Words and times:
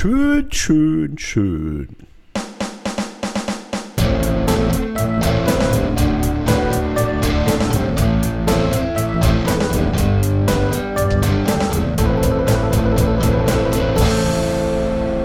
Schön, 0.00 0.46
schön, 0.52 1.18
schön. 1.18 1.88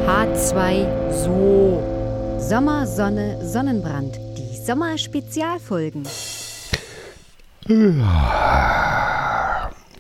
H2 0.08 1.14
So. 1.24 1.84
Sommer, 2.40 2.88
Sonne, 2.88 3.46
Sonnenbrand. 3.46 4.18
Die 4.40 4.58
Sommerspezialfolgen. 4.58 6.02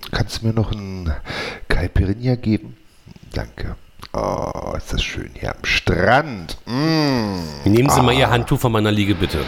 Kannst 0.10 0.42
du 0.42 0.48
mir 0.48 0.54
noch 0.54 0.71
ein 0.71 1.14
Caipirinha 1.68 2.34
geben? 2.34 2.76
Danke. 3.34 3.76
Oh, 4.12 4.74
ist 4.78 4.92
das 4.92 5.02
schön 5.04 5.32
hier 5.34 5.52
am 5.52 5.64
Strand. 5.64 6.57
Mm. 6.66 7.39
Nehmen 7.66 7.89
Sie 7.89 8.02
mal 8.02 8.14
Ihr 8.14 8.30
Handtuch 8.30 8.60
von 8.60 8.71
meiner 8.71 8.92
Liege, 8.92 9.16
bitte. 9.16 9.39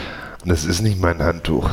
Das 0.46 0.64
ist 0.66 0.82
nicht 0.82 1.00
mein 1.00 1.20
Handtuch. 1.20 1.70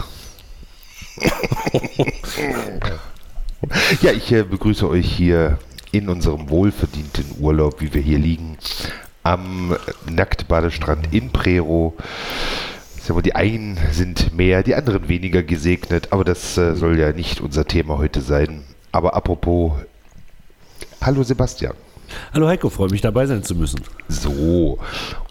ja, 4.02 4.12
ich 4.12 4.32
äh, 4.32 4.42
begrüße 4.42 4.88
euch 4.88 5.10
hier 5.10 5.58
in 5.92 6.08
unserem 6.08 6.48
wohlverdienten 6.50 7.26
Urlaub, 7.38 7.80
wie 7.80 7.92
wir 7.94 8.02
hier 8.02 8.18
liegen, 8.18 8.56
am 9.22 9.76
Nacktbadestrand 10.10 11.12
in 11.12 11.30
Prero. 11.30 11.94
Ich 12.96 13.04
sag 13.04 13.14
mal, 13.14 13.22
die 13.22 13.34
einen 13.34 13.78
sind 13.92 14.34
mehr, 14.34 14.62
die 14.62 14.74
anderen 14.74 15.08
weniger 15.08 15.42
gesegnet, 15.42 16.08
aber 16.12 16.24
das 16.24 16.56
äh, 16.56 16.74
soll 16.74 16.98
ja 16.98 17.12
nicht 17.12 17.40
unser 17.40 17.66
Thema 17.66 17.98
heute 17.98 18.20
sein. 18.20 18.64
Aber 18.90 19.14
apropos, 19.14 19.72
hallo 21.00 21.22
Sebastian. 21.22 21.74
Hallo 22.32 22.48
Heiko, 22.48 22.70
freue 22.70 22.90
mich 22.90 23.00
dabei 23.00 23.26
sein 23.26 23.42
zu 23.42 23.54
müssen. 23.54 23.80
So, 24.08 24.78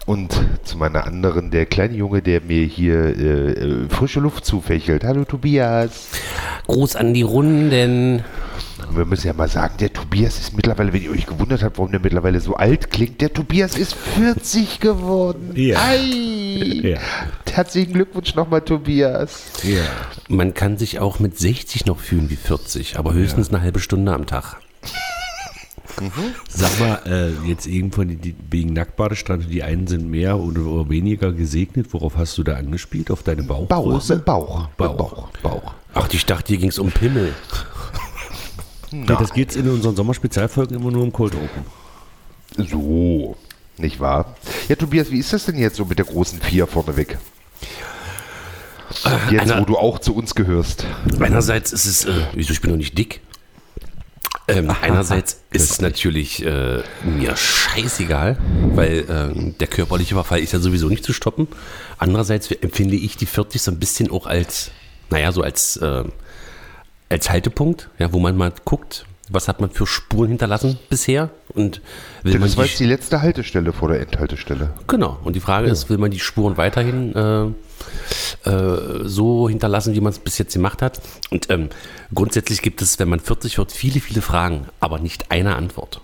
und 0.06 0.38
zu 0.64 0.78
meiner 0.78 1.04
anderen, 1.06 1.50
der 1.50 1.66
kleine 1.66 1.94
Junge, 1.94 2.22
der 2.22 2.40
mir 2.40 2.64
hier 2.64 3.16
äh, 3.16 3.52
äh, 3.52 3.88
frische 3.88 4.20
Luft 4.20 4.44
zufächelt. 4.44 5.04
Hallo 5.04 5.24
Tobias. 5.24 6.08
Gruß 6.66 6.96
an 6.96 7.14
die 7.14 7.22
Runden. 7.22 8.24
Wir 8.90 9.04
müssen 9.04 9.26
ja 9.28 9.32
mal 9.32 9.48
sagen, 9.48 9.74
der 9.78 9.92
Tobias 9.92 10.38
ist 10.38 10.54
mittlerweile, 10.54 10.92
wenn 10.92 11.02
ihr 11.02 11.12
euch 11.12 11.26
gewundert 11.26 11.62
habt, 11.62 11.78
warum 11.78 11.92
der 11.92 12.00
mittlerweile 12.00 12.40
so 12.40 12.54
alt 12.54 12.90
klingt, 12.90 13.20
der 13.20 13.32
Tobias 13.32 13.76
ist 13.76 13.94
40 13.94 14.80
geworden. 14.80 15.52
Ja. 15.54 15.78
Ei. 15.80 16.80
Ja. 16.82 16.98
Herzlichen 17.50 17.92
Glückwunsch 17.92 18.34
nochmal, 18.34 18.62
Tobias. 18.62 19.44
Ja. 19.62 19.82
Man 20.28 20.54
kann 20.54 20.78
sich 20.78 20.98
auch 20.98 21.20
mit 21.20 21.38
60 21.38 21.86
noch 21.86 22.00
fühlen 22.00 22.28
wie 22.30 22.36
40, 22.36 22.98
aber 22.98 23.14
höchstens 23.14 23.50
eine 23.50 23.62
halbe 23.62 23.80
Stunde 23.80 24.12
am 24.12 24.26
Tag. 24.26 24.56
Sag 26.48 26.78
mal, 26.80 27.00
äh, 27.06 27.48
jetzt 27.48 27.66
irgendwo 27.66 28.02
die, 28.04 28.16
die, 28.16 28.34
wegen 28.50 28.72
Nacktbadestrand, 28.72 29.50
die 29.50 29.62
einen 29.62 29.86
sind 29.86 30.08
mehr 30.08 30.38
oder, 30.38 30.88
weniger 30.88 31.32
gesegnet. 31.32 31.92
Worauf 31.92 32.16
hast 32.16 32.36
du 32.38 32.42
da 32.42 32.54
angespielt? 32.56 33.10
Auf 33.10 33.22
deine 33.22 33.42
Bauch, 33.42 33.66
Bauchgröße? 33.66 34.16
mit 34.16 34.24
Bauch. 34.24 34.68
Bauch. 34.76 34.88
Mit 34.88 34.96
Bauch. 34.98 35.28
Bauch. 35.42 35.74
Ach, 35.94 36.08
ich 36.12 36.24
dachte, 36.26 36.48
hier 36.48 36.58
ging 36.58 36.70
es 36.70 36.78
um 36.78 36.90
Pimmel. 36.90 37.32
Nee, 38.90 39.06
das 39.06 39.32
geht 39.32 39.54
in 39.56 39.68
unseren 39.70 39.96
Sommerspezialfolgen 39.96 40.76
immer 40.76 40.90
nur 40.90 41.02
um 41.02 41.12
Cold 41.12 41.34
Open. 41.34 41.64
So, 42.68 43.36
nicht 43.78 44.00
wahr? 44.00 44.36
Ja, 44.68 44.76
Tobias, 44.76 45.10
wie 45.10 45.18
ist 45.18 45.32
das 45.32 45.46
denn 45.46 45.56
jetzt 45.58 45.76
so 45.76 45.84
mit 45.86 45.98
der 45.98 46.04
großen 46.06 46.40
Vier 46.40 46.66
vorneweg? 46.66 47.16
Jetzt, 49.30 49.40
einer- 49.50 49.60
wo 49.60 49.64
du 49.64 49.78
auch 49.78 49.98
zu 49.98 50.14
uns 50.14 50.34
gehörst. 50.34 50.84
Einerseits 51.18 51.72
ist 51.72 51.86
es, 51.86 52.04
äh, 52.04 52.12
wieso, 52.34 52.52
ich 52.52 52.60
bin 52.60 52.70
doch 52.70 52.76
nicht 52.76 52.96
dick. 52.98 53.20
Ähm, 54.48 54.70
einerseits 54.82 55.42
ist 55.50 55.70
es 55.70 55.80
natürlich 55.80 56.44
äh, 56.44 56.82
mir 57.04 57.36
scheißegal, 57.36 58.38
weil 58.74 59.04
ähm, 59.08 59.54
der 59.58 59.68
körperliche 59.68 60.14
Verfall 60.14 60.40
ist 60.40 60.52
ja 60.52 60.58
sowieso 60.58 60.88
nicht 60.88 61.04
zu 61.04 61.12
stoppen. 61.12 61.48
Andererseits 61.98 62.50
empfinde 62.50 62.96
ich 62.96 63.16
die 63.16 63.26
40 63.26 63.62
so 63.62 63.70
ein 63.70 63.78
bisschen 63.78 64.10
auch 64.10 64.26
als, 64.26 64.70
naja, 65.10 65.32
so 65.32 65.42
als, 65.42 65.76
äh, 65.76 66.04
als 67.08 67.30
Haltepunkt, 67.30 67.88
ja, 67.98 68.12
wo 68.12 68.18
man 68.18 68.36
mal 68.36 68.52
guckt, 68.64 69.06
was 69.32 69.48
hat 69.48 69.60
man 69.60 69.70
für 69.70 69.86
Spuren 69.86 70.28
hinterlassen 70.28 70.78
bisher 70.88 71.30
und 71.54 71.80
will 72.22 72.34
man 72.34 72.42
Das 72.42 72.56
war 72.56 72.64
die, 72.64 72.70
jetzt 72.70 72.80
die 72.80 72.86
letzte 72.86 73.22
Haltestelle 73.22 73.72
vor 73.72 73.88
der 73.88 74.00
Endhaltestelle. 74.00 74.70
Genau. 74.86 75.18
Und 75.24 75.34
die 75.34 75.40
Frage 75.40 75.68
ist, 75.68 75.88
will 75.90 75.98
man 75.98 76.10
die 76.10 76.20
Spuren 76.20 76.56
weiterhin 76.56 77.14
äh, 77.14 78.48
äh, 78.48 79.00
so 79.04 79.48
hinterlassen, 79.48 79.94
wie 79.94 80.00
man 80.00 80.12
es 80.12 80.18
bis 80.18 80.38
jetzt 80.38 80.52
gemacht 80.52 80.82
hat? 80.82 81.00
Und 81.30 81.50
ähm, 81.50 81.68
grundsätzlich 82.14 82.62
gibt 82.62 82.82
es, 82.82 82.98
wenn 82.98 83.08
man 83.08 83.20
40 83.20 83.58
wird, 83.58 83.72
viele, 83.72 84.00
viele 84.00 84.22
Fragen, 84.22 84.66
aber 84.80 84.98
nicht 84.98 85.30
eine 85.30 85.56
Antwort. 85.56 86.00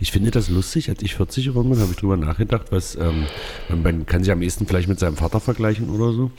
Ich 0.00 0.12
finde 0.12 0.30
das 0.30 0.48
lustig, 0.48 0.88
als 0.88 1.02
ich 1.02 1.14
40 1.14 1.46
geworden 1.46 1.70
bin, 1.70 1.78
habe 1.78 1.90
ich 1.90 1.98
drüber 1.98 2.16
nachgedacht, 2.16 2.66
was 2.70 2.96
ähm, 2.96 3.26
man, 3.68 3.82
man 3.82 4.06
kann 4.06 4.24
sich 4.24 4.32
am 4.32 4.42
ehesten 4.42 4.66
vielleicht 4.66 4.88
mit 4.88 4.98
seinem 4.98 5.16
Vater 5.16 5.40
vergleichen 5.40 5.90
oder 5.90 6.12
so. 6.12 6.30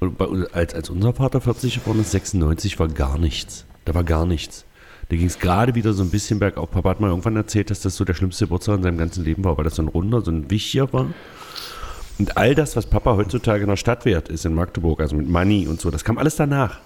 Und 0.00 0.18
bei, 0.18 0.26
als, 0.52 0.74
als 0.74 0.90
unser 0.90 1.12
Vater 1.12 1.40
40 1.40 1.80
geworden 1.80 2.00
ist, 2.00 2.10
96, 2.10 2.78
war 2.78 2.88
gar 2.88 3.18
nichts. 3.18 3.66
Da 3.84 3.94
war 3.94 4.04
gar 4.04 4.26
nichts. 4.26 4.64
Da 5.08 5.16
ging 5.16 5.26
es 5.26 5.38
gerade 5.38 5.74
wieder 5.74 5.92
so 5.92 6.02
ein 6.02 6.10
bisschen 6.10 6.38
bergauf. 6.38 6.70
Papa 6.70 6.90
hat 6.90 7.00
mal 7.00 7.10
irgendwann 7.10 7.36
erzählt, 7.36 7.70
dass 7.70 7.80
das 7.80 7.96
so 7.96 8.04
der 8.04 8.14
schlimmste 8.14 8.46
Geburtstag 8.46 8.76
in 8.76 8.82
seinem 8.82 8.98
ganzen 8.98 9.24
Leben 9.24 9.44
war, 9.44 9.56
weil 9.56 9.64
das 9.64 9.76
so 9.76 9.82
ein 9.82 9.88
runder, 9.88 10.22
so 10.22 10.30
ein 10.30 10.50
wichtiger 10.50 10.92
war. 10.92 11.06
Und 12.18 12.36
all 12.36 12.54
das, 12.54 12.76
was 12.76 12.86
Papa 12.86 13.16
heutzutage 13.16 13.62
in 13.62 13.68
der 13.68 13.76
Stadt 13.76 14.04
wert 14.04 14.28
ist, 14.28 14.44
in 14.44 14.54
Magdeburg, 14.54 15.00
also 15.00 15.16
mit 15.16 15.28
Money 15.28 15.66
und 15.66 15.80
so, 15.80 15.90
das 15.90 16.04
kam 16.04 16.16
alles 16.16 16.36
danach. 16.36 16.78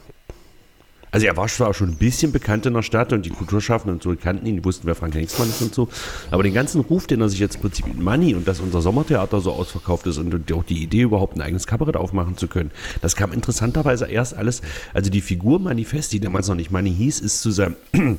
Also 1.10 1.26
er 1.26 1.36
war 1.36 1.48
zwar 1.48 1.72
schon 1.74 1.90
ein 1.90 1.96
bisschen 1.96 2.32
bekannt 2.32 2.66
in 2.66 2.74
der 2.74 2.82
Stadt 2.82 3.12
und 3.12 3.24
die 3.24 3.30
Kulturschaffenden 3.30 3.96
und 3.96 4.02
so 4.02 4.14
kannten 4.16 4.46
ihn, 4.46 4.56
die 4.56 4.64
wussten, 4.64 4.86
wer 4.86 4.94
Frank 4.94 5.14
Hengstmann 5.14 5.48
ist 5.48 5.62
und 5.62 5.74
so. 5.74 5.88
Aber 6.30 6.42
den 6.42 6.54
ganzen 6.54 6.80
Ruf, 6.80 7.06
den 7.06 7.20
er 7.20 7.28
sich 7.28 7.40
jetzt 7.40 7.56
im 7.56 7.62
Prinzip 7.62 7.86
mit 7.86 7.98
Money 7.98 8.34
und 8.34 8.46
dass 8.46 8.60
unser 8.60 8.82
Sommertheater 8.82 9.40
so 9.40 9.52
ausverkauft 9.52 10.06
ist 10.06 10.18
und 10.18 10.52
auch 10.52 10.64
die 10.64 10.82
Idee, 10.82 11.02
überhaupt 11.02 11.36
ein 11.36 11.42
eigenes 11.42 11.66
Kabarett 11.66 11.96
aufmachen 11.96 12.36
zu 12.36 12.48
können, 12.48 12.70
das 13.00 13.16
kam 13.16 13.32
interessanterweise 13.32 14.06
erst 14.06 14.34
alles, 14.34 14.62
also 14.92 15.10
die 15.10 15.20
Figur 15.20 15.58
Manifest, 15.58 16.12
die 16.12 16.20
damals 16.20 16.48
noch 16.48 16.56
nicht 16.56 16.70
Money 16.70 16.94
hieß, 16.94 17.20
ist 17.20 17.40
zu 17.40 17.50
seinem 17.50 17.76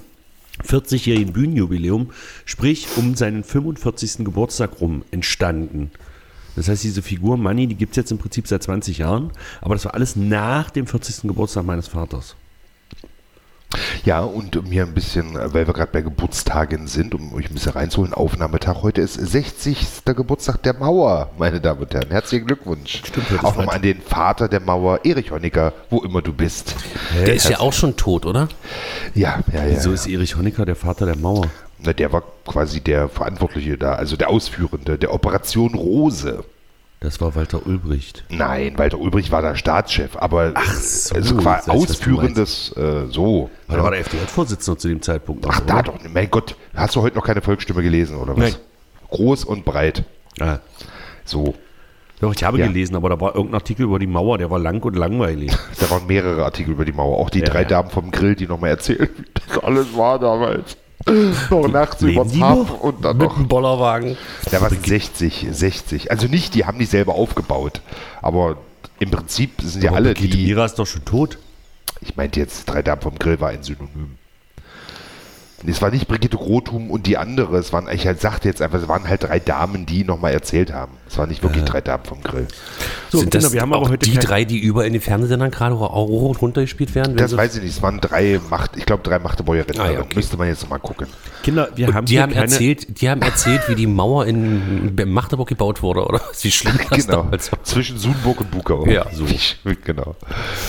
40-jährigen 0.64 1.34
Bühnenjubiläum, 1.34 2.12
sprich 2.46 2.88
um 2.98 3.16
seinen 3.16 3.44
45. 3.44 4.26
Geburtstag 4.26 4.82
rum 4.82 5.04
entstanden. 5.12 5.92
Das 6.56 6.68
heißt, 6.68 6.84
diese 6.84 7.02
Figur 7.02 7.38
Money, 7.38 7.68
die 7.68 7.76
gibt 7.76 7.92
es 7.92 7.98
jetzt 7.98 8.12
im 8.12 8.18
Prinzip 8.18 8.48
seit 8.48 8.64
20 8.64 8.98
Jahren, 8.98 9.32
aber 9.62 9.76
das 9.76 9.86
war 9.86 9.94
alles 9.94 10.16
nach 10.16 10.70
dem 10.72 10.88
40. 10.88 11.22
Geburtstag 11.22 11.66
meines 11.66 11.88
Vaters. 11.88 12.36
Ja, 14.04 14.22
und 14.22 14.56
um 14.56 14.66
hier 14.66 14.84
ein 14.84 14.94
bisschen, 14.94 15.36
weil 15.36 15.68
wir 15.68 15.74
gerade 15.74 15.92
bei 15.92 16.02
Geburtstagen 16.02 16.88
sind, 16.88 17.14
um 17.14 17.34
euch 17.34 17.50
ein 17.50 17.54
bisschen 17.54 17.74
reinzuholen, 17.74 18.14
Aufnahmetag 18.14 18.82
heute 18.82 19.02
ist 19.02 19.14
60. 19.14 20.04
Geburtstag 20.06 20.64
der 20.64 20.74
Mauer, 20.74 21.30
meine 21.38 21.62
Damen 21.62 21.82
und 21.82 21.94
Herren. 21.94 22.10
Herzlichen 22.10 22.48
Glückwunsch. 22.48 23.04
Stimmt, 23.06 23.28
Auch 23.44 23.56
nochmal 23.56 23.76
an 23.76 23.82
den 23.84 24.02
Vater 24.02 24.48
der 24.48 24.60
Mauer, 24.60 25.02
Erich 25.04 25.32
Honecker, 25.32 25.74
wo 25.90 26.02
immer 26.02 26.22
du 26.22 26.34
bist. 26.34 26.76
Der 27.26 27.36
ist 27.36 27.48
ja 27.48 27.60
auch 27.60 27.74
schon 27.74 27.96
tot, 27.96 28.26
oder? 28.26 28.50
Ja, 29.14 29.40
ja, 29.54 29.66
ja. 29.66 29.80
So 29.80 29.90
ja. 29.90 29.96
ist 29.96 30.08
Erich 30.08 30.36
Honecker 30.36 30.66
der 30.66 30.76
Vater 30.76 31.06
der 31.06 31.18
Mauer. 31.18 31.48
Na, 31.78 31.94
der 31.94 32.12
war 32.12 32.24
quasi 32.46 32.82
der 32.82 33.08
Verantwortliche 33.08 33.78
da, 33.78 33.94
also 33.94 34.18
der 34.18 34.30
Ausführende, 34.30 34.98
der 34.98 35.14
Operation 35.14 35.76
Rose. 35.76 36.44
Das 37.02 37.22
war 37.22 37.34
Walter 37.36 37.66
Ulbricht. 37.66 38.26
Nein, 38.30 38.78
Walter 38.78 39.00
Ulbricht 39.00 39.32
war 39.32 39.42
der 39.42 39.56
Staatschef, 39.56 40.18
aber 40.18 40.52
Ach 40.56 40.74
so, 40.74 41.16
also 41.16 41.46
was 41.46 41.64
du 41.66 41.72
ausführendes, 41.72 42.76
äh, 42.76 43.06
so. 43.10 43.50
Weil 43.68 43.78
er 43.78 43.84
war 43.84 43.92
der 43.92 44.02
FDJ-Vorsitzende 44.02 44.78
zu 44.78 44.88
dem 44.90 45.02
Zeitpunkt. 45.02 45.44
noch, 45.44 45.52
Ach, 45.52 45.60
da 45.62 45.76
oder? 45.76 45.84
doch, 45.84 46.00
mein 46.14 46.30
Gott, 46.30 46.56
hast 46.76 46.98
du 46.98 47.02
heute 47.02 47.16
noch 47.16 47.24
keine 47.26 47.42
Volksstimme 47.42 47.82
gelesen, 47.84 48.18
oder 48.18 48.34
was? 48.36 48.40
Nein. 48.52 48.56
Groß 49.12 49.46
und 49.46 49.64
breit, 49.64 50.04
Ah, 50.42 50.60
so. 51.24 51.56
doch, 52.20 52.34
ich 52.36 52.44
habe 52.44 52.60
Ja. 52.60 52.68
gelesen, 52.68 52.96
aber 52.98 53.10
da 53.10 53.20
war 53.22 53.34
irgendein 53.34 53.56
Artikel 53.62 53.84
über 53.84 53.98
die 53.98 54.06
Mauer, 54.08 54.38
der 54.38 54.52
war 54.52 54.60
lang 54.60 54.84
und 54.84 54.96
langweilig. 54.98 55.54
Da 55.80 55.90
waren 55.90 56.06
mehrere 56.06 56.44
Artikel 56.44 56.72
über 56.72 56.84
die 56.84 56.92
Mauer, 56.92 57.18
auch 57.18 57.30
die 57.30 57.40
Ja, 57.40 57.46
drei 57.46 57.62
ja. 57.62 57.68
Damen 57.70 57.90
vom 57.92 58.12
Grill, 58.12 58.36
die 58.36 58.46
nochmal 58.46 58.72
erzählen, 58.72 59.08
wie 59.18 59.26
das 59.48 59.64
alles 59.64 59.96
war 59.96 60.20
damals. 60.20 60.76
noch 61.50 61.68
nachts 61.68 62.02
übers 62.02 62.28
die 62.32 62.42
Hab 62.42 62.84
und 62.84 63.04
dann 63.06 63.18
Mit 63.18 63.28
noch. 63.28 63.38
einem 63.38 63.48
Bollerwagen. 63.48 64.18
Da 64.52 64.62
war 64.62 64.72
es 64.72 64.82
60, 64.84 65.48
60. 65.50 66.12
Also 66.12 66.28
nicht, 66.28 66.54
die 66.56 66.66
haben 66.66 66.78
die 66.80 66.86
selber 66.86 67.16
aufgebaut, 67.16 67.82
aber 68.22 68.58
im 69.00 69.12
Prinzip 69.12 69.62
sind 69.62 69.84
ja 69.84 69.94
alle 69.94 70.14
Brigitte 70.14 70.38
die. 70.38 70.46
Mira 70.48 70.66
ist 70.66 70.76
doch 70.76 70.86
schon 70.88 71.06
tot. 71.06 71.38
Ich 72.02 72.16
meinte 72.16 72.40
jetzt, 72.40 72.66
drei 72.66 72.82
Damen 72.82 73.02
vom 73.02 73.18
Grill 73.18 73.40
war 73.40 73.50
ein 73.50 73.64
Synonym. 73.64 74.18
Es 75.66 75.82
war 75.82 75.92
nicht 75.92 76.08
Brigitte 76.08 76.38
Grothum 76.38 76.90
und 76.90 77.06
die 77.06 77.18
andere, 77.18 77.58
es 77.58 77.74
waren, 77.74 77.90
ich 77.92 78.06
halt 78.08 78.22
sagte 78.22 78.48
jetzt 78.48 78.62
einfach, 78.62 78.82
es 78.82 78.88
waren 78.88 79.08
halt 79.10 79.24
drei 79.24 79.40
Damen, 79.40 79.86
die 79.86 80.04
nochmal 80.06 80.32
erzählt 80.34 80.72
haben. 80.72 80.94
Es 81.10 81.18
waren 81.18 81.30
nicht 81.30 81.42
wirklich 81.42 81.64
drei 81.64 81.82
Damen 81.82 82.04
vom 82.04 82.22
Grill. 82.22 82.48
So, 83.10 83.18
Sind 83.20 83.34
das 83.34 83.44
Kinder, 83.46 83.54
wir 83.54 83.62
haben 83.62 83.74
auch 83.74 83.82
aber 83.82 83.90
heute 83.90 84.10
die 84.10 84.18
drei, 84.18 84.46
die 84.46 84.60
überall 84.60 84.86
in 84.86 84.94
den 84.94 85.02
Fernsehsendern 85.02 85.50
gerade 85.50 85.74
auch 85.74 86.08
hoch 86.08 86.30
und 86.30 86.42
runter 86.42 86.62
gespielt 86.62 86.94
werden? 86.94 87.18
Das 87.18 87.36
weiß 87.36 87.56
ich 87.56 87.64
nicht. 87.64 87.76
Es 87.78 87.82
waren 87.82 88.00
drei 88.00 88.40
Macht, 88.52 88.78
ich 88.78 88.86
glaube 88.86 89.02
drei 89.02 89.18
Magdeburgerinnen. 89.18 89.82
Ah, 89.82 89.92
ja, 89.92 90.00
okay. 90.02 90.14
Müsste 90.16 90.38
man 90.38 90.48
jetzt 90.48 90.70
mal 90.70 90.78
gucken. 90.78 91.08
Kinder, 91.42 91.70
wir 91.76 91.92
haben 91.94 92.06
die 92.06 92.14
hier 92.14 92.22
haben, 92.22 92.34
erzählt, 92.34 93.02
die 93.02 93.10
haben 93.10 93.22
erzählt, 93.24 93.62
wie 93.68 93.76
die 93.76 93.88
Mauer 93.88 94.28
in 94.28 94.94
Magdeburg 95.08 95.48
gebaut 95.48 95.82
wurde, 95.82 96.06
oder? 96.06 96.22
Wie 96.42 96.52
schlimm 96.52 96.78
das 96.90 97.06
Genau. 97.08 97.24
damals 97.24 97.52
war. 97.52 97.64
Zwischen 97.64 97.98
Sunburg 97.98 98.42
und 98.42 98.52
Bukau. 98.52 98.86
Ja, 98.86 99.08
so. 99.14 99.26
Genau. 99.84 100.16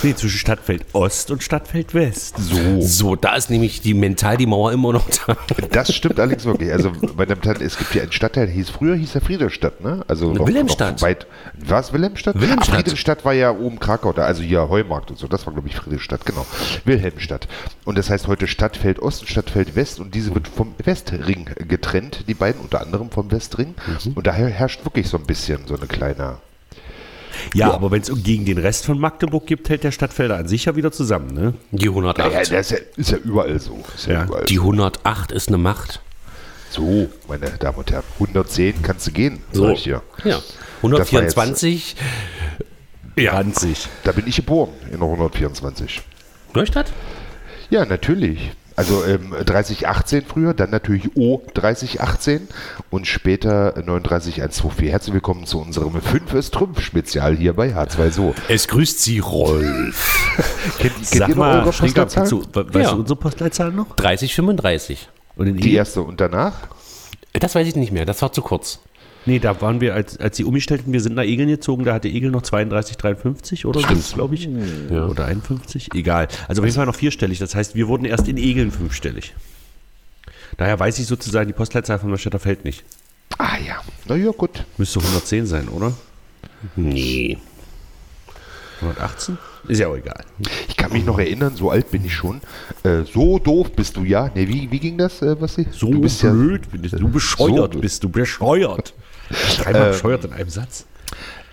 Nee, 0.03 0.15
zwischen 0.15 0.39
Stadtfeld 0.39 0.87
Ost 0.95 1.31
und 1.31 1.43
Stadtfeld 1.43 1.93
West. 1.93 2.37
So. 2.39 2.81
So, 2.81 3.17
da 3.17 3.35
ist 3.37 3.51
nämlich 3.51 3.81
die 3.83 3.93
mental 3.95 4.37
die 4.39 4.47
Mauer 4.47 4.73
immer 4.73 4.93
noch 4.95 5.07
da. 5.27 5.37
Das 5.71 5.95
stimmt 5.95 6.19
allerdings 6.19 6.45
wirklich. 6.47 6.73
Also 6.73 6.93
bei 7.17 7.27
dem 7.27 7.41
Teil, 7.43 7.61
es 7.61 7.77
gibt 7.77 7.95
ja 7.95 8.03
einen 8.03 8.13
Stadtteil, 8.13 8.49
hieß 8.49 8.71
früher 8.71 8.95
hieß 8.95 9.15
er 9.17 9.21
Friedrichstadt, 9.21 9.83
ne? 9.83 10.05
Also 10.09 10.30
noch, 10.35 10.47
Wilhelmstadt. 10.47 10.97
Noch 10.97 11.03
weit, 11.03 11.27
was 11.55 11.93
Wilhelmstadt? 11.93 12.41
Wilhelmstadt. 12.41 12.75
Friedrichstadt 12.77 13.25
war 13.25 13.33
ja 13.33 13.51
oben 13.51 13.79
Krakau, 13.79 14.13
da, 14.13 14.23
also 14.23 14.43
hier 14.43 14.69
Heumarkt 14.69 15.11
und 15.11 15.19
so. 15.19 15.27
Das 15.27 15.47
war 15.47 15.53
glaube 15.53 15.69
ich 15.69 15.77
Friedrichstadt, 15.77 16.25
genau. 16.27 16.47
Wilhelmstadt. 16.85 17.49
Und 17.85 17.99
das 17.99 18.11
heißt 18.11 18.27
heute 18.27 18.47
Stadtfeld 18.47 18.99
Ost 19.01 19.23
und 19.23 19.29
Stadtfeld 19.29 19.77
West 19.77 20.01
und 20.01 20.15
diese 20.15 20.35
wird 20.35 20.49
vom 20.49 20.75
Westring 20.85 21.51
getrennt, 21.69 22.25
die 22.29 22.35
beiden 22.35 22.61
unter 22.61 22.81
anderem 22.81 23.11
vom 23.11 23.31
Westring. 23.31 23.75
Mhm. 24.05 24.13
Und 24.15 24.27
daher 24.27 24.49
herrscht 24.49 24.85
wirklich 24.85 25.09
so 25.09 25.17
ein 25.17 25.25
bisschen 25.25 25.67
so 25.67 25.77
eine 25.77 25.87
kleine. 25.87 26.39
Ja, 27.55 27.73
aber 27.73 27.91
wenn 27.91 28.03
es 28.03 28.11
gegen 28.23 28.45
den 28.45 28.59
Rest 28.59 28.85
von 28.87 28.99
Magdeburg 28.99 29.47
gibt, 29.47 29.69
hält 29.71 29.85
der 29.85 29.93
Stadtfelder 29.93 30.37
an 30.37 30.49
sich 30.49 30.65
ja 30.67 30.77
wieder 30.77 30.93
zusammen, 30.93 31.33
ne? 31.33 31.55
Die 31.71 31.89
108. 31.89 32.19
Naja, 32.19 32.39
das 32.41 32.51
ist 32.51 32.71
ja, 32.71 32.79
ist 32.97 33.11
ja 33.13 33.19
überall 33.19 33.59
so. 33.61 33.83
Ist 33.95 34.07
ja, 34.07 34.13
Ja. 34.15 34.25
überall 34.25 34.45
die 34.45 34.59
108 34.59 35.33
ist 35.33 35.49
eine 35.49 35.59
Macht. 35.59 36.01
So, 36.71 37.09
meine 37.29 37.51
Damen 37.59 37.79
und 37.79 37.91
Herren. 37.91 38.05
110 38.19 38.83
kannst 38.83 39.07
du 39.07 39.11
gehen, 39.13 39.41
sag 39.53 39.73
ich 39.75 39.83
dir. 39.85 40.03
Ja. 40.25 40.37
Das 40.37 41.13
war 41.13 41.23
jetzt- 41.23 41.37
124. 41.37 41.97
Ja. 43.17 43.33
20. 43.33 43.89
Da 44.05 44.13
bin 44.13 44.27
ich 44.27 44.37
geboren, 44.37 44.71
in 44.91 44.99
der 45.01 45.09
124. 45.09 46.01
Neustadt? 46.55 46.93
Ja, 47.71 47.85
natürlich. 47.85 48.53
Also 48.77 49.05
ähm, 49.05 49.35
3018 49.45 50.25
früher, 50.25 50.55
dann 50.55 50.71
natürlich 50.71 51.11
O 51.17 51.43
3018 51.53 52.49
und 52.89 53.07
später 53.07 53.75
39124. 53.77 54.91
Herzlich 54.91 55.13
willkommen 55.15 55.45
zu 55.45 55.61
unserem 55.61 56.01
5 56.01 56.33
ist 56.35 56.55
Trümpf 56.55 56.81
Spezial 56.81 57.37
hier 57.37 57.53
bei 57.53 57.75
H2 57.75 58.11
So. 58.11 58.35
Es 58.49 58.69
grüßt 58.69 59.03
Sie 59.03 59.19
Rolf. 59.19 60.33
Kennt, 60.79 60.95
kennt 60.95 61.07
Sag 61.07 61.29
ihr 61.29 61.35
noch 61.35 61.37
mal, 61.37 61.55
eure 61.61 61.65
Postleitzahl? 61.73 62.23
weißt 62.31 62.75
Ja. 62.75 62.91
du 62.93 63.01
unsere 63.01 63.17
Postleitzahl 63.19 63.73
noch? 63.73 63.95
3035. 63.97 65.09
Und 65.41 65.47
in 65.47 65.57
Die 65.57 65.73
erste 65.73 66.03
und 66.03 66.21
danach? 66.21 66.69
Das 67.33 67.55
weiß 67.55 67.67
ich 67.67 67.75
nicht 67.75 67.93
mehr, 67.93 68.05
das 68.05 68.21
war 68.21 68.31
zu 68.31 68.43
kurz. 68.43 68.81
Nee, 69.25 69.39
da 69.39 69.59
waren 69.63 69.81
wir, 69.81 69.95
als, 69.95 70.19
als 70.19 70.37
sie 70.37 70.45
umgestellten, 70.45 70.93
wir 70.93 71.01
sind 71.01 71.15
nach 71.15 71.23
Egeln 71.23 71.49
gezogen, 71.49 71.85
da 71.85 71.95
hatte 71.95 72.09
Egel 72.09 72.31
noch 72.31 72.43
32, 72.43 72.99
53 72.99 73.65
oder 73.65 73.81
so, 73.81 74.15
glaube 74.15 74.35
ich. 74.35 74.51
Ja. 74.91 75.07
Oder 75.07 75.25
51, 75.25 75.95
egal. 75.95 76.29
Also 76.47 76.61
auf 76.61 76.67
jeden 76.67 76.77
Fall 76.77 76.85
noch 76.85 76.95
vierstellig, 76.95 77.39
das 77.39 77.55
heißt, 77.55 77.75
wir 77.75 77.89
wurden 77.89 78.05
erst 78.05 78.29
in 78.29 78.37
Egeln 78.37 78.71
fünfstellig. 78.71 79.35
Daher 80.59 80.79
weiß 80.79 80.99
ich 80.99 81.07
sozusagen 81.07 81.47
die 81.47 81.55
Postleitzahl 81.55 81.99
von 81.99 82.11
Neustädter 82.11 82.39
Feld 82.39 82.67
nicht. 82.67 82.85
Ah 83.39 83.57
ja, 83.67 83.81
na 84.05 84.17
ja, 84.17 84.33
gut. 84.33 84.67
Müsste 84.77 85.01
110 85.01 85.47
sein, 85.47 85.69
oder? 85.71 85.95
Nee. 86.77 87.39
118? 88.83 89.39
Ist 89.71 89.79
ja 89.79 89.89
auch 89.89 89.97
egal. 89.97 90.25
Ich 90.69 90.77
kann 90.77 90.93
mich 90.93 91.05
noch 91.05 91.19
erinnern, 91.19 91.55
so 91.57 91.71
alt 91.71 91.91
bin 91.91 92.05
ich 92.05 92.15
schon. 92.15 92.41
Äh, 92.83 93.03
so 93.05 93.39
doof 93.39 93.73
bist 93.73 93.97
du 93.97 94.05
ja. 94.05 94.31
Nee, 94.35 94.49
wie, 94.49 94.71
wie 94.71 94.79
ging 94.81 94.99
das, 94.99 95.23
äh, 95.23 95.41
was 95.41 95.55
So 95.73 95.91
du 95.91 96.01
bist 96.01 96.21
blöd 96.23 96.63
bist 96.73 96.95
du, 96.95 96.99
du 96.99 97.09
bescheuert 97.09 97.75
So- 97.75 97.81
bist 97.81 98.03
du, 98.05 98.09
bescheuert. 98.09 98.95
Dreimal 99.59 99.91
bescheuert 99.91 100.25
in 100.25 100.33
einem 100.33 100.51
Satz. 100.51 100.87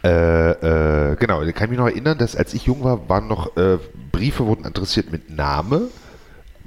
Ja, 0.04 0.10
äh, 0.52 1.12
äh, 1.12 1.16
genau, 1.18 1.42
ich 1.44 1.54
kann 1.54 1.70
mich 1.70 1.78
noch 1.78 1.88
erinnern, 1.88 2.18
dass 2.18 2.36
als 2.36 2.54
ich 2.54 2.66
jung 2.66 2.84
war, 2.84 3.08
waren 3.10 3.28
noch 3.28 3.56
äh, 3.58 3.78
Briefe 4.12 4.46
wurden 4.46 4.66
adressiert 4.66 5.12
mit 5.12 5.30
Name, 5.30 5.90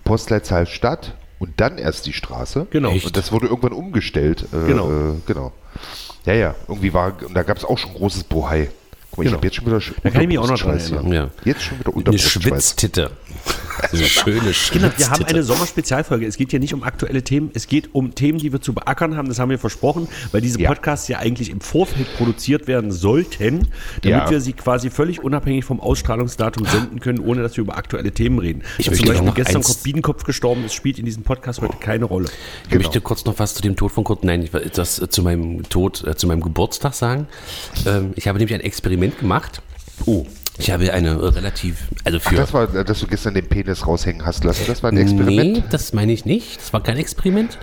Postleitzahl 0.04 0.66
Stadt 0.66 1.14
und 1.38 1.60
dann 1.60 1.78
erst 1.78 2.06
die 2.06 2.12
Straße. 2.12 2.66
Genau. 2.70 2.90
Und 2.92 3.16
das 3.16 3.32
wurde 3.32 3.46
irgendwann 3.46 3.72
umgestellt. 3.72 4.46
Äh, 4.52 4.66
Genau. 4.68 4.90
Äh, 4.90 5.14
genau. 5.26 5.52
Ja, 6.26 6.34
ja, 6.34 6.54
irgendwie 6.68 6.92
war, 6.92 7.14
und 7.26 7.34
da 7.34 7.42
gab 7.42 7.56
es 7.56 7.64
auch 7.64 7.78
schon 7.78 7.94
großes 7.94 8.24
Bohai. 8.24 8.70
Guck 9.10 9.18
mal, 9.18 9.22
ich 9.24 9.28
Genau. 9.28 9.36
habe 9.38 9.46
jetzt 9.46 9.56
schon 9.56 9.66
wieder 9.66 9.80
Da 10.02 10.10
kann 10.10 10.22
ich 10.22 10.28
mich 10.28 10.38
auch 10.38 10.48
noch 10.48 10.58
dran 10.58 10.78
erinnern. 10.78 11.12
Ja. 11.12 11.30
Jetzt 11.44 11.62
schon 11.62 11.78
wieder 11.78 11.88
Eine 11.88 11.96
Unterbrustschweiß. 11.96 12.42
Schwitztitte. 12.42 13.10
Eine 13.92 14.04
schöne 14.04 14.52
Schwitztitte. 14.54 14.98
wir 14.98 15.10
haben 15.10 15.24
eine 15.24 15.42
Sommerspezialfolge. 15.42 16.26
Es 16.26 16.36
geht 16.36 16.50
hier 16.50 16.60
nicht 16.60 16.74
um 16.74 16.82
aktuelle 16.82 17.22
Themen, 17.22 17.50
es 17.54 17.66
geht 17.66 17.94
um 17.94 18.14
Themen, 18.14 18.38
die 18.38 18.52
wir 18.52 18.60
zu 18.60 18.74
beackern 18.74 19.16
haben. 19.16 19.28
Das 19.28 19.38
haben 19.38 19.48
wir 19.50 19.58
versprochen, 19.58 20.06
weil 20.32 20.40
diese 20.42 20.60
Ja. 20.60 20.68
Podcasts 20.68 21.08
ja 21.08 21.18
eigentlich 21.18 21.50
im 21.50 21.60
Vorfeld 21.60 22.06
produziert 22.16 22.66
werden 22.66 22.92
sollten, 22.92 23.68
damit 24.02 24.24
Ja. 24.24 24.30
wir 24.30 24.40
sie 24.40 24.52
quasi 24.52 24.90
völlig 24.90 25.22
unabhängig 25.24 25.64
vom 25.64 25.80
Ausstrahlungsdatum 25.80 26.66
senden 26.66 27.00
können, 27.00 27.20
ohne 27.20 27.42
dass 27.42 27.56
wir 27.56 27.62
über 27.62 27.76
aktuelle 27.76 28.12
Themen 28.12 28.38
reden. 28.38 28.62
Ich 28.78 28.86
Dass 28.86 28.92
möchte 29.00 29.14
zum 29.16 29.24
Beispiel 29.26 29.44
gestern 29.44 29.82
Biedenkopf 29.82 30.24
gestorben 30.24 30.64
ist, 30.64 30.74
spielt 30.74 30.98
in 30.98 31.04
diesem 31.06 31.22
Podcast 31.22 31.60
heute 31.62 31.76
keine 31.78 32.04
Rolle. 32.04 32.28
Ich 32.68 32.74
möchte 32.76 33.00
kurz 33.00 33.24
noch 33.24 33.38
was 33.38 33.54
zu 33.54 33.62
dem 33.62 33.76
Tod 33.76 33.92
von 33.92 34.04
Kurt, 34.04 34.24
nein, 34.24 34.48
das 34.74 35.00
äh, 35.00 35.08
zu 35.08 35.22
meinem 35.22 35.62
Tod, 35.68 36.04
äh, 36.06 36.14
zu 36.16 36.26
meinem 36.26 36.42
Geburtstag 36.42 36.92
sagen. 36.94 37.26
Ähm, 37.86 38.12
ich 38.16 38.28
habe 38.28 38.38
nämlich 38.38 38.54
ein 38.54 38.60
Experiment 38.60 39.18
gemacht. 39.18 39.62
Oh, 40.06 40.26
Ich 40.60 40.70
habe 40.70 40.92
eine 40.92 41.10
äh, 41.10 41.26
relativ, 41.28 41.78
also 42.04 42.20
für. 42.20 42.34
das 42.36 42.52
war, 42.52 42.74
äh, 42.74 42.84
dass 42.84 43.00
du 43.00 43.06
gestern 43.06 43.34
den 43.34 43.48
Penis 43.48 43.86
raushängen 43.86 44.26
hast 44.26 44.44
lassen. 44.44 44.64
Das 44.66 44.82
war 44.82 44.92
ein 44.92 44.96
Experiment. 44.98 45.52
Nee, 45.54 45.62
das 45.70 45.92
meine 45.94 46.12
ich 46.12 46.26
nicht. 46.26 46.58
Das 46.60 46.72
war 46.72 46.82
kein 46.82 46.98
Experiment. 46.98 47.58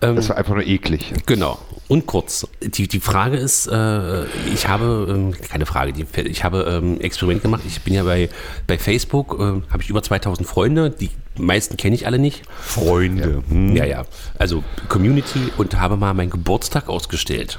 Ähm, 0.00 0.16
Das 0.16 0.30
war 0.30 0.36
einfach 0.38 0.54
nur 0.54 0.66
eklig. 0.66 1.12
Genau. 1.26 1.58
Und 1.88 2.06
kurz. 2.06 2.46
Die, 2.62 2.88
die 2.88 3.00
Frage 3.00 3.36
ist, 3.36 3.66
äh, 3.66 4.24
ich 4.54 4.68
habe, 4.68 5.06
ähm, 5.10 5.32
keine 5.32 5.66
Frage, 5.66 5.92
die, 5.92 6.06
ich 6.28 6.42
habe 6.42 6.80
ähm, 6.82 7.00
Experiment 7.00 7.42
gemacht. 7.42 7.62
Ich 7.66 7.82
bin 7.82 7.92
ja 7.92 8.04
bei, 8.04 8.30
bei 8.66 8.78
Facebook, 8.78 9.34
äh, 9.38 9.42
habe 9.70 9.82
ich 9.82 9.90
über 9.90 10.02
2000 10.02 10.48
Freunde. 10.48 10.90
Die 10.90 11.10
meisten 11.36 11.76
kenne 11.76 11.94
ich 11.94 12.06
alle 12.06 12.18
nicht. 12.18 12.42
Freunde. 12.60 13.42
Hm. 13.50 13.76
Ja, 13.76 13.84
ja. 13.84 14.04
Also 14.38 14.64
Community 14.88 15.40
und 15.58 15.78
habe 15.78 15.96
mal 15.96 16.14
meinen 16.14 16.30
Geburtstag 16.30 16.88
ausgestellt. 16.88 17.58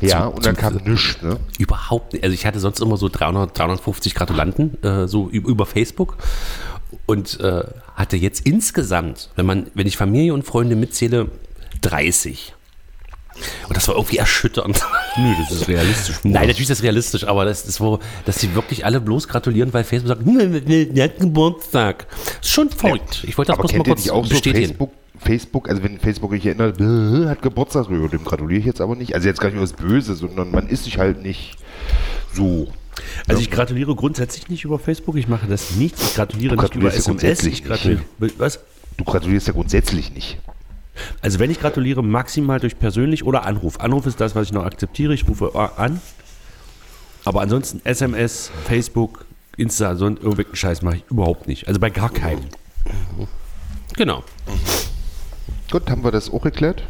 Ja, 0.00 0.24
Zum- 0.24 0.34
und 0.34 0.46
dann 0.46 0.56
kam 0.56 0.76
nichts, 0.76 1.20
ne? 1.22 1.38
Überhaupt 1.58 2.12
nicht. 2.12 2.24
Also 2.24 2.34
ich 2.34 2.46
hatte 2.46 2.58
sonst 2.60 2.80
immer 2.80 2.96
so 2.96 3.08
300, 3.08 3.56
350 3.58 4.14
Gratulanten 4.14 4.82
äh, 4.82 5.06
so 5.06 5.28
über 5.28 5.66
Facebook 5.66 6.16
und 7.06 7.38
äh, 7.40 7.64
hatte 7.94 8.16
jetzt 8.16 8.46
insgesamt, 8.46 9.30
wenn 9.36 9.46
man, 9.46 9.66
wenn 9.74 9.86
ich 9.86 9.96
Familie 9.96 10.32
und 10.32 10.44
Freunde 10.44 10.76
mitzähle, 10.76 11.28
30. 11.82 12.54
Und 13.68 13.76
das 13.76 13.88
war 13.88 13.94
irgendwie 13.94 14.18
erschütternd. 14.18 14.80
Nö, 15.16 15.34
das 15.38 15.52
ist 15.52 15.68
realistisch. 15.68 16.16
Nein, 16.24 16.42
natürlich 16.42 16.62
ist 16.62 16.70
das 16.70 16.82
realistisch, 16.82 17.24
aber 17.24 17.44
das 17.44 17.66
ist 17.66 17.80
wo, 17.80 18.00
dass 18.26 18.38
sie 18.40 18.54
wirklich 18.54 18.84
alle 18.84 19.00
bloß 19.00 19.28
gratulieren, 19.28 19.72
weil 19.72 19.84
Facebook 19.84 20.08
sagt, 20.08 20.26
hm, 20.26 20.94
der 20.94 21.04
hat 21.04 21.18
Geburtstag. 21.18 22.06
Ist 22.40 22.50
schon 22.50 22.70
verrückt. 22.70 23.24
Ich 23.26 23.38
wollte 23.38 23.52
das 23.52 23.58
Aber 23.58 23.68
bloß 23.68 23.78
mal 23.78 23.84
kurz 23.84 24.08
auch 24.10 24.24
so 24.24 24.30
bestätigen. 24.30 24.66
Facebook, 24.68 24.92
Facebook, 25.20 25.68
also 25.68 25.82
wenn 25.82 25.98
Facebook 25.98 26.32
sich 26.32 26.46
erinnert, 26.46 26.80
äh, 26.80 27.28
hat 27.28 27.42
Geburtstag, 27.42 27.90
ja, 27.90 28.08
dem 28.08 28.24
gratuliere 28.24 28.60
ich 28.60 28.66
jetzt 28.66 28.80
aber 28.80 28.96
nicht. 28.96 29.14
Also 29.14 29.28
jetzt 29.28 29.40
gar 29.40 29.50
nicht 29.50 29.60
aus 29.60 29.74
Böse, 29.74 30.14
sondern 30.14 30.50
man 30.50 30.66
ist 30.66 30.84
sich 30.84 30.98
halt 30.98 31.22
nicht 31.22 31.56
so. 32.32 32.68
Also 33.28 33.40
ich 33.40 33.50
gratuliere 33.50 33.94
grundsätzlich 33.94 34.48
nicht 34.48 34.64
über 34.64 34.78
Facebook, 34.78 35.16
ich 35.16 35.28
mache 35.28 35.46
das 35.46 35.72
nicht. 35.72 35.96
Ich 36.00 36.14
gratuliere 36.14 36.56
Du 36.56 36.62
nicht 36.62 36.74
über 36.74 36.84
ja 36.84 36.90
SMS. 36.90 37.04
grundsätzlich 37.04 37.54
Ich 37.54 37.64
gratuliere, 37.64 38.02
was? 38.38 38.60
Du 38.96 39.04
gratulierst 39.04 39.46
ja 39.46 39.52
grundsätzlich 39.52 40.12
nicht. 40.12 40.38
Also 41.22 41.38
wenn 41.38 41.50
ich 41.50 41.60
gratuliere, 41.60 42.02
maximal 42.02 42.60
durch 42.60 42.78
persönlich 42.78 43.24
oder 43.24 43.44
Anruf. 43.44 43.80
Anruf 43.80 44.06
ist 44.06 44.20
das, 44.20 44.34
was 44.34 44.46
ich 44.46 44.52
noch 44.52 44.64
akzeptiere. 44.64 45.14
Ich 45.14 45.28
rufe 45.28 45.54
an. 45.76 46.00
Aber 47.24 47.42
ansonsten 47.42 47.80
SMS, 47.84 48.50
Facebook, 48.64 49.26
Insta, 49.56 49.94
so 49.96 50.06
einen 50.06 50.16
irgendwelchen 50.16 50.56
Scheiß 50.56 50.82
mache 50.82 50.96
ich 50.96 51.04
überhaupt 51.10 51.46
nicht. 51.46 51.68
Also 51.68 51.78
bei 51.78 51.90
gar 51.90 52.10
keinem. 52.10 52.44
Genau. 53.96 54.24
Gut, 55.70 55.88
haben 55.88 56.02
wir 56.02 56.10
das 56.10 56.30
auch 56.30 56.44
erklärt? 56.44 56.82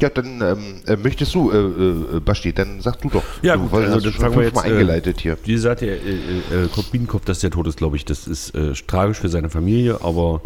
Ja, 0.00 0.08
dann 0.08 0.40
ähm, 0.40 0.82
äh, 0.86 0.96
möchtest 0.96 1.34
du, 1.34 1.52
äh, 1.52 2.16
äh, 2.16 2.20
Basti, 2.20 2.52
dann 2.52 2.80
sag 2.80 3.00
du 3.00 3.10
doch. 3.10 3.22
Ja, 3.42 3.56
du, 3.56 3.68
gut, 3.68 3.84
also 3.84 4.00
das 4.00 4.16
fangen 4.16 4.36
wir 4.36 4.44
jetzt, 4.44 4.56
äh, 4.56 4.68
eingeleitet 4.68 5.20
hier. 5.20 5.38
Wie 5.44 5.52
gesagt, 5.52 5.82
der 5.82 5.94
äh, 6.02 6.64
äh, 6.64 6.68
Kurt 6.72 6.90
Biedenkopf, 6.90 7.24
dass 7.24 7.38
der 7.38 7.50
tot 7.50 7.68
ist, 7.68 7.76
glaube 7.76 7.96
ich, 7.96 8.04
das 8.04 8.26
ist 8.26 8.50
äh, 8.56 8.72
tragisch 8.72 9.20
für 9.20 9.28
seine 9.28 9.50
Familie, 9.50 10.00
aber 10.02 10.42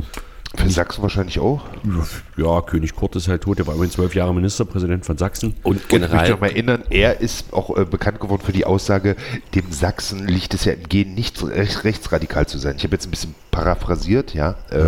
Für 0.54 0.70
Sachsen 0.70 1.02
wahrscheinlich 1.02 1.38
auch. 1.40 1.60
ja, 2.36 2.60
König 2.62 2.94
Kurt 2.96 3.16
ist 3.16 3.28
halt 3.28 3.42
tot, 3.42 3.58
der 3.58 3.66
war 3.66 3.74
immerhin 3.74 3.90
zwölf 3.90 4.14
Jahre 4.14 4.34
Ministerpräsident 4.34 5.04
von 5.04 5.18
Sachsen. 5.18 5.54
Und 5.62 5.76
Und 5.76 5.76
ich 5.76 5.82
möchte 5.92 6.08
General. 6.08 6.30
noch 6.30 6.40
mal 6.40 6.46
erinnern, 6.50 6.82
er 6.90 7.20
ist 7.20 7.52
auch 7.52 7.76
äh, 7.76 7.84
bekannt 7.84 8.18
geworden 8.20 8.42
für 8.44 8.52
die 8.52 8.64
Aussage, 8.64 9.16
dem 9.54 9.70
Sachsen 9.70 10.26
liegt 10.26 10.54
es 10.54 10.64
ja 10.64 10.72
im 10.72 10.88
Gen 10.88 11.14
nicht 11.14 11.36
so 11.36 11.46
recht, 11.46 11.84
rechtsradikal 11.84 12.46
zu 12.46 12.58
sein. 12.58 12.76
Ich 12.78 12.84
habe 12.84 12.94
jetzt 12.94 13.06
ein 13.06 13.10
bisschen 13.10 13.34
paraphrasiert, 13.50 14.34
ja. 14.34 14.56
Äh, 14.70 14.78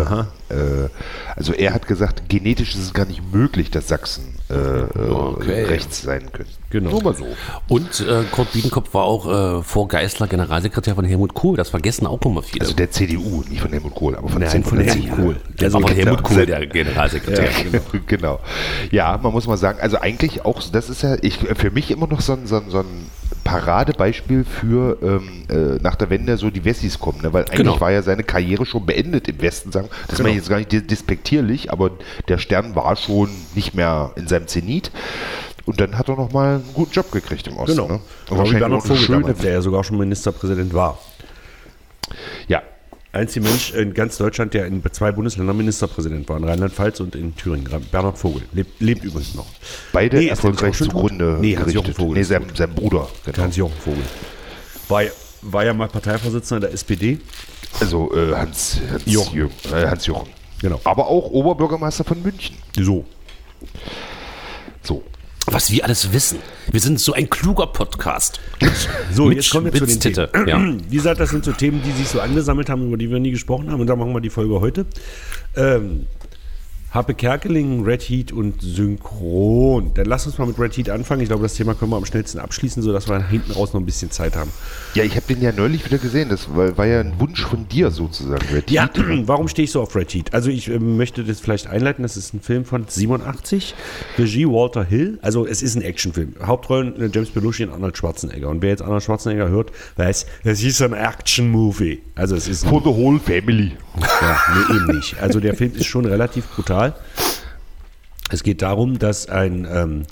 äh, 0.53 0.89
also 1.35 1.53
er 1.53 1.73
hat 1.73 1.87
gesagt, 1.87 2.23
genetisch 2.27 2.75
ist 2.75 2.81
es 2.81 2.93
gar 2.93 3.05
nicht 3.05 3.21
möglich, 3.31 3.69
dass 3.69 3.87
Sachsen 3.87 4.23
äh, 4.51 4.99
äh, 4.99 5.11
Okay. 5.11 5.63
rechts 5.63 6.01
sein 6.01 6.31
können. 6.31 6.49
Genau. 6.69 6.91
Nur 6.91 7.03
mal 7.03 7.15
so. 7.15 7.25
Und 7.67 7.99
äh, 8.01 8.23
Kurt 8.31 8.53
Biedenkopf 8.53 8.93
war 8.93 9.03
auch 9.03 9.59
äh, 9.59 9.63
vor 9.63 9.87
Geißler 9.87 10.27
Generalsekretär 10.27 10.95
von 10.95 11.05
Helmut 11.05 11.33
Kohl. 11.33 11.57
Das 11.57 11.69
vergessen 11.69 12.07
auch 12.07 12.21
immer 12.21 12.41
viele. 12.43 12.61
Also 12.61 12.75
der 12.75 12.91
CDU, 12.91 13.43
nicht 13.49 13.61
von 13.61 13.71
Helmut 13.71 13.95
Kohl, 13.95 14.15
aber 14.15 14.29
von, 14.29 14.41
Nein, 14.41 14.63
von 14.63 14.77
der 14.77 14.87
Helmut 14.87 15.03
CDU. 15.09 15.21
Kohl. 15.21 15.35
also 15.59 15.77
Also 15.77 15.79
von 15.87 15.95
Helmut 15.95 16.17
genau, 16.17 16.29
Kohl, 16.29 16.45
der 16.45 16.65
Generalsekretär. 16.67 17.49
genau. 18.07 18.39
Ja, 18.91 19.19
man 19.21 19.31
muss 19.31 19.47
mal 19.47 19.57
sagen, 19.57 19.79
also 19.81 19.99
eigentlich 19.99 20.45
auch, 20.45 20.61
das 20.71 20.89
ist 20.89 21.01
ja 21.01 21.17
ich, 21.21 21.37
für 21.37 21.71
mich 21.71 21.91
immer 21.91 22.07
noch 22.07 22.21
so 22.21 22.33
ein, 22.33 22.45
so 22.47 22.57
ein, 22.57 22.69
so 22.69 22.79
ein 22.79 23.07
Paradebeispiel 23.43 24.43
für 24.45 24.97
ähm, 25.01 25.43
äh, 25.49 25.81
nach 25.81 25.95
der 25.95 26.09
Wende 26.09 26.37
so 26.37 26.49
die 26.49 26.63
Wessis 26.65 26.99
kommen, 26.99 27.21
ne? 27.21 27.33
weil 27.33 27.43
eigentlich 27.45 27.57
Genau. 27.57 27.79
war 27.81 27.91
ja 27.91 28.01
seine 28.01 28.23
Karriere 28.23 28.65
schon 28.65 28.85
beendet 28.85 29.27
im 29.27 29.41
Westen, 29.41 29.71
sagen. 29.71 29.89
Das 30.07 30.17
Genau. 30.17 30.27
meine 30.27 30.31
ich 30.31 30.37
jetzt 30.37 30.49
gar 30.49 30.57
nicht 30.57 30.91
despektierlich, 30.91 31.71
aber 31.71 31.91
der 32.27 32.37
Stern 32.37 32.75
war 32.75 32.95
schon 32.95 33.29
nicht 33.55 33.73
mehr 33.73 34.11
in 34.15 34.27
seinem 34.27 34.47
Zenit. 34.47 34.91
Und 35.65 35.79
dann 35.79 35.97
hat 35.97 36.09
er 36.09 36.15
nochmal 36.15 36.55
einen 36.55 36.73
guten 36.73 36.91
Job 36.91 37.11
gekriegt 37.11 37.47
im 37.47 37.57
Osten. 37.57 37.75
Genau. 37.77 37.87
Ne? 37.87 37.93
Und 37.95 38.01
Genau 38.29 38.39
wahrscheinlich 38.39 38.63
auch 38.63 38.67
eine 38.67 38.81
Vogel 38.81 38.97
schöne, 38.97 39.21
damals, 39.21 39.39
der 39.39 39.51
ja 39.53 39.61
sogar 39.61 39.83
schon 39.83 39.97
Ministerpräsident 39.97 40.73
war. 40.73 40.97
ja, 42.47 42.61
Einziger 43.13 43.49
Mensch 43.49 43.73
in 43.73 43.93
ganz 43.93 44.17
Deutschland, 44.17 44.53
der 44.53 44.65
in 44.67 44.81
zwei 44.91 45.11
Bundesländern 45.11 45.57
Ministerpräsident 45.57 46.29
war, 46.29 46.37
in 46.37 46.45
Rheinland-Pfalz 46.45 47.01
und 47.01 47.15
in 47.15 47.35
Thüringen. 47.35 47.67
Bernhard 47.91 48.17
Vogel. 48.17 48.43
Lebt, 48.53 48.79
lebt 48.79 49.03
übrigens 49.03 49.35
noch. 49.35 49.47
beide 49.91 50.17
Nee, 50.17 50.27
erfolgreich 50.27 50.77
zugrunde? 50.77 51.37
Nee, 51.41 51.57
Hans-Jochen. 51.57 51.93
Vogel 51.93 52.17
Nee, 52.17 52.23
sein, 52.23 52.45
sein 52.55 52.73
Bruder. 52.73 53.09
Genau. 53.25 53.37
Hans-Jochen 53.37 53.77
Vogel. 53.83 54.03
War, 54.87 55.03
war 55.41 55.65
ja 55.65 55.73
mal 55.73 55.89
Parteivorsitzender 55.89 56.67
der 56.67 56.73
SPD. 56.73 57.19
Also 57.81 58.13
äh, 58.15 58.33
Hans, 58.33 58.79
Hans 58.89 59.03
Jochen. 59.05 59.39
Jochen. 59.39 59.73
Äh, 59.73 59.87
Hans 59.87 60.05
Jochen. 60.05 60.29
Genau. 60.61 60.79
Aber 60.85 61.07
auch 61.07 61.31
Oberbürgermeister 61.31 62.05
von 62.05 62.21
München. 62.21 62.55
So. 62.77 63.03
So. 64.83 65.03
Was 65.47 65.71
wir 65.71 65.83
alles 65.83 66.13
wissen. 66.13 66.39
Wir 66.71 66.79
sind 66.79 66.99
so 66.99 67.13
ein 67.13 67.29
kluger 67.29 67.67
Podcast. 67.67 68.39
So, 69.13 69.25
Mit 69.25 69.37
jetzt 69.37 69.49
kommen 69.49 69.65
wir 69.65 69.73
zu 69.73 69.85
den 69.85 69.99
Themen. 69.99 70.47
ja. 70.47 70.73
Wie 70.89 70.95
gesagt, 70.95 71.19
das 71.19 71.31
sind 71.31 71.43
so 71.43 71.51
Themen, 71.51 71.81
die 71.83 71.91
sich 71.91 72.07
so 72.07 72.21
angesammelt 72.21 72.69
haben, 72.69 72.87
über 72.87 72.97
die 72.97 73.09
wir 73.09 73.19
nie 73.19 73.31
gesprochen 73.31 73.69
haben. 73.71 73.81
Und 73.81 73.87
da 73.87 73.95
machen 73.95 74.13
wir 74.13 74.21
die 74.21 74.29
Folge 74.29 74.61
heute. 74.61 74.85
Ähm, 75.55 76.05
Happe 76.91 77.13
Kerkeling, 77.13 77.85
Red 77.85 78.01
Heat 78.01 78.33
und 78.33 78.61
Synchron. 78.61 79.93
Dann 79.93 80.05
lass 80.07 80.25
uns 80.25 80.37
mal 80.37 80.45
mit 80.45 80.59
Red 80.59 80.75
Heat 80.75 80.89
anfangen. 80.89 81.21
Ich 81.21 81.29
glaube, 81.29 81.43
das 81.43 81.53
Thema 81.53 81.73
können 81.73 81.89
wir 81.91 81.95
am 81.95 82.03
schnellsten 82.05 82.37
abschließen, 82.39 82.83
sodass 82.83 83.07
wir 83.07 83.25
hinten 83.29 83.53
raus 83.53 83.71
noch 83.71 83.79
ein 83.79 83.85
bisschen 83.85 84.11
Zeit 84.11 84.35
haben. 84.35 84.51
Ja, 84.93 85.05
ich 85.05 85.15
habe 85.15 85.25
den 85.33 85.41
ja 85.41 85.53
neulich 85.53 85.85
wieder 85.85 85.99
gesehen. 85.99 86.27
Das 86.27 86.53
war, 86.53 86.77
war 86.77 86.85
ja 86.85 86.99
ein 86.99 87.17
Wunsch 87.17 87.45
von 87.45 87.65
dir 87.69 87.91
sozusagen. 87.91 88.45
Red 88.53 88.69
Ja, 88.69 88.89
Heat. 88.93 89.23
warum 89.27 89.47
stehe 89.47 89.63
ich 89.63 89.71
so 89.71 89.81
auf 89.81 89.95
Red 89.95 90.13
Heat? 90.13 90.33
Also 90.33 90.49
ich 90.49 90.67
ähm, 90.67 90.97
möchte 90.97 91.23
das 91.23 91.39
vielleicht 91.39 91.67
einleiten. 91.67 92.03
Das 92.03 92.17
ist 92.17 92.33
ein 92.33 92.41
Film 92.41 92.65
von 92.65 92.85
87, 92.85 93.73
Regie 94.17 94.45
Walter 94.45 94.83
Hill. 94.83 95.17
Also 95.21 95.47
es 95.47 95.61
ist 95.61 95.75
ein 95.75 95.83
Actionfilm. 95.83 96.35
Hauptrollen 96.43 97.01
äh, 97.01 97.09
James 97.13 97.29
Belushi 97.29 97.63
und 97.63 97.71
Arnold 97.71 97.95
Schwarzenegger. 97.95 98.49
Und 98.49 98.61
wer 98.61 98.71
jetzt 98.71 98.81
Arnold 98.81 99.03
Schwarzenegger 99.03 99.47
hört, 99.47 99.71
weiß, 99.95 100.25
es 100.43 100.61
ist 100.61 100.81
ein 100.81 100.91
Action-Movie. 100.91 102.01
Also 102.15 102.35
es 102.35 102.49
ist 102.49 102.65
For 102.65 102.81
the 102.83 102.89
whole 102.89 103.17
family. 103.17 103.71
Ja, 103.99 104.39
nee, 104.53 104.75
eben 104.75 104.97
nicht. 104.97 105.19
Also 105.19 105.39
der 105.39 105.55
Film 105.55 105.73
ist 105.75 105.85
schon 105.85 106.05
relativ 106.05 106.47
brutal. 106.47 106.95
Es 108.29 108.43
geht 108.43 108.61
darum, 108.61 108.97
dass 108.97 109.27
ein, 109.27 109.67
ähm, 109.69 110.03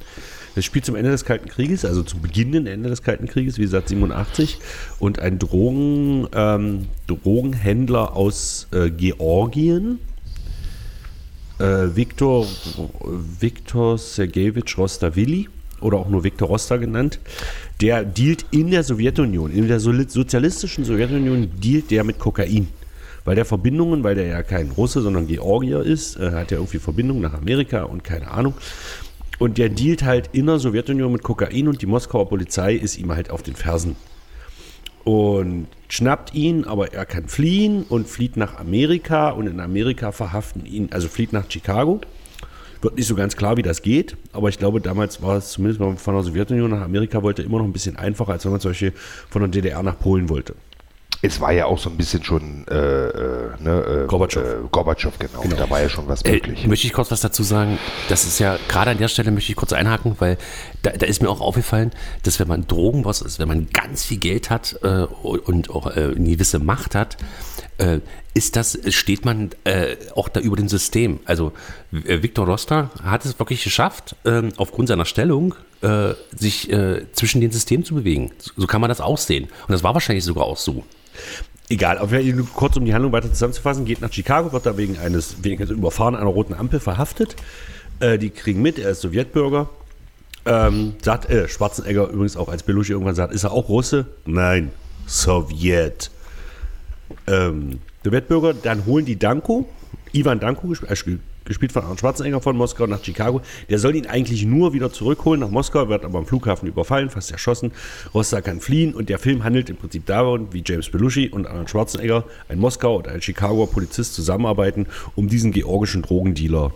das 0.55 0.65
spielt 0.65 0.86
zum 0.86 0.95
Ende 0.95 1.12
des 1.12 1.24
Kalten 1.24 1.48
Krieges, 1.48 1.86
also 1.86 2.03
zum 2.03 2.21
beginnenden 2.21 2.67
Ende 2.67 2.89
des 2.89 3.01
Kalten 3.01 3.27
Krieges, 3.27 3.57
wie 3.57 3.62
gesagt 3.62 3.88
87, 3.88 4.59
und 5.00 5.19
ein 5.19 5.39
Drogen, 5.39 6.27
ähm, 6.33 6.88
Drogenhändler 7.07 8.15
aus 8.15 8.67
äh, 8.71 8.89
Georgien, 8.89 10.00
äh, 11.59 11.95
Viktor, 11.95 12.45
Viktor 13.39 13.98
Sergejewitsch 13.98 14.77
Rostavili 14.77 15.48
oder 15.79 15.98
auch 15.98 16.09
nur 16.09 16.24
Viktor 16.25 16.50
Rosta 16.50 16.75
genannt, 16.75 17.19
der 17.79 18.03
dealt 18.03 18.45
in 18.51 18.71
der 18.71 18.83
Sowjetunion, 18.83 19.51
in 19.51 19.67
der 19.67 19.79
sozialistischen 19.79 20.83
Sowjetunion 20.83 21.50
dealt 21.62 21.89
der 21.91 22.03
mit 22.03 22.19
Kokain. 22.19 22.67
Weil 23.26 23.36
der 23.36 23.46
Verbindungen, 23.46 24.04
weil 24.04 24.16
der 24.16 24.28
ja 24.28 24.44
kein 24.44 24.72
Russe, 24.72 25.02
sondern 25.02 25.28
Georgier 25.28 25.82
ist, 25.82 26.18
äh, 26.18 26.32
hat 26.32 26.52
er 26.52 26.60
irgendwie 26.60 26.80
Verbindungen 26.80 27.22
nach 27.22 27.34
Amerika 27.34 27.84
und 27.84 28.04
keine 28.04 28.32
Ahnung. 28.32 28.54
Und 29.38 29.58
der 29.58 29.70
dealt 29.70 30.04
halt 30.04 30.30
in 30.34 30.48
der 30.48 30.60
Sowjetunion 30.60 31.12
mit 31.12 31.24
Kokain 31.24 31.68
und 31.68 31.82
die 31.82 31.86
Moskauer 31.86 32.28
Polizei 32.28 32.74
ist 32.76 32.98
ihm 32.98 33.12
halt 33.14 33.30
auf 33.30 33.42
den 33.42 33.56
Fersen 33.56 33.96
und 35.04 35.68
schnappt 35.88 36.36
ihn, 36.36 36.66
aber 36.66 36.94
er 36.94 37.06
kann 37.06 37.28
fliehen 37.28 37.84
und 37.84 38.08
flieht 38.08 38.38
nach 38.38 38.60
Amerika 38.60 39.30
und 39.30 39.48
in 39.48 39.60
Amerika 39.60 40.12
verhaften 40.12 40.66
ihn, 40.66 40.90
also 40.92 41.08
flieht 41.08 41.34
nach 41.34 41.50
Chicago. 41.50 42.02
Wird 42.82 42.96
nicht 42.96 43.08
so 43.08 43.16
ganz 43.16 43.36
klar, 43.36 43.58
wie 43.58 43.62
das 43.62 43.82
geht, 43.82 44.16
aber 44.32 44.50
ich 44.50 44.58
glaube, 44.58 44.80
damals 44.80 45.22
war 45.22 45.38
es 45.38 45.50
zumindest, 45.50 45.82
wenn 45.82 45.88
man 45.88 45.98
von 45.98 46.14
der 46.14 46.24
Sowjetunion 46.24 46.70
nach 46.70 46.82
Amerika 46.82 47.24
wollte, 47.24 47.42
immer 47.42 47.58
noch 47.58 47.66
ein 47.66 47.74
bisschen 47.74 47.98
einfacher, 47.98 48.34
als 48.34 48.46
wenn 48.46 48.52
man 48.52 48.62
zum 48.62 48.72
Beispiel 48.72 48.94
von 49.30 49.42
der 49.42 49.50
DDR 49.50 49.84
nach 49.84 50.00
Polen 50.00 50.30
wollte. 50.30 50.56
Es 51.22 51.42
war 51.42 51.52
ja 51.52 51.66
auch 51.66 51.78
so 51.78 51.90
ein 51.90 51.98
bisschen 51.98 52.24
schon 52.24 52.66
äh, 52.70 52.76
äh, 52.76 53.50
ne, 53.60 54.04
äh, 54.04 54.08
Gorbatschow. 54.08 54.42
Äh, 54.42 54.56
Gorbatschow, 54.72 55.14
genau. 55.20 55.44
Da 55.58 55.70
war 55.70 55.82
ja 55.82 55.90
schon 55.90 56.08
was 56.08 56.22
Äh, 56.22 56.32
möglich. 56.34 56.66
möchte 56.66 56.88
ich 56.88 56.94
kurz 56.94 57.12
was 57.12 57.20
dazu 57.20 57.44
sagen? 57.44 57.78
Das 58.08 58.24
ist 58.24 58.40
ja, 58.40 58.58
gerade 58.70 58.92
an 58.92 58.98
der 58.98 59.10
Stelle 59.10 59.32
möchte 59.32 59.52
ich 59.52 59.58
kurz 59.58 59.74
einhaken, 59.74 60.16
weil 60.20 60.38
da, 60.82 60.92
da 60.92 61.06
ist 61.06 61.22
mir 61.22 61.30
auch 61.30 61.42
aufgefallen, 61.42 61.92
dass 62.24 62.40
wenn 62.40 62.48
man 62.48 62.68
Drogenboss 62.68 63.22
ist, 63.22 63.38
wenn 63.38 63.50
man 63.50 63.68
ganz 63.74 64.06
viel 64.06 64.18
Geld 64.18 64.50
hat 64.50 64.80
äh, 64.84 65.04
und 65.24 65.70
auch 65.72 65.88
äh, 65.88 66.14
eine 66.16 66.30
gewisse 66.30 66.60
Macht 66.60 66.96
hat, 66.96 67.18
äh, 67.79 68.00
ist 68.33 68.55
das, 68.55 68.77
steht 68.89 69.25
man 69.25 69.50
äh, 69.63 69.95
auch 70.15 70.29
da 70.29 70.39
über 70.39 70.55
dem 70.55 70.69
System. 70.69 71.19
Also 71.25 71.51
äh, 71.91 72.21
Viktor 72.21 72.45
Rosta 72.45 72.91
hat 73.03 73.25
es 73.25 73.39
wirklich 73.39 73.63
geschafft, 73.63 74.15
ähm, 74.25 74.50
aufgrund 74.57 74.89
seiner 74.89 75.05
Stellung 75.05 75.55
äh, 75.81 76.13
sich 76.36 76.71
äh, 76.71 77.05
zwischen 77.13 77.41
den 77.41 77.51
Systemen 77.51 77.83
zu 77.83 77.95
bewegen. 77.95 78.31
So, 78.55 78.67
kann 78.67 78.81
man 78.81 78.89
das 78.89 79.01
auch 79.01 79.17
sehen. 79.17 79.45
Und 79.45 79.71
das 79.71 79.83
war 79.83 79.93
wahrscheinlich 79.93 80.24
sogar 80.24 80.45
auch 80.45 80.57
so. 80.57 80.83
Egal, 81.69 81.98
Fall, 82.07 82.24
kurz 82.55 82.77
um 82.77 82.86
die 82.86 82.93
Handlung 82.93 83.12
weiter 83.12 83.29
zusammenzufassen, 83.29 83.86
geht 83.86 84.01
nach 84.01 84.12
Chicago, 84.12 84.51
wird 84.51 84.65
da 84.65 84.75
wegen 84.77 84.98
eines, 84.98 85.36
eines 85.43 85.69
Überfahren 85.69 86.15
einer 86.15 86.25
roten 86.25 86.53
Ampel 86.53 86.79
verhaftet. 86.79 87.36
Äh, 88.00 88.17
die 88.17 88.29
kriegen 88.29 88.62
mit, 88.62 88.79
er 88.79 88.91
ist 88.91 89.01
Sowjetbürger. 89.01 89.69
Ähm, 90.45 90.95
sagt, 91.01 91.29
äh, 91.29 91.48
Schwarzenegger 91.48 92.07
übrigens 92.07 92.38
auch 92.38 92.50
als 92.50 92.63
Belushi 92.63 92.93
irgendwann 92.93 93.15
sagt, 93.15 93.33
ist 93.33 93.43
er 93.43 93.51
auch 93.51 93.69
Russe? 93.69 94.07
Nein, 94.25 94.71
Sowjet. 95.05 96.09
Ähm, 97.28 97.80
Sowjetbürger, 98.04 98.54
dann 98.54 98.86
holen 98.86 99.06
die 99.06 99.18
Danko, 99.18 99.68
Ivan 100.13 100.39
Danko, 100.39 100.68
gesp 100.68 100.84
äh, 100.84 100.88
gespielt- 100.88 101.20
gespielt 101.46 101.72
von 101.72 101.82
Arnold 101.82 102.00
Schwarzenegger 102.00 102.42
von 102.42 102.56
Moskau 102.56 102.86
nach 102.86 103.04
Chicago. 103.04 103.42
Der 103.70 103.80
soll 103.80 103.96
ihn 103.96 104.06
eigentlich 104.06 104.46
nur 104.46 104.74
wieder 104.74 104.92
zurückholen 104.94 105.42
nach 105.42 105.50
Moskau, 105.50 105.89
wird 105.89 106.06
aber 106.06 106.20
am 106.20 106.28
Flughafen 106.28 106.70
überfallen, 106.70 107.10
fast 107.10 107.32
erschossen. 107.32 107.72
Rosta 108.13 108.39
kann 108.42 108.60
fliehen 108.60 108.94
und 108.94 109.10
der 109.10 109.18
Film 109.18 109.44
handelt 109.44 109.70
im 109.70 109.75
Prinzip 109.75 110.06
davon, 110.06 110.54
wie 110.54 110.63
James 110.66 110.89
Belushi 110.89 111.30
und 111.30 111.48
Arnold 111.48 111.70
Schwarzenegger, 111.70 112.24
ein 112.50 112.60
Moskau 112.60 112.98
und 112.98 113.08
ein 113.08 113.22
Chicagoer 113.22 113.70
Polizist 113.72 114.13
zusammenarbeiten, 114.13 114.86
um 115.16 115.28
diesen 115.28 115.51
georgischen 115.51 116.04
Drogendealer 116.04 116.72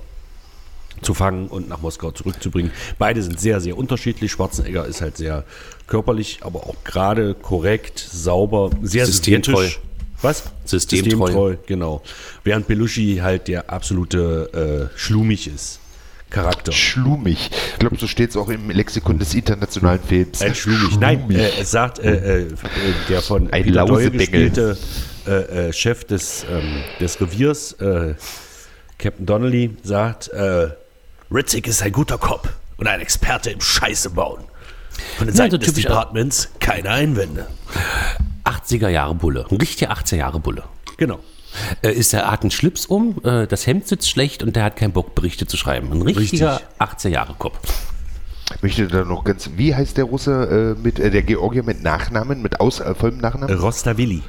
zu 1.03 1.13
fangen 1.13 1.47
und 1.47 1.69
nach 1.69 1.81
Moskau 1.81 2.11
zurückzubringen. 2.11 2.71
Beide 2.97 3.21
sind 3.21 3.39
sehr, 3.39 3.61
sehr 3.61 3.77
unterschiedlich. 3.77 4.31
Schwarzenegger 4.31 4.87
ist 4.87 5.01
halt 5.01 5.17
sehr 5.17 5.43
körperlich, 5.85 6.39
aber 6.41 6.61
auch 6.61 6.83
gerade, 6.83 7.35
korrekt, 7.35 7.99
sauber, 7.99 8.71
sehr 8.81 9.05
Systemtreu. 9.05 9.67
Was? 10.23 10.43
Systemtreu. 10.65 11.57
genau. 11.65 12.01
Während 12.43 12.67
Belushi 12.67 13.19
halt 13.21 13.47
der 13.47 13.69
absolute 13.69 14.89
äh, 14.93 14.97
Schlumig 14.97 15.47
ist. 15.47 15.79
Charakter. 16.33 16.71
Schlumig. 16.71 17.51
Ich 17.73 17.79
glaube, 17.79 17.95
so 17.97 18.07
steht 18.07 18.31
es 18.31 18.37
auch 18.37 18.49
im 18.49 18.69
Lexikon 18.69 19.19
des 19.19 19.35
internationalen 19.35 20.01
Films. 20.01 20.41
Ein 20.41 20.55
Schlumig. 20.55 20.99
Nein, 20.99 21.29
äh, 21.29 21.61
es 21.61 21.71
sagt 21.71 21.99
äh, 21.99 22.39
äh, 22.39 22.47
der 23.07 23.21
von 23.21 23.53
Ein 23.53 23.63
Peter 23.63 23.85
Doyle 23.85 24.11
gespielte 24.11 24.77
äh, 25.27 25.67
äh, 25.67 25.73
Chef 25.73 26.03
des, 26.05 26.43
ähm, 26.49 26.83
des 26.99 27.21
Reviers, 27.21 27.75
Captain 28.97 29.25
Donnelly, 29.25 29.77
sagt, 29.83 30.31
Ritzig 31.31 31.67
ist 31.67 31.81
ein 31.81 31.91
guter 31.91 32.17
Cop 32.17 32.49
und 32.77 32.87
ein 32.87 33.01
Experte 33.01 33.51
im 33.51 33.61
Scheiße 33.61 34.09
bauen. 34.11 34.43
Von 35.17 35.27
den 35.27 35.33
Ja, 35.35 35.37
Seiten 35.37 35.51
so 35.51 35.57
des 35.57 35.67
typisch- 35.69 35.83
Departments 35.85 36.49
keine 36.59 36.89
Einwände. 36.89 37.47
80er 38.43 38.89
Jahre 38.89 39.15
Bulle. 39.15 39.45
Ein 39.49 39.57
richtiger 39.57 39.91
80er 39.91 40.15
Jahre 40.17 40.39
Bulle. 40.39 40.63
Genau. 40.97 41.19
äh, 41.83 41.91
ist 41.91 42.13
der 42.13 42.29
hat 42.31 42.41
einen 42.41 42.51
Schlips 42.51 42.85
um, 42.85 43.19
äh, 43.23 43.45
das 43.47 43.67
Hemd 43.67 43.87
sitzt 43.87 44.09
schlecht 44.09 44.41
und 44.43 44.55
der 44.55 44.63
hat 44.63 44.75
keinen 44.75 44.91
Bock, 44.91 45.15
Berichte 45.15 45.45
zu 45.47 45.55
schreiben. 45.57 45.91
Ein 45.91 46.01
richtiger 46.01 46.61
18 46.79 47.11
Jahre 47.11 47.33
Kopf. 47.37 47.59
möchte 48.61 48.87
da 48.87 49.03
noch 49.05 49.23
ganz, 49.23 49.49
wie 49.55 49.73
heißt 49.75 49.97
der 49.97 50.05
Russe 50.05 50.75
äh, 50.77 50.81
mit, 50.81 50.99
äh, 50.99 51.09
der 51.11 51.21
Georgier 51.23 51.63
mit 51.63 51.81
Nachnamen, 51.83 52.41
mit 52.41 52.59
aus, 52.59 52.79
äh, 52.79 52.93
vollem 52.95 53.19
Nachnamen? 53.19 53.57
Rostavili. 53.59 54.21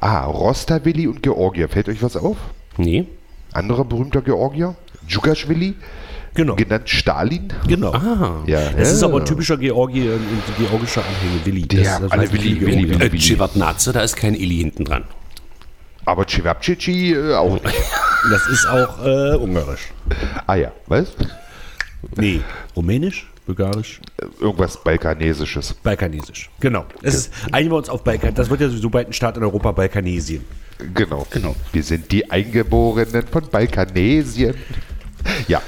Ah, 0.00 0.24
Rostavili 0.24 1.06
und 1.06 1.22
Georgier. 1.22 1.68
Fällt 1.68 1.88
euch 1.88 2.02
was 2.02 2.16
auf? 2.16 2.36
Nee. 2.76 3.06
Anderer 3.52 3.84
berühmter 3.84 4.20
Georgier? 4.20 4.74
Djugaschwili, 5.08 5.74
Genau. 6.36 6.54
genannt 6.54 6.88
Stalin. 6.88 7.52
Genau. 7.66 7.92
Ja, 8.46 8.60
Es 8.76 8.92
ist 8.92 9.02
ja. 9.02 9.08
aber 9.08 9.18
ein 9.20 9.24
typischer 9.24 9.56
Georgier 9.56 10.12
und 10.14 10.56
georgischer 10.58 11.02
Anhänger 11.02 11.44
Willi. 11.44 11.62
Die 11.62 11.88
haben 11.88 12.10
alle 12.10 12.22
weiß 12.22 12.32
Willi, 12.32 12.60
Willi, 12.60 12.84
Georgier. 12.86 13.00
Willi. 13.00 13.16
Äh, 13.16 13.20
Shevardnadze, 13.20 13.92
da 13.92 14.00
ist 14.02 14.16
kein 14.16 14.34
Ili 14.34 14.56
hinten 14.58 14.84
dran. 14.84 15.04
Aber 16.04 16.24
Cevapcici 16.26 17.12
äh, 17.14 17.34
auch 17.34 17.54
nicht. 17.54 17.64
Das 18.30 18.46
ist 18.48 18.66
auch 18.66 19.04
äh, 19.06 19.36
ungarisch. 19.36 19.92
Ah 20.48 20.56
ja, 20.56 20.72
was? 20.86 21.08
Nee, 22.16 22.40
rumänisch, 22.74 23.30
bulgarisch, 23.46 24.00
Irgendwas 24.40 24.82
Balkanesisches. 24.82 25.74
balkanesisch. 25.74 26.50
Genau. 26.58 26.86
Es 27.02 27.14
ist, 27.14 27.32
einigen 27.52 27.70
wir 27.72 27.76
uns 27.76 27.88
auf 27.88 28.02
Balkan. 28.02 28.34
Das 28.34 28.50
wird 28.50 28.60
ja 28.60 28.68
sowieso 28.68 28.90
bald 28.90 29.08
ein 29.08 29.12
Staat 29.12 29.36
in 29.36 29.44
Europa, 29.44 29.70
Balkanesien. 29.70 30.44
Genau. 30.94 31.24
Genau. 31.30 31.54
Wir 31.72 31.82
sind 31.84 32.10
die 32.10 32.28
Eingeborenen 32.30 33.26
von 33.30 33.44
Balkanesien. 33.48 34.54
Ja, 35.48 35.62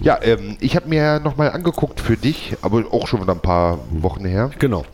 ja 0.00 0.18
ähm, 0.22 0.56
ich 0.60 0.76
habe 0.76 0.88
mir 0.88 1.20
nochmal 1.20 1.50
angeguckt 1.50 2.00
für 2.00 2.16
dich, 2.16 2.56
aber 2.62 2.84
auch 2.92 3.06
schon 3.06 3.20
wieder 3.22 3.32
ein 3.32 3.40
paar 3.40 3.78
Wochen 3.90 4.24
her. 4.24 4.50
Genau. 4.58 4.84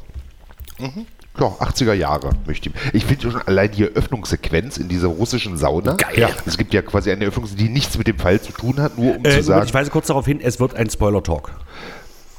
Ja, 1.39 1.47
80er 1.47 1.93
Jahre 1.93 2.31
möchte 2.47 2.71
ich. 2.71 2.95
Ich 2.95 3.05
finde 3.05 3.31
schon 3.31 3.43
allein 3.43 3.71
die 3.71 3.85
Eröffnungssequenz 3.85 4.77
in 4.79 4.89
dieser 4.89 5.09
russischen 5.09 5.57
Sauna. 5.57 5.95
Geil. 5.95 6.19
Ja. 6.19 6.31
Es 6.47 6.59
gibt 6.59 6.75
ja 6.75 6.83
quasi 6.83 7.11
eine 7.13 7.23
Eröffnung, 7.25 7.49
die 7.57 7.69
nichts 7.69 7.97
mit 7.97 8.07
dem 8.09 8.19
Fall 8.19 8.41
zu 8.41 8.53
tun 8.53 8.81
hat, 8.81 8.99
nur 8.99 9.17
um 9.17 9.25
Äh, 9.25 9.31
zu 9.31 9.43
sagen. 9.45 9.67
ich 9.67 9.75
weise 9.75 9.91
kurz 9.91 10.09
darauf 10.09 10.27
hin, 10.27 10.41
es 10.43 10.59
wird 10.59 10.75
ein 10.75 10.91
Spoiler-Talk. 10.91 11.53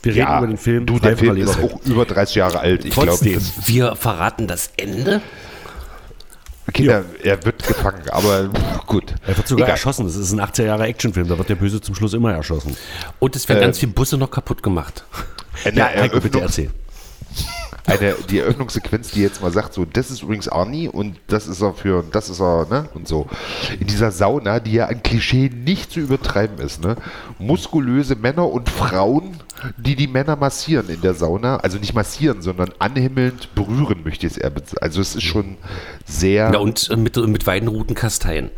Wir 0.03 0.13
reden 0.13 0.21
ja, 0.27 0.38
über 0.38 0.48
den 0.48 0.57
Film. 0.57 0.86
Du, 0.86 1.00
der 1.00 1.17
Film 1.17 1.36
ist 1.38 1.59
auch 1.59 1.81
über 1.86 2.05
30 2.05 2.36
Jahre 2.36 2.59
alt. 2.59 2.86
Ich 2.86 2.93
glaube, 2.93 3.09
Trotzdem. 3.09 3.41
Wir 3.65 3.95
verraten 3.95 4.48
das 4.48 4.71
Ende. 4.77 5.21
Kinder, 6.72 7.04
er 7.24 7.44
wird 7.46 7.66
gefangen, 7.68 8.02
aber 8.10 8.50
gut. 8.88 9.14
Er 9.28 9.36
wird 9.38 9.48
sogar 9.48 9.66
Egal. 9.68 9.76
erschossen. 9.76 10.06
Das 10.06 10.16
ist 10.16 10.32
ein 10.32 10.40
80er 10.42 10.64
Jahre 10.66 10.86
Actionfilm. 10.86 11.28
Da 11.28 11.38
wird 11.38 11.50
der 11.50 11.56
Böse 11.56 11.82
zum 11.82 11.96
Schluss 11.96 12.14
immer 12.14 12.34
erschossen. 12.34 12.76
Und 13.20 13.36
es 13.36 13.48
werden 13.50 13.60
Äh, 13.60 13.66
ganz 13.66 13.80
viele 13.80 13.92
Busse 13.92 14.18
noch 14.18 14.32
kaputt 14.32 14.64
gemacht. 14.64 15.04
Eine, 15.66 15.84
Heiko, 15.86 16.20
bitte 16.20 16.38
Eröffnungs- 16.40 16.42
erzähl. 16.42 16.70
Eine, 17.89 18.15
die 18.29 18.39
Eröffnungssequenz, 18.39 19.12
die 19.12 19.22
jetzt 19.22 19.41
mal 19.41 19.51
sagt, 19.51 19.74
so, 19.74 19.86
das 19.86 20.12
ist 20.12 20.24
übrigens 20.24 20.48
Arnie 20.48 20.88
und 20.88 21.17
das 21.27 21.48
ist 21.48 21.62
er 21.62 21.74
für, 21.74 22.03
das 22.12 22.29
ist 22.29 22.39
er, 22.39 22.67
ne, 22.69 22.89
und 22.93 23.08
so. 23.08 23.27
In 23.79 23.88
dieser 23.88 24.12
Sauna, 24.12 24.60
die 24.60 24.74
ja 24.74 24.86
an 24.86 25.03
Klischee 25.03 25.50
nicht 25.50 25.91
zu 25.91 26.00
übertreiben 26.00 26.60
ist, 26.60 26.81
ne, 26.84 26.96
muskulöse 27.38 28.15
Männer 28.15 28.50
und 28.50 28.69
Frauen, 28.69 29.38
die 29.77 29.96
die 29.96 30.08
Männer 30.08 30.36
massieren 30.36 30.89
in 30.89 31.01
der 31.01 31.13
Sauna, 31.13 31.58
also 31.58 31.77
nicht 31.77 31.93
massieren, 31.93 32.41
sondern 32.41 32.72
anhimmelnd 32.79 33.53
berühren, 33.55 34.03
möchte 34.03 34.25
ich 34.27 34.34
es 34.34 34.38
eher 34.38 34.50
bezeichnen. 34.50 34.79
Also 34.81 35.01
es 35.01 35.15
ist 35.15 35.24
schon 35.24 35.58
sehr, 36.05 36.51
Ja, 36.53 36.60
und 36.60 36.89
äh, 36.89 36.96
mit, 36.96 37.17
mit 37.17 37.48
Weidenruten 37.48 37.96
Kasteien. 37.96 38.50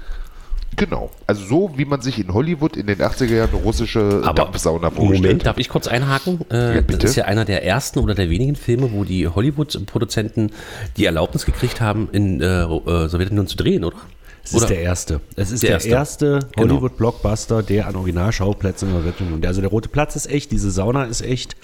Genau, 0.76 1.12
also 1.28 1.46
so, 1.46 1.72
wie 1.78 1.86
man 1.86 2.02
sich 2.02 2.20
in 2.20 2.34
Hollywood 2.34 2.76
in 2.78 2.88
den 2.88 3.00
80er 3.00 3.34
Jahren 3.36 3.50
eine 3.52 3.62
russische 3.62 4.22
Aber 4.24 4.34
Dampfsauna 4.34 4.90
vorstellt. 4.90 5.22
Moment, 5.22 5.46
darf 5.46 5.58
ich 5.58 5.70
kurz 5.70 5.88
einhaken? 5.88 6.40
Äh, 6.52 6.76
Ja, 6.76 6.82
bitte. 6.82 7.00
Das 7.00 7.12
ist 7.12 7.16
ja 7.18 7.26
einer 7.26 7.46
der 7.46 7.64
ersten 7.66 8.00
oder 8.00 8.16
der 8.16 8.30
wenigen 8.30 8.56
Filme, 8.56 8.92
wo 8.92 9.04
die 9.04 9.28
Hollywood-Produzenten 9.28 10.52
die 10.98 11.06
Erlaubnis 11.06 11.46
gekriegt 11.46 11.82
haben, 11.82 12.10
in 12.12 12.42
äh, 12.42 12.64
äh, 12.64 13.08
Sowjetunion 13.08 13.48
zu 13.48 13.58
drehen, 13.58 13.84
oder? 13.84 13.98
Es 14.44 14.54
oder? 14.56 14.64
ist 14.64 14.70
der 14.70 14.82
erste. 14.82 15.22
Es 15.36 15.52
ist 15.52 15.62
Der 15.62 15.78
der, 15.78 15.92
erste. 15.92 16.26
erste 16.26 16.50
Genau. 16.56 16.74
Hollywood-Blockbuster, 16.74 17.62
der 17.62 17.88
an 17.88 17.96
Originalschauplätzen 17.96 18.88
in 18.90 18.94
der 18.96 19.04
Sowjetunion. 19.04 19.46
Also 19.46 19.62
der 19.62 19.70
Rote 19.70 19.88
Platz 19.90 20.16
ist 20.16 20.28
echt, 20.32 20.52
diese 20.52 20.72
Sauna 20.72 21.04
ist 21.04 21.22
echt. 21.22 21.56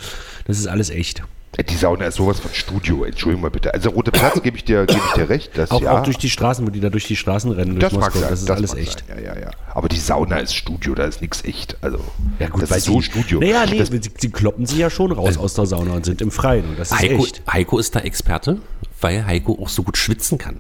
Das 0.46 0.60
ist 0.60 0.68
alles 0.68 0.90
echt. 0.92 1.24
Die 1.70 1.76
Sauna 1.76 2.06
ist 2.06 2.16
sowas 2.16 2.40
von 2.40 2.54
Studio, 2.54 3.04
entschuldigung 3.04 3.42
mal 3.42 3.50
bitte. 3.50 3.74
Also 3.74 3.90
Rote 3.90 4.12
Platz 4.12 4.42
gebe 4.44 4.58
ich 4.58 4.66
dir, 4.66 4.86
gebe 4.86 5.00
ich 5.08 5.14
dir 5.14 5.30
recht. 5.30 5.58
Das, 5.58 5.72
Auch, 5.72 5.82
ja, 5.82 5.98
auch 5.98 6.04
durch 6.04 6.18
die 6.18 6.30
Straßen, 6.30 6.68
wo 6.68 6.70
die 6.70 6.80
da 6.80 6.90
durch 6.90 7.06
die 7.06 7.16
Straßen 7.16 7.52
rennen, 7.52 7.80
durch 7.80 7.92
das 7.92 8.00
mag 8.00 8.14
sein, 8.14 8.22
das 8.30 8.42
ist 8.42 8.50
das 8.50 8.58
alles 8.58 8.74
mag 8.74 8.82
echt. 8.82 9.04
Sein. 9.08 9.24
Ja, 9.24 9.34
ja, 9.34 9.42
ja. 9.42 9.52
Aber 9.74 9.90
die 9.90 9.98
Sauna 9.98 10.38
ist 10.38 10.54
Studio, 10.54 10.94
da 10.94 11.06
ist 11.06 11.22
nichts 11.22 11.44
echt. 11.46 11.76
Also, 11.82 12.00
Ja 12.38 12.50
gut, 12.50 12.62
das 12.62 12.70
weil 12.70 12.78
ist 12.78 12.86
so 12.86 13.02
sie, 13.02 13.08
Studio. 13.08 13.40
Naja, 13.40 13.66
nee, 13.66 13.80
das, 13.80 13.90
sie, 13.90 14.02
sie 14.18 14.30
kloppen 14.30 14.68
sich 14.68 14.78
ja 14.78 14.92
schon 14.92 15.12
raus 15.12 15.38
aus 15.38 15.56
der 15.56 15.66
Sauna 15.66 15.94
und 15.94 16.06
sind 16.06 16.22
im 16.22 16.30
Freien. 16.30 16.70
Und 16.70 16.78
das 16.78 16.92
ist 16.92 17.00
Heiko, 17.00 17.24
echt. 17.24 17.42
Heiko 17.52 17.80
ist 17.80 17.96
da 17.96 18.02
Experte, 18.02 18.60
weil 19.02 19.26
Heiko 19.26 19.58
auch 19.60 19.70
so 19.70 19.82
gut 19.82 19.98
schwitzen 19.98 20.38
kann. 20.38 20.58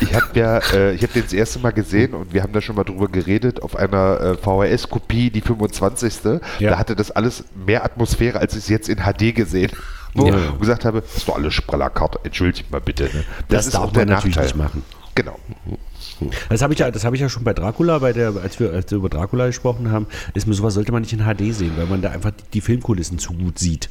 Ich 0.00 0.14
habe 0.14 0.26
ja, 0.34 0.58
äh, 0.58 0.94
ich 0.94 1.02
habe 1.02 1.12
den 1.12 1.22
das 1.22 1.32
erste 1.32 1.58
Mal 1.58 1.72
gesehen 1.72 2.14
und 2.14 2.32
wir 2.32 2.42
haben 2.42 2.52
da 2.52 2.60
schon 2.60 2.76
mal 2.76 2.84
drüber 2.84 3.08
geredet 3.08 3.62
auf 3.62 3.76
einer 3.76 4.20
äh, 4.20 4.36
VHS-Kopie, 4.36 5.30
die 5.30 5.40
25. 5.40 6.40
Ja. 6.58 6.70
Da 6.70 6.78
hatte 6.78 6.96
das 6.96 7.10
alles 7.10 7.44
mehr 7.54 7.84
Atmosphäre, 7.84 8.38
als 8.38 8.54
ich 8.54 8.60
es 8.64 8.68
jetzt 8.68 8.88
in 8.88 8.98
HD 8.98 9.34
gesehen 9.34 9.70
habe. 10.16 10.28
Ja. 10.28 10.36
Und 10.50 10.60
gesagt 10.60 10.84
habe, 10.84 11.00
das 11.00 11.16
ist 11.16 11.28
doch 11.28 11.36
alles 11.36 11.54
Sprallerkarte, 11.54 12.20
entschuldigt 12.24 12.70
mal 12.70 12.80
bitte. 12.80 13.04
Ne? 13.04 13.24
Das 13.48 13.70
darf 13.70 13.92
man 13.92 14.08
natürlich 14.08 14.36
nicht 14.36 14.56
machen. 14.56 14.82
Genau. 15.14 15.38
Das 16.48 16.62
habe 16.62 16.72
ich, 16.72 16.78
ja, 16.78 16.90
das 16.90 17.04
hab 17.04 17.14
ich 17.14 17.20
ja 17.20 17.28
schon 17.28 17.44
bei 17.44 17.52
Dracula, 17.52 17.98
bei 17.98 18.12
der, 18.12 18.32
als, 18.42 18.60
wir, 18.60 18.72
als 18.72 18.90
wir 18.90 18.98
über 18.98 19.08
Dracula 19.08 19.46
gesprochen 19.46 19.90
haben, 19.90 20.06
ist 20.34 20.46
mir 20.46 20.54
sowas 20.54 20.74
sollte 20.74 20.92
man 20.92 21.02
nicht 21.02 21.12
in 21.12 21.20
HD 21.20 21.54
sehen, 21.54 21.72
weil 21.76 21.86
man 21.86 22.00
da 22.00 22.10
einfach 22.10 22.30
die, 22.30 22.44
die 22.54 22.60
Filmkulissen 22.60 23.18
zu 23.18 23.32
gut 23.32 23.58
sieht. 23.58 23.90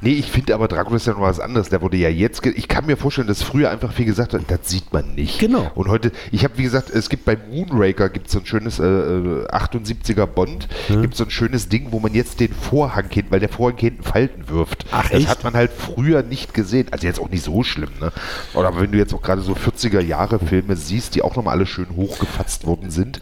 Nee, 0.00 0.12
ich 0.12 0.30
finde 0.30 0.54
aber 0.54 0.68
Dracula 0.68 0.96
ist 0.96 1.06
ja 1.06 1.12
noch 1.12 1.20
was 1.20 1.40
anderes. 1.40 1.68
Der 1.68 1.82
wurde 1.82 1.96
ja 1.96 2.08
jetzt. 2.08 2.44
Ich 2.46 2.68
kann 2.68 2.86
mir 2.86 2.96
vorstellen, 2.96 3.28
dass 3.28 3.42
früher 3.42 3.70
einfach 3.70 3.92
viel 3.92 4.06
gesagt 4.06 4.34
hat, 4.34 4.42
das 4.48 4.60
sieht 4.64 4.92
man 4.92 5.14
nicht. 5.14 5.38
Genau. 5.38 5.70
Und 5.74 5.88
heute, 5.88 6.12
ich 6.32 6.44
habe 6.44 6.58
wie 6.58 6.62
gesagt, 6.62 6.90
es 6.90 7.08
gibt 7.08 7.24
bei 7.24 7.36
Moonraker 7.36 8.08
gibt 8.08 8.30
so 8.30 8.38
ein 8.38 8.46
schönes 8.46 8.78
äh, 8.78 8.84
äh, 8.84 9.46
78er 9.48 10.26
Bond, 10.26 10.68
gibt 10.88 11.16
so 11.16 11.24
ein 11.24 11.30
schönes 11.30 11.68
Ding, 11.68 11.88
wo 11.90 12.00
man 12.00 12.14
jetzt 12.14 12.40
den 12.40 12.52
Vorhang 12.52 13.08
hinten, 13.10 13.30
weil 13.30 13.40
der 13.40 13.48
Vorhang 13.48 13.78
hinten 13.78 14.02
Falten 14.02 14.48
wirft. 14.48 14.86
Ach, 14.90 15.08
das 15.08 15.20
echt? 15.20 15.28
hat 15.28 15.44
man 15.44 15.54
halt 15.54 15.70
früher 15.72 16.22
nicht 16.22 16.54
gesehen. 16.54 16.88
Also 16.90 17.06
jetzt 17.06 17.20
auch 17.20 17.28
nicht 17.28 17.44
so 17.44 17.62
schlimm, 17.62 17.90
ne? 18.00 18.12
Oder 18.54 18.68
aber 18.68 18.82
wenn 18.82 18.92
du 18.92 18.98
jetzt 18.98 19.14
auch 19.14 19.22
gerade 19.22 19.40
so 19.40 19.54
40er 19.54 20.00
Jahre 20.00 20.38
Filme 20.38 20.76
siehst, 20.76 21.14
die 21.14 21.22
auch 21.22 21.36
nochmal 21.36 21.56
alle 21.56 21.66
schön 21.66 21.88
hochgefasst 21.96 22.66
worden 22.66 22.90
sind, 22.90 23.20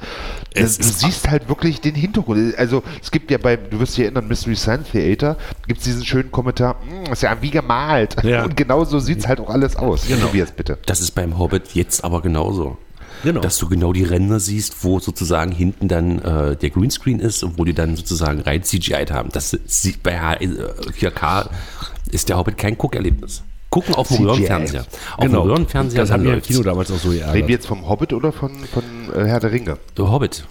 Es 0.53 0.79
du 0.79 0.85
siehst 0.85 1.29
halt 1.29 1.49
wirklich 1.49 1.81
den 1.81 1.95
Hintergrund. 1.95 2.57
Also 2.59 2.83
es 3.03 3.11
gibt 3.11 3.31
ja 3.31 3.39
bei, 3.39 3.57
du 3.57 3.79
wirst 3.81 3.97
dich 3.97 4.05
erinnern, 4.05 4.29
Mystery 4.29 4.57
Science 4.57 4.91
Theater, 4.91 5.37
gibt 5.67 5.79
es 5.79 5.85
diesen 5.85 6.05
schönen 6.05 6.31
Kommentar, 6.31 6.46
"Hm, 6.47 7.13
ist 7.13 7.23
ja 7.23 7.37
wie 7.41 7.51
gemalt. 7.51 8.17
Ja. 8.23 8.45
Und 8.45 8.57
genau 8.57 8.85
so 8.85 8.99
sieht 8.99 9.19
es 9.19 9.27
halt 9.29 9.41
auch 9.41 9.51
alles 9.51 9.77
aus. 9.77 10.07
Genau. 10.07 10.33
Wie 10.33 10.41
es 10.41 10.51
bitte. 10.53 10.79
Das 10.87 11.01
ist 11.01 11.13
beim 11.13 11.39
Hobbit 11.39 11.75
jetzt 11.75 12.05
aber 12.05 12.23
genauso. 12.23 12.77
Genau. 13.23 13.41
Dass 13.41 13.57
du 13.59 13.69
genau 13.69 13.93
die 13.95 14.05
Ränder 14.05 14.39
siehst, 14.41 14.85
wo 14.85 15.01
sozusagen 15.01 15.51
hinten 15.51 15.89
dann 15.89 16.19
äh, 16.21 16.55
der 16.57 16.71
Greenscreen 16.71 17.19
ist 17.19 17.43
und 17.43 17.59
wo 17.59 17.65
die 17.65 17.73
dann 17.73 17.97
sozusagen 17.97 18.41
rein 18.43 18.63
CGI 18.63 19.07
haben. 19.11 19.31
Das 19.33 19.57
sieht 19.65 20.03
bei 20.03 20.19
H- 20.21 20.35
äh, 20.35 20.49
4K 20.99 21.49
ist 22.13 22.29
der 22.29 22.37
Hobbit 22.37 22.59
kein 22.59 22.77
Guckerlebnis. 22.77 23.43
Gucken 23.71 23.95
auf 23.95 24.09
dem. 24.09 24.27
Röhrenfernseher. 24.27 24.83
Auf 25.17 25.25
genau. 25.25 25.43
dem 25.43 25.51
Röhrenfernseher 25.51 26.03
das 26.03 26.11
haben 26.11 26.25
wir 26.25 26.35
im. 26.35 26.43
Kino 26.43 26.63
damals 26.63 26.91
auch 26.93 26.99
so 26.99 27.09
Reden 27.09 27.21
wir 27.25 27.33
geärgert. 27.33 27.51
jetzt 27.51 27.67
vom 27.67 27.89
Hobbit 27.89 28.13
oder 28.13 28.33
von, 28.33 28.53
von 28.73 28.85
äh, 29.15 29.25
Herr 29.27 29.41
der 29.41 29.51
Ringe? 29.51 29.79
Der 29.97 30.11
Hobbit. 30.11 30.45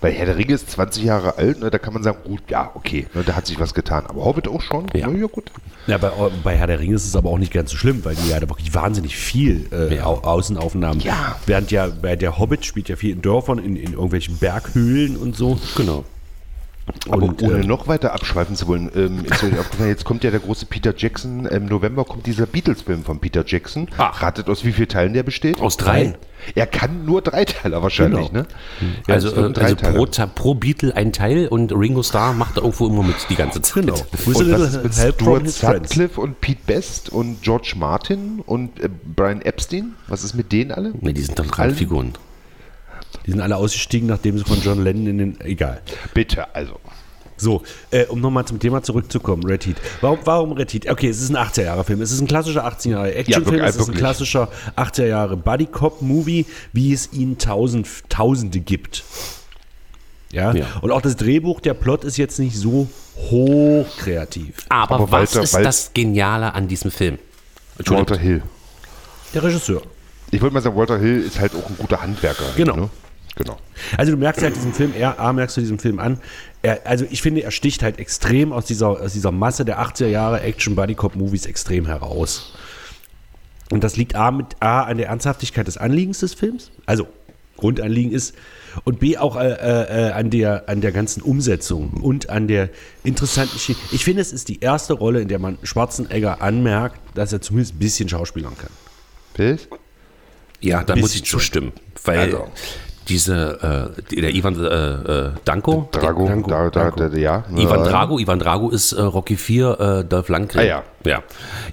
Weil 0.00 0.12
Herr 0.12 0.26
der 0.26 0.36
Ringe 0.36 0.54
ist 0.54 0.70
20 0.70 1.04
Jahre 1.04 1.38
alt, 1.38 1.60
ne, 1.60 1.70
da 1.70 1.78
kann 1.78 1.94
man 1.94 2.02
sagen, 2.02 2.18
gut, 2.24 2.42
ja, 2.48 2.70
okay, 2.74 3.06
ne, 3.14 3.22
da 3.24 3.34
hat 3.34 3.46
sich 3.46 3.58
was 3.58 3.74
getan. 3.74 4.04
Aber 4.06 4.24
Hobbit 4.24 4.48
auch 4.48 4.62
schon? 4.62 4.86
Ja. 4.94 5.08
Na 5.08 5.18
ja, 5.18 5.26
gut. 5.26 5.50
Ja, 5.86 5.98
bei, 5.98 6.10
bei 6.42 6.56
Herr 6.56 6.66
der 6.66 6.80
Ringe 6.80 6.94
ist 6.94 7.06
es 7.06 7.14
aber 7.16 7.30
auch 7.30 7.38
nicht 7.38 7.52
ganz 7.52 7.70
so 7.70 7.76
schlimm, 7.76 8.04
weil 8.04 8.14
die 8.14 8.30
ja 8.30 8.40
da 8.40 8.48
wirklich 8.48 8.72
wahnsinnig 8.74 9.16
viel 9.16 9.66
äh. 9.70 10.00
Au 10.00 10.20
Außenaufnahmen. 10.22 11.00
Ja. 11.00 11.36
Während 11.46 11.70
ja 11.70 11.88
bei 11.88 12.16
der 12.16 12.38
Hobbit 12.38 12.64
spielt 12.64 12.88
ja 12.88 12.96
viel 12.96 13.12
in 13.12 13.22
Dörfern, 13.22 13.58
in, 13.58 13.76
in 13.76 13.92
irgendwelchen 13.92 14.38
Berghöhlen 14.38 15.16
und 15.16 15.36
so. 15.36 15.58
Genau. 15.76 16.04
Aber 17.08 17.22
Und, 17.24 17.42
ohne 17.42 17.60
äh, 17.60 17.66
noch 17.66 17.88
weiter 17.88 18.12
abschweifen 18.12 18.56
zu 18.56 18.66
wollen, 18.66 18.90
ähm, 18.94 19.24
ist 19.24 19.42
euch 19.42 19.58
aufgefallen, 19.58 19.88
jetzt 19.88 20.04
kommt 20.04 20.22
ja 20.24 20.30
der 20.30 20.40
große 20.40 20.66
Peter 20.66 20.92
Jackson, 20.96 21.46
im 21.46 21.66
November 21.66 22.04
kommt 22.04 22.26
dieser 22.26 22.46
Beatles-Film 22.46 23.04
von 23.04 23.20
Peter 23.20 23.42
Jackson. 23.46 23.88
Ach. 23.96 24.22
Ratet 24.22 24.48
aus 24.48 24.64
wie 24.64 24.72
vielen 24.72 24.88
Teilen 24.88 25.14
der 25.14 25.22
besteht? 25.22 25.60
Aus 25.60 25.76
drei. 25.76 26.14
Er 26.54 26.66
kann 26.66 27.06
nur 27.06 27.22
Dreiteiler 27.22 27.82
wahrscheinlich, 27.82 28.28
Genau. 28.28 28.42
ne? 28.42 28.46
Ja, 29.08 29.14
Also, 29.14 29.34
äh, 29.34 29.52
also 29.58 29.76
pro, 29.76 30.06
pro 30.34 30.54
Beatle 30.54 30.94
ein 30.94 31.12
Teil 31.12 31.48
und 31.48 31.72
Ringo 31.72 32.02
Starr 32.02 32.34
macht 32.34 32.58
da 32.58 32.60
irgendwo 32.60 32.86
immer 32.86 33.02
mit 33.02 33.16
die 33.30 33.36
ganze 33.36 33.62
Zeit. 33.62 33.86
Genau. 33.86 33.94
Und 34.26 34.38
little 34.46 34.66
ist 34.66 34.82
mit 34.82 34.94
Stuart. 34.94 35.48
Sutcliffe 35.48 36.20
und 36.20 36.40
Pete 36.42 36.60
Best 36.66 37.08
und 37.08 37.40
George 37.42 37.74
Martin 37.76 38.40
und 38.44 38.78
äh, 38.80 38.90
Brian 39.16 39.40
Epstein? 39.40 39.94
Was 40.06 40.22
ist 40.22 40.34
mit 40.34 40.52
denen 40.52 40.70
alle? 40.70 40.92
Ne, 41.00 41.14
die 41.14 41.22
sind 41.22 41.38
doch 41.38 41.44
Alle? 41.58 41.70
Randfiguren. 41.70 42.12
Die 43.26 43.30
sind 43.30 43.40
alle 43.40 43.56
ausgestiegen, 43.56 44.08
nachdem 44.08 44.36
sie 44.38 44.44
von 44.44 44.60
John 44.62 44.82
Lennon 44.82 45.06
in 45.06 45.18
den. 45.18 45.40
Egal. 45.40 45.80
Bitte, 46.14 46.54
also. 46.54 46.78
So, 47.36 47.62
äh, 47.90 48.04
um 48.06 48.20
nochmal 48.20 48.44
zum 48.44 48.60
Thema 48.60 48.82
zurückzukommen, 48.84 49.44
Red 49.44 49.66
Heat. 49.66 49.76
Warum, 50.00 50.20
warum 50.24 50.52
Red 50.52 50.72
Heat? 50.72 50.88
Okay, 50.88 51.08
es 51.08 51.20
ist 51.20 51.30
ein 51.30 51.36
80er-Jahre-Film. 51.36 52.00
Es 52.00 52.12
ist 52.12 52.20
ein 52.20 52.28
klassischer 52.28 52.64
80er-Jahre-Actionfilm. 52.64 53.56
wirklich, 53.56 53.70
es 53.70 53.76
ist 53.76 53.88
ein 53.88 53.94
klassischer 53.96 54.48
80er-Jahre 54.76 55.36
Buddy-Cop-Movie, 55.36 56.46
wie 56.72 56.92
es 56.92 57.12
ihn 57.12 57.36
tausend, 57.36 57.88
Tausende 58.08 58.60
gibt. 58.60 59.02
Ja? 60.30 60.52
Ja. 60.54 60.66
Und 60.80 60.92
auch 60.92 61.02
das 61.02 61.16
Drehbuch, 61.16 61.60
der 61.60 61.74
Plot 61.74 62.04
ist 62.04 62.18
jetzt 62.18 62.38
nicht 62.38 62.56
so 62.56 62.88
hochkreativ. 63.16 64.66
Aber, 64.68 64.94
Aber 64.96 65.04
was 65.10 65.10
Walter- 65.34 65.42
ist 65.42 65.54
Wal- 65.54 65.62
das 65.64 65.90
Geniale 65.92 66.54
an 66.54 66.68
diesem 66.68 66.90
Film? 66.92 67.18
Walter 67.86 68.16
Hill. 68.18 68.42
Der 69.34 69.42
Regisseur. 69.42 69.82
Ich 70.34 70.42
wollte 70.42 70.54
mal 70.54 70.60
sagen, 70.60 70.76
Walter 70.76 70.98
Hill 70.98 71.20
ist 71.20 71.38
halt 71.38 71.54
auch 71.54 71.68
ein 71.68 71.76
guter 71.78 72.02
Handwerker. 72.02 72.44
Genau. 72.56 72.74
Ne? 72.76 72.90
Genau. 73.36 73.56
Also 73.96 74.12
du 74.12 74.18
merkst 74.18 74.42
halt 74.42 74.56
diesem 74.56 74.72
Film, 74.72 74.92
er, 74.96 75.18
A, 75.20 75.32
merkst 75.32 75.56
du 75.56 75.60
diesem 75.60 75.78
Film 75.78 75.98
an, 75.98 76.18
er, 76.62 76.86
also 76.86 77.04
ich 77.08 77.22
finde, 77.22 77.42
er 77.42 77.50
sticht 77.50 77.82
halt 77.82 77.98
extrem 77.98 78.52
aus 78.52 78.64
dieser, 78.64 78.88
aus 78.88 79.12
dieser 79.12 79.32
Masse 79.32 79.64
der 79.64 79.80
80er 79.80 80.06
Jahre 80.06 80.40
Action-Buddy-Cop-Movies 80.40 81.46
extrem 81.46 81.86
heraus. 81.86 82.52
Und 83.70 83.84
das 83.84 83.96
liegt 83.96 84.16
A, 84.16 84.30
mit, 84.30 84.56
A 84.60 84.82
an 84.82 84.98
der 84.98 85.08
Ernsthaftigkeit 85.08 85.66
des 85.66 85.76
Anliegens 85.76 86.20
des 86.20 86.34
Films, 86.34 86.70
also 86.86 87.06
Grundanliegen 87.56 88.12
ist, 88.12 88.34
und 88.82 88.98
B 88.98 89.16
auch 89.16 89.36
äh, 89.36 89.48
äh, 89.50 90.10
an, 90.12 90.30
der, 90.30 90.68
an 90.68 90.80
der 90.80 90.90
ganzen 90.90 91.22
Umsetzung 91.22 91.92
und 92.02 92.28
an 92.28 92.48
der 92.48 92.70
interessanten 93.04 93.54
Geschichte. 93.54 93.82
Ich 93.92 94.04
finde, 94.04 94.20
es 94.20 94.32
ist 94.32 94.48
die 94.48 94.60
erste 94.60 94.94
Rolle, 94.94 95.20
in 95.20 95.28
der 95.28 95.38
man 95.38 95.58
Schwarzenegger 95.62 96.42
anmerkt, 96.42 96.98
dass 97.14 97.32
er 97.32 97.40
zumindest 97.40 97.76
ein 97.76 97.78
bisschen 97.78 98.08
schauspielern 98.08 98.56
kann. 98.58 98.70
Bild? 99.34 99.68
Ja, 100.64 100.82
da 100.82 100.96
muss 100.96 101.14
ich 101.14 101.24
zustimmen. 101.24 101.72
Weil 102.04 102.18
Also. 102.18 102.48
diese, 103.08 103.94
äh, 104.10 104.20
der 104.20 104.34
Ivan 104.34 104.58
äh, 104.58 104.66
äh, 104.66 105.32
Danko. 105.44 105.88
Drago, 105.92 106.26
Danko, 106.26 106.50
da, 106.50 106.70
da, 106.70 106.90
Danko. 106.90 107.08
da, 107.08 107.16
ja. 107.16 107.44
Ivan 107.54 107.80
Ja. 107.80 107.90
Drago, 107.90 108.18
Ivan 108.18 108.38
Drago 108.38 108.70
ist 108.70 108.92
äh, 108.92 109.02
Rocky 109.02 109.36
4, 109.36 109.80
äh, 109.80 110.04
Dolph 110.04 110.28
Lundgren. 110.28 110.62
Ah, 110.62 110.64
ja. 110.64 110.82
ja. 111.04 111.22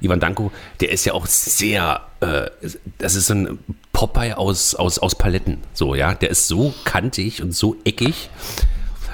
Ivan 0.01 0.19
Danko, 0.19 0.51
der 0.82 0.91
ist 0.91 1.06
ja 1.06 1.13
auch 1.13 1.25
sehr, 1.25 2.01
äh, 2.19 2.49
das 2.97 3.15
ist 3.15 3.32
ein 3.32 3.60
Popeye 3.93 4.38
aus, 4.38 4.75
aus, 4.75 4.99
aus 4.99 5.15
Paletten, 5.15 5.60
so, 5.73 5.95
ja. 5.95 6.13
Der 6.13 6.30
ist 6.30 6.47
so 6.47 6.73
kantig 6.84 7.41
und 7.41 7.56
so 7.56 7.77
eckig. 7.86 8.30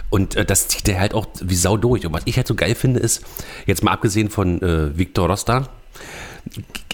Und 0.09 0.35
äh, 0.35 0.45
das 0.45 0.69
zieht 0.69 0.87
er 0.87 0.99
halt 0.99 1.13
auch 1.13 1.27
wie 1.41 1.55
Sau 1.55 1.77
durch. 1.77 2.05
Und 2.05 2.13
was 2.13 2.21
ich 2.25 2.37
halt 2.37 2.47
so 2.47 2.55
geil 2.55 2.75
finde, 2.75 2.99
ist, 2.99 3.23
jetzt 3.65 3.83
mal 3.83 3.91
abgesehen 3.91 4.29
von 4.29 4.61
äh, 4.61 4.97
Victor 4.97 5.27
Rosta, 5.29 5.67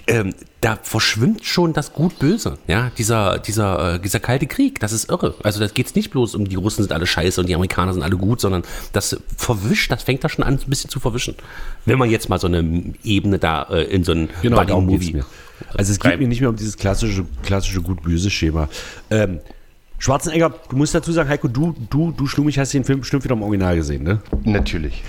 ähm, 0.06 0.34
da 0.60 0.78
verschwimmt 0.82 1.44
schon 1.44 1.72
das 1.72 1.92
Gut-Böse, 1.92 2.58
ja, 2.66 2.90
dieser, 2.96 3.38
dieser, 3.38 3.94
äh, 3.94 4.00
dieser 4.00 4.20
kalte 4.20 4.46
Krieg, 4.46 4.80
das 4.80 4.92
ist 4.92 5.10
irre. 5.10 5.34
Also 5.42 5.60
da 5.60 5.66
geht 5.66 5.86
es 5.86 5.94
nicht 5.94 6.10
bloß 6.10 6.34
um 6.34 6.46
die 6.46 6.56
Russen 6.56 6.82
sind 6.82 6.92
alle 6.92 7.06
scheiße 7.06 7.40
und 7.40 7.48
die 7.48 7.54
Amerikaner 7.54 7.92
sind 7.92 8.02
alle 8.02 8.16
gut, 8.16 8.40
sondern 8.40 8.62
das 8.92 9.16
verwischt, 9.36 9.90
das 9.90 10.02
fängt 10.02 10.24
da 10.24 10.28
schon 10.28 10.44
an, 10.44 10.54
ein 10.54 10.70
bisschen 10.70 10.90
zu 10.90 11.00
verwischen. 11.00 11.34
Wenn 11.86 11.98
man 11.98 12.10
jetzt 12.10 12.28
mal 12.28 12.38
so 12.38 12.46
eine 12.46 12.94
Ebene 13.02 13.38
da 13.38 13.64
äh, 13.64 13.84
in 13.84 14.04
so 14.04 14.12
einen 14.12 14.28
Genau, 14.42 14.56
Buddy-Movie 14.58 15.14
mir. 15.14 15.26
Also 15.74 15.92
es 15.92 16.00
geht 16.00 16.18
mir 16.18 16.28
nicht 16.28 16.40
mehr 16.40 16.50
um 16.50 16.56
dieses 16.56 16.76
klassische, 16.76 17.24
klassische 17.42 17.80
Gut-Böse-Schema. 17.80 18.68
Ähm, 19.10 19.40
Schwarzenegger, 19.98 20.52
du 20.68 20.76
musst 20.76 20.94
dazu 20.94 21.12
sagen, 21.12 21.28
Heiko, 21.28 21.48
du, 21.48 21.74
du, 21.88 22.10
du 22.10 22.26
Schlumich 22.26 22.58
hast 22.58 22.74
den 22.74 22.84
Film 22.84 23.00
bestimmt 23.00 23.24
wieder 23.24 23.34
im 23.34 23.42
Original 23.42 23.76
gesehen, 23.76 24.02
ne? 24.02 24.20
Natürlich. 24.44 25.02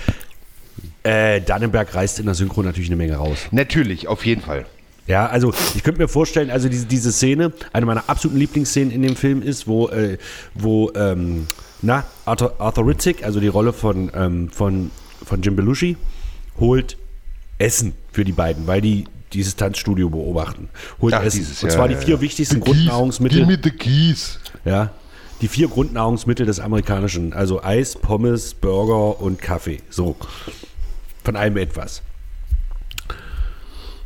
Äh, 1.02 1.40
Dannenberg 1.40 1.94
reißt 1.94 2.18
in 2.18 2.26
der 2.26 2.34
Synchro 2.34 2.62
natürlich 2.62 2.88
eine 2.88 2.96
Menge 2.96 3.16
raus. 3.16 3.38
Natürlich, 3.50 4.08
auf 4.08 4.24
jeden 4.24 4.40
Fall. 4.42 4.66
Ja, 5.06 5.26
also 5.26 5.54
ich 5.74 5.82
könnte 5.82 6.00
mir 6.00 6.08
vorstellen, 6.08 6.50
also 6.50 6.68
diese, 6.68 6.86
diese 6.86 7.12
Szene, 7.12 7.52
eine 7.72 7.86
meiner 7.86 8.04
absoluten 8.08 8.38
Lieblingsszenen 8.38 8.90
in 8.90 9.02
dem 9.02 9.16
Film 9.16 9.40
ist, 9.40 9.68
wo, 9.68 9.88
äh, 9.88 10.18
wo 10.54 10.90
ähm, 10.94 11.46
na, 11.82 12.04
Arthur, 12.24 12.54
Arthur 12.58 12.86
Ritzik, 12.88 13.24
also 13.24 13.38
die 13.38 13.48
Rolle 13.48 13.72
von, 13.72 14.10
ähm, 14.14 14.50
von, 14.50 14.90
von 15.24 15.42
Jim 15.42 15.54
Belushi, 15.54 15.96
holt 16.58 16.96
Essen 17.58 17.94
für 18.10 18.24
die 18.24 18.32
beiden, 18.32 18.66
weil 18.66 18.80
die 18.80 19.04
dieses 19.32 19.56
Tanzstudio 19.56 20.08
beobachten. 20.08 20.68
Holt 21.00 21.14
Ach, 21.14 21.22
Essen. 21.22 21.38
dieses, 21.38 21.62
Und 21.62 21.70
zwar 21.70 21.90
ja, 21.90 21.96
die 21.96 22.04
vier 22.04 22.14
ja. 22.16 22.20
wichtigsten 22.20 22.60
Grundnahrungsmittel. 22.60 23.40
Give 23.40 23.50
me 23.50 23.58
the 23.62 23.70
keys. 23.70 24.40
Ja. 24.64 24.90
Die 25.42 25.48
vier 25.48 25.68
Grundnahrungsmittel 25.68 26.46
des 26.46 26.60
amerikanischen, 26.60 27.32
also 27.32 27.62
Eis, 27.62 27.94
Pommes, 27.94 28.54
Burger 28.54 29.20
und 29.20 29.40
Kaffee. 29.40 29.80
So. 29.90 30.16
Von 31.24 31.36
allem 31.36 31.56
etwas. 31.58 32.02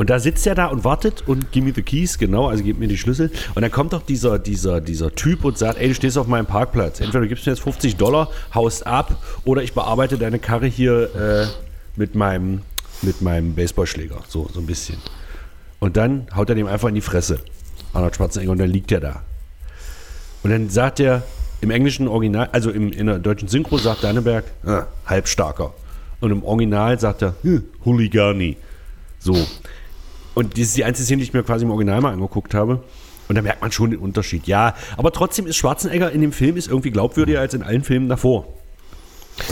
Und 0.00 0.08
da 0.08 0.18
sitzt 0.18 0.46
er 0.46 0.54
da 0.54 0.68
und 0.68 0.82
wartet 0.82 1.28
und 1.28 1.52
give 1.52 1.62
me 1.62 1.74
the 1.74 1.82
keys, 1.82 2.16
genau, 2.16 2.48
also 2.48 2.64
gib 2.64 2.78
mir 2.78 2.88
die 2.88 2.96
Schlüssel. 2.96 3.30
Und 3.54 3.60
dann 3.60 3.70
kommt 3.70 3.92
doch 3.92 4.00
dieser, 4.00 4.38
dieser, 4.38 4.80
dieser 4.80 5.14
Typ 5.14 5.44
und 5.44 5.58
sagt, 5.58 5.78
ey, 5.78 5.88
du 5.88 5.94
stehst 5.94 6.16
auf 6.16 6.26
meinem 6.26 6.46
Parkplatz. 6.46 7.00
Entweder 7.00 7.20
du 7.20 7.28
gibst 7.28 7.44
mir 7.44 7.52
jetzt 7.52 7.60
50 7.60 7.96
Dollar, 7.96 8.30
haust 8.54 8.86
ab, 8.86 9.22
oder 9.44 9.62
ich 9.62 9.74
bearbeite 9.74 10.16
deine 10.16 10.38
Karre 10.38 10.68
hier 10.68 11.14
äh, 11.14 11.46
mit 11.96 12.14
meinem, 12.14 12.62
mit 13.02 13.20
meinem 13.20 13.54
Baseballschläger. 13.54 14.22
So, 14.26 14.48
so 14.50 14.60
ein 14.60 14.64
bisschen. 14.64 14.96
Und 15.80 15.98
dann 15.98 16.28
haut 16.34 16.48
er 16.48 16.54
dem 16.54 16.66
einfach 16.66 16.88
in 16.88 16.94
die 16.94 17.02
Fresse. 17.02 17.38
Arnold 17.92 18.16
Schwarzenegger 18.16 18.52
und 18.52 18.58
dann 18.58 18.70
liegt 18.70 18.90
er 18.92 19.00
da. 19.00 19.22
Und 20.42 20.50
dann 20.50 20.70
sagt 20.70 21.00
er 21.00 21.24
im 21.60 21.70
englischen 21.70 22.08
Original, 22.08 22.48
also 22.52 22.70
im, 22.70 22.90
in 22.90 23.06
der 23.06 23.18
deutschen 23.18 23.48
Synchro 23.48 23.76
sagt 23.76 24.02
Danneberg, 24.02 24.44
ah, 24.64 24.86
halbstarker. 25.04 25.74
Und 26.20 26.30
im 26.30 26.42
Original 26.42 26.98
sagt 26.98 27.20
er, 27.20 27.34
hm, 27.42 27.64
Huligani. 27.84 28.56
So. 29.18 29.36
Und 30.34 30.54
das 30.54 30.60
ist 30.60 30.76
die 30.76 30.84
einzige 30.84 31.04
Szene, 31.04 31.18
die 31.18 31.24
ich 31.24 31.32
mir 31.32 31.42
quasi 31.42 31.64
im 31.64 31.70
Original 31.70 32.00
mal 32.00 32.12
angeguckt 32.12 32.54
habe. 32.54 32.82
Und 33.28 33.36
da 33.36 33.42
merkt 33.42 33.62
man 33.62 33.70
schon 33.70 33.90
den 33.90 34.00
Unterschied. 34.00 34.46
Ja, 34.46 34.74
aber 34.96 35.12
trotzdem 35.12 35.46
ist 35.46 35.56
Schwarzenegger 35.56 36.10
in 36.10 36.20
dem 36.20 36.32
Film 36.32 36.56
ist 36.56 36.68
irgendwie 36.68 36.90
glaubwürdiger 36.90 37.40
als 37.40 37.54
in 37.54 37.62
allen 37.62 37.84
Filmen 37.84 38.08
davor. 38.08 38.46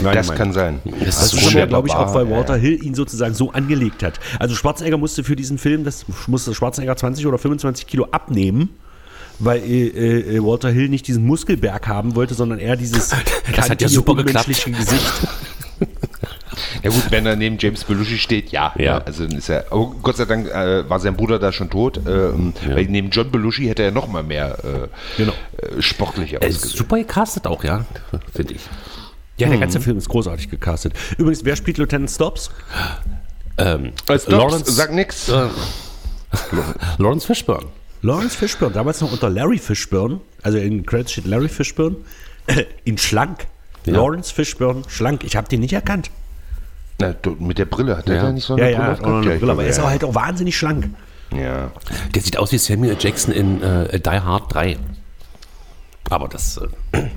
Meine 0.01 0.15
Das 0.15 0.33
kann 0.35 0.53
sein. 0.53 0.81
Das 0.99 1.15
Das 1.15 1.33
ist 1.33 1.51
so 1.51 1.57
aber, 1.57 1.67
glaube 1.67 1.87
ich, 1.87 1.93
auch, 1.93 2.13
weil 2.13 2.29
ja, 2.29 2.35
Walter 2.35 2.55
Hill 2.55 2.83
ihn 2.83 2.93
sozusagen 2.93 3.33
so 3.33 3.51
angelegt 3.51 4.03
hat. 4.03 4.19
Also 4.37 4.55
Schwarzenegger 4.55 4.97
musste 4.97 5.23
für 5.23 5.35
diesen 5.35 5.57
Film, 5.57 5.83
das 5.83 6.05
musste 6.27 6.53
Schwarzenegger 6.53 6.95
20 6.95 7.25
oder 7.25 7.37
25 7.37 7.87
Kilo 7.87 8.07
abnehmen, 8.11 8.69
weil 9.39 9.59
äh, 9.59 10.37
äh, 10.37 10.43
Walter 10.43 10.69
Hill 10.69 10.89
nicht 10.89 11.07
diesen 11.07 11.25
Muskelberg 11.25 11.87
haben 11.87 12.15
wollte, 12.15 12.33
sondern 12.33 12.59
eher 12.59 12.75
dieses 12.75 13.13
Das 13.55 13.69
hat 13.69 13.81
ja 13.81 13.87
super 13.87 14.15
geklappt. 14.15 14.47
Gesicht. 14.47 15.27
Ja 16.83 16.89
gut, 16.89 17.09
wenn 17.09 17.25
er 17.25 17.35
neben 17.35 17.57
James 17.59 17.83
Belushi 17.83 18.17
steht, 18.17 18.51
ja. 18.51 18.73
Ja. 18.77 18.99
Also 18.99 19.25
dann 19.27 19.37
ist 19.37 19.49
er. 19.49 19.65
Oh, 19.71 19.93
Gott 20.01 20.17
sei 20.17 20.25
Dank 20.25 20.47
äh, 20.49 20.89
war 20.89 20.99
sein 20.99 21.15
Bruder 21.15 21.39
da 21.39 21.51
schon 21.51 21.69
tot. 21.69 21.99
Ähm, 22.07 22.53
Weil 22.67 22.85
neben 22.85 23.09
John 23.09 23.31
Belushi 23.31 23.65
hätte 23.67 23.83
er 23.83 23.91
noch 23.91 24.07
mal 24.07 24.23
mehr 24.23 24.57
äh, 24.63 24.87
Genau. 25.17 25.33
äh, 25.57 25.81
sportlicher 25.81 26.41
Er 26.41 26.47
ist 26.47 26.57
ausgesehen. 26.57 26.77
super 26.77 26.97
gecastet 26.97 27.47
auch, 27.47 27.63
ja, 27.63 27.85
finde 28.33 28.53
ich. 28.55 28.61
Ja, 29.37 29.47
der 29.47 29.57
Mhm. 29.57 29.61
ganze 29.61 29.79
Film 29.79 29.97
ist 29.97 30.09
großartig 30.09 30.49
gecastet. 30.49 30.93
Übrigens, 31.17 31.45
wer 31.45 31.55
spielt 31.55 31.77
Lieutenant 31.77 32.09
Stops? 32.11 32.51
Ähm, 33.57 33.93
Stops, 34.03 34.27
Lawrence, 34.27 34.71
sag 34.71 34.93
nix. 34.93 35.29
äh, 35.29 35.47
Lawrence 36.97 37.25
Fishburne. 37.25 37.65
Lawrence 38.01 38.35
Fishburne, 38.37 38.73
damals 38.73 39.01
noch 39.01 39.11
unter 39.11 39.29
Larry 39.29 39.57
Fishburne, 39.57 40.21
also 40.41 40.57
in 40.57 40.85
Credits 40.85 41.11
steht 41.11 41.25
Larry 41.25 41.49
Fishburne, 41.49 41.97
in 42.85 42.97
schlank. 42.97 43.47
Ja. 43.85 43.93
Lawrence 43.93 44.31
Fishburne, 44.33 44.83
schlank. 44.87 45.23
Ich 45.23 45.35
habe 45.35 45.47
den 45.49 45.61
nicht 45.61 45.73
erkannt. 45.73 46.09
Na, 46.99 47.13
du, 47.21 47.31
mit 47.39 47.57
der 47.57 47.65
Brille 47.65 47.97
hat 47.97 48.07
er 48.09 48.15
Ja. 48.15 48.21
da 48.23 48.31
nicht 48.31 48.45
so 48.45 48.57
Ja, 48.57 48.65
eine 48.65 48.71
ja, 48.73 48.77
Brille 48.79 48.91
hat 48.91 49.03
auch 49.03 49.07
noch 49.07 49.21
eine? 49.21 49.37
Brille, 49.39 49.51
aber 49.53 49.63
er 49.63 49.69
ist 49.69 49.77
ja, 49.77 49.83
aber 49.83 49.91
halt 49.91 50.03
auch 50.03 50.15
wahnsinnig 50.15 50.57
schlank. 50.57 50.89
Ja. 51.35 51.71
Der 52.13 52.21
sieht 52.21 52.37
aus 52.37 52.51
wie 52.51 52.57
Samuel 52.57 52.97
Jackson 52.99 53.33
in 53.33 53.61
äh, 53.61 53.99
Die 53.99 54.09
Hard 54.09 54.53
3. 54.53 54.77
Aber 56.09 56.27
das. 56.27 56.59
Äh, 56.91 57.03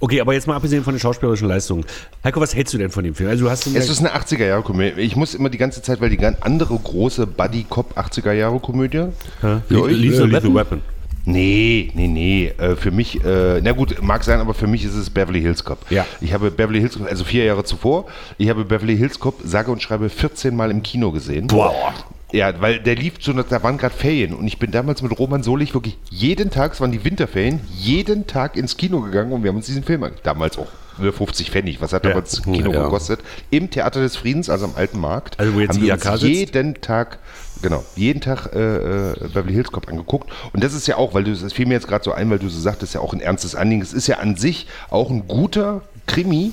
Okay, 0.00 0.20
aber 0.20 0.32
jetzt 0.32 0.48
mal 0.48 0.56
abgesehen 0.56 0.82
von 0.82 0.94
den 0.94 0.98
schauspielerischen 0.98 1.46
Leistungen. 1.46 1.84
Heiko, 2.24 2.40
was 2.40 2.56
hältst 2.56 2.74
du 2.74 2.78
denn 2.78 2.90
von 2.90 3.04
dem 3.04 3.14
Film? 3.14 3.30
Also 3.30 3.44
du 3.44 3.50
hast 3.52 3.68
Es 3.68 3.72
ja- 3.72 3.80
ist 3.80 4.00
eine 4.00 4.10
80er-Jahre-Komödie. 4.16 5.00
Ich 5.00 5.14
muss 5.14 5.32
immer 5.32 5.48
die 5.48 5.58
ganze 5.58 5.80
Zeit, 5.80 6.00
weil 6.00 6.10
die 6.10 6.16
ganz 6.16 6.38
andere 6.40 6.76
große 6.76 7.24
Buddy-Cop 7.28 7.96
80er-Jahre-Komödie. 7.96 9.04
Für 9.40 9.82
euch? 9.82 9.96
Lethal, 9.96 10.28
Lethal 10.28 10.52
Weapon? 10.56 10.80
Nee, 11.24 11.90
nee, 11.94 12.06
nee. 12.08 12.52
Äh, 12.58 12.76
für 12.76 12.90
mich, 12.90 13.22
äh, 13.24 13.60
na 13.62 13.72
gut, 13.72 14.02
mag 14.02 14.24
sein, 14.24 14.40
aber 14.40 14.54
für 14.54 14.66
mich 14.66 14.84
ist 14.84 14.94
es 14.94 15.10
Beverly 15.10 15.40
Hills 15.40 15.64
Cop. 15.64 15.78
Ja. 15.90 16.06
Ich 16.20 16.32
habe 16.32 16.50
Beverly 16.50 16.80
Hills 16.80 16.96
Cop, 16.98 17.06
also 17.06 17.24
vier 17.24 17.44
Jahre 17.44 17.64
zuvor, 17.64 18.06
ich 18.38 18.48
habe 18.48 18.64
Beverly 18.64 18.96
Hills 18.96 19.18
Cop, 19.20 19.40
sage 19.44 19.70
und 19.70 19.82
schreibe, 19.82 20.08
14 20.08 20.54
Mal 20.56 20.70
im 20.70 20.82
Kino 20.82 21.10
gesehen. 21.12 21.46
Boah. 21.46 21.94
Ja, 22.32 22.60
weil 22.60 22.78
der 22.78 22.94
lief 22.94 23.14
so, 23.20 23.32
da 23.32 23.62
waren 23.64 23.76
gerade 23.76 23.94
Ferien 23.94 24.34
und 24.34 24.46
ich 24.46 24.58
bin 24.58 24.70
damals 24.70 25.02
mit 25.02 25.18
Roman 25.18 25.42
Solich 25.42 25.74
wirklich 25.74 25.98
jeden 26.10 26.50
Tag, 26.50 26.72
es 26.74 26.80
waren 26.80 26.92
die 26.92 27.04
Winterferien, 27.04 27.60
jeden 27.76 28.26
Tag 28.28 28.56
ins 28.56 28.76
Kino 28.76 29.00
gegangen 29.00 29.32
und 29.32 29.42
wir 29.42 29.48
haben 29.48 29.56
uns 29.56 29.66
diesen 29.66 29.82
Film. 29.82 30.04
Damals 30.22 30.56
auch 30.56 30.68
nur 30.98 31.12
50 31.12 31.50
Pfennig, 31.50 31.80
was 31.80 31.92
hat 31.92 32.04
Ja. 32.04 32.10
damals 32.10 32.30
das 32.30 32.42
Kino 32.44 32.72
Ja. 32.72 32.84
gekostet? 32.84 33.20
Im 33.50 33.68
Theater 33.70 34.00
des 34.00 34.14
Friedens, 34.16 34.48
also 34.48 34.66
am 34.66 34.74
Alten 34.76 35.00
Markt. 35.00 35.40
Also 35.40 35.54
wo 35.54 35.60
jetzt 35.60 35.76
haben 35.76 35.82
wir 35.84 35.92
uns 35.94 36.02
sitzt? 36.20 36.22
jeden 36.22 36.80
Tag, 36.80 37.18
genau, 37.62 37.84
jeden 37.96 38.20
Tag 38.20 38.54
äh, 38.54 38.58
äh, 38.58 39.14
Beverly 39.20 39.52
Hills 39.52 39.72
Cop 39.72 39.88
angeguckt. 39.88 40.30
Und 40.52 40.64
das 40.64 40.74
ist 40.74 40.86
ja 40.86 40.96
auch, 40.96 41.14
weil 41.14 41.24
du, 41.24 41.34
das 41.34 41.52
fiel 41.52 41.66
mir 41.66 41.74
jetzt 41.74 41.88
gerade 41.88 42.04
so 42.04 42.12
ein, 42.12 42.30
weil 42.30 42.38
du 42.38 42.48
so 42.48 42.60
sagtest, 42.60 42.94
ja 42.94 43.00
auch 43.00 43.12
ein 43.12 43.20
ernstes 43.20 43.54
Anliegen. 43.54 43.82
Es 43.82 43.92
ist 43.92 44.06
ja 44.06 44.18
an 44.18 44.36
sich 44.36 44.66
auch 44.90 45.10
ein 45.10 45.26
guter 45.28 45.82
Krimi, 46.06 46.52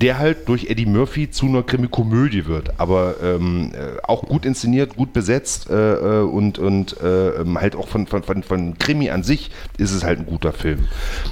der 0.00 0.18
halt 0.18 0.48
durch 0.48 0.68
Eddie 0.68 0.84
Murphy 0.86 1.30
zu 1.30 1.46
einer 1.46 1.62
Krimi-Komödie 1.62 2.46
wird, 2.46 2.78
aber 2.78 3.14
ähm, 3.22 3.72
äh, 3.74 3.98
auch 4.02 4.22
gut 4.22 4.44
inszeniert, 4.44 4.94
gut 4.96 5.12
besetzt 5.14 5.70
äh, 5.70 5.74
äh, 5.94 6.22
und, 6.22 6.58
und 6.58 7.00
äh, 7.00 7.28
ähm, 7.40 7.58
halt 7.58 7.74
auch 7.76 7.88
von, 7.88 8.06
von, 8.06 8.22
von, 8.22 8.42
von 8.42 8.78
Krimi 8.78 9.08
an 9.10 9.22
sich 9.22 9.50
ist 9.78 9.92
es 9.92 10.04
halt 10.04 10.18
ein 10.18 10.26
guter 10.26 10.52
Film. 10.52 10.86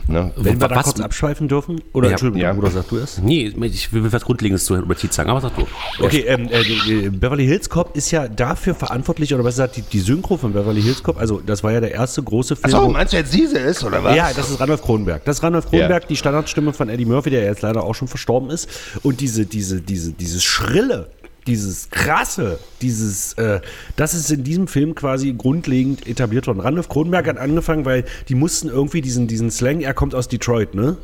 Ne? 0.09 0.33
Wenn 0.37 0.61
wir 0.61 0.69
da 0.69 0.77
Was- 0.77 0.85
kurz 0.87 1.01
abschweifen 1.01 1.49
dürfen? 1.49 1.83
Oder 1.93 2.07
Ja, 2.09 2.13
Entschuldigung, 2.13 2.41
ja. 2.43 2.55
oder 2.55 2.71
sagst 2.71 2.91
du 2.91 2.97
es? 2.97 3.19
Nee, 3.19 3.53
ich 3.65 3.93
will 3.93 4.11
was 4.13 4.25
Grundlegendes 4.25 4.65
zu 4.65 4.77
über 4.77 4.97
Tietz 4.97 5.15
sagen, 5.17 5.29
aber 5.31 5.41
sag 5.43 5.55
du. 5.57 5.67
Okay, 6.03 6.25
ähm, 6.27 6.49
äh, 6.51 6.63
die 6.65 7.11
Beverly 7.11 7.47
Hills 7.47 7.69
Cop 7.69 7.95
ist 7.97 8.11
ja 8.13 8.29
dafür 8.29 8.75
verantwortlich, 8.75 9.35
oder 9.35 9.43
besser 9.43 9.65
gesagt, 9.69 9.77
die, 9.77 9.83
die 9.83 10.01
Synchro 10.01 10.37
von 10.39 10.53
Beverly 10.55 10.81
Hills 10.81 11.03
Cop, 11.03 11.19
also 11.19 11.41
das 11.45 11.63
war 11.63 11.73
ja 11.73 11.81
der 11.81 11.93
erste 11.93 12.23
große 12.23 12.57
Film. 12.57 12.75
Achso, 12.75 12.89
meinst 12.89 13.13
du 13.13 13.19
jetzt 13.19 13.35
diese 13.35 13.59
ist, 13.59 13.85
oder 13.85 14.03
was? 14.03 14.17
Ja, 14.17 14.31
das 14.35 14.49
ist 14.51 14.59
Randolph 14.59 14.81
Kronberg. 14.83 15.23
Das 15.27 15.37
ist 15.37 15.43
Randolph 15.43 15.69
Kronberg, 15.69 16.03
Ja. 16.05 16.09
die 16.09 16.17
Standardstimme 16.17 16.73
von 16.73 16.89
Eddie 16.89 17.05
Murphy, 17.05 17.29
der 17.31 17.45
jetzt 17.45 17.61
leider 17.63 17.83
auch 17.85 17.95
schon 17.95 18.09
verstorben 18.09 18.49
ist. 18.49 18.54
Und 19.03 19.21
diese, 19.21 19.47
diese, 19.47 19.81
diese, 19.81 20.13
dieses 20.13 20.43
Schrille, 20.43 21.09
dieses 21.47 21.91
krasse, 21.91 22.59
dieses, 22.81 23.35
äh, 23.35 23.61
das 23.97 24.15
ist 24.15 24.31
in 24.31 24.45
diesem 24.45 24.67
Film 24.67 24.95
quasi 24.95 25.35
grundlegend 25.37 26.07
etabliert 26.07 26.47
worden. 26.47 26.61
Randolph 26.61 26.89
Kronberg 26.89 27.27
hat 27.27 27.39
angefangen, 27.39 27.85
weil 27.85 28.05
die 28.29 28.35
mussten 28.35 28.69
irgendwie 28.69 29.01
diesen, 29.03 29.27
diesen 29.27 29.51
Slang, 29.51 29.81
er 29.81 29.95
kommt 29.95 30.15
aus 30.15 30.29
Detroit, 30.29 30.75
ne? 30.75 30.97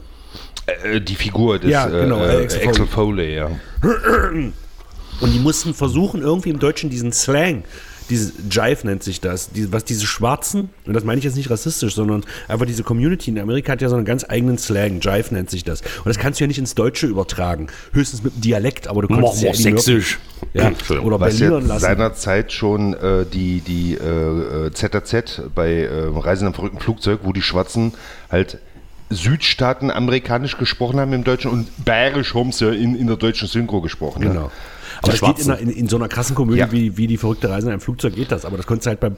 Äh, 0.66 1.00
die 1.00 1.14
Figur 1.14 1.58
des 1.58 1.70
Ja, 1.70 1.86
genau, 1.88 2.24
äh, 2.24 2.44
Axel 2.44 2.68
Axel 2.68 2.86
Foley, 2.86 3.34
ja. 3.34 3.50
Und 5.20 5.34
die 5.34 5.38
mussten 5.38 5.74
versuchen, 5.74 6.22
irgendwie 6.22 6.50
im 6.50 6.58
Deutschen 6.58 6.88
diesen 6.88 7.12
Slang, 7.12 7.64
dieses 8.11 8.33
Jive 8.51 8.87
nennt 8.87 9.03
sich 9.03 9.20
das, 9.20 9.51
die, 9.51 9.73
was 9.73 9.85
diese 9.85 10.07
Schwarzen, 10.07 10.70
und 10.85 10.94
das 10.94 11.05
meine 11.05 11.18
ich 11.18 11.25
jetzt 11.25 11.37
nicht 11.37 11.51
rassistisch, 11.51 11.94
sondern 11.94 12.25
einfach 12.49 12.66
diese 12.66 12.83
Community 12.83 13.31
in 13.31 13.38
Amerika 13.38 13.73
hat 13.73 13.83
ja 13.83 13.88
so 13.88 13.96
einen 13.96 14.05
ganz 14.05 14.27
eigenen 14.29 14.59
Slang, 14.59 15.01
Jive 15.01 15.33
nennt 15.33 15.51
sich 15.51 15.64
das. 15.64 15.81
Und 15.81 16.07
das 16.07 16.18
kannst 16.18 16.40
du 16.40 16.44
ja 16.44 16.49
nicht 16.49 16.59
ins 16.59 16.75
Deutsche 16.75 17.07
übertragen, 17.07 17.68
höchstens 17.92 18.23
mit 18.23 18.35
dem 18.35 18.40
Dialekt, 18.42 18.88
aber 18.88 19.03
du 19.03 19.09
kannst 19.09 19.35
es 19.37 19.42
ja 19.42 19.55
sächsisch. 19.55 20.18
Ja, 20.53 20.68
Entschuldigung. 20.68 21.07
oder 21.07 21.20
Was 21.20 21.38
Berlinern 21.38 21.62
ja 21.62 21.68
lassen. 21.68 21.81
seinerzeit 21.85 22.53
schon 22.53 22.94
äh, 22.94 23.25
die, 23.27 23.61
die 23.61 23.94
äh, 23.94 24.70
ZAZ 24.73 25.42
bei 25.55 25.83
äh, 25.83 26.07
Reisen 26.14 26.46
am 26.46 26.55
verrückten 26.55 26.81
Flugzeug, 26.81 27.20
wo 27.23 27.33
die 27.33 27.42
Schwarzen 27.42 27.92
halt 28.31 28.59
Südstaaten 29.11 29.90
amerikanisch 29.90 30.57
gesprochen 30.57 31.01
haben 31.01 31.12
im 31.12 31.25
Deutschen 31.25 31.51
und 31.51 31.85
bayerisch 31.85 32.35
haben 32.35 32.53
sie 32.53 32.75
in, 32.75 32.94
in 32.94 33.07
der 33.09 33.16
deutschen 33.16 33.49
Synchro 33.49 33.81
gesprochen. 33.81 34.23
Ne? 34.23 34.51
Aber 35.02 35.12
das 35.12 35.20
geht 35.20 35.38
in, 35.38 35.52
in, 35.52 35.70
in, 35.70 35.88
so 35.88 35.96
einer 35.96 36.08
krassen 36.08 36.34
Komödie 36.36 36.58
Ja. 36.58 36.72
wie, 36.72 36.96
wie 36.96 37.06
die 37.06 37.16
verrückte 37.16 37.48
Reise 37.48 37.66
in 37.68 37.72
einem 37.72 37.80
Flugzeug 37.80 38.14
geht 38.14 38.30
das. 38.30 38.44
Aber 38.44 38.56
das 38.56 38.66
konntest 38.66 38.86
du 38.86 38.90
halt 38.90 39.00
bei, 39.00 39.10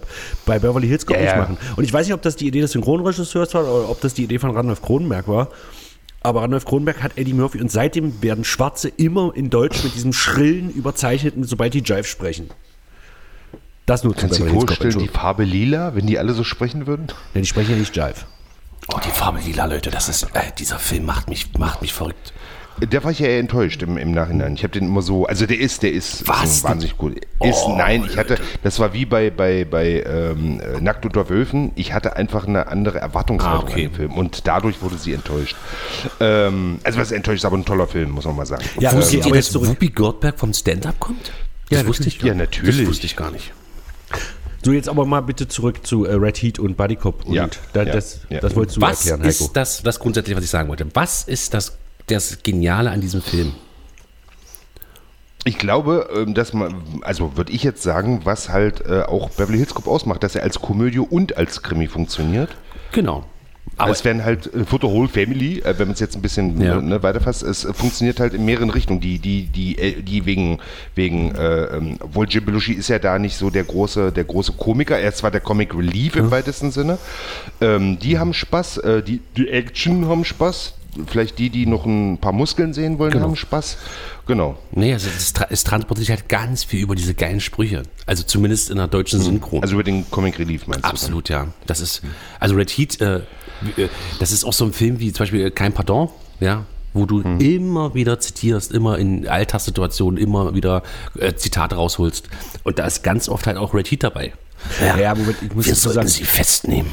bei 0.46 0.58
Beverly 0.58 0.86
Hills 0.86 1.06
Cop 1.06 1.16
Ja, 1.16 1.22
nicht 1.22 1.32
ja. 1.32 1.38
machen. 1.38 1.58
Und 1.76 1.84
ich 1.84 1.92
weiß 1.92 2.06
nicht, 2.06 2.14
ob 2.14 2.22
das 2.22 2.36
die 2.36 2.46
Idee 2.46 2.60
des 2.60 2.72
Synchronregisseurs 2.72 3.52
war 3.54 3.62
oder 3.62 3.88
ob 3.90 4.00
das 4.00 4.14
die 4.14 4.24
Idee 4.24 4.38
von 4.38 4.50
Randolph 4.52 4.82
Kronenberg 4.82 5.26
war. 5.28 5.48
Aber 6.20 6.42
Randolph 6.42 6.64
Kronenberg 6.66 7.02
hat 7.02 7.12
Eddie 7.18 7.32
Murphy 7.32 7.60
und 7.60 7.70
seitdem 7.72 8.22
werden 8.22 8.44
Schwarze 8.44 8.88
immer 8.88 9.32
in 9.34 9.50
Deutsch 9.50 9.82
mit 9.82 9.94
diesem 9.96 10.12
schrillen, 10.12 10.70
überzeichneten, 10.70 11.42
sobald 11.42 11.74
die 11.74 11.80
Jive 11.80 12.04
sprechen. 12.04 12.48
Das 13.86 14.04
nur 14.04 14.14
zu 14.14 14.20
Kannst 14.20 14.38
du 14.38 14.44
dir 14.44 14.50
Beverly 14.50 14.58
Hills 14.60 14.68
Cop, 14.68 14.76
vorstellen, 14.86 15.06
die. 15.06 15.12
Farbe 15.12 15.42
lila, 15.44 15.94
wenn 15.96 16.06
die 16.06 16.18
alle 16.18 16.32
so 16.34 16.44
sprechen 16.44 16.86
würden? 16.86 17.08
Ja, 17.34 17.40
die 17.40 17.46
sprechen 17.46 17.72
ja 17.72 17.76
nicht 17.76 17.96
Jive. 17.96 18.14
Oh, 18.88 18.98
die 19.04 19.10
Farbe 19.10 19.40
lila, 19.40 19.66
Leute, 19.66 19.90
das 19.90 20.08
ist, 20.08 20.22
äh, 20.34 20.52
dieser 20.58 20.78
Film 20.78 21.06
macht 21.06 21.28
mich, 21.28 21.52
macht 21.58 21.82
mich 21.82 21.92
verrückt. 21.92 22.32
Der 22.86 23.04
war 23.04 23.10
ich 23.10 23.18
ja 23.20 23.28
eher 23.28 23.38
enttäuscht 23.38 23.82
im, 23.82 23.96
im 23.96 24.12
Nachhinein. 24.12 24.54
Ich 24.54 24.62
habe 24.62 24.72
den 24.72 24.84
immer 24.88 25.02
so, 25.02 25.26
also 25.26 25.46
der 25.46 25.58
ist, 25.58 25.82
der 25.82 25.92
ist 25.92 26.26
Was? 26.28 26.60
so 26.60 26.68
wahnsinnig 26.68 26.96
gut. 26.96 27.16
Ist, 27.16 27.24
Oh, 27.40 27.76
nein, 27.76 28.04
ich 28.08 28.16
hatte, 28.16 28.36
das 28.62 28.78
war 28.78 28.92
wie 28.92 29.04
bei, 29.04 29.30
bei, 29.30 29.64
bei 29.64 30.02
ähm, 30.04 30.60
äh, 30.60 30.80
Nackt 30.80 31.04
unter 31.04 31.28
Wölfen. 31.28 31.72
Ich 31.76 31.92
hatte 31.92 32.16
einfach 32.16 32.46
eine 32.46 32.66
andere 32.68 32.98
Erwartungshaltung 32.98 33.60
Ah, 33.68 33.70
okay. 33.70 33.84
an 33.86 33.90
den 33.90 33.94
Film 33.94 34.12
und 34.12 34.46
dadurch 34.46 34.80
wurde 34.82 34.96
sie 34.98 35.12
enttäuscht. 35.12 35.56
Ähm, 36.20 36.78
also 36.84 36.98
was 36.98 37.12
enttäuscht 37.12 37.38
ist 37.40 37.44
aber 37.44 37.56
ein 37.56 37.64
toller 37.64 37.86
Film, 37.86 38.10
muss 38.10 38.24
man 38.24 38.36
mal 38.36 38.46
sagen. 38.46 38.64
Ja, 38.80 38.90
ähm, 38.92 38.98
Wusstet 38.98 39.20
aber 39.20 39.28
ihr, 39.30 39.34
dass 39.40 39.50
zurück. 39.50 39.68
Whoopi 39.68 39.88
Goldberg 39.90 40.38
vom 40.38 40.52
Stand-Up 40.52 40.98
kommt? 41.00 41.32
Das 41.70 41.80
Ja, 41.82 41.86
wusste 41.86 42.08
ich 42.08 42.20
Ja, 42.22 42.34
natürlich. 42.34 42.78
Das 42.78 42.86
wusste 42.86 43.06
ich 43.06 43.16
gar 43.16 43.30
nicht. 43.30 43.52
So, 44.64 44.70
jetzt 44.72 44.88
aber 44.88 45.04
mal 45.06 45.20
bitte 45.22 45.48
zurück 45.48 45.84
zu 45.86 46.04
äh, 46.04 46.14
Red 46.14 46.38
Heat 46.40 46.58
und 46.60 46.76
Buddy 46.76 46.94
Cop. 46.96 47.24
Und 47.24 47.34
Ja, 47.34 47.48
da, 47.72 47.82
ja, 47.82 47.92
das, 47.92 48.20
ja. 48.28 48.38
das 48.40 48.54
wolltest 48.54 48.76
du 48.76 48.80
Was 48.82 49.00
erklären, 49.06 49.20
Heiko. 49.20 49.44
ist 49.46 49.52
das, 49.54 49.82
das 49.82 49.98
grundsätzlich, 49.98 50.36
was 50.36 50.44
ich 50.44 50.50
sagen 50.50 50.68
wollte? 50.68 50.86
Was 50.94 51.24
ist 51.24 51.52
das, 51.54 51.76
das 52.06 52.42
Geniale 52.42 52.90
an 52.90 53.00
diesem 53.00 53.22
Film? 53.22 53.52
Ich 55.44 55.58
glaube, 55.58 56.08
ähm, 56.14 56.34
dass 56.34 56.52
man, 56.52 57.00
also 57.02 57.36
würde 57.36 57.52
ich 57.52 57.64
jetzt 57.64 57.82
sagen, 57.82 58.20
was 58.24 58.48
halt 58.48 58.86
äh, 58.86 59.02
auch 59.02 59.30
Beverly 59.30 59.58
Hills 59.58 59.74
Cop 59.74 59.88
ausmacht, 59.88 60.22
dass 60.22 60.36
er 60.36 60.44
als 60.44 60.60
Komödie 60.60 61.00
und 61.00 61.36
als 61.36 61.62
Krimi 61.62 61.88
funktioniert. 61.88 62.50
Genau. 62.92 63.24
Aber 63.76 63.90
es 63.90 64.04
werden 64.04 64.24
halt 64.24 64.46
äh, 64.54 64.64
the 64.70 64.82
Whole 64.82 65.08
Family, 65.08 65.60
äh, 65.60 65.78
wenn 65.78 65.88
man 65.88 65.94
es 65.94 66.00
jetzt 66.00 66.14
ein 66.14 66.22
bisschen 66.22 66.60
Ja. 66.60 66.78
äh, 66.78 66.82
ne, 66.82 67.02
weiterfasst, 67.02 67.42
es 67.42 67.66
funktioniert 67.72 68.20
halt 68.20 68.34
in 68.34 68.44
mehreren 68.44 68.70
Richtungen. 68.70 69.00
Die, 69.00 69.18
die, 69.18 69.46
die, 69.46 70.02
die 70.02 70.26
wegen, 70.26 70.60
wegen 70.94 71.34
äh, 71.34 71.64
ähm, 71.64 71.96
obwohl 72.00 72.28
Jim 72.28 72.44
Belushi 72.44 72.74
ist 72.74 72.88
ja 72.88 72.98
da 72.98 73.18
nicht 73.18 73.36
so 73.36 73.50
der 73.50 73.64
große, 73.64 74.12
der 74.12 74.24
große 74.24 74.52
Komiker, 74.52 74.98
er 74.98 75.08
ist 75.08 75.18
zwar 75.18 75.30
der 75.30 75.40
Comic 75.40 75.74
Relief 75.74 76.14
im 76.16 76.30
weitesten 76.30 76.70
Sinne. 76.70 76.98
Ähm, 77.60 77.98
die 77.98 78.18
haben 78.18 78.34
Spaß, 78.34 78.78
äh, 78.78 79.02
die, 79.02 79.20
die 79.36 79.48
Action 79.48 80.06
haben 80.06 80.24
Spaß. 80.24 80.74
Vielleicht 81.06 81.38
die, 81.38 81.48
die 81.48 81.64
noch 81.66 81.86
ein 81.86 82.18
paar 82.18 82.32
Muskeln 82.32 82.74
sehen 82.74 82.98
wollen, 82.98 83.18
haben 83.20 83.34
Spaß. 83.36 83.78
Genau. 84.26 84.58
nee, 84.72 84.92
also 84.92 85.08
es, 85.08 85.32
es 85.48 85.64
transportiert 85.64 86.10
halt 86.10 86.28
ganz 86.28 86.64
viel 86.64 86.80
über 86.80 86.94
diese 86.94 87.14
geilen 87.14 87.40
Sprüche. 87.40 87.82
Also 88.06 88.22
zumindest 88.24 88.70
in 88.70 88.76
der 88.76 88.88
deutschen 88.88 89.20
Synchro. 89.20 89.60
Also 89.60 89.74
über 89.74 89.84
den 89.84 90.08
Comic 90.10 90.38
Relief 90.38 90.66
meinst 90.66 90.84
du? 90.84 90.88
Absolut, 90.88 91.28
ja. 91.28 91.48
Das 91.66 91.80
ist, 91.80 92.02
also 92.38 92.54
Red 92.54 92.70
Heat, 92.70 93.00
äh, 93.00 93.16
äh, 93.76 93.88
das 94.20 94.32
ist 94.32 94.44
auch 94.44 94.52
so 94.52 94.64
ein 94.66 94.72
Film 94.72 95.00
wie 95.00 95.12
zum 95.12 95.22
Beispiel 95.24 95.46
äh, 95.46 95.50
Kein 95.50 95.72
Pardon, 95.72 96.10
ja, 96.40 96.66
wo 96.92 97.06
du 97.06 97.24
Hm. 97.24 97.40
immer 97.40 97.94
wieder 97.94 98.20
zitierst, 98.20 98.70
immer 98.72 98.98
in 98.98 99.26
Alltagssituationen 99.26 100.20
immer 100.20 100.54
wieder 100.54 100.82
äh, 101.18 101.32
Zitate 101.34 101.76
rausholst. 101.76 102.28
Und 102.64 102.78
da 102.78 102.86
ist 102.86 103.02
ganz 103.02 103.28
oft 103.30 103.46
halt 103.46 103.56
auch 103.56 103.72
Red 103.72 103.90
Heat 103.90 104.02
dabei. 104.04 104.34
Ja, 104.80 105.14
Moment, 105.14 105.36
ich 105.42 105.54
muss 105.54 105.66
Wir 105.66 105.74
sollten 105.74 105.96
sagen, 105.96 106.08
sie 106.08 106.24
festnehmen. 106.24 106.90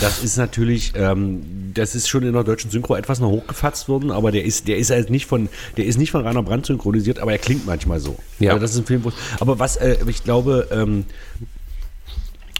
Das 0.00 0.22
ist 0.22 0.36
natürlich, 0.36 0.92
ähm, 0.96 1.72
das 1.74 1.94
ist 1.94 2.08
schon 2.08 2.22
in 2.22 2.32
der 2.32 2.44
deutschen 2.44 2.70
Synchro 2.70 2.94
etwas 2.94 3.20
noch 3.20 3.30
hochgefasst 3.30 3.88
worden, 3.88 4.10
aber 4.10 4.32
der 4.32 4.44
ist, 4.44 4.68
der 4.68 4.76
ist 4.76 4.90
halt 4.90 5.10
nicht 5.10 5.26
von, 5.26 5.48
der 5.76 5.86
ist 5.86 5.98
nicht 5.98 6.10
von 6.10 6.26
Rainer 6.26 6.42
Brandt 6.42 6.66
synchronisiert, 6.66 7.18
aber 7.18 7.32
er 7.32 7.38
klingt 7.38 7.66
manchmal 7.66 8.00
so. 8.00 8.16
Ja. 8.38 8.50
Also 8.50 8.60
das 8.60 8.72
ist 8.72 8.78
ein 8.78 8.86
Film, 8.86 9.04
wo, 9.04 9.12
aber 9.40 9.58
was, 9.58 9.76
äh, 9.76 9.96
ich 10.06 10.24
glaube, 10.24 10.68
ähm, 10.70 11.04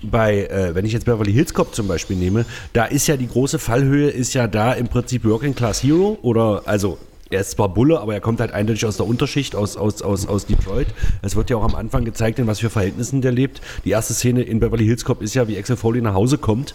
bei, 0.02 0.46
äh, 0.46 0.74
wenn 0.74 0.84
ich 0.84 0.92
jetzt 0.92 1.04
Beverly 1.04 1.32
Hills 1.32 1.54
Cop 1.54 1.74
zum 1.74 1.86
Beispiel 1.88 2.16
nehme, 2.16 2.44
da 2.72 2.84
ist 2.86 3.06
ja 3.06 3.16
die 3.16 3.28
große 3.28 3.58
Fallhöhe, 3.58 4.10
ist 4.10 4.34
ja 4.34 4.48
da 4.48 4.72
im 4.72 4.88
Prinzip 4.88 5.24
Working 5.24 5.54
Class 5.54 5.82
Hero 5.82 6.18
oder, 6.22 6.62
also, 6.66 6.98
er 7.32 7.40
ist 7.40 7.52
zwar 7.52 7.68
Bulle, 7.68 8.00
aber 8.00 8.14
er 8.14 8.20
kommt 8.20 8.40
halt 8.40 8.52
eindeutig 8.52 8.84
aus 8.86 8.96
der 8.96 9.06
Unterschicht, 9.06 9.56
aus, 9.56 9.76
aus, 9.76 10.02
aus, 10.02 10.26
aus 10.26 10.46
Detroit. 10.46 10.88
Es 11.22 11.36
wird 11.36 11.50
ja 11.50 11.56
auch 11.56 11.64
am 11.64 11.74
Anfang 11.74 12.04
gezeigt, 12.04 12.38
in 12.38 12.46
was 12.46 12.60
für 12.60 12.70
Verhältnissen 12.70 13.22
der 13.22 13.32
lebt. 13.32 13.60
Die 13.84 13.90
erste 13.90 14.14
Szene 14.14 14.42
in 14.42 14.60
Beverly 14.60 14.84
Hills 14.84 15.04
Cop 15.04 15.22
ist 15.22 15.34
ja, 15.34 15.48
wie 15.48 15.58
Axel 15.58 15.76
Foley 15.76 16.00
nach 16.00 16.14
Hause 16.14 16.38
kommt 16.38 16.74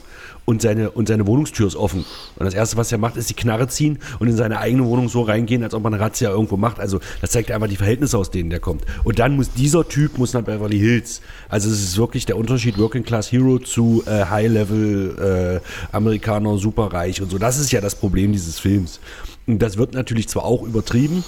und 0.49 0.61
seine, 0.61 0.91
und 0.91 1.09
seine 1.09 1.27
Wohnungstür 1.27 1.67
ist 1.67 1.75
offen. 1.75 2.05
Und 2.37 2.45
das 2.45 2.53
Erste, 2.53 2.77
was 2.77 2.89
er 2.89 2.97
macht, 2.97 3.17
ist 3.17 3.29
die 3.29 3.33
Knarre 3.33 3.67
ziehen 3.67 3.99
und 4.19 4.29
in 4.29 4.37
seine 4.37 4.59
eigene 4.59 4.85
Wohnung 4.85 5.09
so 5.09 5.23
reingehen, 5.23 5.61
als 5.61 5.73
ob 5.73 5.83
man 5.83 5.93
eine 5.93 6.01
Razzia 6.01 6.29
irgendwo 6.29 6.55
macht. 6.55 6.79
Also 6.79 7.01
das 7.19 7.31
zeigt 7.31 7.51
einfach 7.51 7.67
die 7.67 7.75
Verhältnisse, 7.75 8.17
aus 8.17 8.31
denen 8.31 8.49
der 8.49 8.61
kommt. 8.61 8.85
Und 9.03 9.19
dann 9.19 9.35
muss 9.35 9.51
dieser 9.51 9.85
Typ 9.85 10.17
muss 10.17 10.31
nach 10.31 10.43
Beverly 10.43 10.79
Hills. 10.79 11.21
Also 11.49 11.69
es 11.69 11.83
ist 11.83 11.97
wirklich 11.97 12.25
der 12.25 12.37
Unterschied 12.37 12.77
Working 12.77 13.03
Class 13.03 13.29
Hero 13.29 13.59
zu 13.59 14.03
äh, 14.05 14.23
High-Level 14.23 15.61
äh, 15.61 15.95
Amerikaner, 15.95 16.57
superreich 16.57 17.21
und 17.21 17.29
so. 17.29 17.37
Das 17.37 17.59
ist 17.59 17.73
ja 17.73 17.81
das 17.81 17.95
Problem 17.95 18.31
dieses 18.31 18.57
Films. 18.57 19.01
Und 19.47 19.59
das 19.59 19.75
wird 19.75 19.95
natürlich 19.95 20.29
zwar 20.29 20.45
auch 20.45 20.63
übertrieben, 20.63 21.25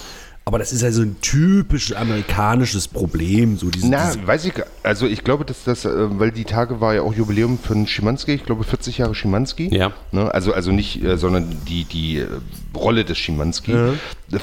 aber 0.49 0.57
das 0.57 0.73
ist 0.73 0.81
ja 0.81 0.91
so 0.91 1.03
ein 1.03 1.15
typisch 1.21 1.95
amerikanisches 1.95 2.87
Problem. 2.87 3.55
So 3.55 3.69
diese, 3.69 3.87
Na, 3.87 4.07
diese 4.07 4.25
weiß 4.25 4.45
ich, 4.45 4.53
also 4.81 5.05
ich 5.05 5.23
glaube, 5.23 5.45
dass 5.45 5.63
das, 5.63 5.85
äh, 5.85 5.91
weil 6.19 6.31
die 6.31 6.43
Tage 6.43 6.81
war 6.81 6.95
ja 6.95 7.03
auch 7.03 7.13
Jubiläum 7.13 7.59
von 7.59 7.85
Schimanski, 7.85 8.33
ich 8.33 8.45
glaube 8.45 8.63
40 8.63 8.97
Jahre 8.97 9.13
Schimanski. 9.13 9.67
Ja. 9.71 9.91
Ne, 10.11 10.33
also, 10.33 10.51
also 10.51 10.71
nicht, 10.71 11.03
äh, 11.03 11.17
sondern 11.17 11.55
die, 11.67 11.83
die 11.83 12.17
äh, 12.17 12.27
Rolle 12.75 13.05
des 13.05 13.19
Schimanski. 13.19 13.75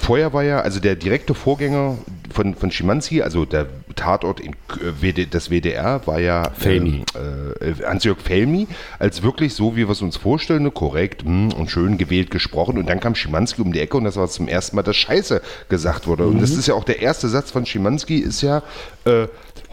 Vorher 0.01 0.33
war 0.33 0.45
ja, 0.45 0.61
also 0.61 0.79
der 0.79 0.95
direkte 0.95 1.35
Vorgänger 1.35 1.99
von, 2.33 2.55
von 2.55 2.71
Schimanski, 2.71 3.23
also 3.23 3.45
der 3.45 3.66
Tatort 3.97 4.41
in 4.41 4.53
äh, 4.53 5.01
WD, 5.01 5.35
das 5.35 5.51
WDR, 5.51 6.07
war 6.07 6.21
ja 6.21 6.51
Felmi. 6.51 7.05
ähm, 7.15 7.55
äh, 7.61 7.85
Hans-Jörg 7.85 8.19
Felmi, 8.21 8.69
als 8.99 9.23
wirklich 9.23 9.55
so, 9.55 9.75
wie 9.75 9.87
wir 9.89 9.91
es 9.91 10.03
uns 10.03 10.17
vorstellen, 10.17 10.63
ne, 10.63 10.71
korrekt 10.71 11.23
hm, 11.25 11.53
und 11.53 11.71
schön 11.71 11.99
gewählt 11.99 12.31
gesprochen. 12.31 12.79
Und 12.79 12.89
dann 12.89 13.01
kam 13.01 13.15
Schimanski 13.15 13.63
um 13.63 13.73
die 13.73 13.81
Ecke 13.81 13.97
und 13.97 14.05
das 14.05 14.17
war 14.17 14.29
zum 14.29 14.49
ersten 14.49 14.77
Mal, 14.77 14.83
dass 14.83 14.97
Scheiße 14.97 15.43
gesagt 15.69 16.07
wurde. 16.07 16.27
Und 16.27 16.41
das 16.41 16.51
ist 16.51 16.69
ja 16.69 16.75
auch 16.75 16.85
der 16.85 17.01
erste 17.01 17.29
Satz 17.29 17.51
von 17.51 17.67
Schimanski, 17.67 18.19
ist 18.19 18.43
ja, 18.43 18.63
äh, 19.05 19.27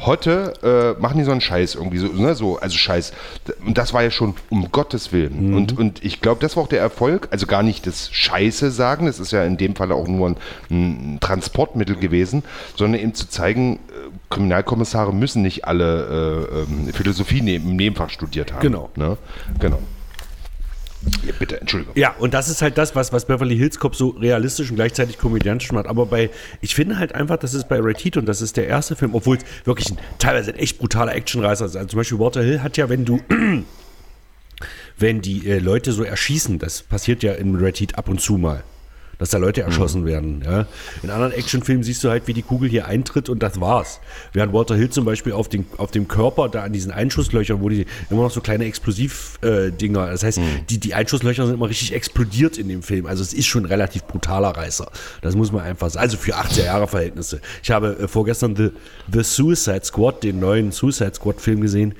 Hotte 0.06 0.54
äh, 0.98 1.02
machen 1.02 1.18
die 1.18 1.24
so 1.24 1.32
einen 1.32 1.42
Scheiß 1.42 1.76
irgendwie 1.76 1.98
so, 1.98 2.08
ne, 2.08 2.36
so, 2.36 2.58
also 2.58 2.78
Scheiß. 2.78 3.14
Und 3.66 3.78
das 3.78 3.94
war 3.94 4.04
ja 4.04 4.12
schon 4.12 4.36
um 4.50 4.72
Gottes 4.72 5.12
Willen. 5.12 5.54
Und, 5.54 5.78
und 5.78 6.04
ich 6.04 6.22
glaube, 6.22 6.42
das 6.42 6.56
war 6.56 6.64
auch 6.64 6.68
der 6.68 6.80
Erfolg, 6.80 7.28
also 7.32 7.46
gar 7.46 7.64
nicht 7.64 7.88
das 7.88 8.10
Scheiße 8.12 8.72
sagen, 8.72 9.06
das 9.06 9.20
ist 9.20 9.32
ja 9.32 9.44
in 9.44 9.58
dem 9.58 9.76
Fall 9.76 9.92
auch 9.92 10.08
nur 10.08 10.30
ein, 10.30 10.38
ein 10.70 11.18
Transportmittel 11.22 11.96
gewesen, 11.96 12.44
sondern 12.76 13.02
eben 13.02 13.14
zu 13.14 13.30
zeigen, 13.30 13.76
äh, 13.76 13.80
Kriminalkommissare 14.30 15.14
müssen 15.14 15.42
nicht 15.42 15.66
alle 15.66 16.48
äh, 16.58 16.62
ähm, 16.62 16.94
Philosophie 16.94 17.42
ne 17.42 17.56
im 17.56 17.76
Nebenfach 17.76 18.10
studiert 18.10 18.54
haben. 18.54 18.62
Genau. 18.62 18.90
Ne? 18.96 19.18
Genau. 19.60 19.80
Ja, 21.26 21.34
bitte, 21.38 21.60
Entschuldigung. 21.60 21.94
Ja, 21.98 22.16
und 22.20 22.34
das 22.34 22.50
ist 22.50 22.62
halt 22.62 22.78
das, 22.78 22.96
was, 22.96 23.12
was 23.12 23.26
Beverly 23.26 23.58
Hills 23.58 23.80
Cop 23.80 23.96
so 23.96 24.10
realistisch 24.10 24.70
und 24.70 24.76
gleichzeitig 24.76 25.18
komödiantisch 25.18 25.72
macht. 25.72 25.88
Aber 25.88 26.06
bei, 26.06 26.30
ich 26.62 26.76
finde 26.76 26.98
halt 26.98 27.16
einfach, 27.16 27.38
das 27.38 27.54
ist 27.54 27.68
bei 27.68 27.80
Ray 27.80 27.96
Heat 27.96 28.18
und 28.18 28.26
das 28.26 28.42
ist 28.42 28.58
der 28.58 28.68
erste 28.68 28.96
Film, 28.96 29.14
obwohl 29.16 29.38
es 29.38 29.44
wirklich 29.66 29.90
ein, 29.92 29.98
teilweise 30.20 30.52
ein 30.52 30.60
echt 30.60 30.80
brutaler 30.80 31.14
Actionreißer 31.14 31.66
ist. 31.66 31.76
Also 31.76 31.88
zum 31.88 31.98
Beispiel 31.98 32.20
Walter 32.20 32.44
Hill 32.44 32.62
hat 32.62 32.78
ja, 32.78 32.90
wenn 32.90 33.06
du, 33.06 33.20
wenn 34.98 35.22
die 35.22 35.48
äh, 35.48 35.60
Leute 35.60 35.92
so 35.92 36.04
erschießen, 36.04 36.60
das 36.60 36.84
passiert 36.84 37.24
ja 37.24 37.34
in 37.34 37.56
Red 37.56 37.80
Heat 37.80 37.98
ab 37.98 38.10
und 38.10 38.22
zu 38.22 38.38
mal, 38.38 38.64
dass 39.24 39.30
da 39.30 39.38
Leute 39.38 39.62
erschossen 39.62 40.06
werden. 40.06 40.44
Ja. 40.46 40.66
In 41.02 41.10
anderen 41.10 41.32
Actionfilmen 41.32 41.82
siehst 41.82 42.04
du 42.04 42.10
halt, 42.10 42.28
wie 42.28 42.34
die 42.34 42.42
Kugel 42.42 42.70
hier 42.70 42.88
eintritt 42.88 43.30
und 43.30 43.42
das 43.42 43.62
war's. 43.62 44.02
Während 44.34 44.52
Walter 44.52 44.76
Hill 44.76 44.90
zum 44.90 45.06
Beispiel 45.06 45.32
auf, 45.32 45.48
den, 45.48 45.66
auf 45.78 45.92
dem 45.92 46.10
Körper, 46.10 46.50
da 46.50 46.64
an 46.64 46.74
diesen 46.74 46.92
Einschusslöchern, 46.92 47.62
wo 47.62 47.70
die 47.70 47.86
immer 48.10 48.24
noch 48.24 48.32
so 48.32 48.42
kleine 48.42 48.66
Explosivdinger, 48.66 50.08
das 50.08 50.24
heißt, 50.24 50.42
die, 50.70 50.78
die 50.78 50.94
Einschusslöcher 50.94 51.46
sind 51.46 51.56
immer 51.56 51.70
richtig 51.70 51.94
explodiert 51.94 52.58
in 52.58 52.68
dem 52.68 52.84
Film. 52.84 53.06
Also 53.06 53.24
es 53.24 53.34
ist 53.34 53.46
schon 53.46 53.64
ein 53.64 53.68
relativ 53.68 54.04
brutaler 54.04 54.50
Reißer. 54.50 54.92
Das 55.22 55.38
muss 55.38 55.54
man 55.54 55.64
einfach 55.64 55.90
sagen. 55.90 56.04
Also 56.04 56.18
für 56.18 56.36
80er 56.36 56.66
Jahre 56.66 56.90
Verhältnisse. 56.90 57.40
Ich 57.64 57.72
habe 57.72 57.98
äh, 57.98 58.08
vorgestern 58.10 58.58
The, 58.58 58.72
The 59.10 59.24
Suicide 59.24 59.86
Squad, 59.86 60.22
den 60.24 60.42
neuen 60.42 60.74
Suicide 60.74 61.14
Squad 61.14 61.40
Film 61.40 61.62
gesehen 61.62 61.96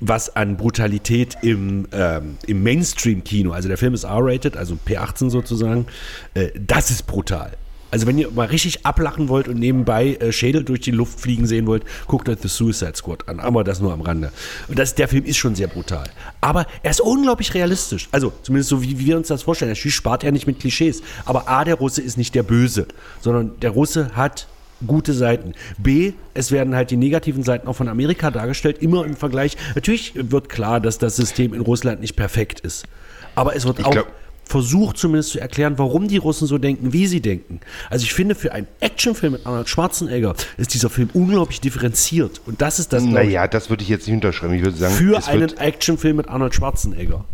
was 0.00 0.34
an 0.36 0.56
Brutalität 0.56 1.36
im, 1.42 1.88
ähm, 1.92 2.36
im 2.46 2.62
Mainstream-Kino, 2.62 3.52
also 3.52 3.68
der 3.68 3.78
Film 3.78 3.94
ist 3.94 4.04
R-rated, 4.04 4.56
also 4.56 4.78
P18 4.86 5.30
sozusagen, 5.30 5.86
äh, 6.34 6.50
das 6.58 6.90
ist 6.90 7.06
brutal. 7.06 7.52
Also 7.90 8.06
wenn 8.06 8.18
ihr 8.18 8.30
mal 8.30 8.46
richtig 8.46 8.84
ablachen 8.84 9.28
wollt 9.28 9.48
und 9.48 9.58
nebenbei 9.58 10.14
äh, 10.16 10.30
Schädel 10.30 10.62
durch 10.62 10.80
die 10.80 10.90
Luft 10.90 11.20
fliegen 11.20 11.46
sehen 11.46 11.66
wollt, 11.66 11.84
guckt 12.06 12.28
euch 12.28 12.38
The 12.40 12.48
Suicide 12.48 12.92
Squad 12.94 13.28
an. 13.28 13.40
Aber 13.40 13.64
das 13.64 13.80
nur 13.80 13.92
am 13.92 14.02
Rande. 14.02 14.30
Und 14.68 14.78
das, 14.78 14.94
der 14.94 15.08
Film 15.08 15.24
ist 15.24 15.38
schon 15.38 15.54
sehr 15.54 15.68
brutal. 15.68 16.04
Aber 16.40 16.66
er 16.82 16.90
ist 16.90 17.00
unglaublich 17.00 17.54
realistisch. 17.54 18.08
Also 18.12 18.32
zumindest 18.42 18.68
so, 18.68 18.82
wie 18.82 18.98
wir 18.98 19.16
uns 19.16 19.28
das 19.28 19.42
vorstellen. 19.42 19.70
Er 19.70 19.76
spart 19.76 20.22
ja 20.22 20.30
nicht 20.30 20.46
mit 20.46 20.60
Klischees. 20.60 21.02
Aber 21.24 21.48
A, 21.48 21.64
der 21.64 21.76
Russe 21.76 22.02
ist 22.02 22.18
nicht 22.18 22.34
der 22.34 22.42
Böse, 22.42 22.86
sondern 23.20 23.58
der 23.60 23.70
Russe 23.70 24.10
hat 24.14 24.48
gute 24.86 25.12
Seiten. 25.12 25.54
B, 25.78 26.12
es 26.34 26.52
werden 26.52 26.74
halt 26.74 26.90
die 26.90 26.96
negativen 26.96 27.42
Seiten 27.42 27.66
auch 27.68 27.74
von 27.74 27.88
Amerika 27.88 28.30
dargestellt, 28.30 28.78
immer 28.80 29.04
im 29.04 29.16
Vergleich. 29.16 29.56
Natürlich 29.74 30.12
wird 30.14 30.48
klar, 30.48 30.80
dass 30.80 30.98
das 30.98 31.16
System 31.16 31.54
in 31.54 31.60
Russland 31.60 32.00
nicht 32.00 32.16
perfekt 32.16 32.60
ist. 32.60 32.86
Aber 33.34 33.54
es 33.56 33.64
wird 33.64 33.84
auch 33.84 33.90
glaub- 33.90 34.06
versucht 34.44 34.96
zumindest 34.96 35.30
zu 35.30 35.40
erklären, 35.40 35.74
warum 35.76 36.08
die 36.08 36.16
Russen 36.16 36.46
so 36.46 36.58
denken, 36.58 36.92
wie 36.92 37.06
sie 37.06 37.20
denken. 37.20 37.60
Also 37.90 38.04
ich 38.04 38.14
finde, 38.14 38.34
für 38.34 38.52
einen 38.52 38.66
Actionfilm 38.80 39.34
mit 39.34 39.46
Arnold 39.46 39.68
Schwarzenegger 39.68 40.34
ist 40.56 40.72
dieser 40.74 40.88
Film 40.88 41.10
unglaublich 41.12 41.60
differenziert. 41.60 42.40
Und 42.46 42.62
das 42.62 42.78
ist 42.78 42.92
das, 42.92 43.02
glaub 43.02 43.22
ich, 43.22 43.26
Naja, 43.26 43.46
das 43.46 43.68
würde 43.68 43.82
ich 43.82 43.90
jetzt 43.90 44.06
nicht 44.06 44.14
unterschreiben. 44.14 44.54
Ich 44.54 44.62
würde 44.62 44.76
sagen, 44.76 44.94
für 44.94 45.24
einen 45.26 45.56
Actionfilm 45.58 46.16
mit 46.16 46.28
Arnold 46.28 46.54
Schwarzenegger. 46.54 47.24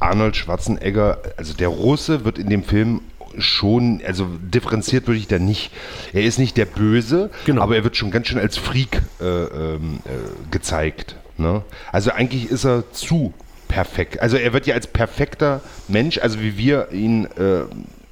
Arnold 0.00 0.36
Schwarzenegger, 0.36 1.18
also 1.36 1.54
der 1.54 1.68
Russe 1.68 2.24
wird 2.24 2.38
in 2.38 2.48
dem 2.48 2.64
Film 2.64 3.00
schon, 3.40 4.00
also 4.06 4.26
differenziert 4.40 5.06
würde 5.06 5.18
ich 5.18 5.28
da 5.28 5.38
nicht. 5.38 5.70
Er 6.12 6.22
ist 6.24 6.38
nicht 6.38 6.56
der 6.56 6.64
Böse, 6.66 7.30
Genau. 7.46 7.62
aber 7.62 7.76
er 7.76 7.84
wird 7.84 7.96
schon 7.96 8.10
ganz 8.10 8.28
schön 8.28 8.38
als 8.38 8.56
Freak 8.56 9.02
äh, 9.20 9.24
ähm, 9.24 10.00
äh, 10.04 10.50
gezeigt. 10.50 11.16
Ne? 11.36 11.62
Also 11.92 12.10
eigentlich 12.10 12.50
ist 12.50 12.64
er 12.64 12.90
zu 12.92 13.32
perfekt. 13.68 14.20
Also 14.20 14.36
er 14.36 14.52
wird 14.52 14.66
ja 14.66 14.74
als 14.74 14.86
perfekter 14.86 15.60
Mensch, 15.88 16.18
also 16.18 16.40
wie 16.40 16.56
wir 16.56 16.90
ihn, 16.92 17.26
äh, 17.26 17.62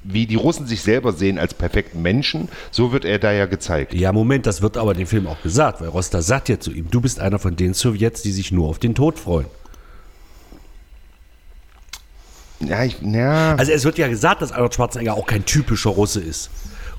wie 0.03 0.25
die 0.25 0.35
Russen 0.35 0.67
sich 0.67 0.81
selber 0.81 1.11
sehen 1.11 1.37
als 1.37 1.53
perfekten 1.53 2.01
Menschen, 2.01 2.47
so 2.71 2.93
wird 2.93 3.03
er 3.03 3.19
da 3.19 3.33
ja 3.33 3.45
gezeigt. 3.45 3.93
Ja, 3.93 4.13
Moment, 4.13 4.45
das 4.45 4.61
wird 4.61 4.77
aber 4.77 4.93
dem 4.93 5.07
Film 5.07 5.27
auch 5.27 5.41
gesagt, 5.41 5.81
weil 5.81 5.89
Roster 5.89 6.21
sagt 6.21 6.47
ja 6.47 6.59
zu 6.59 6.71
ihm, 6.71 6.89
du 6.89 7.01
bist 7.01 7.19
einer 7.19 7.39
von 7.39 7.55
den 7.57 7.73
Sowjets, 7.73 8.21
die 8.21 8.31
sich 8.31 8.51
nur 8.51 8.67
auf 8.69 8.79
den 8.79 8.95
Tod 8.95 9.19
freuen. 9.19 9.47
Ja, 12.59 12.83
ich, 12.83 12.97
ja. 13.01 13.55
Also 13.55 13.71
es 13.71 13.85
wird 13.85 13.97
ja 13.97 14.07
gesagt, 14.07 14.41
dass 14.41 14.51
Arnold 14.51 14.73
Schwarzenegger 14.73 15.13
auch 15.13 15.27
kein 15.27 15.45
typischer 15.45 15.91
Russe 15.91 16.21
ist. 16.21 16.49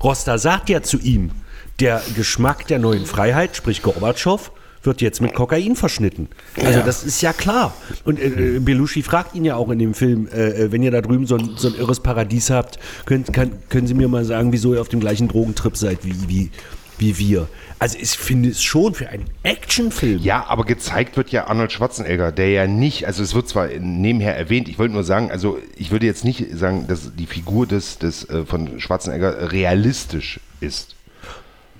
Roster 0.03 0.37
sagt 0.37 0.69
ja 0.69 0.81
zu 0.81 0.97
ihm, 0.99 1.31
der 1.79 2.01
Geschmack 2.15 2.67
der 2.67 2.79
neuen 2.79 3.05
Freiheit, 3.05 3.55
sprich 3.55 3.81
Gorbatschow, 3.81 4.51
wird 4.83 5.01
jetzt 5.01 5.21
mit 5.21 5.33
Kokain 5.33 5.75
verschnitten. 5.75 6.29
Also 6.63 6.81
das 6.81 7.03
ist 7.03 7.21
ja 7.21 7.33
klar. 7.33 7.73
Und 8.05 8.19
äh, 8.19 8.55
äh, 8.55 8.59
Belushi 8.59 9.03
fragt 9.03 9.35
ihn 9.35 9.43
ja 9.43 9.55
auch 9.55 9.69
in 9.69 9.79
dem 9.79 9.93
Film, 9.93 10.27
äh, 10.33 10.49
äh, 10.49 10.71
wenn 10.71 10.81
ihr 10.81 10.91
da 10.91 11.01
drüben 11.01 11.25
so 11.25 11.35
ein, 11.35 11.51
so 11.57 11.67
ein 11.67 11.75
irres 11.75 11.99
Paradies 11.99 12.49
habt, 12.49 12.79
könnt, 13.05 13.33
kann, 13.33 13.51
können 13.67 13.87
Sie 13.87 13.93
mir 13.93 14.07
mal 14.07 14.23
sagen, 14.23 14.53
wieso 14.53 14.73
ihr 14.73 14.81
auf 14.81 14.87
dem 14.87 15.01
gleichen 15.01 15.27
Drogentrip 15.27 15.75
seid 15.75 16.05
wie, 16.05 16.29
wie, 16.29 16.51
wie 16.99 17.17
wir. 17.17 17.47
Also 17.79 17.97
ich 17.99 18.11
finde 18.11 18.49
es 18.49 18.61
schon 18.61 18.93
für 18.93 19.09
einen 19.09 19.25
Actionfilm. 19.43 20.19
Ja, 20.21 20.45
aber 20.47 20.65
gezeigt 20.65 21.17
wird 21.17 21.29
ja 21.29 21.47
Arnold 21.47 21.71
Schwarzenegger, 21.71 22.31
der 22.31 22.49
ja 22.49 22.67
nicht, 22.67 23.07
also 23.07 23.23
es 23.23 23.33
wird 23.33 23.47
zwar 23.47 23.67
nebenher 23.67 24.35
erwähnt, 24.37 24.67
ich 24.69 24.77
wollte 24.77 24.93
nur 24.93 25.03
sagen, 25.03 25.31
also 25.31 25.59
ich 25.77 25.91
würde 25.91 26.05
jetzt 26.05 26.25
nicht 26.25 26.45
sagen, 26.57 26.87
dass 26.87 27.15
die 27.15 27.25
Figur 27.25 27.67
des, 27.67 27.97
des 27.97 28.27
äh, 28.29 28.45
von 28.45 28.79
Schwarzenegger 28.79 29.51
realistisch 29.51 30.39
ist. 30.59 30.95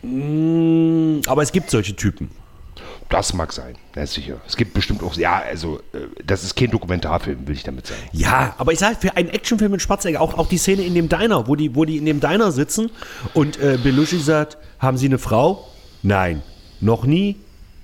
Aber 0.01 1.43
es 1.43 1.51
gibt 1.51 1.69
solche 1.69 1.95
Typen. 1.95 2.31
Das 3.09 3.33
mag 3.33 3.51
sein, 3.51 3.75
ja, 3.95 4.05
sicher. 4.05 4.39
Es 4.47 4.55
gibt 4.55 4.75
bestimmt 4.75 5.01
auch, 5.01 5.15
ja, 5.15 5.39
also 5.39 5.79
äh, 5.93 6.01
das 6.23 6.43
ist 6.43 6.55
kein 6.55 6.69
Dokumentarfilm, 6.69 7.47
will 7.47 7.55
ich 7.55 7.63
damit 7.63 7.87
sagen. 7.87 8.01
Ja, 8.13 8.53
aber 8.59 8.71
ich 8.71 8.77
sage, 8.77 8.97
für 8.99 9.17
einen 9.17 9.29
Actionfilm 9.29 9.71
mit 9.71 9.81
Schwarzenegger, 9.81 10.21
auch, 10.21 10.37
auch 10.37 10.47
die 10.47 10.59
Szene 10.59 10.83
in 10.83 10.93
dem 10.93 11.09
Diner, 11.09 11.47
wo 11.47 11.55
die, 11.55 11.75
wo 11.75 11.85
die 11.85 11.97
in 11.97 12.05
dem 12.05 12.19
Diner 12.19 12.51
sitzen 12.51 12.91
und 13.33 13.59
äh, 13.59 13.79
Belushi 13.81 14.19
sagt, 14.19 14.59
haben 14.77 14.97
Sie 14.97 15.07
eine 15.07 15.17
Frau? 15.17 15.67
Nein. 16.03 16.43
Noch 16.81 17.03
nie? 17.03 17.37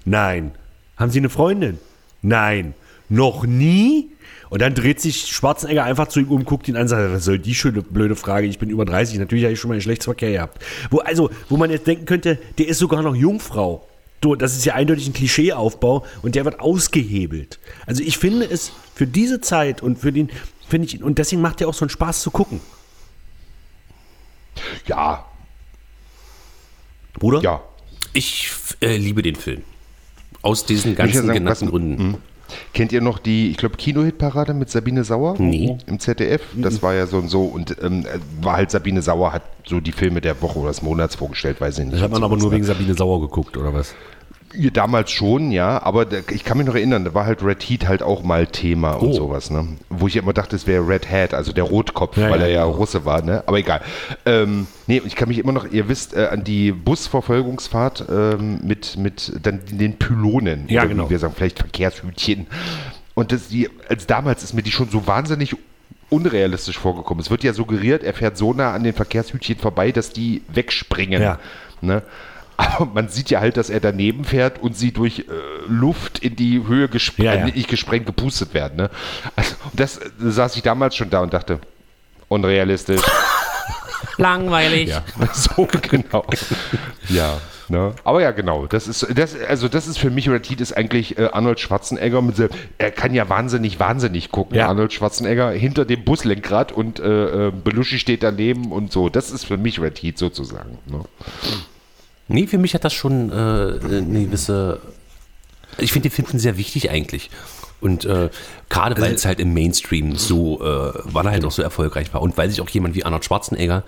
Nein. 0.06 0.52
Haben 0.96 1.10
Sie 1.10 1.20
eine 1.20 1.30
Freundin? 1.30 1.80
Nein. 2.22 2.76
Noch 3.10 3.48
nie? 3.48 4.12
Und 4.50 4.62
dann 4.62 4.76
dreht 4.76 5.02
sich 5.02 5.26
Schwarzenegger 5.26 5.84
einfach 5.84 6.08
zu 6.08 6.20
ihm 6.20 6.30
um, 6.30 6.46
guckt 6.46 6.68
ihn 6.68 6.76
an 6.76 6.84
und 6.84 6.88
sagt, 6.90 7.12
was 7.12 7.26
soll 7.26 7.40
die 7.40 7.56
schöne 7.56 7.82
blöde 7.82 8.16
Frage? 8.16 8.46
Ich 8.46 8.60
bin 8.60 8.70
über 8.70 8.86
30, 8.86 9.18
natürlich 9.18 9.44
habe 9.44 9.54
ich 9.54 9.60
schon 9.60 9.70
mal 9.70 9.74
einen 9.74 9.80
Geschlechtsverkehr 9.80 10.32
gehabt. 10.32 10.64
Wo, 10.92 11.00
also, 11.00 11.32
wo 11.50 11.58
man 11.58 11.72
jetzt 11.72 11.88
denken 11.88 12.06
könnte, 12.06 12.38
der 12.60 12.68
ist 12.68 12.78
sogar 12.78 13.02
noch 13.02 13.16
Jungfrau. 13.16 13.88
Du, 14.26 14.36
Das 14.36 14.56
ist 14.56 14.66
ja 14.66 14.74
eindeutig 14.74 15.06
ein 15.08 15.14
Klischeeaufbau 15.14 16.04
und 16.24 16.34
der 16.34 16.46
wird 16.46 16.60
ausgehebelt. 16.60 17.60
Also 17.86 18.02
ich 18.02 18.18
finde 18.18 18.46
es 18.50 18.72
für 18.96 19.06
diese 19.06 19.40
Zeit 19.40 19.84
und 19.84 20.00
für 20.00 20.12
den, 20.12 20.32
finde 20.68 20.88
ich, 20.88 21.04
und 21.04 21.20
deswegen 21.20 21.44
macht 21.44 21.60
der 21.60 21.68
auch 21.68 21.74
so 21.76 21.86
einen 21.86 21.92
Spaß 21.92 22.22
zu 22.22 22.32
gucken. 22.32 22.60
Ja, 24.88 25.26
Bruder? 27.14 27.42
ja. 27.42 27.62
Ich 28.14 28.50
äh, 28.82 28.98
liebe 28.98 29.22
den 29.22 29.36
Film. 29.36 29.62
Aus 30.42 30.66
diesen 30.66 30.96
ganzen 30.96 31.28
sagen, 31.28 31.28
genannten 31.34 31.66
was- 31.66 31.70
Gründen. 31.70 31.98
hm. 32.14 32.18
Kennt 32.74 32.92
ihr 32.92 33.02
noch 33.02 33.18
die, 33.18 33.50
ich 33.50 33.58
glaube, 33.58 33.76
Kinohitparade 33.76 34.54
mit 34.54 34.70
Sabine 34.70 35.04
Sauer? 35.04 35.36
Nee. 35.40 35.78
Im 35.88 36.00
ZDF? 36.00 36.42
Das 36.56 36.84
war 36.84 36.94
ja 36.94 37.08
so 37.08 37.18
und 37.18 37.28
so. 37.28 37.44
Und 37.46 37.76
ähm, 37.82 38.06
war 38.42 38.58
halt 38.58 38.70
Sabine 38.70 39.02
Sauer 39.02 39.34
hat 39.34 39.42
so 39.66 39.80
die 39.80 39.92
Filme 39.92 40.22
der 40.22 40.40
Woche 40.44 40.60
oder 40.60 40.68
des 40.70 40.84
Monats 40.84 41.16
vorgestellt, 41.16 41.60
weiß 41.60 41.80
ich 41.80 41.86
nicht. 41.86 41.96
Das 41.96 42.02
hat 42.04 42.12
man 42.12 42.24
aber 42.24 42.38
nur 42.38 42.50
ne? 42.50 42.56
wegen 42.58 42.64
Sabine 42.66 42.94
Sauer 42.94 43.20
geguckt, 43.20 43.58
oder 43.58 43.74
was? 43.74 43.96
Damals 44.74 45.12
schon, 45.12 45.52
ja, 45.52 45.82
aber 45.82 46.08
ich 46.32 46.44
kann 46.44 46.58
mich 46.58 46.68
noch 46.68 46.76
erinnern, 46.76 47.04
da 47.06 47.14
war 47.14 47.26
halt 47.26 47.44
Red 47.44 47.64
Heat 47.64 47.88
halt 47.88 48.02
auch 48.04 48.24
mal 48.24 48.48
Thema 48.48 48.94
und 48.94 49.10
Oh. 49.10 49.14
sowas, 49.14 49.50
ne? 49.50 49.68
Wo 49.90 50.08
ich 50.08 50.16
immer 50.16 50.34
dachte, 50.34 50.56
es 50.56 50.66
wäre 50.68 50.88
Red 50.88 51.10
Hat, 51.12 51.34
also 51.34 51.52
der 51.52 51.64
Rotkopf, 51.66 52.18
Ja, 52.18 52.30
weil 52.30 52.40
ja, 52.42 52.46
er 52.48 52.52
ja 52.52 52.64
genau. 52.66 52.76
Russe 52.78 53.06
war, 53.06 53.22
ne? 53.22 53.44
Aber 53.46 53.58
egal. 53.58 53.82
Ähm, 54.26 54.68
nee, 54.88 55.02
ich 55.06 55.16
kann 55.16 55.28
mich 55.28 55.40
immer 55.40 55.52
noch, 55.52 55.66
ihr 55.72 55.88
wisst, 55.90 56.14
äh, 56.16 56.28
an 56.28 56.44
die 56.44 56.72
Busverfolgungsfahrt 56.72 58.06
ähm, 58.10 58.60
mit, 58.64 58.98
mit 58.98 59.32
dann 59.42 59.62
den 59.70 59.98
Pylonen, 59.98 60.66
Ja, 60.68 60.86
genau. 60.86 61.06
wie 61.06 61.12
wir 61.12 61.20
sagen, 61.20 61.34
vielleicht 61.36 61.60
Verkehrshütchen. 61.60 62.48
Und 63.14 63.32
das, 63.32 63.48
die, 63.50 63.70
als 63.90 64.08
damals 64.08 64.44
ist 64.44 64.54
mir 64.54 64.62
die 64.64 64.72
schon 64.72 64.90
so 64.90 65.08
wahnsinnig 65.08 65.56
unrealistisch 66.10 66.78
vorgekommen. 66.78 67.22
Es 67.22 67.30
wird 67.32 67.44
ja 67.44 67.54
suggeriert, 67.54 68.04
er 68.04 68.14
fährt 68.14 68.38
so 68.38 68.54
nah 68.54 68.74
an 68.74 68.84
den 68.84 68.94
Verkehrshütchen 68.94 69.58
vorbei, 69.58 69.92
dass 69.92 70.12
die 70.12 70.44
wegspringen. 70.54 71.22
Ja. 71.22 71.40
Ne? 71.82 72.04
Aber 72.58 72.86
man 72.94 73.10
sieht 73.10 73.30
ja 73.30 73.40
halt, 73.42 73.58
dass 73.58 73.70
er 73.70 73.80
daneben 73.80 74.24
fährt 74.24 74.62
und 74.62 74.78
sie 74.78 74.92
durch 74.92 75.20
äh, 75.20 75.24
Luft 75.68 76.20
in 76.20 76.36
die 76.36 76.64
Höhe 76.68 76.88
gesprengt, 76.88 77.26
Ja, 77.26 77.36
ja. 77.36 77.46
nicht 77.46 77.68
gesprengt, 77.70 78.06
gepustet 78.06 78.54
werden. 78.54 78.78
Ne? 78.78 78.90
Also, 79.36 79.56
das 79.74 79.98
äh, 79.98 80.10
saß 80.20 80.56
ich 80.56 80.62
damals 80.64 80.96
schon 80.96 81.10
da 81.10 81.20
und 81.22 81.34
dachte, 81.34 81.60
unrealistisch. 82.28 83.02
Langweilig. 84.18 84.90
ja, 84.90 85.04
so 85.34 85.68
genau. 85.82 86.26
ja. 87.10 87.38
Ne? 87.68 87.94
Aber 88.04 88.22
ja, 88.22 88.30
genau. 88.30 88.68
Das 88.68 88.88
ist, 88.88 89.08
das, 89.18 89.36
also 89.50 89.68
das 89.68 89.88
ist 89.88 89.98
für 89.98 90.12
mich, 90.12 90.30
Red 90.30 90.48
Heat 90.48 90.62
ist 90.62 90.78
eigentlich 90.78 91.18
äh, 91.18 91.30
Arnold 91.34 91.60
Schwarzenegger 91.60 92.22
mit 92.22 92.36
se- 92.36 92.50
er 92.78 92.92
kann 92.92 93.12
ja 93.16 93.28
wahnsinnig, 93.28 93.80
wahnsinnig 93.80 94.30
gucken. 94.32 94.56
Ja. 94.56 94.68
Arnold 94.68 94.94
Schwarzenegger 94.94 95.50
hinter 95.50 95.84
dem 95.84 96.04
Buslenkrad 96.06 96.72
und 96.72 97.00
äh, 97.00 97.48
äh, 97.48 97.52
Belushi 97.52 97.98
steht 97.98 98.22
daneben 98.22 98.72
und 98.72 98.92
so. 98.92 99.10
Das 99.10 99.32
ist 99.32 99.46
für 99.46 99.58
mich 99.58 99.82
Red 99.82 99.98
Heat 100.04 100.20
sozusagen. 100.20 100.78
Ne? 100.86 101.00
Nee, 102.28 102.48
für 102.48 102.58
mich 102.58 102.74
hat 102.74 102.84
das 102.84 102.94
schon 102.94 103.32
äh, 103.32 103.34
eine 103.34 104.26
gewisse. 104.26 104.82
Ich 105.78 105.92
finde 105.92 106.10
den 106.10 106.16
Film 106.16 106.28
schon 106.28 106.40
sehr 106.40 106.58
wichtig 106.58 106.90
eigentlich. 106.90 107.30
Und 107.82 108.06
äh, 108.06 108.30
gerade 108.70 109.00
weil 109.02 109.14
es 109.14 109.26
halt 109.26 109.40
im 109.40 109.54
Mainstream 109.54 110.16
so, 110.16 110.62
äh, 110.62 110.94
weil 111.04 111.26
er 111.26 111.32
halt 111.32 111.46
auch 111.46 111.52
so 111.52 111.62
erfolgreich 111.62 112.14
war 112.14 112.22
und 112.22 112.38
weil 112.38 112.50
sich 112.50 112.62
auch 112.62 112.70
jemand 112.70 112.96
wie 112.96 113.04
Arnold 113.04 113.26
Schwarzenegger 113.26 113.84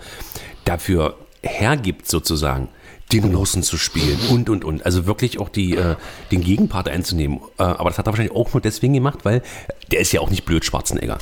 dafür 0.64 1.16
hergibt, 1.42 2.08
sozusagen, 2.08 2.68
den 3.12 3.34
Russen 3.34 3.62
zu 3.62 3.78
spielen 3.78 4.18
und 4.30 4.50
und 4.50 4.64
und. 4.64 4.84
Also 4.84 5.06
wirklich 5.06 5.40
auch 5.40 5.48
die, 5.48 5.74
äh, 5.74 5.96
den 6.30 6.42
Gegenpart 6.42 6.88
einzunehmen. 6.88 7.40
Äh, 7.58 7.62
aber 7.62 7.88
das 7.90 7.98
hat 7.98 8.06
er 8.06 8.12
wahrscheinlich 8.12 8.36
auch 8.36 8.52
nur 8.52 8.60
deswegen 8.60 8.92
gemacht, 8.92 9.20
weil 9.24 9.42
der 9.90 10.00
ist 10.00 10.12
ja 10.12 10.20
auch 10.20 10.30
nicht 10.30 10.44
blöd, 10.44 10.64
Schwarzenegger. 10.64 11.18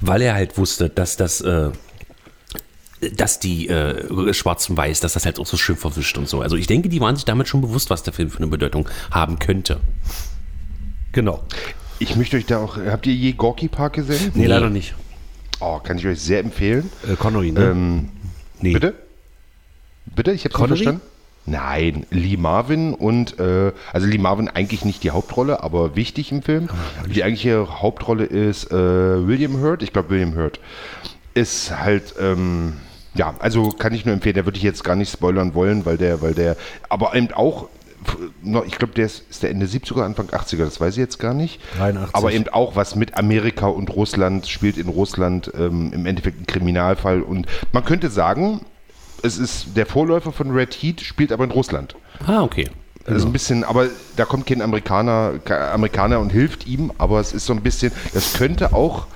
Weil 0.00 0.20
er 0.22 0.34
halt 0.34 0.58
wusste, 0.58 0.90
dass 0.90 1.16
das. 1.16 1.40
Äh, 1.40 1.70
dass 3.14 3.40
die 3.40 3.68
äh, 3.68 4.32
Schwarz 4.32 4.68
und 4.70 4.76
Weiß, 4.76 5.00
dass 5.00 5.12
das 5.12 5.26
halt 5.26 5.38
auch 5.38 5.46
so 5.46 5.56
schön 5.56 5.76
verwischt 5.76 6.16
und 6.18 6.28
so. 6.28 6.40
Also 6.40 6.56
ich 6.56 6.66
denke, 6.66 6.88
die 6.88 7.00
waren 7.00 7.16
sich 7.16 7.24
damit 7.24 7.48
schon 7.48 7.60
bewusst, 7.60 7.90
was 7.90 8.02
der 8.02 8.12
Film 8.12 8.30
für 8.30 8.38
eine 8.38 8.46
Bedeutung 8.46 8.88
haben 9.10 9.38
könnte. 9.38 9.80
Genau. 11.12 11.42
Ich 11.98 12.16
möchte 12.16 12.36
euch 12.36 12.46
da 12.46 12.58
auch, 12.58 12.76
habt 12.76 13.06
ihr 13.06 13.14
je 13.14 13.32
Gorky 13.32 13.68
Park 13.68 13.94
gesehen? 13.94 14.32
Nee, 14.34 14.46
leider 14.46 14.70
nicht. 14.70 14.94
Oh, 15.60 15.78
kann 15.78 15.98
ich 15.98 16.06
euch 16.06 16.20
sehr 16.20 16.40
empfehlen. 16.40 16.90
Äh, 17.10 17.16
Connery, 17.16 17.52
ne? 17.52 17.70
Ähm, 17.70 18.08
nee. 18.60 18.72
Bitte? 18.72 18.94
Bitte? 20.14 20.32
Ich 20.32 20.44
habe 20.44 20.58
nicht 20.58 20.68
verstanden. 20.68 21.00
Nein, 21.46 22.06
Lee 22.10 22.36
Marvin 22.36 22.92
und, 22.92 23.38
äh, 23.38 23.72
also 23.92 24.06
Lee 24.06 24.18
Marvin 24.18 24.48
eigentlich 24.48 24.84
nicht 24.84 25.04
die 25.04 25.12
Hauptrolle, 25.12 25.62
aber 25.62 25.94
wichtig 25.94 26.32
im 26.32 26.42
Film. 26.42 26.68
Die 27.08 27.22
eigentliche 27.22 27.80
Hauptrolle 27.80 28.24
ist 28.24 28.72
äh, 28.72 29.26
William 29.26 29.60
Hurt, 29.60 29.82
ich 29.82 29.92
glaube 29.92 30.10
William 30.10 30.34
Hurt. 30.34 30.58
Ist 31.34 31.70
halt, 31.70 32.14
ähm, 32.18 32.74
ja, 33.16 33.34
also 33.38 33.70
kann 33.70 33.94
ich 33.94 34.04
nur 34.04 34.14
empfehlen, 34.14 34.34
der 34.34 34.44
würde 34.44 34.58
ich 34.58 34.62
jetzt 34.62 34.84
gar 34.84 34.96
nicht 34.96 35.12
spoilern 35.12 35.54
wollen, 35.54 35.84
weil 35.84 35.96
der, 35.96 36.22
weil 36.22 36.34
der, 36.34 36.56
aber 36.88 37.14
eben 37.14 37.32
auch, 37.32 37.68
ich 38.66 38.78
glaube, 38.78 38.94
der 38.94 39.06
ist, 39.06 39.24
ist 39.30 39.42
der 39.42 39.50
Ende 39.50 39.66
70er, 39.66 40.02
Anfang 40.02 40.26
80er, 40.26 40.64
das 40.64 40.80
weiß 40.80 40.94
ich 40.94 41.00
jetzt 41.00 41.18
gar 41.18 41.34
nicht. 41.34 41.60
83. 41.76 42.14
Aber 42.14 42.32
eben 42.32 42.48
auch 42.48 42.76
was 42.76 42.94
mit 42.94 43.16
Amerika 43.16 43.66
und 43.66 43.90
Russland, 43.90 44.46
spielt 44.46 44.76
in 44.76 44.88
Russland 44.88 45.50
ähm, 45.58 45.92
im 45.92 46.06
Endeffekt 46.06 46.40
ein 46.40 46.46
Kriminalfall. 46.46 47.22
Und 47.22 47.46
man 47.72 47.84
könnte 47.84 48.10
sagen, 48.10 48.60
es 49.22 49.38
ist 49.38 49.76
der 49.76 49.86
Vorläufer 49.86 50.30
von 50.30 50.52
Red 50.52 50.74
Heat, 50.74 51.00
spielt 51.00 51.32
aber 51.32 51.44
in 51.44 51.50
Russland. 51.50 51.96
Ah, 52.26 52.42
okay. 52.42 52.68
Also 53.06 53.26
ein 53.26 53.32
bisschen, 53.32 53.62
aber 53.62 53.88
da 54.16 54.24
kommt 54.24 54.46
kein 54.46 54.60
Amerikaner, 54.60 55.34
kein 55.44 55.60
Amerikaner 55.62 56.18
und 56.18 56.30
hilft 56.30 56.66
ihm, 56.66 56.92
aber 56.98 57.20
es 57.20 57.32
ist 57.32 57.46
so 57.46 57.52
ein 57.52 57.62
bisschen, 57.62 57.92
das 58.12 58.32
könnte 58.32 58.72
auch 58.72 59.06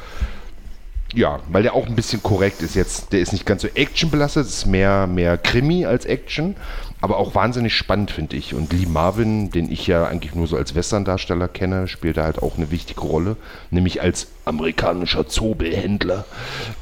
ja, 1.15 1.41
weil 1.51 1.63
der 1.63 1.75
auch 1.75 1.87
ein 1.87 1.97
bisschen 1.97 2.23
korrekt 2.23 2.63
ist 2.63 2.75
jetzt. 2.75 3.13
Der 3.13 3.21
ist 3.21 3.33
nicht 3.33 3.47
ganz 3.47 3.63
so 3.63 3.69
actionbelastet, 3.69 4.47
ist 4.47 4.67
mehr, 4.67 5.07
mehr 5.07 5.39
Krimi 5.39 5.85
als 5.85 6.05
Action, 6.05 6.55
aber 7.01 7.17
auch 7.17 7.35
wahnsinnig 7.35 7.75
spannend, 7.75 8.11
finde 8.11 8.37
ich. 8.37 8.55
Und 8.55 8.73
Lee 8.73 8.87
Marvin, 8.87 9.51
den 9.51 9.71
ich 9.71 9.87
ja 9.87 10.07
eigentlich 10.07 10.35
nur 10.35 10.47
so 10.47 10.57
als 10.57 10.75
Western-Darsteller 10.75 11.49
kenne, 11.49 11.89
spielt 11.89 12.17
da 12.17 12.25
halt 12.25 12.41
auch 12.41 12.57
eine 12.57 12.71
wichtige 12.71 13.01
Rolle, 13.01 13.37
nämlich 13.71 14.03
als 14.03 14.29
amerikanischer 14.45 15.27
Zobelhändler. 15.27 16.25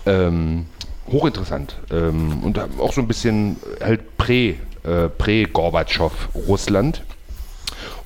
Ähm, 0.04 0.66
hochinteressant. 1.10 1.76
Ähm, 1.90 2.42
und 2.42 2.58
auch 2.78 2.92
so 2.92 3.00
ein 3.00 3.08
bisschen 3.08 3.56
halt 3.82 4.18
prä, 4.18 4.56
äh, 4.84 5.08
prä-Gorbatschow 5.08 6.12
Russland. 6.46 7.02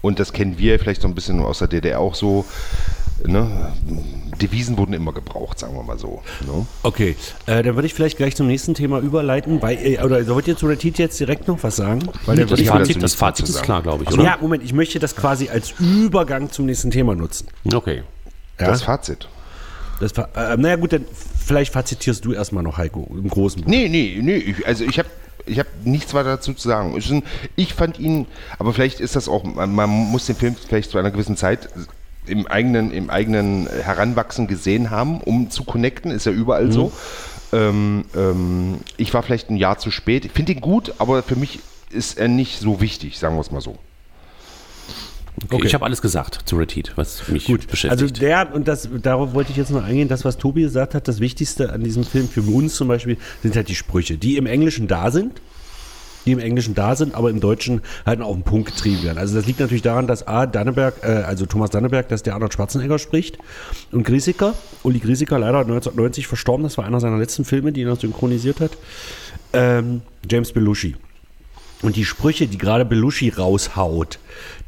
Und 0.00 0.18
das 0.18 0.32
kennen 0.32 0.58
wir 0.58 0.78
vielleicht 0.78 1.02
so 1.02 1.08
ein 1.08 1.14
bisschen 1.14 1.40
aus 1.40 1.58
der 1.58 1.68
DDR 1.68 2.00
auch 2.00 2.14
so. 2.14 2.44
Ne? 3.26 3.72
Devisen 4.40 4.76
wurden 4.76 4.92
immer 4.92 5.12
gebraucht, 5.12 5.58
sagen 5.58 5.74
wir 5.74 5.82
mal 5.82 5.98
so. 5.98 6.22
Ne? 6.40 6.66
Okay, 6.82 7.16
äh, 7.46 7.62
dann 7.62 7.74
würde 7.76 7.86
ich 7.86 7.94
vielleicht 7.94 8.16
gleich 8.16 8.34
zum 8.34 8.46
nächsten 8.46 8.74
Thema 8.74 8.98
überleiten. 9.00 9.62
Weil, 9.62 9.78
äh, 9.78 10.02
oder 10.02 10.26
wollt 10.28 10.48
ihr 10.48 10.56
zu 10.56 10.66
der 10.66 10.78
Tit 10.78 10.98
jetzt 10.98 11.20
direkt 11.20 11.46
noch 11.48 11.62
was 11.62 11.76
sagen? 11.76 12.08
Weil 12.26 12.36
der, 12.36 12.46
Das 12.46 12.60
Fazit, 12.62 13.02
das 13.02 13.14
Fazit 13.14 13.48
ist 13.48 13.62
klar, 13.62 13.82
glaube 13.82 14.02
ich, 14.02 14.08
also, 14.08 14.20
oder? 14.20 14.30
ja, 14.30 14.38
Moment, 14.40 14.64
ich 14.64 14.72
möchte 14.72 14.98
das 14.98 15.14
quasi 15.14 15.48
als 15.48 15.74
Übergang 15.78 16.50
zum 16.50 16.66
nächsten 16.66 16.90
Thema 16.90 17.14
nutzen. 17.14 17.46
Okay. 17.72 18.02
Ja? 18.58 18.66
Das 18.66 18.82
Fazit. 18.82 19.28
Das, 20.00 20.12
äh, 20.12 20.56
naja 20.56 20.76
gut, 20.76 20.92
dann 20.92 21.04
vielleicht 21.44 21.72
fazitierst 21.72 22.24
du 22.24 22.32
erstmal 22.32 22.64
noch, 22.64 22.78
Heiko, 22.78 23.08
im 23.12 23.28
Großen. 23.28 23.62
Nee, 23.66 23.88
nee, 23.88 24.18
nee. 24.20 24.36
Ich, 24.36 24.66
also 24.66 24.84
ich 24.84 24.98
habe 24.98 25.08
ich 25.46 25.58
hab 25.58 25.66
nichts 25.84 26.14
weiter 26.14 26.30
dazu 26.30 26.54
zu 26.54 26.68
sagen. 26.68 27.22
Ich 27.56 27.74
fand 27.74 27.98
ihn, 27.98 28.26
aber 28.58 28.72
vielleicht 28.72 29.00
ist 29.00 29.14
das 29.16 29.28
auch, 29.28 29.44
man 29.44 29.88
muss 29.88 30.26
den 30.26 30.36
Film 30.36 30.56
vielleicht 30.56 30.90
zu 30.90 30.98
einer 30.98 31.10
gewissen 31.10 31.36
Zeit 31.36 31.68
im 32.26 32.46
eigenen, 32.46 32.92
im 32.92 33.10
eigenen 33.10 33.68
Heranwachsen 33.68 34.46
gesehen 34.46 34.90
haben, 34.90 35.20
um 35.20 35.50
zu 35.50 35.64
connecten. 35.64 36.10
Ist 36.10 36.26
ja 36.26 36.32
überall 36.32 36.70
so. 36.70 36.92
Ähm, 37.52 38.04
ähm, 38.16 38.78
ich 38.96 39.12
war 39.12 39.22
vielleicht 39.22 39.50
ein 39.50 39.56
Jahr 39.56 39.78
zu 39.78 39.90
spät. 39.90 40.24
Ich 40.24 40.32
finde 40.32 40.52
ihn 40.52 40.60
gut, 40.60 40.94
aber 40.98 41.22
für 41.22 41.36
mich 41.36 41.60
ist 41.90 42.18
er 42.18 42.28
nicht 42.28 42.58
so 42.58 42.80
wichtig, 42.80 43.18
sagen 43.18 43.36
wir 43.36 43.40
es 43.40 43.50
mal 43.50 43.60
so. 43.60 43.72
okay. 45.42 45.56
Okay. 45.56 45.66
Ich 45.66 45.74
habe 45.74 45.84
alles 45.84 46.00
gesagt 46.00 46.40
zu 46.46 46.56
Retit, 46.56 46.92
was 46.96 47.28
mich 47.28 47.44
Gut, 47.44 47.60
also 47.60 47.70
beschäftigt. 47.70 48.22
der, 48.22 48.54
und 48.54 48.68
das, 48.68 48.88
darauf 49.02 49.34
wollte 49.34 49.50
ich 49.50 49.56
jetzt 49.56 49.70
noch 49.70 49.84
eingehen, 49.84 50.08
das, 50.08 50.24
was 50.24 50.38
Tobi 50.38 50.62
gesagt 50.62 50.94
hat, 50.94 51.08
das 51.08 51.20
Wichtigste 51.20 51.72
an 51.72 51.84
diesem 51.84 52.04
Film 52.04 52.28
für 52.28 52.42
uns 52.42 52.74
zum 52.74 52.88
Beispiel 52.88 53.18
sind 53.42 53.54
halt 53.54 53.68
die 53.68 53.74
Sprüche, 53.74 54.16
die 54.16 54.36
im 54.36 54.46
Englischen 54.46 54.88
da 54.88 55.10
sind, 55.10 55.42
die 56.24 56.32
im 56.32 56.38
Englischen 56.38 56.74
da 56.74 56.96
sind, 56.96 57.14
aber 57.14 57.30
im 57.30 57.40
Deutschen 57.40 57.82
halt 58.06 58.20
auf 58.20 58.34
den 58.34 58.44
Punkt 58.44 58.68
getrieben 58.68 59.02
werden. 59.02 59.18
Also 59.18 59.34
das 59.34 59.46
liegt 59.46 59.60
natürlich 59.60 59.82
daran, 59.82 60.06
dass 60.06 60.26
A. 60.26 60.46
Danneberg, 60.46 61.02
äh, 61.02 61.06
also 61.06 61.46
Thomas 61.46 61.70
Danneberg, 61.70 62.08
dass 62.08 62.22
der 62.22 62.34
Arnold 62.34 62.54
Schwarzenegger 62.54 62.98
spricht 62.98 63.38
und 63.90 64.04
Griesiker, 64.04 64.54
Uli 64.82 64.98
Griesiker, 64.98 65.38
leider 65.38 65.60
1990 65.60 66.26
verstorben, 66.26 66.64
das 66.64 66.78
war 66.78 66.84
einer 66.84 67.00
seiner 67.00 67.18
letzten 67.18 67.44
Filme, 67.44 67.72
die 67.72 67.84
noch 67.84 68.00
synchronisiert 68.00 68.60
hat, 68.60 68.72
ähm, 69.52 70.02
James 70.28 70.52
Belushi. 70.52 70.96
Und 71.82 71.96
die 71.96 72.04
Sprüche, 72.04 72.46
die 72.46 72.58
gerade 72.58 72.84
Belushi 72.84 73.30
raushaut, 73.30 74.20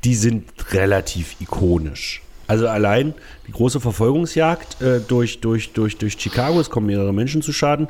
die 0.02 0.16
sind 0.16 0.44
relativ 0.72 1.36
ikonisch. 1.40 2.22
Also 2.46 2.68
allein 2.68 3.14
die 3.46 3.52
große 3.52 3.80
Verfolgungsjagd 3.80 4.82
äh, 4.82 5.00
durch, 5.00 5.40
durch, 5.40 5.72
durch, 5.72 5.96
durch 5.96 6.16
Chicago, 6.18 6.60
es 6.60 6.68
kommen 6.68 6.86
mehrere 6.86 7.14
Menschen 7.14 7.40
zu 7.40 7.52
Schaden. 7.52 7.88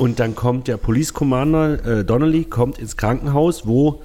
Und 0.00 0.18
dann 0.18 0.34
kommt 0.34 0.66
der 0.66 0.78
Police 0.78 1.12
Commander 1.12 1.98
äh, 1.98 2.04
Donnelly, 2.06 2.44
kommt 2.44 2.78
ins 2.78 2.96
Krankenhaus, 2.96 3.66
wo 3.66 4.02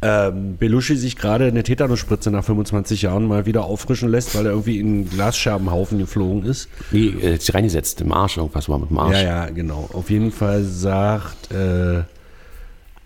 ähm, 0.00 0.56
Belushi 0.56 0.94
sich 0.94 1.16
gerade 1.16 1.46
eine 1.46 1.64
Tetanusspritze 1.64 2.30
nach 2.30 2.44
25 2.44 3.02
Jahren 3.02 3.26
mal 3.26 3.44
wieder 3.44 3.64
auffrischen 3.64 4.08
lässt, 4.08 4.36
weil 4.36 4.46
er 4.46 4.52
irgendwie 4.52 4.78
in 4.78 4.86
einen 4.86 5.10
Glasscherbenhaufen 5.10 5.98
geflogen 5.98 6.44
ist. 6.44 6.68
Nee, 6.92 7.08
äh, 7.08 7.32
jetzt 7.32 7.52
reingesetzt, 7.52 8.00
im 8.02 8.12
Arsch, 8.12 8.36
irgendwas 8.36 8.68
war 8.68 8.78
mit 8.78 8.90
dem 8.90 8.98
Arsch. 9.00 9.16
Ja, 9.16 9.22
ja, 9.22 9.46
genau. 9.46 9.90
Auf 9.92 10.10
jeden 10.10 10.30
Fall 10.30 10.62
sagt, 10.62 11.50
äh, 11.50 12.04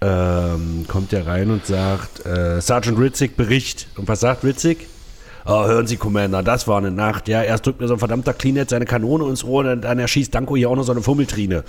ähm, 0.03 0.85
kommt 0.89 1.15
er 1.15 1.27
rein 1.27 1.51
und 1.51 1.65
sagt, 1.65 2.27
äh, 2.27 2.61
Sergeant 2.61 2.99
Ritzig, 2.99 3.35
Bericht. 3.35 3.87
Und 3.97 4.09
was 4.09 4.21
sagt 4.21 4.45
Ritzig? 4.45 4.89
Oh, 5.53 5.67
hören 5.67 5.89
Sie, 5.89 5.97
Commander, 5.97 6.45
das 6.45 6.69
war 6.69 6.79
eine 6.79 6.93
Nacht. 6.93 7.27
Ja, 7.27 7.43
erst 7.43 7.67
drückt 7.67 7.81
mir 7.81 7.89
so 7.89 7.95
ein 7.95 7.99
verdammter 7.99 8.33
Kleenet 8.33 8.71
seine 8.71 8.85
Kanone 8.85 9.29
ins 9.29 9.43
Ohr, 9.43 9.65
dann, 9.65 9.81
dann 9.81 9.99
erschießt 9.99 10.33
Danko 10.33 10.55
hier 10.55 10.71
auch 10.71 10.77
noch 10.77 10.85
so 10.85 10.93
eine 10.93 11.03
Fummeltrine. 11.03 11.65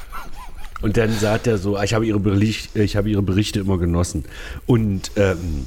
Und 0.80 0.96
dann 0.96 1.12
sagt 1.12 1.46
er 1.46 1.58
so, 1.58 1.76
"Ah, 1.76 1.84
ich 1.84 1.92
habe 1.92 2.06
ihre, 2.06 2.18
Bericht, 2.18 2.74
ich 2.74 2.96
habe 2.96 3.10
ihre 3.10 3.20
Berichte 3.20 3.60
immer 3.60 3.76
genossen. 3.76 4.24
Und 4.64 5.10
ähm, 5.16 5.66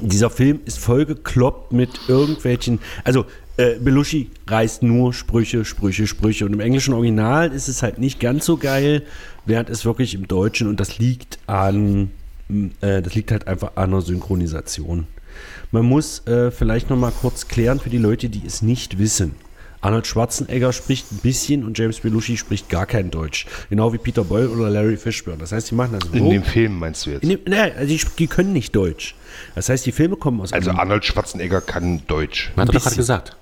dieser 0.00 0.30
Film 0.30 0.58
ist 0.64 0.80
vollgekloppt 0.80 1.72
mit 1.72 1.90
irgendwelchen, 2.08 2.80
also 3.04 3.24
äh, 3.56 3.78
Belushi 3.78 4.28
reißt 4.48 4.82
nur 4.82 5.14
Sprüche, 5.14 5.64
Sprüche, 5.64 6.08
Sprüche. 6.08 6.44
Und 6.44 6.54
im 6.54 6.60
englischen 6.60 6.92
Original 6.92 7.52
ist 7.52 7.68
es 7.68 7.84
halt 7.84 7.98
nicht 7.98 8.18
ganz 8.18 8.46
so 8.46 8.56
geil, 8.56 9.04
während 9.46 9.70
es 9.70 9.84
wirklich 9.84 10.16
im 10.16 10.26
Deutschen, 10.26 10.66
und 10.66 10.80
das 10.80 10.98
liegt 10.98 11.38
an, 11.46 12.10
äh, 12.80 13.00
das 13.00 13.14
liegt 13.14 13.30
halt 13.30 13.46
einfach 13.46 13.76
an 13.76 13.92
der 13.92 14.00
Synchronisation. 14.00 15.06
Man 15.72 15.84
muss 15.86 16.24
äh, 16.26 16.50
vielleicht 16.50 16.90
nochmal 16.90 17.12
kurz 17.20 17.48
klären 17.48 17.80
für 17.80 17.90
die 17.90 17.98
Leute, 17.98 18.28
die 18.28 18.42
es 18.46 18.62
nicht 18.62 18.98
wissen. 18.98 19.34
Arnold 19.80 20.06
Schwarzenegger 20.06 20.72
spricht 20.72 21.10
ein 21.10 21.16
bisschen 21.16 21.64
und 21.64 21.76
James 21.76 21.98
Belushi 21.98 22.36
spricht 22.36 22.68
gar 22.68 22.86
kein 22.86 23.10
Deutsch. 23.10 23.46
Genau 23.68 23.92
wie 23.92 23.98
Peter 23.98 24.22
Boyle 24.22 24.48
oder 24.50 24.70
Larry 24.70 24.96
Fishburne. 24.96 25.38
Das 25.38 25.50
heißt, 25.50 25.70
die 25.72 25.74
machen 25.74 25.98
das 25.98 26.08
so. 26.08 26.14
In 26.16 26.30
dem 26.30 26.44
Film 26.44 26.78
meinst 26.78 27.04
du 27.06 27.10
jetzt? 27.10 27.24
Dem, 27.24 27.40
nein, 27.46 27.72
also 27.76 27.88
die, 27.92 28.00
die 28.16 28.26
können 28.28 28.52
nicht 28.52 28.76
Deutsch. 28.76 29.16
Das 29.56 29.68
heißt, 29.70 29.84
die 29.84 29.90
Filme 29.90 30.14
kommen 30.16 30.40
aus 30.40 30.52
Also 30.52 30.70
einem- 30.70 30.78
Arnold 30.78 31.04
Schwarzenegger 31.04 31.60
kann 31.60 32.02
Deutsch. 32.06 32.52
Hat 32.56 32.68
er 32.72 32.78
gerade 32.80 32.94
gesagt. 32.94 33.36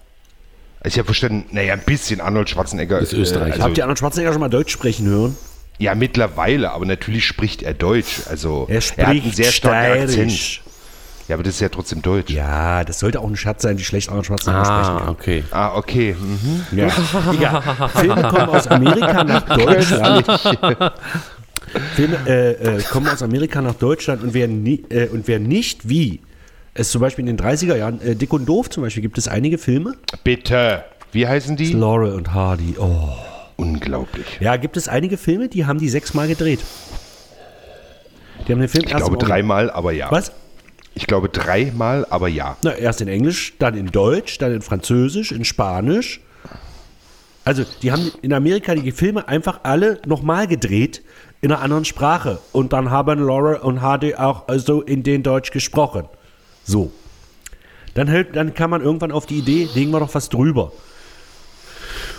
Ich 0.85 0.97
habe 0.97 1.05
verstanden, 1.05 1.45
naja, 1.51 1.75
ein 1.75 1.83
bisschen 1.85 2.23
Arnold 2.23 2.49
Schwarzenegger 2.49 3.01
Ist 3.01 3.13
Österreicher. 3.13 3.53
also, 3.55 3.65
Habt 3.65 3.77
ihr 3.77 3.85
Arnold 3.85 3.99
Schwarzenegger 3.99 4.33
schon 4.33 4.41
mal 4.41 4.49
Deutsch 4.49 4.73
sprechen 4.73 5.07
hören? 5.09 5.37
Ja, 5.79 5.95
mittlerweile, 5.95 6.71
aber 6.71 6.87
natürlich 6.87 7.27
spricht 7.27 7.63
er 7.63 7.75
Deutsch. 7.75 8.21
Also 8.31 8.67
Er 8.71 8.77
hat 8.77 8.85
spricht 8.85 9.25
einen 9.25 9.33
sehr 9.33 9.53
starken 9.53 10.03
Akzent. 10.05 10.61
Ja, 11.31 11.37
aber 11.37 11.45
das 11.45 11.55
ist 11.55 11.61
ja 11.61 11.69
trotzdem 11.69 12.03
Deutsch. 12.03 12.33
Ja, 12.33 12.83
das 12.83 12.99
sollte 12.99 13.21
auch 13.21 13.29
ein 13.29 13.37
Schatz 13.37 13.63
sein, 13.63 13.79
wie 13.79 13.85
schlecht 13.85 14.07
Schwarzenegger 14.09 14.65
sprechen 14.65 14.67
Ah, 14.67 14.99
kann. 14.99 15.09
okay. 15.11 15.45
Ah, 15.53 15.77
okay. 15.77 16.17
Mhm. 16.19 16.77
Ja. 16.77 16.89
Egal. 17.33 17.63
Filme 17.95 18.23
kommen 18.23 18.49
aus 18.49 18.67
Amerika 18.67 19.23
nach 19.23 19.43
Deutschland. 19.57 20.27
Filme 21.95 22.17
äh, 22.27 22.51
äh, 22.79 22.83
kommen 22.83 23.07
aus 23.07 23.23
Amerika 23.23 23.63
nach 23.63 23.75
Deutschland 23.75 24.25
und 24.25 24.35
wer, 24.35 24.49
nie, 24.49 24.83
äh, 24.89 25.07
und 25.07 25.29
wer 25.29 25.39
nicht 25.39 25.89
wie 25.89 26.21
es 26.75 26.91
zum 26.91 27.01
Beispiel 27.01 27.29
in 27.29 27.37
den 27.37 27.47
30er 27.47 27.77
Jahren, 27.77 28.01
äh, 28.01 28.17
Dick 28.17 28.33
und 28.33 28.47
Doof 28.47 28.69
zum 28.69 28.83
Beispiel, 28.83 29.03
gibt 29.03 29.17
es 29.17 29.29
einige 29.29 29.57
Filme. 29.59 29.95
Bitte. 30.25 30.83
Wie 31.13 31.29
heißen 31.29 31.55
die? 31.57 31.73
Laurel 31.75 32.15
und 32.15 32.35
Hardy. 32.35 32.75
Oh. 32.77 33.09
Unglaublich. 33.55 34.27
Ja, 34.41 34.57
gibt 34.57 34.77
es 34.77 34.89
einige 34.89 35.17
Filme, 35.17 35.47
die 35.49 35.65
haben 35.65 35.79
die 35.79 35.91
sechsmal 35.91 36.27
gedreht. 36.27 36.59
Die 38.49 38.53
haben 38.53 38.59
den 38.59 38.69
Film 38.69 38.83
Ich 38.85 38.91
erst 38.91 39.05
glaube 39.07 39.25
dreimal, 39.25 39.71
aber 39.71 39.93
ja. 39.93 40.11
Was? 40.11 40.33
Ich 41.01 41.07
glaube 41.07 41.31
dreimal, 41.31 42.07
aber 42.11 42.29
ja. 42.29 42.59
Na, 42.63 42.75
erst 42.75 43.01
in 43.01 43.09
Englisch, 43.09 43.55
dann 43.59 43.75
in 43.75 43.87
Deutsch, 43.87 44.37
dann 44.37 44.53
in 44.53 44.61
Französisch, 44.61 45.33
in 45.33 45.47
Spanisch. 45.47 46.21
Also, 47.43 47.65
die 47.81 47.91
haben 47.91 48.13
in 48.21 48.35
Amerika 48.35 48.75
die 48.75 48.93
Filme 48.93 49.27
einfach 49.27 49.61
alle 49.63 49.99
nochmal 50.05 50.47
gedreht 50.47 51.03
in 51.41 51.51
einer 51.51 51.63
anderen 51.63 51.87
Sprache. 51.87 52.39
Und 52.53 52.75
dann 52.75 52.91
haben 52.91 53.19
Laura 53.19 53.61
und 53.61 53.81
Hardy 53.81 54.15
auch 54.15 54.45
so 54.59 54.83
in 54.83 55.03
den 55.03 55.23
Deutsch 55.23 55.53
gesprochen. 55.53 56.05
So. 56.65 56.93
Dann, 57.95 58.07
hält, 58.07 58.37
dann 58.37 58.53
kam 58.53 58.69
man 58.69 58.83
irgendwann 58.83 59.11
auf 59.11 59.25
die 59.25 59.39
Idee, 59.39 59.71
legen 59.75 59.93
wir 59.93 60.01
doch 60.01 60.15
was 60.15 60.29
drüber. 60.29 60.71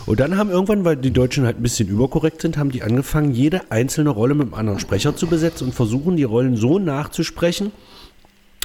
Und 0.08 0.20
dann 0.20 0.38
haben 0.38 0.50
irgendwann, 0.50 0.84
weil 0.84 0.96
die 0.96 1.12
Deutschen 1.12 1.46
halt 1.46 1.60
ein 1.60 1.64
bisschen 1.64 1.88
überkorrekt 1.88 2.42
sind, 2.42 2.58
haben 2.58 2.72
die 2.72 2.82
angefangen, 2.82 3.32
jede 3.32 3.62
einzelne 3.70 4.10
Rolle 4.10 4.34
mit 4.34 4.48
einem 4.48 4.56
anderen 4.56 4.80
Sprecher 4.80 5.16
zu 5.16 5.28
besetzen 5.28 5.68
und 5.68 5.74
versuchen, 5.74 6.18
die 6.18 6.24
Rollen 6.24 6.56
so 6.56 6.80
nachzusprechen, 6.80 7.72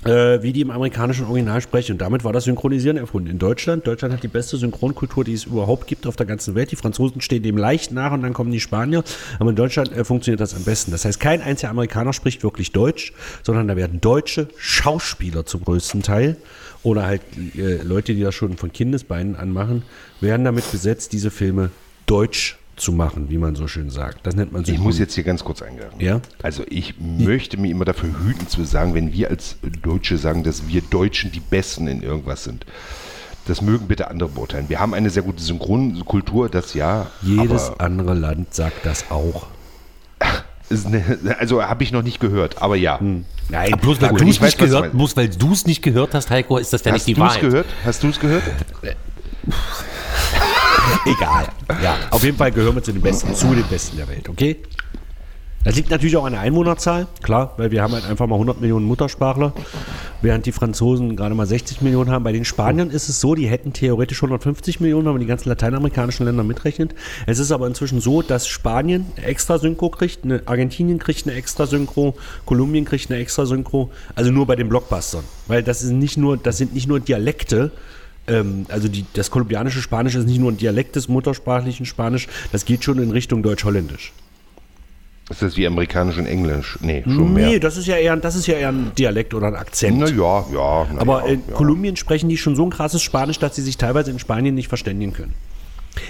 äh, 0.05 0.42
wie 0.42 0.53
die 0.53 0.61
im 0.61 0.70
amerikanischen 0.70 1.26
Original 1.26 1.61
sprechen. 1.61 1.92
Und 1.92 2.01
damit 2.01 2.24
war 2.24 2.32
das 2.32 2.44
Synchronisieren 2.44 2.97
erfunden. 2.97 3.30
In 3.30 3.38
Deutschland, 3.38 3.86
Deutschland 3.86 4.14
hat 4.14 4.22
die 4.22 4.28
beste 4.28 4.57
Synchronkultur, 4.57 5.24
die 5.24 5.32
es 5.32 5.44
überhaupt 5.44 5.86
gibt 5.86 6.07
auf 6.07 6.16
der 6.16 6.26
ganzen 6.26 6.55
Welt. 6.55 6.70
Die 6.70 6.76
Franzosen 6.76 7.20
stehen 7.20 7.42
dem 7.42 7.57
leicht 7.57 7.92
nach 7.92 8.12
und 8.12 8.22
dann 8.22 8.32
kommen 8.32 8.53
die 8.53 8.61
Spanier. 8.61 9.03
Aber 9.38 9.51
in 9.51 9.57
Deutschland 9.57 9.92
äh, 9.92 10.05
funktioniert 10.05 10.40
das 10.40 10.55
am 10.55 10.64
besten. 10.64 10.90
Das 10.90 11.05
heißt, 11.05 11.18
kein 11.18 11.40
einziger 11.40 11.70
Amerikaner 11.70 12.12
spricht 12.12 12.42
wirklich 12.42 12.72
Deutsch, 12.72 13.12
sondern 13.42 13.68
da 13.68 13.76
werden 13.76 14.01
deutsche 14.01 14.49
Schauspieler 14.59 15.47
zum 15.47 15.64
größten 15.64 16.03
Teil 16.03 16.36
oder 16.82 17.05
halt 17.05 17.22
äh, 17.57 17.82
Leute, 17.82 18.14
die 18.14 18.22
das 18.22 18.34
schon 18.34 18.57
von 18.57 18.72
Kindesbeinen 18.72 19.34
anmachen, 19.34 19.82
werden 20.20 20.44
damit 20.44 20.70
besetzt, 20.70 21.12
diese 21.12 21.30
Filme 21.30 21.70
deutsch 22.07 22.59
zu 22.76 22.92
machen, 22.92 23.30
wie 23.30 23.38
man 23.38 23.54
so 23.56 23.66
schön 23.68 23.90
sagt. 23.90 24.26
Das 24.26 24.36
nennt 24.36 24.52
man 24.52 24.62
Ich 24.62 24.68
Synchron. 24.68 24.86
muss 24.86 24.98
jetzt 24.98 25.14
hier 25.14 25.24
ganz 25.24 25.42
kurz 25.44 25.62
eingreifen. 25.62 25.98
Ja? 25.98 26.20
Also 26.42 26.62
ich 26.68 26.94
möchte 27.00 27.56
mich 27.56 27.70
immer 27.70 27.86
dafür 27.86 28.10
hüten 28.24 28.46
zu 28.48 28.64
sagen, 28.64 28.94
wenn 28.94 29.12
wir 29.12 29.28
als 29.30 29.56
Deutsche 29.82 30.18
sagen, 30.18 30.44
dass 30.44 30.68
wir 30.68 30.82
Deutschen 30.82 31.32
die 31.32 31.40
Besten 31.40 31.88
in 31.88 32.02
irgendwas 32.02 32.44
sind. 32.44 32.66
Das 33.46 33.62
mögen 33.62 33.86
bitte 33.86 34.10
andere 34.10 34.28
beurteilen. 34.28 34.68
Wir 34.68 34.80
haben 34.80 34.92
eine 34.92 35.08
sehr 35.08 35.22
gute 35.22 35.42
Synchronkultur, 35.42 36.48
das 36.48 36.74
ja. 36.74 37.06
Jedes 37.22 37.68
aber 37.68 37.80
andere 37.80 38.14
Land 38.14 38.52
sagt 38.54 38.84
das 38.84 39.10
auch. 39.10 39.46
eine, 40.84 41.18
also 41.38 41.62
habe 41.62 41.82
ich 41.84 41.92
noch 41.92 42.02
nicht 42.02 42.20
gehört, 42.20 42.60
aber 42.60 42.76
ja. 42.76 42.98
Nein, 43.48 43.70
Bloß 43.80 44.02
weil 44.02 44.08
du 44.10 44.24
ich 44.24 44.30
es 44.36 44.40
nicht 44.40 44.58
gehört, 44.58 44.92
bloß 44.92 45.16
weil 45.16 45.28
du 45.28 45.52
es 45.52 45.64
nicht 45.64 45.80
gehört 45.80 46.12
hast, 46.14 46.28
Heiko, 46.30 46.58
ist 46.58 46.72
das 46.72 46.84
ja 46.84 46.92
Hast 46.92 47.06
nicht 47.06 47.08
die 47.08 47.14
du 47.14 47.22
es 47.22 47.28
Wahrheit. 47.28 47.40
gehört? 47.40 47.66
Hast 47.84 48.02
du 48.02 48.08
es 48.08 48.18
gehört? 48.18 48.42
Egal. 51.05 51.49
Ja, 51.82 51.97
auf 52.11 52.22
jeden 52.22 52.37
Fall 52.37 52.53
gehören 52.53 52.74
wir 52.74 52.82
zu 52.82 52.93
den 52.93 53.03
Besten, 53.03 53.34
zu 53.34 53.55
den 53.55 53.64
Besten 53.64 53.97
der 53.97 54.09
Welt, 54.09 54.28
okay? 54.28 54.57
Das 55.66 55.74
liegt 55.74 55.91
natürlich 55.91 56.16
auch 56.16 56.24
an 56.24 56.32
der 56.32 56.43
Einwohnerzahl, 56.43 57.09
klar, 57.24 57.55
weil 57.57 57.72
wir 57.72 57.82
haben 57.82 57.93
halt 57.93 58.09
einfach 58.09 58.28
mal 58.28 58.37
100 58.37 58.61
Millionen 58.61 58.87
Muttersprachler, 58.87 59.53
während 60.22 60.47
die 60.47 60.53
Franzosen 60.53 61.16
gerade 61.16 61.34
mal 61.34 61.45
60 61.45 61.80
Millionen 61.80 62.12
haben. 62.12 62.22
Bei 62.22 62.30
den 62.30 62.45
Spaniern 62.45 62.89
ist 62.89 63.09
es 63.09 63.20
so, 63.20 63.34
die 63.34 63.49
hätten 63.49 63.72
theoretisch 63.72 64.18
150 64.18 64.78
Millionen, 64.78 65.07
wenn 65.07 65.14
man 65.14 65.20
die 65.20 65.26
ganzen 65.26 65.49
lateinamerikanischen 65.49 66.24
Länder 66.24 66.45
mitrechnet. 66.45 66.95
Es 67.26 67.41
ist 67.41 67.51
aber 67.51 67.66
inzwischen 67.66 68.01
so, 68.01 68.22
dass 68.22 68.47
Spanien 68.47 69.07
eine 69.16 69.26
extra 69.26 69.59
Synchro 69.59 69.91
kriegt, 69.91 70.22
eine 70.22 70.41
Argentinien 70.47 71.01
kriegt 71.01 71.26
eine 71.26 71.34
extra 71.34 71.66
Synchro, 71.66 72.14
Kolumbien 72.45 72.84
kriegt 72.84 73.11
eine 73.11 73.18
extra 73.18 73.45
Synchro, 73.45 73.91
also 74.14 74.30
nur 74.30 74.47
bei 74.47 74.55
den 74.55 74.68
Blockbustern, 74.68 75.24
weil 75.49 75.64
das 75.64 75.82
ist 75.82 75.91
nicht 75.91 76.16
nur, 76.16 76.37
das 76.37 76.59
sind 76.59 76.74
nicht 76.74 76.87
nur 76.87 77.01
Dialekte, 77.01 77.72
ähm, 78.28 78.66
also 78.68 78.88
die, 78.88 79.04
das 79.12 79.30
kolumbianische 79.30 79.80
Spanisch 79.80 80.14
ist 80.14 80.26
nicht 80.26 80.40
nur 80.40 80.52
ein 80.52 80.56
Dialekt 80.56 80.96
des 80.96 81.08
muttersprachlichen 81.08 81.86
Spanisch, 81.86 82.28
das 82.52 82.64
geht 82.64 82.84
schon 82.84 82.98
in 83.02 83.10
Richtung 83.10 83.42
Deutsch-Holländisch. 83.42 84.12
Ist 85.28 85.42
das 85.42 85.56
wie 85.56 85.66
amerikanisch 85.66 86.18
und 86.18 86.26
englisch? 86.26 86.78
Nee, 86.82 87.02
schon 87.04 87.32
mehr. 87.32 87.48
Nee, 87.48 87.58
das 87.58 87.76
ist 87.76 87.86
ja 87.86 87.96
eher, 87.96 88.16
das 88.16 88.36
ist 88.36 88.46
ja 88.46 88.54
eher 88.54 88.68
ein 88.68 88.92
Dialekt 88.96 89.34
oder 89.34 89.48
ein 89.48 89.56
Akzent. 89.56 89.98
Na 89.98 90.06
ja, 90.06 90.44
ja. 90.52 90.86
na 90.92 91.00
Aber 91.00 91.26
ja, 91.26 91.32
in 91.32 91.42
ja. 91.48 91.54
Kolumbien 91.54 91.96
sprechen 91.96 92.28
die 92.28 92.36
schon 92.36 92.54
so 92.54 92.62
ein 92.62 92.70
krasses 92.70 93.02
Spanisch, 93.02 93.40
dass 93.40 93.56
sie 93.56 93.62
sich 93.62 93.76
teilweise 93.76 94.12
in 94.12 94.20
Spanien 94.20 94.54
nicht 94.54 94.68
verständigen 94.68 95.12
können. 95.12 95.34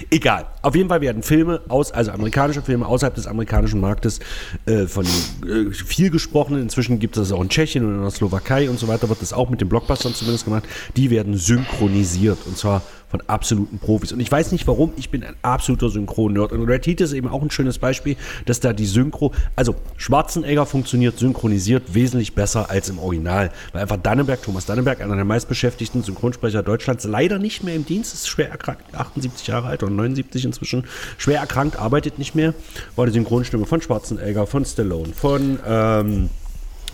Egal. 0.09 0.47
Auf 0.61 0.75
jeden 0.75 0.89
Fall 0.89 1.01
werden 1.01 1.23
Filme 1.23 1.61
aus, 1.69 1.91
also 1.91 2.11
amerikanische 2.11 2.61
Filme 2.61 2.85
außerhalb 2.85 3.15
des 3.15 3.27
amerikanischen 3.27 3.79
Marktes 3.79 4.19
äh, 4.65 4.85
von 4.85 5.05
äh, 5.05 5.71
viel 5.71 6.09
gesprochen. 6.09 6.61
Inzwischen 6.61 6.99
gibt 6.99 7.17
es 7.17 7.29
das 7.29 7.37
auch 7.37 7.41
in 7.41 7.49
Tschechien 7.49 7.85
und 7.85 7.95
in 7.95 8.01
der 8.01 8.11
Slowakei 8.11 8.69
und 8.69 8.79
so 8.79 8.87
weiter, 8.87 9.09
wird 9.09 9.21
das 9.21 9.33
auch 9.33 9.49
mit 9.49 9.61
den 9.61 9.69
Blockbustern 9.69 10.13
zumindest 10.13 10.45
gemacht. 10.45 10.63
Die 10.95 11.09
werden 11.09 11.35
synchronisiert 11.35 12.39
und 12.45 12.57
zwar 12.57 12.81
von 13.09 13.21
absoluten 13.27 13.79
Profis. 13.79 14.11
Und 14.11 14.19
ich 14.19 14.31
weiß 14.31 14.51
nicht 14.51 14.67
warum, 14.67 14.91
ich 14.97 15.09
bin 15.09 15.23
ein 15.23 15.35
absoluter 15.41 15.89
Synchron-Nerd. 15.89 16.51
Und 16.51 16.67
Red 16.67 16.85
Heat 16.85 17.01
ist 17.01 17.13
eben 17.13 17.27
auch 17.27 17.41
ein 17.41 17.51
schönes 17.51 17.77
Beispiel, 17.77 18.17
dass 18.45 18.59
da 18.59 18.73
die 18.73 18.85
Synchro, 18.85 19.31
also 19.55 19.75
Schwarzenegger 19.95 20.65
funktioniert 20.65 21.17
synchronisiert 21.17 21.93
wesentlich 21.93 22.35
besser 22.35 22.69
als 22.69 22.89
im 22.89 22.99
Original. 22.99 23.51
Weil 23.71 23.83
einfach 23.83 23.97
Dannenberg, 23.97 24.41
Thomas 24.43 24.65
Dannenberg, 24.65 25.01
einer 25.01 25.15
der 25.15 25.25
meistbeschäftigten 25.25 26.03
Synchronsprecher 26.03 26.63
Deutschlands, 26.63 27.05
leider 27.05 27.39
nicht 27.39 27.63
mehr 27.63 27.75
im 27.75 27.85
Dienst, 27.85 28.13
ist 28.13 28.27
schwer 28.27 28.49
erkrankt, 28.49 28.93
78 28.93 29.47
Jahre 29.47 29.67
alt 29.67 29.83
oder 29.83 29.91
79 29.93 30.45
inzwischen, 30.45 30.83
schwer 31.17 31.39
erkrankt, 31.39 31.77
arbeitet 31.77 32.19
nicht 32.19 32.35
mehr, 32.35 32.53
war 32.95 33.05
die 33.05 33.13
Synchronstimme 33.13 33.65
von 33.65 33.81
Schwarzenegger, 33.81 34.47
von 34.47 34.65
Stallone, 34.65 35.13
von 35.13 35.59
ähm, 35.65 36.29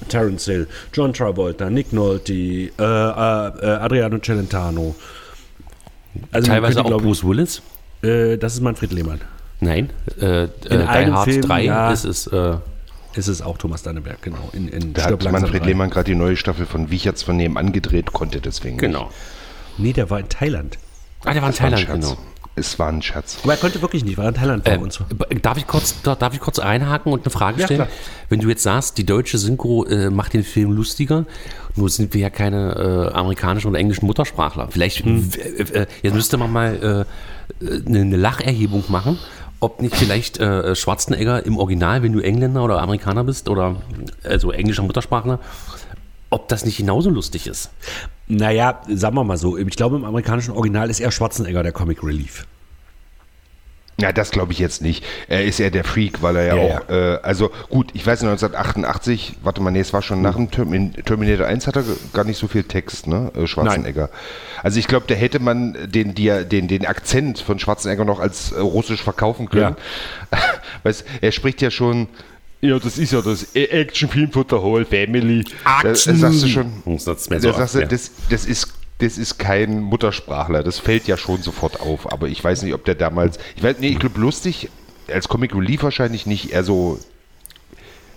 Terence 0.09 0.45
Hill, 0.45 0.67
John 0.93 1.13
Travolta, 1.13 1.69
Nick 1.69 1.93
Nolte, 1.93 2.33
äh, 2.33 2.69
äh, 2.77 2.81
äh, 2.81 3.77
Adriano 3.79 4.19
Celentano. 4.19 4.95
Also 6.31 6.47
Teilweise 6.51 6.75
könnte, 6.75 6.85
auch 6.85 6.89
glaub 6.89 7.01
ich, 7.01 7.05
Bruce 7.07 7.23
Willis. 7.23 7.61
äh, 8.03 8.37
das 8.37 8.53
ist 8.55 8.61
Manfred 8.61 8.91
Lehmann. 8.93 9.21
Nein, 9.59 9.89
äh, 10.19 10.43
äh, 10.43 10.49
Die 10.69 10.77
einem 10.77 11.13
Hard 11.15 11.29
Film, 11.29 11.41
3 11.41 11.63
ja. 11.63 11.91
ist 11.91 12.03
es. 12.05 12.27
Äh, 12.27 12.57
Es 13.15 13.27
ist 13.27 13.41
auch 13.41 13.57
Thomas 13.57 13.83
Dannenberg, 13.83 14.21
genau. 14.21 14.49
In, 14.53 14.67
in 14.67 14.93
Da 14.93 15.03
Stirb 15.03 15.23
hat 15.23 15.31
Manfred 15.31 15.61
drei. 15.61 15.67
Lehmann 15.67 15.89
gerade 15.89 16.05
die 16.05 16.15
neue 16.15 16.35
Staffel 16.35 16.65
von 16.65 16.89
Wicherts 16.91 17.23
von 17.23 17.37
nebenan 17.37 17.71
gedreht, 17.71 18.11
konnte 18.11 18.41
deswegen 18.41 18.77
genau. 18.77 19.09
Nee, 19.77 19.93
der 19.93 20.09
war 20.09 20.19
in 20.19 20.29
Thailand. 20.29 20.77
Ah, 21.23 21.33
der 21.33 21.41
war 21.43 21.49
in 21.49 21.51
nicht. 21.51 21.61
War 21.61 21.67
ein 21.67 21.75
Thailand, 21.75 22.03
Schatz. 22.03 22.17
genau. 22.17 22.32
Es 22.55 22.77
war 22.77 22.87
ein 22.89 23.01
Schatz. 23.01 23.39
Aber 23.43 23.53
er 23.53 23.57
konnte 23.57 23.81
wirklich 23.81 24.03
nicht, 24.05 24.17
weil 24.17 24.25
er 24.25 24.29
in 24.29 24.35
Thailand 24.35 24.65
war 24.65 24.73
Ähm, 24.73 24.81
und 24.83 24.93
so. 24.93 25.05
darf, 25.41 25.57
ich 25.57 25.65
kurz, 25.65 25.95
da- 26.03 26.13
darf 26.15 26.35
ich 26.35 26.39
kurz 26.39 26.59
einhaken 26.59 27.11
und 27.11 27.21
eine 27.23 27.31
Frage 27.31 27.59
Ja, 27.59 27.65
stellen? 27.65 27.79
klar. 27.81 27.89
Wenn 28.29 28.41
du 28.41 28.49
jetzt 28.49 28.61
sagst, 28.61 28.97
die 28.99 29.05
deutsche 29.05 29.39
Synchro 29.39 29.85
äh, 29.85 30.11
macht 30.11 30.33
den 30.33 30.43
Film 30.43 30.71
lustiger, 30.71 31.25
nur 31.75 31.89
sind 31.89 32.13
wir 32.13 32.21
ja 32.21 32.29
keine 32.29 33.09
äh, 33.11 33.13
amerikanischen 33.15 33.69
oder 33.69 33.79
englischen 33.79 34.05
Muttersprachler. 34.05 34.67
Vielleicht, 34.69 35.03
Hm. 35.03 35.31
äh, 35.73 35.87
jetzt 36.03 36.13
müsste 36.13 36.37
man 36.37 36.51
mal 36.51 37.05
äh, 37.61 37.65
äh, 37.65 37.81
eine, 37.87 38.01
eine 38.01 38.17
Lacherhebung 38.17 38.83
machen, 38.89 39.17
ob 39.59 39.81
nicht 39.81 39.95
vielleicht 39.95 40.39
äh, 40.39 40.75
Schwarzenegger 40.75 41.43
im 41.47 41.57
Original, 41.57 42.03
wenn 42.03 42.13
du 42.13 42.19
Engländer 42.19 42.63
oder 42.63 42.81
Amerikaner 42.83 43.23
bist 43.23 43.49
oder 43.49 43.77
also 44.23 44.51
englischer 44.51 44.83
Muttersprachler, 44.83 45.39
ob 46.29 46.49
das 46.49 46.65
nicht 46.65 46.77
genauso 46.77 47.09
lustig 47.09 47.47
ist. 47.47 47.71
Naja, 48.27 48.81
sagen 48.87 49.15
wir 49.15 49.23
mal 49.23 49.37
so, 49.37 49.57
ich 49.57 49.75
glaube 49.75 49.97
im 49.97 50.05
amerikanischen 50.05 50.51
Original 50.51 50.89
ist 50.89 50.99
eher 50.99 51.11
Schwarzenegger 51.11 51.61
der 51.63 51.71
Comic 51.73 52.03
Relief. 52.03 52.45
Ja, 53.99 54.11
das 54.11 54.31
glaube 54.31 54.53
ich 54.53 54.59
jetzt 54.59 54.81
nicht. 54.81 55.05
Er 55.27 55.43
ist 55.45 55.59
ja 55.59 55.69
der 55.69 55.83
Freak, 55.83 56.23
weil 56.23 56.35
er 56.37 56.45
ja, 56.47 56.55
Ja, 56.55 56.77
auch, 56.79 56.89
Äh, 56.89 57.19
also 57.21 57.51
gut, 57.69 57.91
ich 57.93 58.05
weiß 58.07 58.23
1988, 58.23 59.35
warte 59.43 59.61
mal, 59.61 59.69
nee, 59.69 59.81
es 59.81 59.93
war 59.93 60.01
schon 60.01 60.21
nach 60.23 60.35
dem 60.35 60.49
Termin, 60.49 60.93
Terminator 61.05 61.45
1 61.45 61.67
hat 61.67 61.75
er 61.75 61.83
gar 62.11 62.23
nicht 62.23 62.39
so 62.39 62.47
viel 62.47 62.63
Text, 62.63 63.05
ne, 63.05 63.31
äh, 63.35 63.45
Schwarzenegger. 63.45 64.09
Also 64.63 64.79
ich 64.79 64.87
glaube, 64.87 65.05
da 65.07 65.13
hätte 65.13 65.37
man 65.39 65.77
den, 65.91 66.15
Dia- 66.15 66.43
den, 66.43 66.67
den 66.67 66.87
Akzent 66.87 67.37
von 67.37 67.59
Schwarzenegger 67.59 68.03
noch 68.03 68.19
als 68.19 68.51
äh, 68.51 68.59
russisch 68.61 69.03
verkaufen 69.03 69.47
können. 69.49 69.75
Weißt, 70.83 71.05
er 71.21 71.31
spricht 71.31 71.61
ja 71.61 71.69
schon, 71.69 72.07
ja, 72.63 72.79
das 72.79 72.97
ist 72.97 73.11
ja 73.11 73.21
das 73.21 73.53
Actionfilm 73.53 74.31
von 74.31 74.47
der 74.47 74.61
Whole 74.61 74.85
Family. 74.85 75.43
Da, 75.63 75.81
da 75.83 75.95
sagst 75.95 76.43
du 76.43 76.47
schon, 76.47 76.71
Das 76.85 77.07
ist 77.07 77.29
da 77.29 77.35
mir 77.35 77.41
so 77.41 77.51
sagst 77.51 77.75
du, 77.75 77.79
ja. 77.79 77.85
das, 77.85 78.11
das 78.29 78.45
ist 78.45 78.73
das 78.99 79.17
ist 79.17 79.37
kein 79.37 79.81
Muttersprachler. 79.81 80.63
Das 80.63 80.79
fällt 80.79 81.07
ja 81.07 81.17
schon 81.17 81.41
sofort 81.41 81.81
auf. 81.81 82.11
Aber 82.13 82.27
ich 82.29 82.41
weiß 82.41 82.61
nicht, 82.61 82.73
ob 82.73 82.85
der 82.85 82.95
damals. 82.95 83.37
Ich 83.57 83.63
weiß, 83.63 83.77
nee, 83.79 83.89
ich 83.89 83.99
glaube 83.99 84.19
lustig 84.19 84.69
als 85.11 85.27
Comic 85.27 85.53
Relief 85.53 85.83
wahrscheinlich 85.83 86.25
nicht. 86.25 86.51
Eher 86.53 86.63
so 86.63 86.99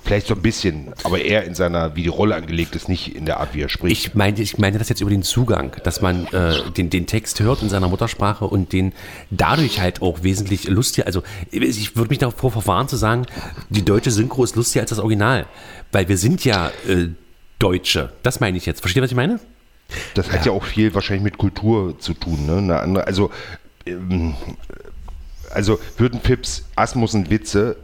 vielleicht 0.06 0.28
so 0.28 0.34
ein 0.34 0.42
bisschen, 0.42 0.92
aber 1.02 1.20
eher 1.20 1.44
in 1.44 1.54
seiner, 1.54 1.96
wie 1.96 2.04
die 2.04 2.08
Rolle 2.08 2.36
angelegt 2.36 2.76
ist, 2.76 2.88
nicht 2.88 3.16
in 3.16 3.26
der 3.26 3.40
Art, 3.40 3.54
wie 3.54 3.62
er 3.62 3.68
spricht. 3.68 4.06
Ich 4.06 4.14
meinte, 4.14 4.40
ich 4.40 4.56
meinte 4.56 4.78
das 4.78 4.88
jetzt 4.88 5.00
über 5.00 5.10
den 5.10 5.24
Zugang, 5.24 5.72
dass 5.82 6.00
man 6.00 6.26
äh, 6.28 6.54
den, 6.76 6.90
den 6.90 7.06
Text 7.06 7.40
hört 7.40 7.62
in 7.62 7.68
seiner 7.68 7.88
Muttersprache 7.88 8.44
und 8.44 8.72
den 8.72 8.92
dadurch 9.30 9.80
halt 9.80 10.02
auch 10.02 10.22
wesentlich 10.22 10.68
lustiger, 10.68 11.06
also 11.06 11.22
ich 11.50 11.96
würde 11.96 12.10
mich 12.10 12.18
davor 12.18 12.52
verfahren 12.52 12.88
zu 12.88 12.96
sagen, 12.96 13.26
die 13.68 13.84
deutsche 13.84 14.12
Synchro 14.12 14.44
ist 14.44 14.54
lustiger 14.54 14.82
als 14.82 14.90
das 14.90 15.00
Original, 15.00 15.46
weil 15.90 16.08
wir 16.08 16.16
sind 16.18 16.44
ja 16.44 16.70
äh, 16.88 17.08
Deutsche. 17.58 18.12
Das 18.22 18.38
meine 18.38 18.56
ich 18.56 18.66
jetzt. 18.66 18.80
Versteht 18.80 19.00
ihr, 19.00 19.04
was 19.04 19.10
ich 19.10 19.16
meine? 19.16 19.40
Das 20.14 20.30
hat 20.30 20.46
ja. 20.46 20.52
auch 20.52 20.64
viel 20.64 20.94
wahrscheinlich 20.94 21.24
mit 21.24 21.38
Kultur 21.38 21.98
zu 21.98 22.14
tun. 22.14 22.46
Ne? 22.46 22.58
Eine 22.58 22.80
andere, 22.80 23.06
also, 23.06 23.30
ähm, 23.86 24.34
also 25.50 25.80
würden 25.96 26.20
Pips 26.20 26.64
Asmussen 26.76 27.30
Witze 27.30 27.76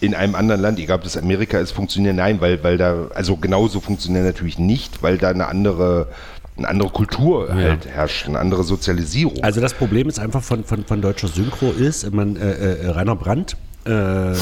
in 0.00 0.14
einem 0.14 0.34
anderen 0.34 0.60
Land, 0.60 0.78
egal 0.78 0.96
ob 0.96 1.04
das 1.04 1.16
Amerika 1.16 1.58
ist, 1.58 1.72
funktionieren? 1.72 2.16
Nein, 2.16 2.40
weil, 2.40 2.62
weil 2.64 2.78
da, 2.78 3.08
also 3.14 3.36
genauso 3.36 3.80
funktionieren 3.80 4.24
natürlich 4.24 4.58
nicht, 4.58 5.02
weil 5.02 5.18
da 5.18 5.28
eine 5.30 5.46
andere, 5.46 6.08
eine 6.56 6.68
andere 6.68 6.90
Kultur 6.90 7.52
halt 7.52 7.86
herrscht, 7.86 8.26
eine 8.26 8.38
andere 8.38 8.64
Sozialisierung. 8.64 9.42
Also 9.42 9.60
das 9.60 9.74
Problem 9.74 10.08
ist 10.08 10.18
einfach 10.18 10.42
von, 10.42 10.64
von, 10.64 10.84
von 10.84 11.02
deutscher 11.02 11.28
Synchro 11.28 11.70
ist, 11.70 12.10
man, 12.12 12.36
äh, 12.36 12.50
äh, 12.50 12.88
Rainer 12.88 13.16
Brandt, 13.16 13.56
äh, 13.86 14.32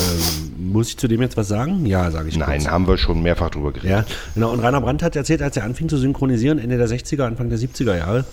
muss 0.58 0.88
ich 0.88 0.96
zu 0.96 1.06
dem 1.06 1.22
jetzt 1.22 1.36
was 1.36 1.48
sagen? 1.48 1.86
Ja, 1.86 2.10
sage 2.10 2.28
ich 2.28 2.36
Nein, 2.36 2.60
kurz. 2.60 2.70
haben 2.70 2.88
wir 2.88 2.98
schon 2.98 3.22
mehrfach 3.22 3.50
drüber 3.50 3.72
geredet. 3.72 3.90
Ja, 3.90 4.04
genau. 4.34 4.50
Und 4.50 4.60
Rainer 4.60 4.80
Brandt 4.80 5.02
hat 5.02 5.14
erzählt, 5.14 5.42
als 5.42 5.56
er 5.56 5.64
anfing 5.64 5.88
zu 5.88 5.96
synchronisieren, 5.96 6.58
Ende 6.58 6.76
der 6.76 6.88
60er, 6.88 7.22
Anfang 7.22 7.48
der 7.48 7.58
70er 7.58 7.96
Jahre, 7.96 8.24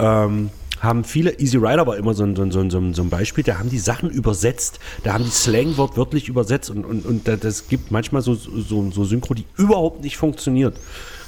ähm, 0.00 0.50
haben 0.80 1.04
viele, 1.04 1.38
Easy 1.38 1.56
Rider 1.56 1.86
war 1.86 1.96
immer 1.96 2.14
so 2.14 2.24
ein, 2.24 2.36
so, 2.36 2.42
ein, 2.42 2.70
so, 2.94 3.02
ein, 3.02 3.10
Beispiel, 3.10 3.44
da 3.44 3.58
haben 3.58 3.70
die 3.70 3.78
Sachen 3.78 4.10
übersetzt, 4.10 4.78
da 5.04 5.14
haben 5.14 5.24
die 5.24 5.30
Slang 5.30 5.76
wortwörtlich 5.76 6.28
übersetzt 6.28 6.70
und, 6.70 6.84
und, 6.84 7.04
und 7.04 7.26
da- 7.28 7.36
das 7.36 7.68
gibt 7.68 7.90
manchmal 7.90 8.22
so, 8.22 8.34
so, 8.34 8.90
so 8.90 9.04
Synchro, 9.04 9.34
die 9.34 9.44
überhaupt 9.56 10.02
nicht 10.02 10.16
funktioniert. 10.16 10.76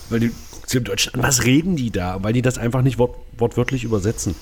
Weil 0.08 0.20
die 0.20 0.30
sie 0.66 0.78
im 0.78 0.84
Deutschen, 0.84 1.14
an 1.14 1.22
was 1.22 1.44
reden 1.44 1.76
die 1.76 1.90
da? 1.90 2.22
Weil 2.22 2.32
die 2.32 2.42
das 2.42 2.58
einfach 2.58 2.82
nicht 2.82 2.98
wort, 2.98 3.16
wortwörtlich 3.38 3.84
übersetzen. 3.84 4.34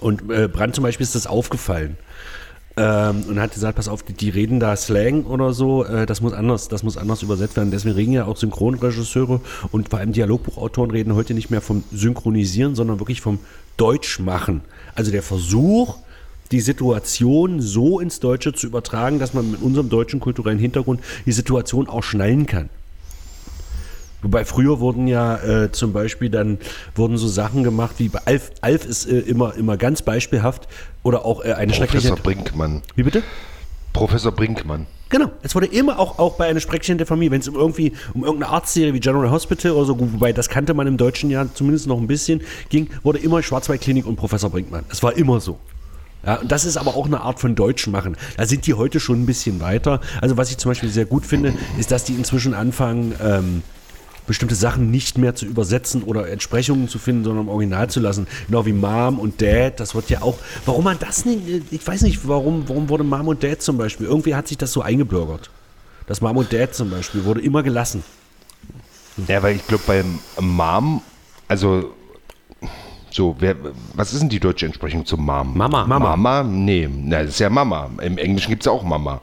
Und 0.00 0.30
äh, 0.30 0.48
Brandt 0.48 0.74
zum 0.76 0.82
Beispiel 0.84 1.04
ist 1.04 1.14
das 1.14 1.26
aufgefallen. 1.26 1.96
Ähm, 2.80 3.24
und 3.28 3.38
hat 3.38 3.52
gesagt, 3.52 3.76
pass 3.76 3.88
auf, 3.88 4.02
die, 4.02 4.14
die 4.14 4.30
reden 4.30 4.58
da 4.58 4.74
Slang 4.74 5.24
oder 5.24 5.52
so, 5.52 5.84
äh, 5.84 6.06
das 6.06 6.22
muss 6.22 6.32
anders, 6.32 6.68
das 6.68 6.82
muss 6.82 6.96
anders 6.96 7.22
übersetzt 7.22 7.56
werden. 7.56 7.70
Deswegen 7.70 7.94
reden 7.94 8.12
ja 8.12 8.24
auch 8.24 8.38
Synchronregisseure 8.38 9.42
und 9.70 9.90
vor 9.90 9.98
allem 9.98 10.12
Dialogbuchautoren 10.12 10.90
reden 10.90 11.14
heute 11.14 11.34
nicht 11.34 11.50
mehr 11.50 11.60
vom 11.60 11.84
Synchronisieren, 11.92 12.74
sondern 12.74 12.98
wirklich 12.98 13.20
vom 13.20 13.38
Deutschmachen. 13.76 14.62
Also 14.94 15.10
der 15.10 15.22
Versuch, 15.22 15.98
die 16.52 16.60
Situation 16.60 17.60
so 17.60 18.00
ins 18.00 18.18
Deutsche 18.18 18.54
zu 18.54 18.66
übertragen, 18.66 19.18
dass 19.18 19.34
man 19.34 19.50
mit 19.50 19.60
unserem 19.60 19.90
deutschen 19.90 20.18
kulturellen 20.18 20.58
Hintergrund 20.58 21.00
die 21.26 21.32
Situation 21.32 21.86
auch 21.86 22.02
schnallen 22.02 22.46
kann. 22.46 22.70
Wobei 24.22 24.44
früher 24.44 24.80
wurden 24.80 25.06
ja 25.06 25.36
äh, 25.36 25.72
zum 25.72 25.92
Beispiel 25.92 26.30
dann 26.30 26.58
wurden 26.94 27.16
so 27.16 27.28
Sachen 27.28 27.64
gemacht 27.64 27.96
wie 27.98 28.08
bei 28.08 28.20
Alf. 28.24 28.50
Alf 28.60 28.86
ist 28.86 29.06
äh, 29.06 29.18
immer, 29.20 29.54
immer 29.54 29.76
ganz 29.76 30.02
beispielhaft 30.02 30.68
oder 31.02 31.24
auch 31.24 31.44
äh, 31.44 31.52
eine 31.54 31.72
schreckliche. 31.72 32.08
Professor 32.08 32.22
Brinkmann. 32.22 32.82
Wie 32.96 33.02
bitte? 33.02 33.22
Professor 33.92 34.32
Brinkmann. 34.32 34.86
Genau, 35.08 35.32
es 35.42 35.56
wurde 35.56 35.66
immer 35.66 35.98
auch, 35.98 36.20
auch 36.20 36.36
bei 36.36 36.46
einer 36.46 36.60
Sprechchen 36.60 36.96
der 36.96 37.06
Familie, 37.06 37.32
wenn 37.32 37.40
es 37.40 37.48
um 37.48 37.56
irgendwie 37.56 37.92
um 38.14 38.24
irgendeine 38.24 38.52
Arztserie 38.52 38.94
wie 38.94 39.00
General 39.00 39.30
Hospital 39.30 39.72
oder 39.72 39.86
so, 39.86 39.98
wobei 39.98 40.32
das 40.32 40.48
kannte 40.48 40.72
man 40.72 40.86
im 40.86 40.96
Deutschen 40.96 41.30
ja 41.30 41.46
zumindest 41.52 41.88
noch 41.88 41.98
ein 41.98 42.06
bisschen, 42.06 42.42
ging, 42.68 42.90
wurde 43.02 43.18
immer 43.18 43.42
Schwarzwaldklinik 43.42 44.06
und 44.06 44.14
Professor 44.14 44.50
Brinkmann. 44.50 44.84
Es 44.88 45.02
war 45.02 45.16
immer 45.16 45.40
so. 45.40 45.58
Ja, 46.24 46.36
und 46.36 46.52
das 46.52 46.64
ist 46.64 46.76
aber 46.76 46.96
auch 46.96 47.06
eine 47.06 47.22
Art 47.22 47.40
von 47.40 47.54
Deutsch 47.56 47.88
machen. 47.88 48.16
Da 48.36 48.46
sind 48.46 48.66
die 48.66 48.74
heute 48.74 49.00
schon 49.00 49.22
ein 49.22 49.26
bisschen 49.26 49.60
weiter. 49.60 50.00
Also 50.20 50.36
was 50.36 50.50
ich 50.50 50.58
zum 50.58 50.70
Beispiel 50.70 50.90
sehr 50.90 51.06
gut 51.06 51.26
finde, 51.26 51.54
ist, 51.78 51.90
dass 51.90 52.04
die 52.04 52.14
inzwischen 52.14 52.54
anfangen, 52.54 53.14
ähm, 53.22 53.62
bestimmte 54.30 54.54
Sachen 54.54 54.92
nicht 54.92 55.18
mehr 55.18 55.34
zu 55.34 55.44
übersetzen 55.44 56.04
oder 56.04 56.28
Entsprechungen 56.28 56.86
zu 56.88 57.00
finden, 57.00 57.24
sondern 57.24 57.46
im 57.46 57.48
Original 57.48 57.90
zu 57.90 57.98
lassen. 57.98 58.28
Genau 58.46 58.64
wie 58.64 58.72
Mom 58.72 59.18
und 59.18 59.42
Dad, 59.42 59.80
das 59.80 59.96
wird 59.96 60.08
ja 60.08 60.22
auch. 60.22 60.38
Warum 60.66 60.84
man 60.84 61.00
das 61.00 61.24
nicht, 61.24 61.42
ich 61.72 61.84
weiß 61.84 62.02
nicht, 62.02 62.28
warum, 62.28 62.68
warum 62.68 62.88
wurde 62.88 63.02
Mom 63.02 63.26
und 63.26 63.42
Dad 63.42 63.60
zum 63.60 63.76
Beispiel? 63.76 64.06
Irgendwie 64.06 64.36
hat 64.36 64.46
sich 64.46 64.56
das 64.56 64.72
so 64.72 64.82
eingebürgert. 64.82 65.50
Das 66.06 66.20
Mom 66.20 66.36
und 66.36 66.52
Dad 66.52 66.76
zum 66.76 66.90
Beispiel 66.90 67.24
wurde 67.24 67.40
immer 67.40 67.64
gelassen. 67.64 68.04
Ja, 69.26 69.42
weil 69.42 69.56
ich 69.56 69.66
glaube, 69.66 69.82
bei 69.84 70.04
Mom, 70.40 71.02
also 71.48 71.92
so, 73.10 73.34
wer, 73.40 73.56
was 73.94 74.12
ist 74.12 74.20
denn 74.20 74.28
die 74.28 74.38
deutsche 74.38 74.64
Entsprechung 74.64 75.04
zu 75.04 75.16
Mom? 75.16 75.58
Mama. 75.58 75.84
Mama? 75.86 76.16
Mama? 76.16 76.44
Nee, 76.44 76.88
na, 76.88 77.24
das 77.24 77.30
ist 77.30 77.40
ja 77.40 77.50
Mama. 77.50 77.90
Im 78.00 78.16
Englischen 78.16 78.50
gibt 78.50 78.62
es 78.62 78.68
auch 78.68 78.84
Mama. 78.84 79.22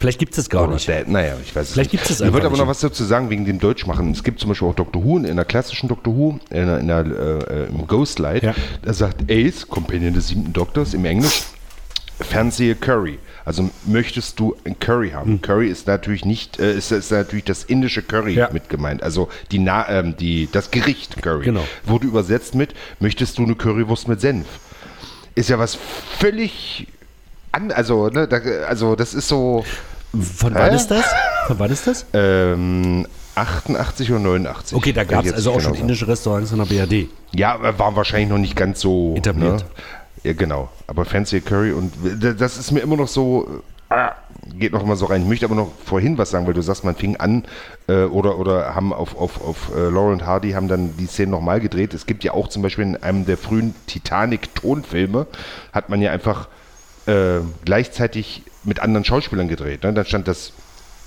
Vielleicht 0.00 0.18
gibt 0.18 0.32
es 0.32 0.36
das 0.36 0.48
gar 0.50 0.64
Oder 0.64 0.74
nicht. 0.74 0.88
Dad, 0.88 1.08
naja, 1.08 1.34
ich 1.42 1.54
weiß 1.54 1.68
es 1.68 1.72
Vielleicht 1.74 1.92
nicht. 1.92 2.00
gibt's 2.02 2.10
es 2.10 2.20
Ich 2.20 2.26
einfach 2.26 2.40
aber 2.40 2.50
noch 2.50 2.58
nicht. 2.58 2.66
was 2.68 2.80
dazu 2.80 3.04
sagen 3.04 3.30
wegen 3.30 3.44
dem 3.44 3.58
Deutschmachen. 3.60 4.10
Es 4.10 4.24
gibt 4.24 4.40
zum 4.40 4.48
Beispiel 4.48 4.66
auch 4.68 4.74
Doctor 4.74 5.04
Who, 5.04 5.18
in 5.18 5.36
der 5.36 5.44
klassischen 5.44 5.88
Doctor 5.88 6.16
Who, 6.16 6.40
in 6.50 6.66
der, 6.66 6.78
in 6.80 6.88
der, 6.88 6.98
äh, 7.50 7.64
im 7.66 7.86
Ghostlight, 7.86 8.42
Ja. 8.42 8.54
da 8.82 8.92
sagt 8.92 9.30
Ace, 9.30 9.66
Companion 9.68 10.14
des 10.14 10.28
siebten 10.28 10.52
Doktors, 10.52 10.94
im 10.94 11.04
Englisch, 11.04 11.42
fernsehe 12.20 12.74
Curry. 12.74 13.18
Also 13.44 13.70
möchtest 13.86 14.38
du 14.40 14.56
ein 14.64 14.78
Curry 14.78 15.10
haben? 15.10 15.32
Hm. 15.34 15.42
Curry 15.42 15.68
ist 15.68 15.86
natürlich 15.86 16.24
nicht, 16.24 16.58
äh, 16.58 16.74
ist, 16.76 16.90
ist 16.90 17.12
natürlich 17.12 17.44
das 17.44 17.62
indische 17.64 18.02
Curry 18.02 18.34
Ja. 18.34 18.50
mit 18.52 18.68
gemeint. 18.68 19.02
Also 19.02 19.28
die, 19.52 19.58
Na 19.60 19.88
ähm, 19.88 20.16
die, 20.18 20.48
das 20.50 20.70
Gericht 20.70 21.22
Curry. 21.22 21.44
Genau. 21.44 21.64
Wurde 21.84 22.06
übersetzt 22.08 22.54
mit, 22.54 22.74
möchtest 23.00 23.38
du 23.38 23.44
eine 23.44 23.54
Currywurst 23.54 24.08
mit 24.08 24.20
Senf? 24.20 24.46
Ist 25.36 25.48
ja 25.50 25.58
was 25.60 25.78
völlig 26.18 26.88
an, 27.52 27.70
also, 27.72 28.08
ne, 28.08 28.26
da, 28.28 28.38
also 28.68 28.94
das 28.96 29.14
ist 29.14 29.28
so, 29.28 29.64
Von 30.12 30.54
wann 30.54 30.70
Hä? 30.70 30.76
ist 30.76 30.88
das? 30.88 31.04
Von 31.46 31.58
wann 31.58 31.70
ist 31.70 31.86
das? 31.86 32.06
ähm, 32.12 33.06
88 33.34 34.10
oder 34.10 34.20
89. 34.20 34.76
Okay, 34.76 34.92
da 34.92 35.04
gab 35.04 35.24
es 35.24 35.32
also 35.32 35.50
auch 35.50 35.54
nicht 35.56 35.62
schon 35.64 35.72
genau 35.74 35.82
indische 35.82 36.08
Restaurants 36.08 36.50
in 36.52 36.58
der 36.58 36.64
BRD. 36.64 37.08
Ja, 37.32 37.54
aber 37.54 37.78
waren 37.78 37.94
wahrscheinlich 37.96 38.28
noch 38.30 38.38
nicht 38.38 38.56
ganz 38.56 38.80
so 38.80 39.14
Etabliert. 39.16 39.60
Ne? 39.60 39.64
Ja, 40.24 40.32
genau. 40.32 40.68
Aber 40.88 41.04
Fancy 41.04 41.40
Curry 41.40 41.70
und 41.72 41.92
d- 42.02 42.34
das 42.34 42.56
ist 42.58 42.72
mir 42.72 42.80
immer 42.80 42.96
noch 42.96 43.06
so. 43.08 43.62
ah, 43.90 44.12
Geht 44.58 44.72
noch 44.72 44.84
mal 44.84 44.96
so 44.96 45.06
rein. 45.06 45.22
Ich 45.22 45.28
möchte 45.28 45.44
aber 45.44 45.54
noch 45.54 45.70
vorhin 45.84 46.16
was 46.18 46.30
sagen, 46.30 46.46
weil 46.46 46.54
du 46.54 46.62
sagst, 46.62 46.82
man 46.82 46.96
fing 46.96 47.16
an 47.16 47.44
äh, 47.86 48.04
oder, 48.04 48.38
oder 48.38 48.74
haben 48.74 48.92
auf, 48.92 49.14
auf, 49.16 49.40
auf 49.46 49.70
äh, 49.76 49.88
Laurel 49.88 50.14
und 50.14 50.26
Hardy 50.26 50.52
haben 50.52 50.66
dann 50.68 50.96
die 50.96 51.06
Szene 51.06 51.30
nochmal 51.30 51.60
gedreht. 51.60 51.92
Es 51.94 52.06
gibt 52.06 52.24
ja 52.24 52.32
auch 52.32 52.48
zum 52.48 52.62
Beispiel 52.62 52.84
in 52.84 52.96
einem 52.96 53.26
der 53.26 53.36
frühen 53.36 53.74
Titanic-Tonfilme, 53.86 55.26
hat 55.72 55.88
man 55.90 56.00
ja 56.02 56.10
einfach 56.12 56.48
äh, 57.08 57.40
gleichzeitig 57.64 58.42
mit 58.64 58.80
anderen 58.80 59.04
Schauspielern 59.04 59.48
gedreht. 59.48 59.82
Ne? 59.82 59.92
Dann 59.92 60.04
stand 60.04 60.28
das 60.28 60.52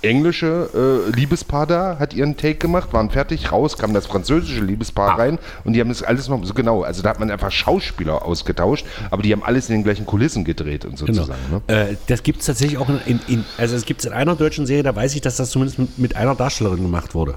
englische 0.01 1.05
äh, 1.07 1.15
Liebespaar 1.15 1.67
da, 1.67 1.97
hat 1.99 2.13
ihren 2.15 2.35
Take 2.35 2.55
gemacht, 2.55 2.91
waren 2.91 3.11
fertig, 3.11 3.51
raus 3.51 3.77
kam 3.77 3.93
das 3.93 4.07
französische 4.07 4.61
Liebespaar 4.61 5.19
rein 5.19 5.37
und 5.63 5.73
die 5.73 5.79
haben 5.79 5.89
das 5.89 6.01
alles 6.01 6.27
noch 6.27 6.43
so 6.43 6.55
genau. 6.55 6.81
Also 6.81 7.03
da 7.03 7.09
hat 7.09 7.19
man 7.19 7.29
einfach 7.29 7.51
Schauspieler 7.51 8.25
ausgetauscht, 8.25 8.85
aber 9.11 9.21
die 9.21 9.31
haben 9.31 9.43
alles 9.43 9.69
in 9.69 9.75
den 9.75 9.83
gleichen 9.83 10.07
Kulissen 10.07 10.43
gedreht 10.43 10.85
und 10.85 10.97
Genau. 10.97 11.13
sozusagen. 11.13 11.39
Ne? 11.51 11.61
Äh, 11.67 11.95
das 12.07 12.23
gibt 12.23 12.39
es 12.39 12.47
tatsächlich 12.47 12.79
auch 12.79 12.89
in, 12.89 12.99
in, 13.05 13.19
in 13.27 13.45
also 13.57 13.75
es 13.75 13.85
gibt 13.85 13.99
es 14.01 14.07
in 14.07 14.13
einer 14.13 14.35
deutschen 14.35 14.65
Serie, 14.65 14.81
da 14.81 14.95
weiß 14.95 15.13
ich, 15.13 15.21
dass 15.21 15.35
das 15.35 15.51
zumindest 15.51 15.77
mit, 15.77 15.99
mit 15.99 16.15
einer 16.15 16.33
Darstellerin 16.33 16.81
gemacht 16.81 17.13
wurde. 17.13 17.35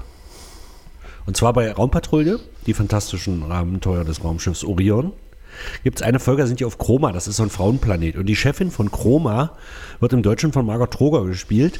Und 1.27 1.37
zwar 1.37 1.53
bei 1.53 1.71
Raumpatrouille, 1.71 2.39
die 2.65 2.73
fantastischen 2.73 3.51
Abenteuer 3.51 4.03
des 4.03 4.23
Raumschiffs 4.23 4.63
Orion. 4.63 5.11
Gibt 5.83 5.99
es 5.99 6.01
eine 6.01 6.19
Folge, 6.19 6.41
da 6.41 6.47
sind 6.47 6.59
die 6.59 6.65
auf 6.65 6.77
Chroma, 6.77 7.11
das 7.11 7.27
ist 7.27 7.37
so 7.37 7.43
ein 7.43 7.49
Frauenplanet. 7.49 8.15
Und 8.15 8.25
die 8.25 8.35
Chefin 8.35 8.71
von 8.71 8.91
Chroma 8.91 9.51
wird 9.99 10.13
im 10.13 10.23
Deutschen 10.23 10.53
von 10.53 10.65
Margot 10.65 10.91
Troger 10.91 11.25
gespielt. 11.25 11.79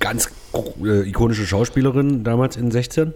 Ganz 0.00 0.28
äh, 0.82 1.08
ikonische 1.08 1.46
Schauspielerin 1.46 2.24
damals 2.24 2.56
in 2.56 2.66
den 2.66 2.70
16. 2.72 3.14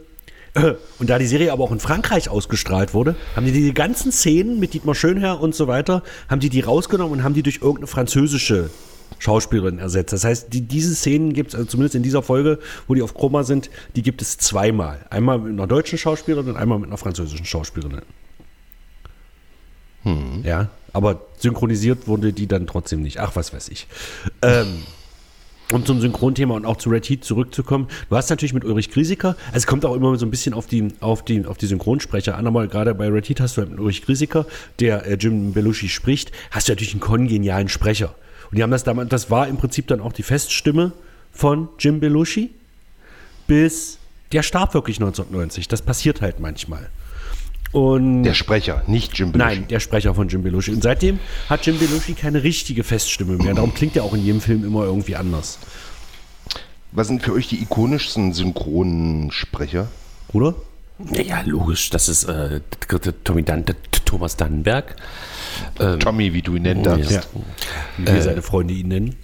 Äh, 0.54 0.74
Und 0.98 1.10
da 1.10 1.18
die 1.18 1.26
Serie 1.26 1.52
aber 1.52 1.64
auch 1.64 1.72
in 1.72 1.80
Frankreich 1.80 2.28
ausgestrahlt 2.28 2.94
wurde, 2.94 3.16
haben 3.36 3.46
die 3.46 3.52
diese 3.52 3.72
ganzen 3.72 4.12
Szenen 4.12 4.58
mit 4.58 4.74
Dietmar 4.74 4.94
Schönherr 4.94 5.40
und 5.40 5.54
so 5.54 5.68
weiter, 5.68 6.02
haben 6.28 6.40
die 6.40 6.48
die 6.48 6.60
rausgenommen 6.60 7.18
und 7.18 7.24
haben 7.24 7.34
die 7.34 7.42
durch 7.42 7.56
irgendeine 7.56 7.86
französische 7.86 8.70
Schauspielerin 9.18 9.78
ersetzt. 9.78 10.12
Das 10.12 10.24
heißt, 10.24 10.52
die, 10.52 10.62
diese 10.62 10.94
Szenen 10.94 11.32
gibt 11.32 11.50
es, 11.50 11.54
also 11.54 11.66
zumindest 11.66 11.94
in 11.94 12.02
dieser 12.02 12.22
Folge, 12.22 12.58
wo 12.86 12.94
die 12.94 13.02
auf 13.02 13.14
Chroma 13.14 13.42
sind, 13.42 13.70
die 13.96 14.02
gibt 14.02 14.22
es 14.22 14.38
zweimal. 14.38 15.04
Einmal 15.10 15.38
mit 15.38 15.52
einer 15.52 15.66
deutschen 15.66 15.98
Schauspielerin 15.98 16.50
und 16.50 16.56
einmal 16.56 16.78
mit 16.78 16.88
einer 16.88 16.98
französischen 16.98 17.44
Schauspielerin. 17.44 18.02
Ja, 20.44 20.70
aber 20.92 21.20
synchronisiert 21.38 22.06
wurde 22.06 22.32
die 22.32 22.46
dann 22.46 22.66
trotzdem 22.66 23.02
nicht. 23.02 23.20
Ach, 23.20 23.36
was 23.36 23.52
weiß 23.52 23.68
ich. 23.68 23.86
Ähm, 24.42 24.82
um 25.72 25.84
zum 25.84 26.00
Synchronthema 26.00 26.54
und 26.54 26.64
auch 26.64 26.76
zu 26.76 26.88
Red 26.88 27.08
Heat 27.08 27.24
zurückzukommen. 27.24 27.88
Du 28.08 28.16
hast 28.16 28.30
natürlich 28.30 28.54
mit 28.54 28.64
Ulrich 28.64 28.90
Grieseker, 28.90 29.36
also 29.48 29.56
es 29.56 29.66
kommt 29.66 29.84
auch 29.84 29.94
immer 29.94 30.16
so 30.16 30.24
ein 30.24 30.30
bisschen 30.30 30.54
auf 30.54 30.66
die, 30.66 30.88
auf 31.00 31.24
die, 31.24 31.44
auf 31.44 31.58
die 31.58 31.66
Synchronsprecher 31.66 32.36
an, 32.36 32.46
aber 32.46 32.66
gerade 32.68 32.94
bei 32.94 33.08
Red 33.08 33.28
Heat 33.28 33.40
hast 33.40 33.56
du 33.56 33.60
halt 33.60 33.70
mit 33.70 33.78
Ulrich 33.78 34.02
Grieseker, 34.02 34.46
der 34.80 35.06
äh, 35.06 35.14
Jim 35.14 35.52
Belushi 35.52 35.88
spricht, 35.88 36.32
hast 36.50 36.68
du 36.68 36.72
natürlich 36.72 36.92
einen 36.92 37.00
kongenialen 37.00 37.68
Sprecher. 37.68 38.14
Und 38.50 38.56
die 38.56 38.62
haben 38.62 38.70
das 38.70 38.84
damals, 38.84 39.10
das 39.10 39.30
war 39.30 39.46
im 39.46 39.58
Prinzip 39.58 39.86
dann 39.88 40.00
auch 40.00 40.12
die 40.12 40.22
Feststimme 40.22 40.92
von 41.32 41.68
Jim 41.78 42.00
Belushi, 42.00 42.50
bis 43.46 43.98
der 44.32 44.42
starb 44.42 44.74
wirklich 44.74 44.96
1990. 44.96 45.68
Das 45.68 45.82
passiert 45.82 46.22
halt 46.22 46.40
manchmal. 46.40 46.88
Und 47.72 48.22
Der 48.22 48.34
Sprecher, 48.34 48.82
nicht 48.86 49.18
Jim 49.18 49.32
Belushi. 49.32 49.54
Nein, 49.56 49.68
der 49.68 49.80
Sprecher 49.80 50.14
von 50.14 50.28
Jim 50.28 50.42
Belushi. 50.42 50.72
Und 50.72 50.82
seitdem 50.82 51.18
hat 51.50 51.66
Jim 51.66 51.78
Belushi 51.78 52.14
keine 52.14 52.42
richtige 52.42 52.82
Feststimme 52.82 53.36
mehr. 53.36 53.54
Darum 53.54 53.74
klingt 53.74 53.94
er 53.96 54.04
auch 54.04 54.14
in 54.14 54.24
jedem 54.24 54.40
Film 54.40 54.64
immer 54.64 54.84
irgendwie 54.84 55.16
anders. 55.16 55.58
Was 56.92 57.08
sind 57.08 57.22
für 57.22 57.32
euch 57.34 57.48
die 57.48 57.60
ikonischsten 57.62 58.32
Synchronsprecher? 58.32 59.88
Oder? 60.32 60.54
Ja, 61.12 61.22
ja, 61.22 61.40
logisch. 61.44 61.90
Das 61.90 62.08
ist 62.08 62.24
äh, 62.24 62.60
Tommy 63.24 63.42
Dan, 63.44 63.64
Thomas 64.04 64.36
Dannenberg. 64.36 64.96
Ähm, 65.78 66.00
Tommy, 66.00 66.32
wie 66.32 66.42
du 66.42 66.56
ihn 66.56 66.62
nennen 66.62 66.82
darfst. 66.82 67.10
Ja. 67.10 67.20
Wie 67.98 68.06
wir 68.06 68.22
seine 68.22 68.42
Freunde 68.42 68.72
ihn 68.74 68.88
nennen. 68.88 69.16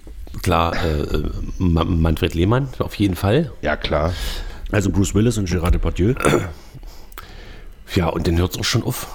Klar, 0.42 0.74
äh, 0.84 1.01
äh, 1.01 1.30
Ma- 1.59 1.84
Manfred 1.84 2.34
Lehmann, 2.34 2.68
auf 2.78 2.95
jeden 2.97 3.16
Fall. 3.16 3.51
Ja, 3.62 3.76
klar. 3.76 4.12
Also 4.70 4.90
Bruce 4.90 5.14
Willis 5.14 5.38
und 5.38 5.49
Gérard 5.49 5.70
Depardieu. 5.70 6.14
Ja, 7.95 8.09
und 8.09 8.26
dann 8.26 8.36
hört 8.38 8.53
es 8.53 8.59
auch 8.61 8.64
schon 8.64 8.82
auf. 8.84 9.07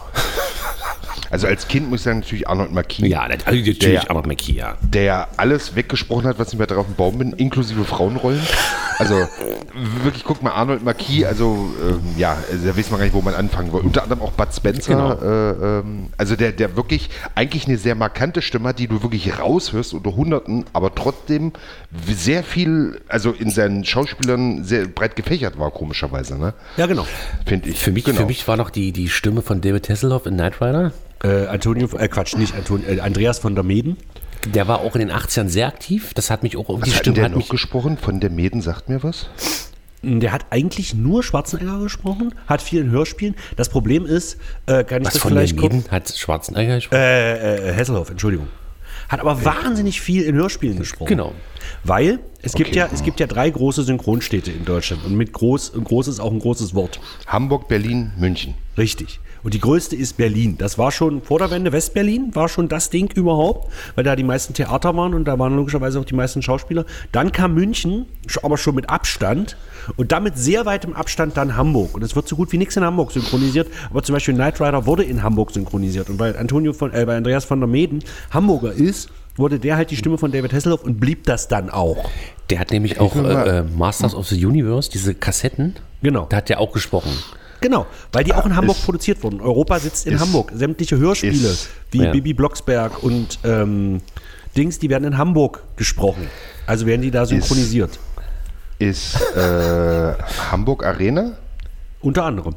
Also 1.32 1.46
als 1.48 1.68
Kind 1.68 1.90
muss 1.90 2.00
ich 2.00 2.04
sagen, 2.06 2.20
natürlich 2.20 2.48
Arnold 2.48 2.72
Marquis. 2.72 3.08
Ja, 3.08 3.22
also 3.22 3.36
natürlich 3.46 3.78
Der- 3.80 4.10
Arnold 4.10 4.26
McKee, 4.26 4.54
ja. 4.54 4.76
der 4.82 5.28
alles 5.38 5.76
weggesprochen 5.76 6.26
hat, 6.28 6.40
was 6.40 6.54
ich 6.54 6.58
mir 6.60 6.66
drauf 6.66 6.88
im 6.88 6.96
Baum 6.96 7.20
bin, 7.20 7.34
inklusive 7.34 7.86
Frauenrollen. 7.86 8.42
Also 9.00 9.28
wirklich, 10.04 10.24
guck 10.26 10.44
mal, 10.44 10.52
Arnold 10.52 10.84
Marquis, 10.84 11.24
also 11.26 11.70
ähm, 11.82 12.02
ja, 12.18 12.38
also, 12.52 12.68
da 12.68 12.78
weiß 12.78 12.92
man 12.92 13.00
gar 13.00 13.06
nicht, 13.06 13.16
wo 13.16 13.22
man 13.22 13.34
anfangen 13.34 13.72
will. 13.72 13.80
Unter 13.80 14.04
anderem 14.04 14.22
auch 14.22 14.32
Bud 14.34 14.54
Spencer, 14.54 14.94
Genau. 14.94 15.14
äh, 15.14 15.80
ähm, 15.80 16.08
also 16.18 16.36
der, 16.36 16.52
der 16.52 16.76
wirklich 16.76 17.10
eigentlich 17.34 17.66
eine 17.68 17.78
sehr 17.78 17.96
markante 17.96 18.42
Stimme 18.42 18.70
hat, 18.70 18.80
die 18.80 18.88
du 18.88 19.02
wirklich 19.02 19.40
raushörst 19.40 19.94
unter 19.94 20.16
Hunderten, 20.16 20.66
aber 20.74 20.94
trotzdem 20.94 21.54
sehr 22.08 22.44
viel, 22.44 23.00
also 23.08 23.32
in 23.32 23.50
seinen 23.50 23.86
Schauspielern 23.86 24.64
sehr 24.66 24.88
breit 24.88 25.16
gefächert 25.16 25.58
war, 25.58 25.72
komischerweise, 25.72 26.38
ne? 26.38 26.54
Ja, 26.78 26.86
genau. 26.86 27.08
Finde 27.46 27.70
ich. 27.70 27.80
Für 27.80 27.92
mich, 27.92 28.04
genau. 28.04 28.18
für 28.20 28.26
mich 28.26 28.48
war 28.48 28.58
noch 28.58 28.70
die, 28.70 28.92
die 28.92 29.08
Stimme 29.10 29.42
von 29.42 29.62
David 29.62 29.88
Hasselhoff 29.90 30.26
in 30.26 30.34
Knight 30.36 30.62
Rider. 30.62 30.92
Äh, 31.24 31.48
Antonio, 31.48 31.88
äh, 31.98 32.08
Quatsch, 32.08 32.36
nicht 32.38 32.56
Antonio, 32.56 32.88
äh, 32.88 33.00
Andreas 33.02 33.40
von 33.40 33.54
der 33.56 33.64
Meden. 33.64 33.98
Der 34.46 34.68
war 34.68 34.80
auch 34.80 34.96
in 34.96 35.00
den 35.00 35.12
80ern 35.12 35.50
sehr 35.50 35.68
aktiv. 35.68 36.14
Das 36.14 36.30
hat 36.32 36.44
mich 36.44 36.56
auch 36.58 36.70
irgendwie 36.70 36.92
was 36.92 36.98
hat 36.98 37.06
denn 37.06 37.14
Stimme 37.14 37.16
der 37.16 37.24
hat 37.26 37.32
noch 37.32 37.38
mich, 37.40 37.50
gesprochen? 37.50 37.98
Von 37.98 38.20
der 38.20 38.30
Mäden 38.30 38.62
sagt 38.62 38.90
mir 38.90 39.04
was? 39.04 39.28
Der 40.02 40.32
hat 40.32 40.46
eigentlich 40.50 40.94
nur 40.94 41.24
Schwarzenegger 41.24 41.80
gesprochen, 41.80 42.34
hat 42.48 42.62
viel 42.62 42.80
in 42.80 42.90
Hörspielen. 42.90 43.36
Das 43.58 43.68
Problem 43.68 44.06
ist, 44.06 44.38
äh, 44.66 44.86
kann 44.86 45.02
ich 45.02 45.08
Was 45.08 45.14
das 45.16 45.22
von 45.22 45.34
der 45.34 45.42
vielleicht 45.42 45.58
gucken? 45.58 45.80
Mäden 45.80 45.92
hat 45.92 46.10
Schwarzenegger 46.18 46.76
gesprochen? 46.76 47.00
Äh, 47.02 47.72
äh, 47.72 47.76
Hasselhoff, 47.76 48.10
Entschuldigung. 48.10 48.48
Hat 49.10 49.20
aber 49.20 49.44
wahnsinnig 49.44 50.00
viel 50.00 50.24
in 50.24 50.36
Hörspielen 50.36 50.78
gesprochen. 50.78 51.10
Genau. 51.10 51.34
Weil 51.84 52.20
es 52.42 52.54
gibt 52.54 52.70
Okay. 52.70 52.80
ja, 52.80 52.90
es 52.94 53.04
gibt 53.04 53.20
ja 53.20 53.28
drei 53.28 53.50
große 53.50 53.84
Synchronstädte 53.84 54.52
in 54.52 54.64
Deutschland. 54.64 55.04
Und 55.04 55.16
mit 55.16 55.34
groß, 55.34 55.74
groß 55.84 56.08
ist 56.08 56.20
auch 56.20 56.32
ein 56.32 56.40
großes 56.40 56.76
Wort. 56.76 57.00
Hamburg, 57.28 57.68
Berlin, 57.68 58.12
München. 58.18 58.54
Richtig. 58.78 59.20
Und 59.44 59.54
die 59.54 59.60
größte 59.60 59.96
ist 59.96 60.18
Berlin. 60.18 60.58
Das 60.58 60.78
war 60.78 60.92
schon 60.92 61.22
vor 61.22 61.40
der 61.40 61.52
Wende 61.52 61.72
Westberlin, 61.72 62.36
war 62.36 62.50
schon 62.50 62.68
das 62.68 62.90
Ding 62.90 63.12
überhaupt, 63.14 63.72
weil 63.96 64.04
da 64.04 64.16
die 64.16 64.24
meisten 64.24 64.54
Theater 64.54 64.96
waren 64.96 65.14
und 65.14 65.26
da 65.26 65.40
waren 65.40 65.56
logischerweise 65.56 66.00
auch 66.00 66.06
die 66.06 66.16
meisten 66.16 66.42
Schauspieler. 66.42 66.86
Dann 67.12 67.32
kam 67.32 67.54
München, 67.54 68.06
aber 68.44 68.58
schon 68.58 68.76
mit 68.76 68.90
Abstand. 68.90 69.58
Und 69.96 70.12
damit 70.12 70.38
sehr 70.38 70.66
weitem 70.66 70.94
Abstand 70.94 71.38
dann 71.38 71.56
Hamburg. 71.56 71.96
Und 71.96 72.04
es 72.04 72.16
wird 72.16 72.28
so 72.28 72.36
gut 72.36 72.52
wie 72.52 72.58
nichts 72.58 72.76
in 72.78 72.84
Hamburg 72.84 73.12
synchronisiert. 73.12 73.68
Aber 73.90 74.04
zum 74.04 74.14
Beispiel 74.14 74.34
Knight 74.34 74.60
Rider 74.62 74.86
wurde 74.86 75.04
in 75.04 75.24
Hamburg 75.24 75.52
synchronisiert. 75.52 76.10
Und 76.10 76.20
weil 76.20 76.38
Antonio 76.38 76.74
von, 76.74 76.94
äh, 76.94 77.08
weil 77.08 77.18
Andreas 77.18 77.46
von 77.46 77.60
der 77.60 77.68
Meden 77.68 78.04
Hamburger 78.32 78.72
ist, 78.72 79.10
wurde 79.36 79.60
der 79.60 79.78
halt 79.78 79.90
die 79.90 79.96
Stimme 79.96 80.18
von 80.18 80.32
David 80.32 80.54
Hasselhoff 80.54 80.84
und 80.84 81.00
blieb 81.00 81.24
das 81.26 81.48
dann 81.48 81.70
auch. 81.70 82.10
Der 82.50 82.60
hat 82.60 82.72
nämlich 82.72 83.00
auch 83.00 83.16
äh, 83.16 83.60
äh, 83.60 83.64
Masters 83.64 84.14
of 84.14 84.28
the 84.28 84.46
Universe, 84.46 84.92
diese 84.92 85.16
Kassetten. 85.16 85.76
Genau. 86.04 86.28
Da 86.30 86.38
hat 86.38 86.50
der 86.50 86.60
auch 86.60 86.72
gesprochen. 86.72 87.12
Genau, 87.62 87.86
weil 88.12 88.24
die 88.24 88.34
auch 88.34 88.46
in 88.46 88.56
Hamburg 88.56 88.78
ist- 88.78 88.86
produziert 88.86 89.22
wurden. 89.24 89.42
Europa 89.42 89.80
sitzt 89.80 90.08
in 90.08 90.14
ist- 90.16 90.22
Hamburg. 90.22 90.52
Sämtliche 90.56 90.98
Hörspiele 90.98 91.50
ist- 91.50 91.70
wie 91.92 92.04
ja. 92.04 92.12
Bibi 92.12 92.34
Blocksberg 92.34 93.04
und 93.04 93.40
ähm, 93.44 94.02
Dings, 94.56 94.80
die 94.80 94.90
werden 94.90 95.04
in 95.06 95.18
Hamburg 95.18 95.64
gesprochen. 95.76 96.28
Also 96.66 96.86
werden 96.86 97.02
die 97.02 97.12
da 97.12 97.26
synchronisiert. 97.26 98.00
ist 98.80 99.16
äh, 99.36 100.14
Hamburg 100.52 100.86
Arena. 100.86 101.34
Unter 102.02 102.24
anderem. 102.26 102.56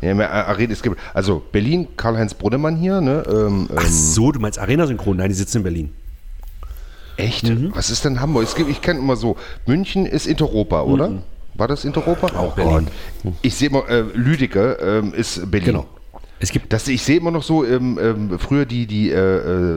Ja, 0.00 0.14
mehr 0.14 0.32
Arena, 0.32 0.72
es 0.72 0.82
gibt, 0.82 0.96
also 1.14 1.42
Berlin, 1.52 1.88
Karl-Heinz 1.96 2.34
Brunnemann 2.34 2.76
hier, 2.76 3.00
ne? 3.00 3.22
Ähm, 3.28 3.68
Ach 3.76 3.84
ähm, 3.84 3.90
so, 3.90 4.30
du 4.32 4.38
meinst 4.40 4.58
Arena-Synchron? 4.58 5.16
Nein, 5.16 5.28
die 5.28 5.34
sitzen 5.34 5.58
in 5.58 5.62
Berlin. 5.64 5.90
echt? 7.16 7.50
Was 7.74 7.90
ist 7.90 8.04
denn 8.04 8.20
Hamburg? 8.20 8.44
Es 8.44 8.54
gibt, 8.54 8.70
ich 8.70 8.80
kenne 8.80 9.00
immer 9.00 9.16
so, 9.16 9.36
München 9.66 10.06
ist 10.06 10.26
Interopa, 10.26 10.82
oder? 10.82 11.10
War 11.58 11.68
das 11.68 11.84
Interopa? 11.84 12.28
Auch 12.38 12.54
Berlin. 12.54 12.86
Ich 13.42 13.54
sehe 13.56 13.68
immer, 13.68 13.86
äh, 13.88 14.04
Lüdecke 14.14 14.78
ähm, 14.80 15.12
ist 15.12 15.50
Berlin. 15.50 15.66
Genau. 15.66 15.86
Es 16.40 16.52
gibt 16.52 16.72
Das, 16.72 16.86
ich 16.86 17.02
sehe 17.02 17.16
immer 17.16 17.32
noch 17.32 17.42
so 17.42 17.64
ähm, 17.64 17.98
ähm, 18.00 18.38
früher 18.38 18.64
die, 18.64 18.86
die 18.86 19.10
äh, 19.10 19.16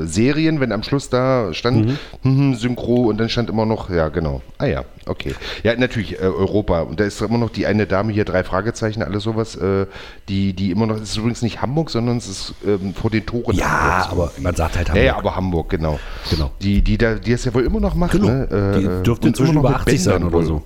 äh, 0.02 0.06
Serien, 0.06 0.60
wenn 0.60 0.72
am 0.72 0.84
Schluss 0.84 1.10
da 1.10 1.52
stand 1.56 1.98
hm, 2.22 2.54
Synchro 2.54 3.10
und 3.10 3.20
dann 3.20 3.30
stand 3.30 3.50
immer 3.50 3.66
noch, 3.66 3.90
ja 3.90 4.10
genau. 4.10 4.44
Ah 4.60 4.68
ja, 4.68 4.86
okay. 5.08 5.34
Ja, 5.64 5.76
natürlich 5.76 6.20
äh, 6.20 6.26
Europa. 6.26 6.82
Und 6.82 7.00
da 7.00 7.06
ist 7.06 7.20
immer 7.20 7.40
noch 7.40 7.50
die 7.50 7.66
eine 7.66 7.88
Dame 7.88 8.14
hier, 8.14 8.26
drei 8.26 8.44
Fragezeichen, 8.44 9.02
alles 9.02 9.24
sowas, 9.24 9.56
äh, 9.56 9.88
die, 10.30 10.54
die 10.54 10.70
immer 10.70 10.86
noch, 10.86 10.98
es 10.98 11.10
ist 11.10 11.18
übrigens 11.18 11.42
nicht 11.42 11.64
Hamburg, 11.64 11.90
sondern 11.90 12.18
es 12.18 12.28
ist 12.28 12.54
ähm, 12.64 12.94
vor 12.94 13.10
den 13.10 13.26
Toren. 13.26 13.56
ja, 13.56 13.66
Hamburgs. 14.08 14.12
aber 14.12 14.32
man 14.44 14.54
sagt 14.56 14.78
halt 14.78 14.90
Ja, 14.90 14.94
Hamburg. 14.94 15.06
ja, 15.08 15.18
aber 15.18 15.36
Hamburg, 15.36 15.70
genau. 15.70 16.00
Genau. 16.30 16.52
Die, 16.62 16.84
die, 16.84 17.00
da, 17.00 17.16
die 17.16 17.32
das 17.32 17.44
ja 17.44 17.56
wohl 17.56 17.64
immer 17.66 17.80
noch 17.80 17.96
macht, 17.96 18.12
Genau. 18.12 18.28
ne? 18.28 18.76
Äh, 18.76 18.80
Die 19.00 19.04
dürfte 19.04 19.30
inzwischen 19.30 19.58
über 19.58 19.70
mit 19.70 19.80
80 19.80 20.04
sein 20.04 20.24
oder 20.24 20.44
so. 20.44 20.62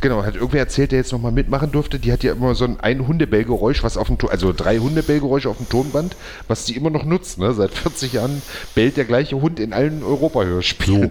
Genau, 0.00 0.22
hat 0.24 0.36
irgendwer 0.36 0.60
erzählt, 0.60 0.92
der 0.92 0.98
jetzt 0.98 1.12
nochmal 1.12 1.32
mitmachen 1.32 1.72
durfte, 1.72 1.98
die 1.98 2.12
hat 2.12 2.22
ja 2.22 2.32
immer 2.32 2.54
so 2.54 2.64
ein, 2.64 2.78
ein 2.80 3.06
Hundebellgeräusch, 3.06 3.82
was 3.82 3.96
auf 3.96 4.06
dem 4.06 4.18
Ton, 4.18 4.30
also 4.30 4.52
drei 4.52 4.78
Hundebellgeräusche 4.78 5.48
auf 5.48 5.56
dem 5.56 5.68
Tonband, 5.68 6.16
was 6.46 6.64
die 6.64 6.76
immer 6.76 6.90
noch 6.90 7.04
nutzt, 7.04 7.38
ne? 7.38 7.52
Seit 7.54 7.72
40 7.72 8.12
Jahren 8.12 8.42
bellt 8.74 8.96
der 8.96 9.04
gleiche 9.04 9.40
Hund 9.40 9.58
in 9.58 9.72
allen 9.72 10.02
Europa-Hörspielen. 10.02 11.10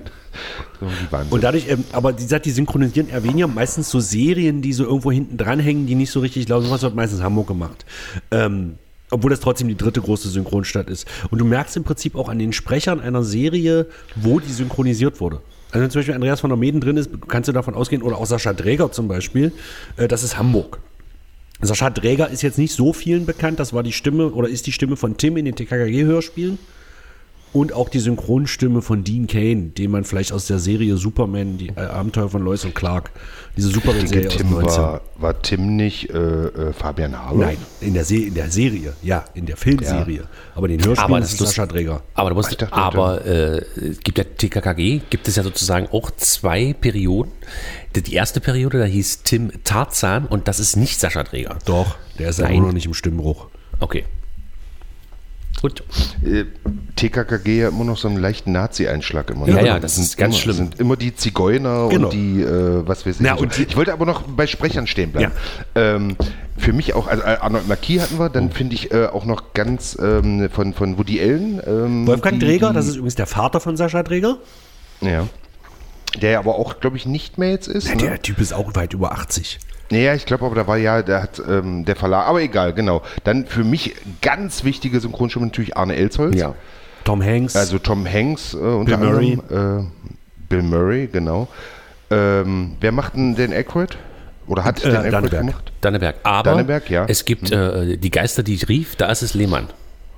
So. 0.80 0.88
Und 1.30 1.44
dadurch, 1.44 1.68
ähm, 1.70 1.84
aber 1.92 2.14
die 2.14 2.24
sagt, 2.24 2.46
die 2.46 2.52
synchronisieren 2.52 3.10
erwähnen 3.10 3.40
ja 3.40 3.48
meistens 3.48 3.90
so 3.90 4.00
Serien, 4.00 4.62
die 4.62 4.74
so 4.74 4.84
irgendwo 4.84 5.12
hinten 5.12 5.38
dranhängen, 5.38 5.88
die 5.88 5.96
nicht 5.96 6.12
so 6.12 6.20
richtig 6.20 6.48
laufen. 6.48 6.70
Was 6.70 6.84
wird 6.84 6.96
meistens 6.96 7.22
Hamburg 7.22 7.48
gemacht. 7.48 7.86
Ähm, 8.30 8.76
obwohl 9.10 9.30
das 9.30 9.40
trotzdem 9.40 9.68
die 9.68 9.78
dritte 9.78 10.02
große 10.02 10.30
Synchronstadt 10.30 10.90
ist. 10.90 11.08
Und 11.32 11.40
du 11.40 11.46
merkst 11.46 11.78
im 11.78 11.84
Prinzip 11.84 12.16
auch 12.16 12.30
an 12.30 12.40
den 12.40 12.54
Sprechern 12.54 13.00
einer 13.00 13.24
Serie, 13.24 13.88
wo 14.16 14.40
die 14.40 14.52
synchronisiert 14.52 15.20
wurde. 15.20 15.42
Also 15.72 15.84
wenn 15.84 15.90
zum 15.90 16.00
Beispiel 16.00 16.16
Andreas 16.16 16.40
von 16.40 16.50
der 16.50 16.58
Meden 16.58 16.82
drin 16.82 16.98
ist, 16.98 17.10
kannst 17.28 17.50
du 17.50 17.54
davon 17.54 17.76
ausgehen, 17.76 18.02
oder 18.02 18.18
auch 18.18 18.26
Sascha 18.26 18.54
Dräger 18.54 18.92
zum 18.92 19.08
Beispiel, 19.08 19.52
äh, 19.98 20.08
das 20.08 20.24
ist 20.24 20.38
Hamburg. 20.38 20.80
Sascha 21.62 21.90
Dräger 21.90 22.30
ist 22.30 22.44
jetzt 22.44 22.58
nicht 22.58 22.74
so 22.74 22.94
vielen 22.94 23.26
bekannt, 23.26 23.60
das 23.60 23.74
war 23.74 23.84
die 23.84 23.92
Stimme 23.92 24.32
oder 24.32 24.48
ist 24.48 24.68
die 24.68 24.72
Stimme 24.72 24.96
von 24.96 25.18
Tim 25.18 25.38
in 25.38 25.46
den 25.46 25.56
TKKG-Hörspielen. 25.56 26.60
Und 27.58 27.74
auch 27.74 27.90
die 27.90 27.98
Synchronstimme 27.98 28.84
von 28.84 29.04
Dean 29.04 29.26
Kane, 29.26 29.72
den 29.76 29.90
man 29.90 30.04
vielleicht 30.04 30.32
aus 30.32 30.46
der 30.46 30.60
Serie 30.60 30.96
Superman, 30.96 31.58
die 31.58 31.70
äh, 31.70 31.80
Abenteuer 31.80 32.30
von 32.30 32.44
Lois 32.44 32.64
und 32.66 32.76
Clark, 32.76 33.10
diese 33.58 33.70
Superman-Serie 33.70 34.28
aus 34.28 34.38
Tim 34.38 34.52
19. 34.52 34.84
war, 34.84 35.02
war 35.16 35.42
Tim 35.42 35.76
nicht 35.76 36.12
äh, 36.12 36.20
äh, 36.20 36.72
Fabian 36.72 37.18
Haber? 37.18 37.46
Nein, 37.46 37.58
in 37.82 37.96
der, 37.96 38.06
Se 38.06 38.18
in 38.18 38.36
der 38.36 38.52
Serie, 38.52 38.94
ja, 39.02 39.26
in 39.34 39.48
der 39.48 39.58
Filmserie. 39.58 40.26
Aber 40.54 40.68
den 40.68 40.86
Hörspielen 40.86 41.16
Aber 41.16 41.18
ist 41.18 41.34
das 41.34 41.50
ist 41.50 41.56
Sascha 41.56 41.66
Dräger. 41.66 42.04
Aber, 42.14 42.30
du 42.30 42.36
musst, 42.36 42.52
ich 42.52 42.58
dachte, 42.58 42.76
aber 42.76 43.26
äh, 43.26 43.64
es 43.76 44.02
gibt 44.02 44.20
ja 44.20 44.24
TKKG, 44.24 45.02
gibt 45.10 45.28
es 45.28 45.36
ja 45.36 45.42
sozusagen 45.42 45.88
auch 45.92 46.12
zwei 46.12 46.74
Perioden. 46.74 47.32
Die, 47.96 48.14
erste 48.14 48.40
Periode, 48.40 48.78
da 48.78 48.86
hieß 48.86 49.24
Tim 49.24 49.52
Tarzan 49.64 50.28
und 50.28 50.48
das 50.48 50.60
ist 50.60 50.76
nicht 50.76 51.00
Sascha 51.00 51.24
Träger. 51.24 51.58
Doch, 51.66 51.96
der 52.20 52.30
ist 52.30 52.38
ja 52.38 52.46
immer 52.46 52.68
noch 52.68 52.74
nicht 52.74 52.86
im 52.86 52.94
Stimmbruch. 52.94 53.48
Okay. 53.80 54.06
Gut. 55.62 55.84
Äh, 56.24 56.46
TKKG 56.96 57.60
ja 57.62 57.68
immer 57.70 57.84
noch 57.84 57.98
so 57.98 58.08
einen 58.08 58.18
leichten 58.18 58.52
Nazi-Einschlag 58.52 59.30
immer. 59.32 59.48
Ja, 59.48 59.56
ne? 59.56 59.66
ja, 59.66 59.80
das 59.80 59.96
sind 59.96 60.04
ist 60.06 60.18
ganz 60.18 60.36
immer, 60.36 60.42
schlimm. 60.42 60.56
sind 60.56 60.80
immer 60.80 60.96
die 60.96 61.16
Zigeuner 61.16 61.90
Genau. 61.90 62.08
und 62.08 62.14
die, 62.14 62.42
äh, 62.42 62.88
was 62.88 63.06
weiß 63.06 63.20
ich. 63.20 63.28
So. 63.28 63.36
und 63.38 63.58
ich 63.58 63.76
wollte 63.76 63.94
aber 63.94 64.06
noch 64.06 64.22
bei 64.24 64.46
Sprechern 64.48 64.88
stehen 64.88 65.12
bleiben. 65.12 65.32
Ähm, 65.76 66.16
für 66.58 66.74
mich 66.74 66.94
auch, 66.94 67.08
also 67.08 67.24
äh, 67.24 67.38
Arnold 67.42 67.68
Marquis 67.68 68.02
hatten 68.02 68.20
wir, 68.20 68.26
Oh. 68.26 68.30
dann 68.30 68.52
finde 68.52 68.76
ich 68.76 68.92
äh, 68.92 69.08
auch 69.08 69.26
noch 69.26 69.54
ganz 69.54 69.98
ähm, 70.02 70.50
von, 70.52 70.74
von 70.74 70.98
Woody 70.98 71.20
Allen. 71.22 71.62
Ähm, 71.66 72.08
Wolfgang 72.08 72.40
die, 72.40 72.60
das 72.60 72.88
ist 72.88 72.96
übrigens 72.96 73.16
der 73.16 73.28
Vater 73.28 73.60
von 73.60 73.78
Sascha 73.78 74.04
Dräger. 74.04 74.38
Ja. 75.02 75.28
Der 76.22 76.40
aber 76.40 76.56
auch, 76.56 76.80
glaube 76.80 76.98
ich, 76.98 77.06
nicht 77.06 77.38
mehr 77.38 77.52
jetzt 77.52 77.68
ist. 77.68 77.88
Ja, 77.88 77.96
ne? 77.96 78.02
der 78.02 78.22
Typ 78.22 78.40
ist 78.40 78.54
auch 78.54 78.76
weit 78.76 78.94
über 78.94 79.12
80. 79.12 79.60
Naja, 79.90 80.14
ich 80.16 80.26
glaube 80.26 80.46
aber, 80.46 80.56
da 80.56 80.68
war 80.68 80.78
ja, 80.78 81.02
der 81.02 81.22
hat 81.24 81.42
ähm, 81.48 81.86
der 81.86 81.96
Verlag, 81.96 82.28
aber 82.28 82.42
egal, 82.42 82.74
genau. 82.74 83.02
Dann 83.24 83.46
für 83.46 83.64
mich 83.64 83.96
ganz 84.22 84.64
wichtige 84.66 85.00
Synchronstimme 85.00 85.46
natürlich 85.46 85.78
Arne 85.78 85.96
Elsholz. 85.96 86.36
Ja. 86.36 86.56
Tom 87.06 87.24
Hanks. 87.24 87.56
Also 87.56 87.80
Tom 87.80 88.06
Hanks 88.06 88.54
äh, 88.54 88.58
unter 88.58 88.98
Bill 88.98 89.10
Murray. 89.10 89.40
anderem. 89.50 89.88
Äh, 89.88 90.44
Bill 90.50 90.64
Murray, 90.64 91.08
genau. 91.08 91.48
Ähm, 92.10 92.76
wer 92.82 92.92
macht 92.92 93.16
denn 93.16 93.36
den 93.36 93.54
Aykroyd? 93.54 93.98
Oder 94.48 94.64
hat 94.66 94.84
Äh, 94.84 94.92
den 94.92 95.14
Aykroyd 95.14 95.32
gemacht? 95.32 95.72
Danneberg. 95.82 96.16
Aber 96.24 96.52
Danneberg, 96.52 96.90
ja. 96.90 97.06
es 97.08 97.24
gibt 97.24 97.52
äh, 97.52 97.98
die 97.98 98.12
Geister, 98.12 98.44
die 98.44 98.56
ich 98.56 98.68
rief, 98.68 98.96
da 98.98 99.10
ist 99.10 99.22
es 99.22 99.34
Lehmann. 99.34 99.68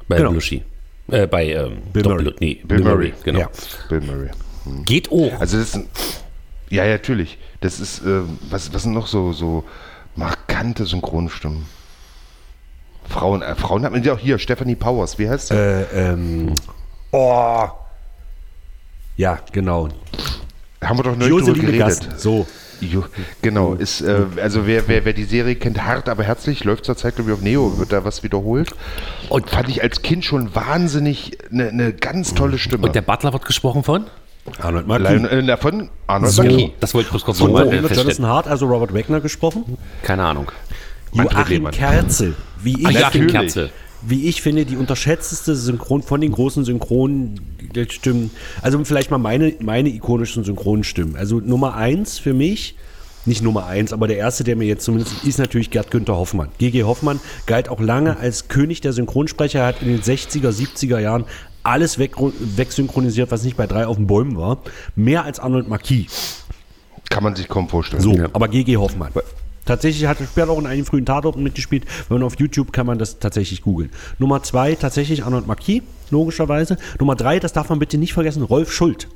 Bei 0.07 0.17
Genau. 0.17 0.29
Belushi. 0.29 0.63
Äh, 1.11 1.27
bei 1.27 1.45
ähm, 1.51 1.77
Bill 1.93 2.03
Murray. 2.03 2.33
Nee, 2.39 2.61
Bill 2.63 2.79
Murray. 2.81 3.13
Genau. 3.23 3.39
Ja. 3.39 3.49
Bill 3.87 4.01
Murray. 4.01 4.29
Geht 4.85 5.11
auch. 5.11 5.39
Also 5.39 5.57
das 5.57 5.75
ist 5.75 5.89
ja, 6.69 6.85
ja, 6.85 6.93
natürlich. 6.93 7.37
Das 7.61 7.79
ist, 7.79 7.99
äh, 8.05 8.21
was, 8.49 8.73
was 8.73 8.83
sind 8.83 8.93
noch 8.93 9.07
so, 9.07 9.33
so 9.33 9.63
markante 10.15 10.85
Synchronstimmen? 10.85 11.65
Frauen, 13.07 13.41
äh, 13.41 13.55
Frauen 13.55 13.83
hat 13.83 13.91
man 13.91 14.03
ja 14.03 14.13
auch 14.13 14.19
hier, 14.19 14.37
Stephanie 14.37 14.75
Powers, 14.75 15.17
wie 15.17 15.29
heißt 15.29 15.47
sie? 15.47 15.55
äh, 15.55 16.11
ähm, 16.11 16.53
oh. 17.11 17.67
Ja, 19.17 19.39
genau. 19.51 19.89
Haben 20.81 20.99
wir 20.99 21.03
doch 21.03 21.15
neulich 21.17 21.45
drüber 21.45 21.59
geredet. 21.59 21.79
Gassen. 21.79 22.13
So. 22.17 22.47
Jo, 22.81 23.03
genau, 23.41 23.73
ist, 23.73 23.99
äh, 23.99 24.25
also 24.41 24.65
wer, 24.65 24.87
wer, 24.87 25.03
wer 25.03 25.11
die 25.11 25.25
Serie 25.25 25.55
kennt, 25.55 25.83
hart 25.83 26.07
aber 26.07 26.23
herzlich, 26.23 26.63
läuft 26.63 26.85
zurzeit, 26.85 27.15
glaube 27.15 27.31
ich, 27.31 27.35
auf 27.35 27.41
Neo, 27.41 27.77
wird 27.77 27.91
da 27.91 28.05
was 28.05 28.23
wiederholt. 28.23 28.73
Und 29.27 29.49
fand 29.49 29.67
ich 29.67 29.83
als 29.83 30.01
Kind 30.01 30.23
schon 30.23 30.55
wahnsinnig 30.55 31.37
eine 31.51 31.67
eine 31.67 31.91
ganz 31.91 32.35
tolle 32.35 32.57
Stimme. 32.57 32.87
Und 32.87 32.95
der 32.95 33.01
Butler 33.01 33.33
wird 33.33 33.43
gesprochen 33.43 33.83
von? 33.83 34.05
Arnold 34.59 34.87
Marquis. 34.87 35.09
Lion, 35.09 35.25
äh, 35.25 35.45
davon 35.45 35.89
Arnold 36.07 36.33
So, 36.33 36.43
Marquis. 36.43 36.71
das 36.79 36.93
wollte 36.93 37.07
ich 37.07 37.11
bloß 37.11 37.25
kurz 37.25 37.37
So, 37.37 37.45
nochmal 37.47 37.67
äh, 37.71 37.77
Jonathan. 37.77 38.25
Hart, 38.27 38.47
also 38.47 38.65
Robert 38.67 38.93
Wagner 38.93 39.19
gesprochen? 39.21 39.77
Keine 40.03 40.23
Ahnung. 40.25 40.51
Manfred 41.13 41.37
Joachim 41.37 41.53
Lehmann. 41.53 41.71
Kerzel. 41.73 42.35
Wie 42.61 42.73
ich, 42.79 42.87
Ach, 42.87 42.91
Joachim. 42.91 43.27
Kerzel. 43.27 43.69
wie 44.01 44.27
ich 44.27 44.41
finde, 44.41 44.65
die 44.65 44.77
unterschätzteste 44.77 45.55
Synchron 45.55 46.03
von 46.03 46.21
den 46.21 46.31
großen 46.31 46.65
Synchronstimmen. 46.65 48.31
Also 48.61 48.83
vielleicht 48.85 49.11
mal 49.11 49.17
meine, 49.17 49.53
meine 49.59 49.89
ikonischen 49.89 50.43
Synchronstimmen. 50.43 51.15
Also 51.15 51.39
Nummer 51.39 51.75
eins 51.75 52.19
für 52.19 52.33
mich, 52.33 52.75
nicht 53.25 53.43
Nummer 53.43 53.65
eins, 53.65 53.91
aber 53.91 54.07
der 54.07 54.17
erste, 54.17 54.43
der 54.43 54.55
mir 54.55 54.65
jetzt 54.65 54.85
zumindest 54.85 55.23
ist 55.25 55.39
natürlich 55.39 55.71
Gerd 55.71 55.91
Günther 55.91 56.15
Hoffmann. 56.15 56.49
GG 56.57 56.83
Hoffmann 56.83 57.19
galt 57.45 57.69
auch 57.69 57.79
lange 57.81 58.17
als 58.17 58.47
König 58.47 58.81
der 58.81 58.93
Synchronsprecher. 58.93 59.59
Er 59.59 59.65
hat 59.67 59.81
in 59.81 59.89
den 59.89 60.01
60er, 60.01 60.49
70er 60.51 60.99
Jahren 60.99 61.25
alles 61.63 61.97
weg, 61.99 62.13
wegsynchronisiert, 62.19 63.31
was 63.31 63.43
nicht 63.43 63.57
bei 63.57 63.67
drei 63.67 63.85
auf 63.87 63.97
den 63.97 64.07
Bäumen 64.07 64.37
war. 64.37 64.59
Mehr 64.95 65.23
als 65.23 65.39
Arnold 65.39 65.67
Marquis. 65.67 66.43
Kann 67.09 67.23
man 67.23 67.35
sich 67.35 67.47
kaum 67.47 67.67
vorstellen. 67.69 68.01
So, 68.01 68.13
Ja. 68.13 68.27
aber 68.33 68.47
GG 68.47 68.77
Hoffmann. 68.77 69.11
Tatsächlich 69.65 70.07
hat 70.07 70.19
er 70.19 70.25
später 70.25 70.49
auch 70.49 70.57
in 70.59 70.65
einigen 70.65 70.85
frühen 70.85 71.05
Tatorten 71.05 71.43
mitgespielt. 71.43 71.85
Wenn 72.07 72.17
man 72.17 72.25
auf 72.25 72.39
YouTube 72.39 72.71
kann 72.73 72.87
man 72.87 72.97
das 72.97 73.19
tatsächlich 73.19 73.61
googeln. 73.61 73.91
Nummer 74.17 74.41
zwei, 74.41 74.73
tatsächlich 74.75 75.23
Arnold 75.23 75.45
Marquis, 75.47 75.83
logischerweise. 76.09 76.77
Nummer 76.99 77.15
drei, 77.15 77.39
das 77.39 77.53
darf 77.53 77.69
man 77.69 77.77
bitte 77.77 77.97
nicht 77.97 78.13
vergessen, 78.13 78.41
Rolf 78.41 78.71
Schult. 78.71 79.07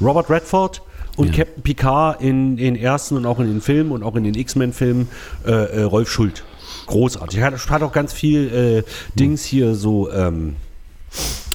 Robert 0.00 0.28
Redford 0.30 0.82
und 1.16 1.32
Captain 1.32 1.62
Picard 1.62 2.20
in 2.22 2.56
den 2.56 2.74
ersten 2.74 3.16
und 3.16 3.26
auch 3.26 3.38
in 3.38 3.46
den 3.46 3.60
Filmen 3.60 3.92
und 3.92 4.02
auch 4.02 4.16
in 4.16 4.24
den 4.24 4.34
X-Men-Filmen 4.34 5.08
äh, 5.46 5.50
äh, 5.50 5.82
Rolf 5.82 6.10
Schult. 6.10 6.42
Großartig. 6.86 7.38
Er 7.38 7.46
hat, 7.46 7.70
hat 7.70 7.82
auch 7.82 7.92
ganz 7.92 8.12
viel 8.12 8.84
äh, 8.84 9.18
Dings 9.18 9.44
hier 9.44 9.74
so, 9.74 10.10
ähm, 10.10 10.56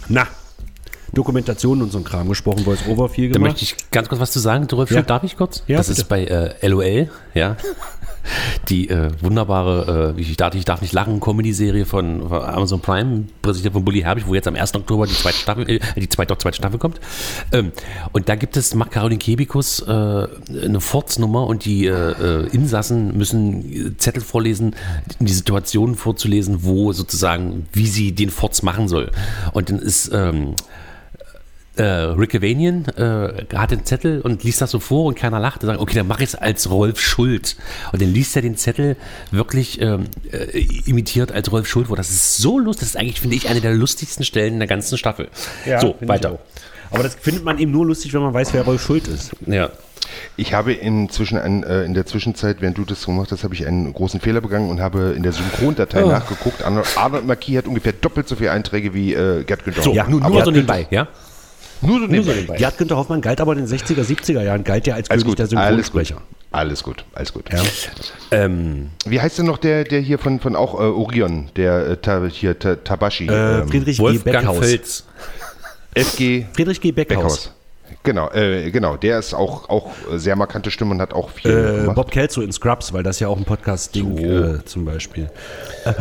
na, 0.09 0.27
Dokumentationen 1.13 1.81
und 1.83 1.91
so 1.91 1.97
ein 1.99 2.03
Kram 2.03 2.27
gesprochen, 2.27 2.65
Voice-Over 2.65 3.07
viel 3.09 3.29
Da 3.29 3.35
gemacht. 3.35 3.51
möchte 3.51 3.63
ich 3.63 3.89
ganz 3.91 4.09
kurz 4.09 4.19
was 4.19 4.31
zu 4.31 4.39
sagen. 4.39 4.67
Rolf 4.71 4.91
Ja. 4.91 5.01
Darf 5.01 5.23
ich 5.23 5.37
kurz? 5.37 5.63
Ja, 5.65 5.77
das 5.77 5.87
bitte. 5.87 6.01
ist 6.01 6.07
bei 6.09 6.25
äh, 6.25 6.67
LOL, 6.67 7.09
ja. 7.33 7.55
Die 8.69 8.89
äh, 8.89 9.09
wunderbare, 9.21 10.15
äh, 10.17 10.21
ich 10.21 10.35
darf, 10.37 10.55
ich 10.55 10.65
darf 10.65 10.81
nicht 10.81 10.93
lachen, 10.93 11.19
Comedy-Serie 11.19 11.85
von, 11.85 12.27
von 12.27 12.41
Amazon 12.41 12.81
Prime, 12.81 13.25
präsentiert 13.41 13.73
von 13.73 13.85
Bully 13.85 14.01
Herbig, 14.01 14.27
wo 14.27 14.35
jetzt 14.35 14.47
am 14.47 14.55
1. 14.55 14.75
Oktober 14.75 15.07
die 15.07 15.13
zweite 15.13 15.37
Staffel, 15.37 15.69
äh, 15.69 15.79
die 15.95 16.09
zweite, 16.09 16.33
doch, 16.33 16.37
zweite 16.37 16.57
Staffel 16.57 16.79
kommt. 16.79 16.99
Ähm, 17.51 17.71
und 18.11 18.29
da 18.29 18.35
gibt 18.35 18.57
es, 18.57 18.73
macht 18.75 18.91
Caroline 18.91 19.19
Kebikus 19.19 19.81
äh, 19.81 19.91
eine 19.91 20.81
Fortsnummer 20.81 21.47
und 21.47 21.65
die 21.65 21.87
äh, 21.87 21.91
äh, 22.11 22.47
Insassen 22.51 23.17
müssen 23.17 23.95
Zettel 23.97 24.21
vorlesen, 24.21 24.75
die 25.19 25.33
Situation 25.33 25.95
vorzulesen, 25.95 26.63
wo 26.63 26.93
sozusagen, 26.93 27.67
wie 27.73 27.87
sie 27.87 28.13
den 28.13 28.29
Forts 28.29 28.63
machen 28.63 28.87
soll. 28.87 29.11
Und 29.53 29.69
dann 29.69 29.79
ist 29.79 30.11
ähm, 30.13 30.55
äh, 31.77 31.83
Rick 31.83 32.35
Avanian 32.35 32.85
äh, 32.97 33.45
hat 33.55 33.71
den 33.71 33.85
Zettel 33.85 34.21
und 34.21 34.43
liest 34.43 34.61
das 34.61 34.71
so 34.71 34.79
vor 34.79 35.05
und 35.05 35.15
keiner 35.15 35.39
lacht. 35.39 35.61
Und 35.63 35.67
sagt, 35.67 35.79
okay, 35.79 35.95
dann 35.95 36.07
mach 36.07 36.19
ich 36.19 36.29
es 36.29 36.35
als 36.35 36.69
Rolf 36.69 36.99
Schuld. 36.99 37.55
Und 37.91 38.01
dann 38.01 38.13
liest 38.13 38.35
er 38.35 38.41
den 38.41 38.57
Zettel 38.57 38.95
wirklich 39.31 39.81
ähm, 39.81 40.05
äh, 40.31 40.59
imitiert 40.85 41.31
als 41.31 41.51
Rolf 41.51 41.67
Schuld 41.67 41.87
vor. 41.87 41.97
Das 41.97 42.09
ist 42.09 42.37
so 42.37 42.59
lustig. 42.59 42.81
Das 42.81 42.89
ist 42.89 42.97
eigentlich, 42.97 43.21
finde 43.21 43.35
ich, 43.35 43.49
eine 43.49 43.61
der 43.61 43.73
lustigsten 43.73 44.23
Stellen 44.25 44.59
der 44.59 44.67
ganzen 44.67 44.97
Staffel. 44.97 45.29
so, 45.65 45.93
finde 45.93 45.97
ich 46.01 46.07
weiter. 46.09 46.39
Aber 46.91 47.03
das 47.03 47.15
findet 47.15 47.43
man 47.43 47.57
eben 47.59 47.71
nur 47.71 47.85
lustig, 47.85 48.13
wenn 48.13 48.21
man 48.21 48.33
weiß, 48.33 48.53
wer 48.53 48.61
Rolf 48.61 48.81
Schuld 48.83 49.07
ist. 49.07 49.31
Ja. 49.47 49.69
Ich 50.37 50.53
habe 50.53 50.71
inzwischen 50.71 51.37
ein, 51.37 51.63
äh, 51.63 51.83
in 51.83 51.93
der 51.95 52.05
Zwischenzeit, 52.05 52.57
während 52.61 52.77
du 52.77 52.85
das 52.85 53.05
gemacht 53.05 53.31
hast, 53.31 53.43
habe 53.43 53.53
ich 53.55 53.65
einen 53.65 53.91
großen 53.91 54.19
Fehler 54.19 54.39
begangen 54.39 54.69
und 54.69 54.79
habe 54.79 55.13
in 55.17 55.23
der 55.23 55.31
Synchrondatei 55.31 56.03
Oh. 56.05 56.09
nachgeguckt. 56.09 56.63
Arnold, 56.63 56.87
Arnold 56.95 57.25
Marquis 57.25 57.57
hat 57.57 57.67
ungefähr 57.67 57.91
doppelt 57.93 58.27
so 58.27 58.35
viele 58.35 58.51
Einträge 58.51 58.93
wie 58.93 59.13
äh, 59.13 59.43
Gerd 59.43 59.65
Günther. 59.65 59.81
So, 59.81 59.91
Hoffmann. 59.91 60.11
nur, 60.11 60.21
nur 60.29 60.45
so 60.45 60.51
nebenbei, 60.51 60.85
ja? 60.91 61.07
Nur 61.81 61.99
so 61.99 61.99
Nur 61.99 62.07
so 62.07 62.11
nebenbei. 62.11 62.33
nebenbei. 62.33 62.57
Gerd 62.57 62.77
Günther 62.77 62.97
Hoffmann 62.97 63.21
galt 63.21 63.41
aber 63.41 63.53
in 63.53 63.59
den 63.59 63.67
60er, 63.67 64.03
70er 64.03 64.41
Jahren, 64.41 64.63
galt 64.63 64.87
ja 64.87 64.95
als 64.95 65.09
Alles 65.09 65.23
König 65.23 65.37
gut, 65.37 65.51
der 65.51 65.57
alles 65.59 65.91
gut. 65.91 66.05
Synchronsprecher. 66.05 66.21
Alles 66.51 66.83
gut, 66.83 67.03
alles 67.13 67.33
gut. 67.33 67.49
Ja. 67.51 67.61
Ähm, 68.31 68.91
Wie 69.05 69.19
heißt 69.19 69.37
denn 69.39 69.45
noch 69.45 69.57
der, 69.57 69.83
der 69.83 69.99
hier 69.99 70.17
von, 70.17 70.39
von 70.39 70.55
auch 70.55 70.75
äh, 70.75 70.83
Orion, 70.83 71.49
der 71.57 71.85
äh, 71.87 71.97
ta, 71.97 72.25
hier 72.27 72.57
ta, 72.57 72.75
Tabashi? 72.75 73.27
Äh, 73.27 73.59
ähm, 73.61 73.67
Friedrich 73.67 73.97
G. 73.97 74.03
Wolfgang 74.03 74.45
Beckhaus. 74.45 74.59
Fels. 74.59 75.03
FG 75.95 76.45
Friedrich 76.53 76.79
G. 76.79 76.91
Beckhaus. 76.93 77.17
Beckhaus. 77.17 77.51
Genau, 78.05 78.29
äh, 78.31 78.71
genau, 78.71 78.95
der 78.95 79.19
ist 79.19 79.33
auch, 79.33 79.67
auch 79.69 79.91
sehr 80.13 80.35
markante 80.35 80.71
Stimme 80.71 80.91
und 80.91 81.01
hat 81.01 81.13
auch 81.13 81.29
viel 81.31 81.51
Äh, 81.51 81.79
gemacht. 81.81 81.95
Bob 81.95 82.11
Kelso 82.11 82.41
in 82.41 82.51
Scrubs, 82.53 82.93
weil 82.93 83.03
das 83.03 83.19
ja 83.19 83.27
auch 83.27 83.37
ein 83.37 83.43
Podcast-Ding 83.45 84.17
äh, 84.17 84.63
zum 84.65 84.85
Beispiel. 84.85 85.29
Äh, 85.83 85.93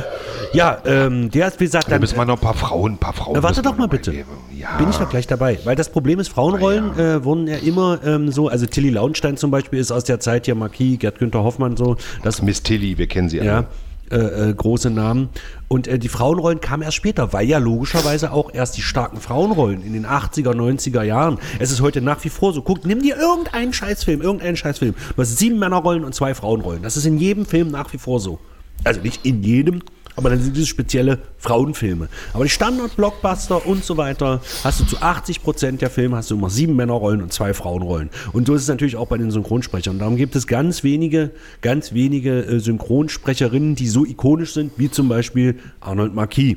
ja, 0.53 0.79
ähm, 0.85 1.31
der 1.31 1.49
ist, 1.49 1.59
wie 1.61 1.65
gesagt, 1.65 1.91
Da 1.91 1.99
müssen 1.99 2.17
wir 2.17 2.25
noch 2.25 2.37
ein 2.37 2.41
paar 2.41 2.55
Frauen, 2.55 2.93
ein 2.93 2.99
paar 2.99 3.13
Frauen. 3.13 3.37
Äh, 3.37 3.43
warte 3.43 3.63
doch 3.63 3.77
mal 3.77 3.85
noch 3.85 3.91
bitte. 3.91 4.13
Ja. 4.57 4.77
bin 4.79 4.89
ich 4.89 4.97
doch 4.97 5.09
gleich 5.11 5.27
dabei. 5.27 5.59
Weil 5.65 5.75
das 5.77 5.89
Problem 5.89 6.21
ist, 6.21 6.29
Frauenrollen 6.29 6.97
äh, 6.99 7.25
wurden 7.25 7.47
ja 7.49 7.57
immer 7.57 7.99
ähm, 8.05 8.31
so, 8.31 8.49
also 8.49 8.67
Tilly 8.67 8.91
Launstein 8.91 9.37
zum 9.37 9.51
Beispiel 9.51 9.79
ist 9.81 9.91
aus 9.91 10.05
der 10.05 10.21
Zeit 10.21 10.45
hier 10.45 10.55
Marquis, 10.55 10.99
Gerd 11.01 11.19
Günther 11.19 11.43
Hoffmann 11.43 11.77
so, 11.77 11.97
das 12.23 12.41
Miss 12.43 12.63
Tilly, 12.63 12.97
wir 12.99 13.07
kennen 13.09 13.29
sie 13.29 13.41
alle. 13.41 13.49
ja, 13.51 13.65
äh, 14.11 14.51
äh, 14.51 14.55
große 14.55 14.91
Namen. 14.91 15.31
Und 15.69 15.89
äh, 15.89 15.99
die 15.99 16.09
Frauenrollen 16.09 16.61
kamen 16.61 16.83
erst 16.83 16.97
später, 16.97 17.33
weil 17.33 17.49
ja 17.49 17.59
logischerweise 17.59 18.33
auch 18.33 18.53
erst 18.53 18.77
die 18.77 18.83
starken 18.83 19.19
Frauenrollen 19.19 19.83
in 19.83 19.93
den 19.93 20.07
80er, 20.07 20.55
90er 20.55 21.03
Jahren. 21.03 21.39
Es 21.59 21.71
ist 21.71 21.81
heute 21.81 22.01
nach 22.01 22.23
wie 22.25 22.29
vor 22.29 22.53
so. 22.53 22.63
Guck, 22.63 22.85
nimm 22.85 23.03
dir 23.03 23.17
irgendeinen 23.17 23.73
Scheißfilm, 23.73 24.21
irgendeinen 24.21 24.57
Scheißfilm. 24.57 24.95
Du 25.17 25.23
hast 25.23 25.39
sieben 25.39 25.59
Männerrollen 25.59 26.05
und 26.05 26.15
zwei 26.15 26.35
Frauenrollen. 26.35 26.83
Das 26.83 26.97
ist 26.97 27.07
in 27.07 27.19
jedem 27.19 27.47
Film 27.47 27.71
nach 27.71 27.93
wie 27.93 27.99
vor 27.99 28.21
so. 28.21 28.41
Also 28.85 29.01
nicht 29.01 29.25
in 29.25 29.43
jedem, 29.43 29.83
aber 30.17 30.31
dann 30.31 30.41
sind 30.41 30.57
diese 30.57 30.67
spezielle 30.67 31.19
Frauenfilme. 31.39 32.09
Aber 32.33 32.45
die 32.45 32.51
Standard-Blockbuster 32.51 33.67
und 33.67 33.85
so 33.85 33.97
weiter 33.97 34.41
hast 34.63 34.81
du 34.81 34.85
zu 34.85 35.01
80 35.01 35.43
Prozent 35.43 35.83
der 35.83 35.91
Filme 35.91 36.17
hast 36.17 36.31
du 36.31 36.37
immer 36.37 36.51
sieben 36.51 36.77
Männerrollen 36.77 37.23
und 37.23 37.33
zwei 37.33 37.55
Frauenrollen. 37.55 38.11
Und 38.33 38.47
so 38.47 38.55
ist 38.55 38.63
es 38.63 38.69
natürlich 38.69 38.97
auch 38.97 39.09
bei 39.09 39.19
den 39.19 39.31
Synchronsprechern. 39.31 39.99
Darum 39.99 40.17
gibt 40.17 40.37
es 40.37 40.47
ganz 40.47 40.85
wenige, 40.85 41.31
ganz 41.61 41.93
wenige 41.93 42.45
äh, 42.45 42.61
Synchronsprecherinnen, 42.61 43.75
die 43.75 43.89
so 43.89 44.05
ikonisch 44.05 44.55
sind, 44.55 44.73
wie 44.77 44.91
zum 44.91 45.09
Beispiel 45.09 45.59
Arnold 45.81 46.15
Marquis. 46.15 46.57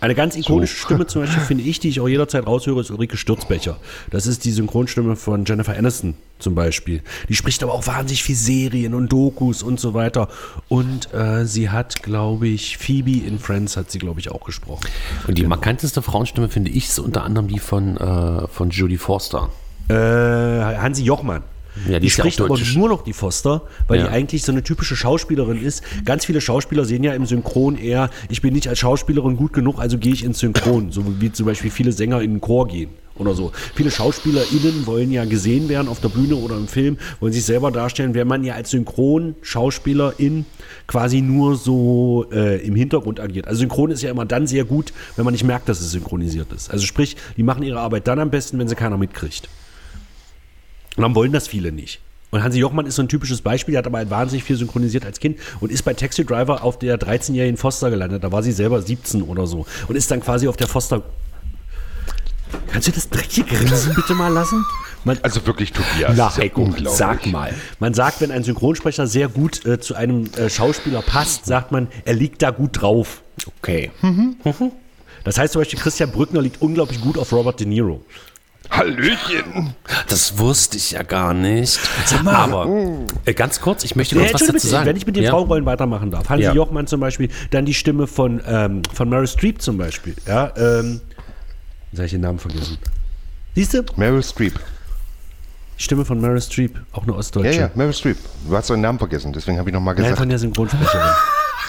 Eine 0.00 0.14
ganz 0.14 0.36
ikonische 0.36 0.76
Stimme 0.76 1.06
zum 1.06 1.22
Beispiel 1.22 1.42
finde 1.46 1.64
ich, 1.64 1.78
die 1.80 1.88
ich 1.88 2.00
auch 2.00 2.08
jederzeit 2.08 2.46
raushöre, 2.46 2.80
ist 2.80 2.90
Ulrike 2.90 3.16
Sturzbecher. 3.16 3.76
Das 4.10 4.26
ist 4.26 4.44
die 4.44 4.52
Synchronstimme 4.52 5.16
von 5.16 5.44
Jennifer 5.44 5.76
Aniston 5.76 6.14
zum 6.38 6.54
Beispiel. 6.54 7.02
Die 7.28 7.34
spricht 7.34 7.62
aber 7.62 7.74
auch 7.74 7.86
wahnsinnig 7.86 8.22
viel 8.22 8.34
Serien 8.34 8.94
und 8.94 9.12
Dokus 9.12 9.62
und 9.62 9.78
so 9.78 9.92
weiter. 9.94 10.28
Und 10.68 11.12
äh, 11.12 11.44
sie 11.44 11.68
hat, 11.68 12.02
glaube 12.02 12.48
ich, 12.48 12.78
Phoebe 12.78 13.26
in 13.26 13.38
Friends 13.38 13.76
hat 13.76 13.90
sie, 13.90 13.98
glaube 13.98 14.20
ich, 14.20 14.30
auch 14.30 14.44
gesprochen. 14.44 14.86
Und 15.26 15.36
die 15.36 15.46
markanteste 15.46 16.00
Frauenstimme 16.02 16.48
finde 16.48 16.70
ich 16.70 16.88
ist 16.88 16.98
unter 16.98 17.24
anderem 17.24 17.48
die 17.48 17.58
von, 17.58 17.96
äh, 17.96 18.48
von 18.48 18.70
Judy 18.70 18.96
Forster. 18.96 19.50
Äh, 19.88 19.94
Hansi 19.94 21.04
Jochmann. 21.04 21.42
Ja, 21.86 21.94
die 21.94 22.00
die 22.00 22.06
ist 22.08 22.16
ja 22.16 22.24
spricht 22.24 22.40
aber 22.40 22.58
nur 22.74 22.88
noch 22.88 23.02
die 23.02 23.12
Foster, 23.12 23.62
weil 23.88 23.98
Ja. 24.00 24.06
die 24.06 24.10
eigentlich 24.10 24.42
so 24.42 24.52
eine 24.52 24.62
typische 24.62 24.96
Schauspielerin 24.96 25.62
ist. 25.62 25.82
Ganz 26.04 26.24
viele 26.24 26.40
Schauspieler 26.40 26.84
sehen 26.84 27.04
ja 27.04 27.14
im 27.14 27.26
Synchron 27.26 27.76
eher, 27.76 28.10
ich 28.28 28.42
bin 28.42 28.54
nicht 28.54 28.68
als 28.68 28.78
Schauspielerin 28.80 29.36
gut 29.36 29.52
genug, 29.52 29.78
also 29.78 29.98
gehe 29.98 30.12
ich 30.12 30.24
ins 30.24 30.38
Synchron. 30.40 30.90
So 30.92 31.04
wie 31.20 31.32
zum 31.32 31.46
Beispiel 31.46 31.70
viele 31.70 31.92
Sänger 31.92 32.20
in 32.22 32.32
den 32.34 32.40
Chor 32.40 32.66
gehen 32.68 32.90
oder 33.16 33.34
so. 33.34 33.52
Viele 33.74 33.90
SchauspielerInnen 33.90 34.86
wollen 34.86 35.10
ja 35.12 35.24
gesehen 35.24 35.68
werden 35.68 35.88
auf 35.88 36.00
der 36.00 36.08
Bühne 36.08 36.36
oder 36.36 36.56
im 36.56 36.68
Film, 36.68 36.96
wollen 37.20 37.32
sich 37.32 37.44
selber 37.44 37.70
darstellen, 37.70 38.14
während 38.14 38.30
man 38.30 38.44
ja 38.44 38.54
als 38.54 38.70
Synchron-Schauspielerin 38.70 40.46
quasi 40.86 41.20
nur 41.20 41.56
so 41.56 42.26
äh, 42.32 42.64
im 42.66 42.74
Hintergrund 42.74 43.20
agiert. 43.20 43.46
Also 43.46 43.60
Synchron 43.60 43.90
ist 43.90 44.02
ja 44.02 44.10
immer 44.10 44.24
dann 44.24 44.46
sehr 44.46 44.64
gut, 44.64 44.92
wenn 45.16 45.24
man 45.24 45.32
nicht 45.32 45.44
merkt, 45.44 45.68
dass 45.68 45.80
es 45.80 45.90
synchronisiert 45.92 46.52
ist. 46.52 46.70
Also 46.70 46.86
sprich, 46.86 47.16
die 47.36 47.42
machen 47.42 47.62
ihre 47.62 47.80
Arbeit 47.80 48.06
dann 48.08 48.18
am 48.18 48.30
besten, 48.30 48.58
wenn 48.58 48.68
sie 48.68 48.74
keiner 48.74 48.96
mitkriegt. 48.96 49.48
Und 51.00 51.04
dann 51.04 51.14
wollen 51.14 51.32
das 51.32 51.48
viele 51.48 51.72
nicht. 51.72 51.98
Und 52.30 52.42
Hansi 52.42 52.58
Jochmann 52.58 52.84
ist 52.84 52.96
so 52.96 53.02
ein 53.02 53.08
typisches 53.08 53.40
Beispiel, 53.40 53.72
der 53.72 53.78
hat 53.78 53.86
aber 53.86 54.10
wahnsinnig 54.10 54.44
viel 54.44 54.54
synchronisiert 54.56 55.06
als 55.06 55.18
Kind 55.18 55.38
und 55.60 55.72
ist 55.72 55.82
bei 55.82 55.94
Taxi 55.94 56.26
Driver 56.26 56.62
auf 56.62 56.78
der 56.78 56.98
13-jährigen 57.00 57.56
Foster 57.56 57.88
gelandet. 57.88 58.22
Da 58.22 58.30
war 58.30 58.42
sie 58.42 58.52
selber 58.52 58.82
17 58.82 59.22
oder 59.22 59.46
so. 59.46 59.64
Und 59.88 59.96
ist 59.96 60.10
dann 60.10 60.20
quasi 60.20 60.46
auf 60.46 60.58
der 60.58 60.68
Foster. 60.68 61.02
Kannst 62.70 62.86
du 62.86 62.92
das 62.92 63.08
dreckige 63.08 63.56
Grinsen 63.56 63.94
bitte 63.94 64.12
mal 64.14 64.28
lassen? 64.28 64.62
Man, 65.04 65.18
Also 65.22 65.46
wirklich, 65.46 65.72
Tobias. 65.72 66.14
na, 66.18 66.30
ja 66.36 66.50
unglaublich. 66.54 66.90
sag 66.90 67.24
mal. 67.26 67.54
Man 67.78 67.94
sagt, 67.94 68.20
wenn 68.20 68.30
ein 68.30 68.44
Synchronsprecher 68.44 69.06
sehr 69.06 69.28
gut 69.28 69.64
äh, 69.64 69.80
zu 69.80 69.94
einem 69.94 70.26
äh, 70.36 70.50
Schauspieler 70.50 71.00
passt, 71.00 71.46
sagt 71.46 71.72
man, 71.72 71.88
er 72.04 72.12
liegt 72.12 72.42
da 72.42 72.50
gut 72.50 72.82
drauf. 72.82 73.22
Okay. 73.58 73.90
Das 75.24 75.38
heißt 75.38 75.54
zum 75.54 75.62
Beispiel, 75.62 75.78
Christian 75.78 76.12
Brückner 76.12 76.42
liegt 76.42 76.60
unglaublich 76.60 77.00
gut 77.00 77.16
auf 77.16 77.32
Robert 77.32 77.58
De 77.58 77.66
Niro. 77.66 78.04
Hallöchen. 78.70 79.74
Das 80.08 80.38
wusste 80.38 80.76
ich 80.76 80.92
ja 80.92 81.02
gar 81.02 81.34
nicht. 81.34 81.78
Aber 82.24 82.68
äh, 83.24 83.34
ganz 83.34 83.60
kurz, 83.60 83.84
ich 83.84 83.96
möchte 83.96 84.14
Ja, 84.16 84.22
kurz 84.30 84.34
was 84.42 84.46
dazu 84.48 84.66
sagen. 84.68 84.86
wenn 84.86 84.96
ich 84.96 85.06
mit 85.06 85.16
den 85.16 85.24
ja? 85.24 85.30
Frauenrollen 85.30 85.66
weitermachen 85.66 86.10
darf. 86.10 86.28
Hansi 86.28 86.44
Ja. 86.44 86.52
Jochmann 86.54 86.86
zum 86.86 87.00
Beispiel, 87.00 87.28
dann 87.50 87.64
die 87.64 87.74
Stimme 87.74 88.06
von, 88.06 88.40
ähm, 88.46 88.82
von 88.94 89.08
Meryl 89.08 89.26
Streep 89.26 89.60
zum 89.60 89.76
Beispiel. 89.76 90.14
Ja, 90.26 90.52
ähm, 90.56 91.00
jetzt 91.90 91.98
habe 91.98 92.06
ich 92.06 92.12
den 92.12 92.20
Namen 92.20 92.38
vergessen. 92.38 92.78
Siehst 93.54 93.74
du? 93.74 93.82
Meryl 93.96 94.22
Streep. 94.22 94.54
Die 95.78 95.82
Stimme 95.82 96.04
von 96.04 96.20
Meryl 96.20 96.40
Streep, 96.40 96.78
auch 96.92 97.02
eine 97.02 97.12
Ja, 97.12 97.18
Ostdeutsche. 97.18 97.60
ja, 97.60 97.70
Meryl 97.74 97.92
Streep. 97.92 98.18
Du 98.48 98.56
hast 98.56 98.70
deinen 98.70 98.82
Namen 98.82 98.98
vergessen, 98.98 99.32
deswegen 99.32 99.58
habe 99.58 99.70
ich 99.70 99.74
nochmal 99.74 99.94
Nein, 99.94 100.04
gesagt. 100.04 100.18
von 100.18 100.28
der 100.28 100.38
Synchronsprecherin. 100.38 101.10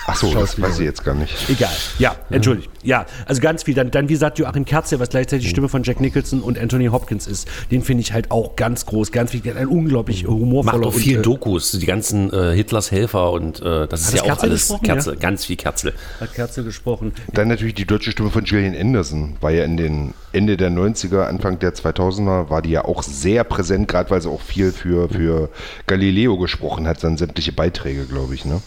Ach 0.08 0.16
so, 0.16 0.34
das 0.34 0.60
weiß 0.60 0.80
ich 0.80 0.86
jetzt 0.86 1.04
gar 1.04 1.14
nicht. 1.14 1.50
Egal. 1.50 1.72
Ja, 2.00 2.16
entschuldigt. 2.30 2.70
Ja, 2.84 3.06
also 3.26 3.42
ganz 3.42 3.64
viel. 3.64 3.76
Dann, 3.76 3.92
dann 3.92 4.10
wie 4.10 4.14
gesagt, 4.14 4.40
Joachim 4.40 4.66
Kerze, 4.66 5.00
was 5.00 5.10
gleichzeitig 5.10 5.46
die 5.46 5.50
Stimme 5.50 5.70
von 5.70 5.84
Jack 5.84 6.00
Nicholson 6.00 6.42
und 6.42 6.58
Anthony 6.58 6.88
Hopkins 6.88 7.28
ist. 7.28 7.48
Den 7.70 7.84
finde 7.84 8.02
ich 8.02 8.14
halt 8.14 8.32
auch 8.32 8.56
ganz 8.56 8.86
groß, 8.86 9.12
ganz 9.12 9.32
viel. 9.32 9.42
Ein 9.56 9.68
unglaublich 9.68 10.26
humorvoller 10.28 10.78
Macht 10.80 10.88
auch 10.88 10.94
viel 10.94 11.18
und, 11.18 11.20
äh, 11.20 11.24
Dokus, 11.24 11.72
die 11.72 11.86
ganzen 11.86 12.32
äh, 12.34 12.56
Hitlers 12.56 12.92
Helfer 12.92 13.32
und 13.32 13.62
äh, 13.62 13.88
das 13.88 14.02
ist 14.02 14.14
ja 14.16 14.22
auch 14.22 14.28
Kerzel 14.28 14.50
alles 14.50 14.62
gesprochen, 14.62 14.84
Kerzel, 14.84 15.14
ja? 15.14 15.20
ganz 15.20 15.46
viel 15.46 15.56
Kerzel. 15.56 15.94
Hat 16.20 16.34
Kerze 16.34 16.64
gesprochen. 16.64 17.14
Dann 17.34 17.48
natürlich 17.48 17.76
die 17.76 17.86
deutsche 17.86 18.12
Stimme 18.12 18.32
von 18.32 18.44
Gillian 18.44 18.76
Anderson. 18.76 19.38
War 19.42 19.52
ja 19.52 19.66
in 19.66 19.78
den 19.78 20.14
Ende 20.32 20.58
der 20.58 20.72
90er, 20.72 21.26
Anfang 21.26 21.60
der 21.60 21.74
2000er, 21.74 22.50
war 22.50 22.62
die 22.62 22.72
ja 22.72 22.86
auch 22.86 23.04
sehr 23.04 23.44
präsent, 23.44 23.88
gerade 23.88 24.10
weil 24.10 24.22
sie 24.22 24.30
auch 24.30 24.42
viel 24.42 24.72
für, 24.72 25.10
für 25.10 25.50
Galileo 25.88 26.38
gesprochen 26.38 26.88
hat, 26.88 27.04
dann 27.04 27.18
sämtliche 27.18 27.52
Beiträge, 27.52 28.06
glaube 28.06 28.34
ich, 28.34 28.46
ne? 28.46 28.62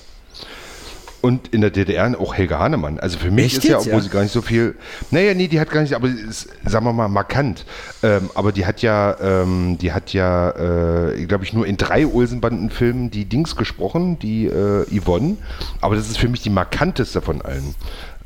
Und 1.24 1.54
in 1.54 1.62
der 1.62 1.70
DDR 1.70 2.20
auch 2.20 2.34
Helga 2.34 2.58
Hahnemann. 2.58 3.00
Also 3.00 3.18
für 3.18 3.30
mich 3.30 3.46
Echt 3.46 3.56
ist 3.56 3.64
ja, 3.64 3.78
obwohl 3.78 3.94
ja? 3.94 4.00
sie 4.02 4.10
gar 4.10 4.22
nicht 4.22 4.32
so 4.32 4.42
viel. 4.42 4.74
Naja, 5.10 5.32
nee, 5.32 5.48
die 5.48 5.58
hat 5.58 5.70
gar 5.70 5.80
nicht, 5.80 5.94
aber 5.94 6.06
ist, 6.06 6.50
sagen 6.66 6.84
wir 6.84 6.92
mal, 6.92 7.08
markant. 7.08 7.64
Ähm, 8.02 8.28
aber 8.34 8.52
die 8.52 8.66
hat 8.66 8.82
ja, 8.82 9.16
ähm, 9.18 9.78
die 9.80 9.92
hat 9.92 10.12
ja, 10.12 10.50
äh, 10.50 11.24
glaube 11.24 11.44
ich, 11.44 11.54
nur 11.54 11.66
in 11.66 11.78
drei 11.78 12.06
Olsenbanden-Filmen 12.06 13.10
die 13.10 13.24
Dings 13.24 13.56
gesprochen, 13.56 14.18
die 14.18 14.48
äh, 14.48 14.84
Yvonne. 14.94 15.38
Aber 15.80 15.96
das 15.96 16.10
ist 16.10 16.18
für 16.18 16.28
mich 16.28 16.42
die 16.42 16.50
markanteste 16.50 17.22
von 17.22 17.40
allen, 17.40 17.74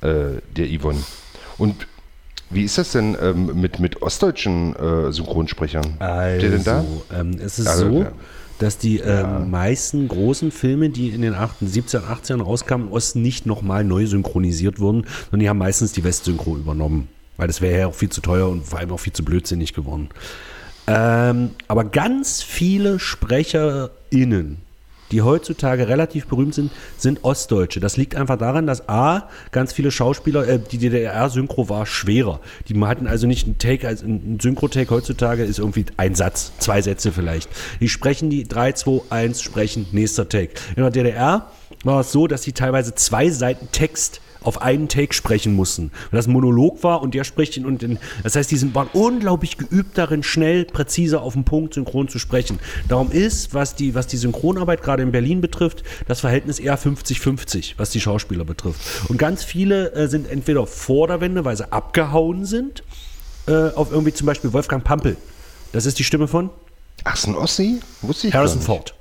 äh, 0.00 0.40
der 0.56 0.66
Yvonne. 0.66 0.98
Und 1.56 1.86
wie 2.50 2.64
ist 2.64 2.78
das 2.78 2.90
denn 2.90 3.16
ähm, 3.22 3.60
mit, 3.60 3.78
mit 3.78 4.02
ostdeutschen 4.02 4.74
äh, 4.74 5.12
Synchronsprechern? 5.12 5.98
Habt 6.00 6.42
ihr 6.42 6.50
denn 6.50 6.64
da? 6.64 6.84
ähm, 7.16 7.38
es 7.40 7.60
ist 7.60 7.68
Also, 7.68 7.90
so, 7.90 8.00
ja. 8.00 8.12
Dass 8.58 8.78
die 8.78 8.98
ähm, 8.98 9.50
meisten 9.50 10.08
großen 10.08 10.50
Filme, 10.50 10.90
die 10.90 11.08
in 11.10 11.22
den 11.22 11.34
18, 11.34 11.68
17, 11.68 12.00
18 12.04 12.40
rauskamen, 12.40 12.88
im 12.88 12.92
Osten 12.92 13.22
nicht 13.22 13.46
nochmal 13.46 13.84
neu 13.84 14.06
synchronisiert 14.06 14.80
wurden, 14.80 15.04
sondern 15.30 15.40
die 15.40 15.48
haben 15.48 15.58
meistens 15.58 15.92
die 15.92 16.04
Westsynchro 16.04 16.56
übernommen. 16.56 17.08
Weil 17.36 17.46
das 17.46 17.60
wäre 17.60 17.78
ja 17.78 17.86
auch 17.86 17.94
viel 17.94 18.10
zu 18.10 18.20
teuer 18.20 18.48
und 18.48 18.66
vor 18.66 18.80
allem 18.80 18.90
auch 18.90 19.00
viel 19.00 19.12
zu 19.12 19.24
blödsinnig 19.24 19.72
geworden. 19.72 20.08
Ähm, 20.88 21.50
aber 21.68 21.84
ganz 21.84 22.42
viele 22.42 22.98
SprecherInnen, 22.98 24.58
die 25.10 25.22
heutzutage 25.22 25.88
relativ 25.88 26.26
berühmt 26.26 26.54
sind, 26.54 26.70
sind 26.96 27.24
Ostdeutsche. 27.24 27.80
Das 27.80 27.96
liegt 27.96 28.14
einfach 28.16 28.38
daran, 28.38 28.66
dass 28.66 28.88
A, 28.88 29.28
ganz 29.52 29.72
viele 29.72 29.90
Schauspieler, 29.90 30.46
äh, 30.46 30.58
die 30.58 30.78
DDR-Synchro 30.78 31.68
war 31.68 31.86
schwerer. 31.86 32.40
Die 32.68 32.78
hatten 32.80 33.06
also 33.06 33.26
nicht 33.26 33.46
einen 33.46 33.58
Take, 33.58 33.86
also 33.86 34.06
ein 34.06 34.38
Synchro-Take 34.40 34.90
heutzutage 34.90 35.44
ist 35.44 35.58
irgendwie 35.58 35.86
ein 35.96 36.14
Satz, 36.14 36.52
zwei 36.58 36.82
Sätze 36.82 37.12
vielleicht. 37.12 37.48
Die 37.80 37.88
sprechen 37.88 38.30
die 38.30 38.44
3, 38.44 38.72
2, 38.72 39.02
1, 39.10 39.42
sprechen, 39.42 39.86
nächster 39.92 40.28
Take. 40.28 40.54
In 40.76 40.82
der 40.82 40.90
DDR 40.90 41.50
war 41.84 42.00
es 42.00 42.12
so, 42.12 42.26
dass 42.26 42.42
sie 42.42 42.52
teilweise 42.52 42.94
zwei 42.94 43.30
Seiten 43.30 43.68
Text 43.72 44.20
auf 44.42 44.62
einen 44.62 44.88
Take 44.88 45.14
sprechen 45.14 45.54
mussten. 45.54 45.90
Weil 46.10 46.18
das 46.18 46.26
ein 46.26 46.32
Monolog 46.32 46.82
war 46.82 47.02
und 47.02 47.14
der 47.14 47.24
spricht 47.24 47.56
ihn 47.56 47.66
und 47.66 47.82
den, 47.82 47.98
das 48.22 48.36
heißt, 48.36 48.50
die 48.50 48.56
sind, 48.56 48.74
waren 48.74 48.88
unglaublich 48.92 49.58
geübt 49.58 49.96
darin, 49.98 50.22
schnell, 50.22 50.64
präzise 50.64 51.20
auf 51.20 51.34
den 51.34 51.44
Punkt 51.44 51.74
synchron 51.74 52.08
zu 52.08 52.18
sprechen. 52.18 52.58
Darum 52.88 53.10
ist, 53.10 53.54
was 53.54 53.74
die, 53.74 53.94
was 53.94 54.06
die 54.06 54.16
Synchronarbeit 54.16 54.82
gerade 54.82 55.02
in 55.02 55.12
Berlin 55.12 55.40
betrifft, 55.40 55.82
das 56.06 56.20
Verhältnis 56.20 56.58
eher 56.58 56.78
50-50, 56.78 57.74
was 57.76 57.90
die 57.90 58.00
Schauspieler 58.00 58.44
betrifft. 58.44 58.80
Und 59.08 59.18
ganz 59.18 59.44
viele 59.44 59.92
äh, 59.92 60.08
sind 60.08 60.28
entweder 60.30 60.66
vor 60.66 61.08
der 61.08 61.20
Wende, 61.20 61.44
weil 61.44 61.56
sie 61.56 61.70
abgehauen 61.70 62.44
sind, 62.44 62.82
äh, 63.46 63.70
auf 63.70 63.90
irgendwie 63.90 64.12
zum 64.12 64.26
Beispiel 64.26 64.52
Wolfgang 64.52 64.84
Pampel. 64.84 65.16
Das 65.72 65.86
ist 65.86 65.98
die 65.98 66.04
Stimme 66.04 66.28
von 66.28 66.50
Ach, 67.04 67.14
ist 67.14 67.26
ein 67.26 67.36
Ossi? 67.36 67.80
Wusste 68.02 68.28
ich 68.28 68.34
Harrison. 68.34 68.60
Ford. 68.60 68.94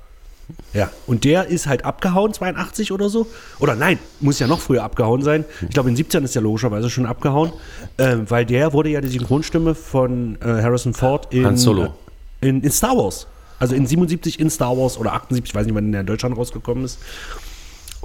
Ja, 0.72 0.90
und 1.06 1.24
der 1.24 1.46
ist 1.46 1.66
halt 1.66 1.84
abgehauen, 1.84 2.32
82 2.32 2.92
oder 2.92 3.08
so. 3.08 3.26
Oder 3.58 3.74
nein, 3.74 3.98
muss 4.20 4.38
ja 4.38 4.46
noch 4.46 4.60
früher 4.60 4.82
abgehauen 4.82 5.22
sein. 5.22 5.44
Ich 5.62 5.70
glaube, 5.70 5.88
in 5.88 5.96
17 5.96 6.24
ist 6.24 6.36
er 6.36 6.42
logischerweise 6.42 6.90
schon 6.90 7.06
abgehauen, 7.06 7.52
ähm, 7.98 8.28
weil 8.30 8.44
der 8.46 8.72
wurde 8.72 8.90
ja 8.90 9.00
die 9.00 9.08
Synchronstimme 9.08 9.74
von 9.74 10.36
äh, 10.40 10.46
Harrison 10.62 10.94
Ford 10.94 11.32
in, 11.32 11.44
Han 11.44 11.56
Solo. 11.56 11.94
äh, 12.40 12.48
in, 12.48 12.62
in 12.62 12.70
Star 12.70 12.96
Wars. 12.96 13.26
Also 13.58 13.74
in 13.74 13.86
77 13.86 14.38
in 14.38 14.50
Star 14.50 14.76
Wars 14.76 14.98
oder 14.98 15.12
78, 15.14 15.50
ich 15.50 15.54
weiß 15.54 15.66
nicht, 15.66 15.74
wann 15.74 15.90
der 15.90 16.02
in 16.02 16.06
Deutschland 16.06 16.36
rausgekommen 16.36 16.84
ist. 16.84 16.98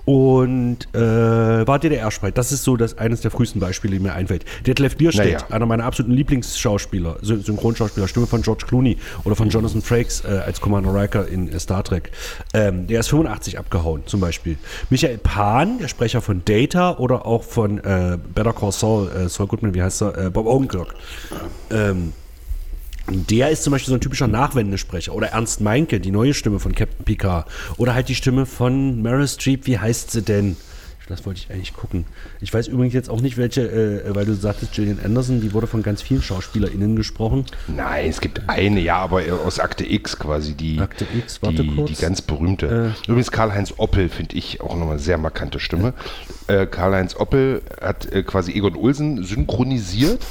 Und 0.06 0.80
äh, 0.94 1.00
war 1.66 1.80
DDR-Spreit. 1.80 2.38
Das 2.38 2.52
ist 2.52 2.64
so 2.64 2.76
das 2.76 2.98
eines 2.98 3.22
der 3.22 3.32
frühesten 3.32 3.60
Beispiele, 3.62 3.94
die 3.98 4.00
mir 4.04 4.14
einfällt. 4.14 4.44
Detlef 4.68 4.98
Bierstedt, 4.98 5.26
Naja. 5.42 5.46
einer 5.50 5.66
meiner 5.66 5.86
absoluten 5.86 6.14
Lieblingsschauspieler, 6.14 7.18
Syn- 7.22 7.42
Synchronschauspieler, 7.42 8.08
Stimme 8.10 8.28
von 8.28 8.42
George 8.42 8.66
Clooney 8.68 8.98
oder 9.24 9.36
von 9.38 9.50
Jonathan 9.50 9.82
Frakes 9.82 10.24
äh, 10.26 10.42
als 10.46 10.60
Commander 10.60 10.94
Riker 10.94 11.28
in 11.28 11.48
äh, 11.52 11.58
Star 11.60 11.84
Trek. 11.86 12.12
Ähm, 12.54 12.88
der 12.88 13.00
ist 13.00 13.08
85 13.10 13.58
abgehauen, 13.58 14.04
zum 14.06 14.20
Beispiel. 14.20 14.58
Michael 14.90 15.20
Pan, 15.20 15.80
der 15.80 15.88
Sprecher 15.88 16.22
von 16.22 16.42
Data 16.44 16.98
oder 16.98 17.26
auch 17.26 17.44
von 17.44 17.78
äh, 17.78 18.18
Better 18.36 18.52
Call 18.54 18.74
Saul, 18.74 19.10
äh, 19.10 19.30
Saul 19.30 19.48
Goodman, 19.48 19.74
wie 19.74 19.82
heißt 19.84 20.02
er? 20.02 20.18
Äh, 20.18 20.30
Bob 20.30 20.48
Odenkirk. 20.48 20.94
Ähm, 21.72 22.12
der 23.08 23.50
ist 23.50 23.64
zum 23.64 23.72
Beispiel 23.72 23.90
so 23.90 23.96
ein 23.96 24.02
typischer 24.02 24.28
Nachwendesprecher. 24.28 25.14
Oder 25.14 25.28
Ernst 25.30 25.62
Meinke, 25.62 26.00
die 26.00 26.12
neue 26.12 26.34
Stimme 26.34 26.60
von 26.60 26.74
Captain 26.74 27.06
Picard. 27.06 27.50
Oder 27.78 27.94
halt 27.94 28.10
die 28.10 28.16
Stimme 28.16 28.46
von 28.46 29.02
Meryl 29.02 29.28
Streep, 29.28 29.68
wie 29.68 29.78
heißt 29.78 30.12
sie 30.12 30.22
denn? 30.22 30.56
Das 31.10 31.26
wollte 31.26 31.42
ich 31.42 31.54
eigentlich 31.54 31.74
gucken. 31.74 32.06
Ich 32.40 32.54
weiß 32.54 32.68
übrigens 32.68 32.94
jetzt 32.94 33.10
auch 33.10 33.20
nicht, 33.20 33.36
welche, 33.38 33.70
äh, 33.70 34.16
weil 34.16 34.26
du 34.26 34.36
sagtest, 34.36 34.72
Gillian 34.72 35.00
Anderson, 35.04 35.42
die 35.42 35.52
wurde 35.52 35.68
von 35.68 35.84
ganz 35.84 36.02
vielen 36.02 36.22
SchauspielerInnen 36.22 36.96
gesprochen. 36.96 37.46
Nein, 37.68 38.10
es 38.10 38.22
gibt 38.22 38.48
eine, 38.48 38.80
ja, 38.80 38.98
aber 38.98 39.22
aus 39.46 39.60
Akte 39.60 39.86
X 39.86 40.18
quasi, 40.18 40.54
die, 40.54 40.80
Akte 40.80 41.06
X, 41.14 41.42
warte 41.42 41.64
die, 41.64 41.76
kurz. 41.76 41.92
die 41.92 42.02
ganz 42.02 42.22
berühmte. 42.22 42.96
Übrigens 43.06 43.32
Karl-Heinz 43.32 43.74
Oppel 43.78 44.08
finde 44.08 44.38
ich 44.38 44.62
auch 44.62 44.76
nochmal 44.76 44.92
eine 44.92 45.00
sehr 45.00 45.18
markante 45.18 45.60
Stimme. 45.60 45.94
Äh, 46.48 46.68
Karl-Heinz 46.68 47.16
Oppel 47.18 47.64
hat 47.82 48.10
äh, 48.12 48.24
quasi 48.24 48.54
Egon 48.54 48.78
Olsen 48.78 49.24
synchronisiert. 49.24 50.26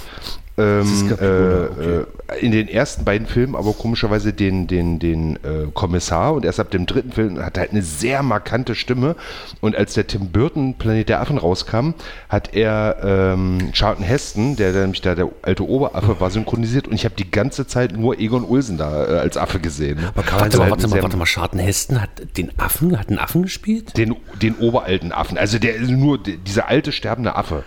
Ähm, 0.59 1.09
äh, 1.09 1.15
okay. 1.15 2.05
äh, 2.29 2.39
in 2.45 2.53
den 2.53 2.69
ersten 2.69 3.05
beiden 3.05 3.27
Filmen 3.27 3.57
aber 3.57 3.73
komischerweise 3.73 4.35
den, 4.35 4.67
den, 4.67 4.99
den 4.99 5.37
äh, 5.37 5.69
Kommissar 5.73 6.35
und 6.35 6.45
erst 6.45 6.61
ab 6.61 6.71
dem 6.71 6.85
dritten 6.85 7.11
Film 7.11 7.43
hat 7.43 7.57
er 7.57 7.63
halt 7.63 7.71
eine 7.71 7.81
sehr 7.83 8.23
markante 8.23 8.75
Stimme 8.75 9.17
und 9.63 9.75
als 9.75 9.95
der 9.95 10.07
Tim 10.07 10.29
Burton 10.29 10.75
Planet 10.75 11.09
der 11.09 11.21
Affen 11.23 11.39
rauskam, 11.39 11.95
hat 12.29 12.55
er 12.55 12.97
ähm, 13.03 13.71
Charlton 13.73 14.05
Heston, 14.05 14.57
der, 14.57 14.73
der 14.73 14.83
nämlich 14.83 15.01
da 15.01 15.15
der 15.15 15.31
alte 15.41 15.67
Oberaffe 15.67 16.21
war, 16.21 16.31
synchronisiert 16.31 16.87
und 16.87 16.95
ich 16.95 17.07
habe 17.07 17.15
die 17.17 17.31
ganze 17.31 17.67
Zeit 17.67 17.97
nur 17.97 18.19
Egon 18.19 18.45
Olsen 18.45 18.77
da 18.77 19.07
äh, 19.07 19.19
als 19.21 19.39
Affe 19.39 19.59
gesehen. 19.59 20.01
Aber 20.05 20.17
Warte 20.17 20.33
mal, 20.33 20.41
halt 20.43 20.59
warte 20.59 20.87
mal, 20.89 20.93
sehr- 20.93 21.03
warte 21.03 21.17
mal. 21.17 21.27
Scharten 21.27 21.61
Hesten 21.61 22.03
hat 22.03 22.11
den 22.37 22.51
Affen, 22.59 22.99
hat 22.99 23.09
einen 23.09 23.19
Affen 23.19 23.43
gespielt? 23.43 23.97
Den, 23.97 24.17
den 24.43 24.57
oberalten 24.57 25.13
Affen, 25.13 25.39
also 25.39 25.59
der 25.59 25.77
ist 25.77 25.89
nur 25.89 26.23
dieser 26.23 26.69
alte 26.69 26.93
sterbende 26.93 27.37
Affe. 27.37 27.65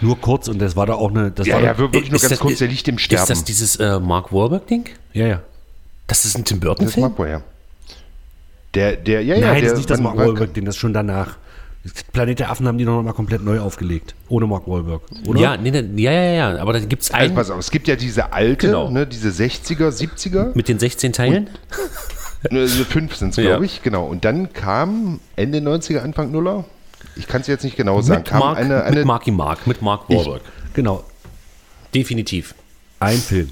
Nur 0.00 0.18
kurz 0.20 0.48
und 0.48 0.58
das 0.60 0.76
war 0.76 0.86
da 0.86 0.94
auch 0.94 1.10
eine. 1.10 1.30
Das 1.30 1.46
Ja, 1.46 1.56
war 1.56 1.62
ja, 1.62 1.78
wirklich 1.78 2.08
nur 2.10 2.16
Ist 2.16 2.22
ganz 2.22 2.30
das- 2.30 2.38
kurz, 2.40 2.58
der 2.58 2.68
liegt 2.68 2.86
im 2.88 2.98
Sterben. 2.98 3.22
Ist 3.22 3.30
das 3.30 3.44
dieses 3.44 3.76
äh, 3.76 3.98
Mark 4.00 4.32
Wahlberg-Ding? 4.32 4.84
ja, 5.12 5.26
ja. 5.26 5.42
Das 6.06 6.24
ist 6.24 6.36
ein 6.36 6.44
Tim 6.44 6.58
das 6.58 6.66
Burton-Film? 6.66 7.06
mag 7.08 7.18
man 7.18 7.28
ja. 7.28 7.42
Der, 8.74 8.96
der, 8.96 9.22
ja, 9.22 9.34
ja, 9.36 9.40
Nein, 9.48 9.54
der, 9.54 9.62
das 9.62 9.72
ist 9.72 9.76
nicht 9.78 9.90
das 9.90 10.00
Mark 10.00 10.16
Wahlberg, 10.16 10.54
den 10.54 10.64
das 10.64 10.74
ist 10.76 10.80
schon 10.80 10.92
danach. 10.92 11.36
Planet 12.12 12.38
der 12.40 12.50
Affen 12.50 12.66
haben 12.68 12.76
die 12.78 12.84
noch 12.84 13.02
mal 13.02 13.12
komplett 13.14 13.42
neu 13.42 13.58
aufgelegt. 13.60 14.14
Ohne 14.28 14.46
Mark 14.46 14.66
Wahlberg, 14.68 15.00
oder? 15.26 15.40
Ja, 15.40 15.56
nee, 15.56 15.70
nee, 15.70 16.02
ja, 16.02 16.12
ja, 16.12 16.32
ja. 16.52 16.58
Aber 16.60 16.72
da 16.74 16.78
gibt 16.80 17.02
es 17.02 17.10
Also 17.10 17.24
einen 17.24 17.34
pass 17.34 17.50
auf, 17.50 17.58
es 17.58 17.70
gibt 17.70 17.88
ja 17.88 17.96
diese 17.96 18.32
alte, 18.32 18.66
Genau. 18.66 18.90
ne, 18.90 19.06
diese 19.06 19.30
60er, 19.30 19.88
70er, 19.90 20.50
mit 20.54 20.68
den 20.68 20.78
16 20.78 21.12
Teilen. 21.14 21.48
ne, 22.50 22.60
also 22.60 22.84
fünf 22.84 23.16
sind 23.16 23.30
es, 23.30 23.36
Ja. 23.36 23.44
glaube 23.50 23.64
ich, 23.66 23.82
genau. 23.82 24.04
Und 24.06 24.24
dann 24.24 24.52
kam 24.52 25.20
Ende 25.36 25.58
90er, 25.60 26.00
Anfang 26.00 26.30
Nuller, 26.30 26.64
ich 27.20 27.28
kann 27.28 27.42
es 27.42 27.46
jetzt 27.46 27.62
nicht 27.64 27.76
genau 27.76 28.00
sagen, 28.00 28.20
Mit, 28.22 28.28
kam 28.28 28.40
Mark, 28.40 28.58
eine, 28.58 28.82
eine 28.82 28.96
mit 28.96 29.04
Marky 29.06 29.30
Mark, 29.30 29.66
mit 29.66 29.82
Mark 29.82 30.08
Wahlberg. 30.08 30.42
Genau, 30.74 31.04
Definitiv. 31.94 32.54
ein 33.00 33.16
Film. 33.18 33.50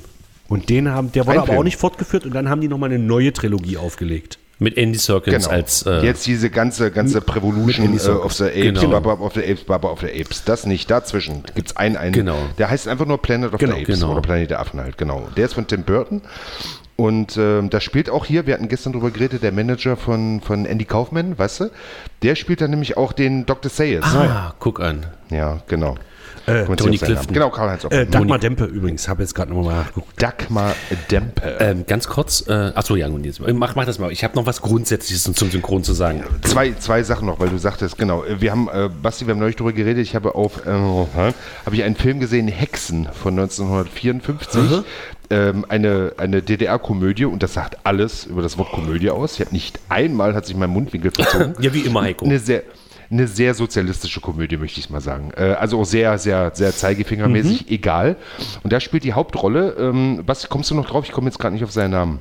Und 0.48 0.70
den 0.70 0.88
haben, 0.88 1.12
der 1.12 1.26
wurde 1.26 1.32
Ein 1.32 1.38
aber 1.38 1.46
Film. 1.48 1.58
auch 1.58 1.64
nicht 1.64 1.76
fortgeführt 1.76 2.24
und 2.24 2.34
dann 2.34 2.48
haben 2.48 2.60
die 2.60 2.68
noch 2.68 2.78
mal 2.78 2.86
eine 2.86 2.98
neue 2.98 3.32
Trilogie 3.32 3.76
aufgelegt. 3.76 4.38
Mit 4.60 4.76
Andy 4.76 4.98
Serkins 4.98 5.44
Genau. 5.44 5.50
als. 5.56 5.82
Äh, 5.86 6.00
Jetzt 6.04 6.26
diese 6.26 6.50
ganze, 6.50 6.90
ganze 6.90 7.20
Prevolution 7.20 7.96
äh, 7.96 8.08
of 8.08 8.32
the 8.32 8.44
Apes, 8.44 8.80
Genau. 8.80 8.88
Baba 9.00 9.12
of 9.24 9.34
the 9.34 9.40
Apes, 9.44 9.62
Baba 9.64 9.88
of 9.88 10.00
the 10.00 10.06
Apes. 10.08 10.42
Das 10.44 10.66
nicht. 10.66 10.90
Dazwischen 10.90 11.44
gibt 11.54 11.68
es 11.68 11.76
einen, 11.76 11.96
einen. 11.96 12.12
Genau. 12.12 12.38
Der 12.58 12.68
heißt 12.70 12.88
einfach 12.88 13.06
nur 13.06 13.18
Planet 13.22 13.52
of 13.52 13.60
Genau, 13.60 13.76
the 13.76 13.82
Apes 13.82 14.00
genau. 14.00 14.12
oder 14.12 14.22
Planet 14.22 14.50
der 14.50 14.58
Affen 14.60 14.80
halt, 14.80 14.98
genau. 14.98 15.28
Der 15.36 15.44
ist 15.44 15.52
von 15.54 15.66
Tim 15.68 15.82
Burton. 15.84 16.22
Und 17.00 17.36
ähm, 17.36 17.70
da 17.70 17.80
spielt 17.80 18.10
auch 18.10 18.24
hier, 18.24 18.46
wir 18.48 18.54
hatten 18.54 18.66
gestern 18.66 18.92
drüber 18.92 19.12
geredet, 19.12 19.44
der 19.44 19.52
Manager 19.52 19.96
von, 19.96 20.40
von 20.40 20.66
Andy 20.66 20.84
Kaufman, 20.84 21.38
weißt 21.38 21.60
du? 21.60 21.70
Der 22.22 22.34
spielt 22.34 22.60
dann 22.60 22.70
nämlich 22.70 22.96
auch 22.96 23.12
den 23.12 23.46
Dr. 23.46 23.70
Sayers. 23.70 24.04
ah, 24.04 24.54
guck 24.58 24.80
an. 24.80 25.06
Ja, 25.30 25.60
genau. 25.68 25.94
Äh, 26.48 26.76
Tony. 26.76 26.98
Clifton. 26.98 27.34
Genau, 27.34 27.50
Karl-Heinz 27.50 27.84
Äh. 27.84 28.06
Dagmar 28.06 28.38
Dempe 28.38 28.64
übrigens, 28.64 29.08
habe 29.08 29.22
jetzt 29.22 29.34
gerade 29.34 29.52
noch 29.52 29.62
mal 29.62 29.74
nachgeguckt. 29.74 30.20
Dagmar 30.20 30.74
Dempe. 31.10 31.58
Ähm, 31.60 31.84
ganz 31.86 32.08
kurz, 32.08 32.44
äh, 32.48 32.72
achso, 32.74 32.96
ja, 32.96 33.08
nun 33.08 33.24
jetzt. 33.24 33.40
Mach, 33.40 33.74
mach 33.74 33.84
das 33.84 33.98
mal. 33.98 34.10
Ich 34.12 34.24
habe 34.24 34.36
noch 34.36 34.46
was 34.46 34.62
Grundsätzliches 34.62 35.24
zum, 35.24 35.34
Synchron 35.34 35.84
zu 35.84 35.92
sagen. 35.92 36.24
Zwei, 36.42 36.72
zwei 36.72 37.02
Sachen 37.02 37.26
noch, 37.26 37.40
weil 37.40 37.48
du 37.48 37.58
sagtest, 37.58 37.98
genau. 37.98 38.24
Wir 38.38 38.50
haben, 38.50 38.68
äh, 38.68 38.88
Basti, 39.02 39.26
wir 39.26 39.32
haben 39.32 39.40
neulich 39.40 39.56
drüber 39.56 39.72
geredet. 39.72 40.02
Ich 40.02 40.14
habe 40.14 40.34
auf, 40.34 40.66
äh, 40.66 40.70
habe 40.70 41.32
ich 41.72 41.82
einen 41.82 41.96
Film 41.96 42.20
gesehen, 42.20 42.48
Hexen 42.48 43.08
von 43.12 43.38
1954. 43.38 44.84
Ähm, 45.30 45.66
eine, 45.68 46.12
eine 46.16 46.40
DDR-Komödie 46.40 47.26
und 47.26 47.42
das 47.42 47.52
sagt 47.52 47.84
alles 47.84 48.24
über 48.24 48.40
das 48.40 48.56
Wort 48.56 48.72
Komödie 48.72 49.10
aus. 49.10 49.34
Ich 49.34 49.40
habe 49.40 49.52
nicht 49.52 49.78
einmal 49.90 50.34
hat 50.34 50.46
sich 50.46 50.56
mein 50.56 50.70
Mundwinkel 50.70 51.10
verzogen. 51.14 51.54
Ja, 51.60 51.74
wie 51.74 51.80
immer, 51.80 52.00
Heiko. 52.00 52.24
Eine 52.24 52.38
sehr, 52.38 52.62
eine 53.10 53.26
sehr 53.26 53.54
sozialistische 53.54 54.20
Komödie, 54.20 54.56
möchte 54.56 54.80
ich 54.80 54.90
mal 54.90 55.00
sagen. 55.00 55.30
Äh, 55.36 55.54
also 55.58 55.80
auch 55.80 55.84
sehr, 55.84 56.18
sehr, 56.18 56.50
sehr 56.54 56.72
zeigefingermäßig, 56.72 57.70
egal. 57.70 58.16
Und 58.62 58.72
da 58.72 58.80
spielt 58.80 59.04
die 59.04 59.14
Hauptrolle, 59.14 59.76
ähm, 59.78 60.22
was 60.26 60.48
kommst 60.48 60.70
du 60.70 60.74
noch 60.74 60.86
drauf? 60.86 61.04
Ich 61.04 61.12
komme 61.12 61.28
jetzt 61.28 61.38
gerade 61.38 61.54
nicht 61.54 61.64
auf 61.64 61.72
seinen 61.72 61.92
Namen. 61.92 62.18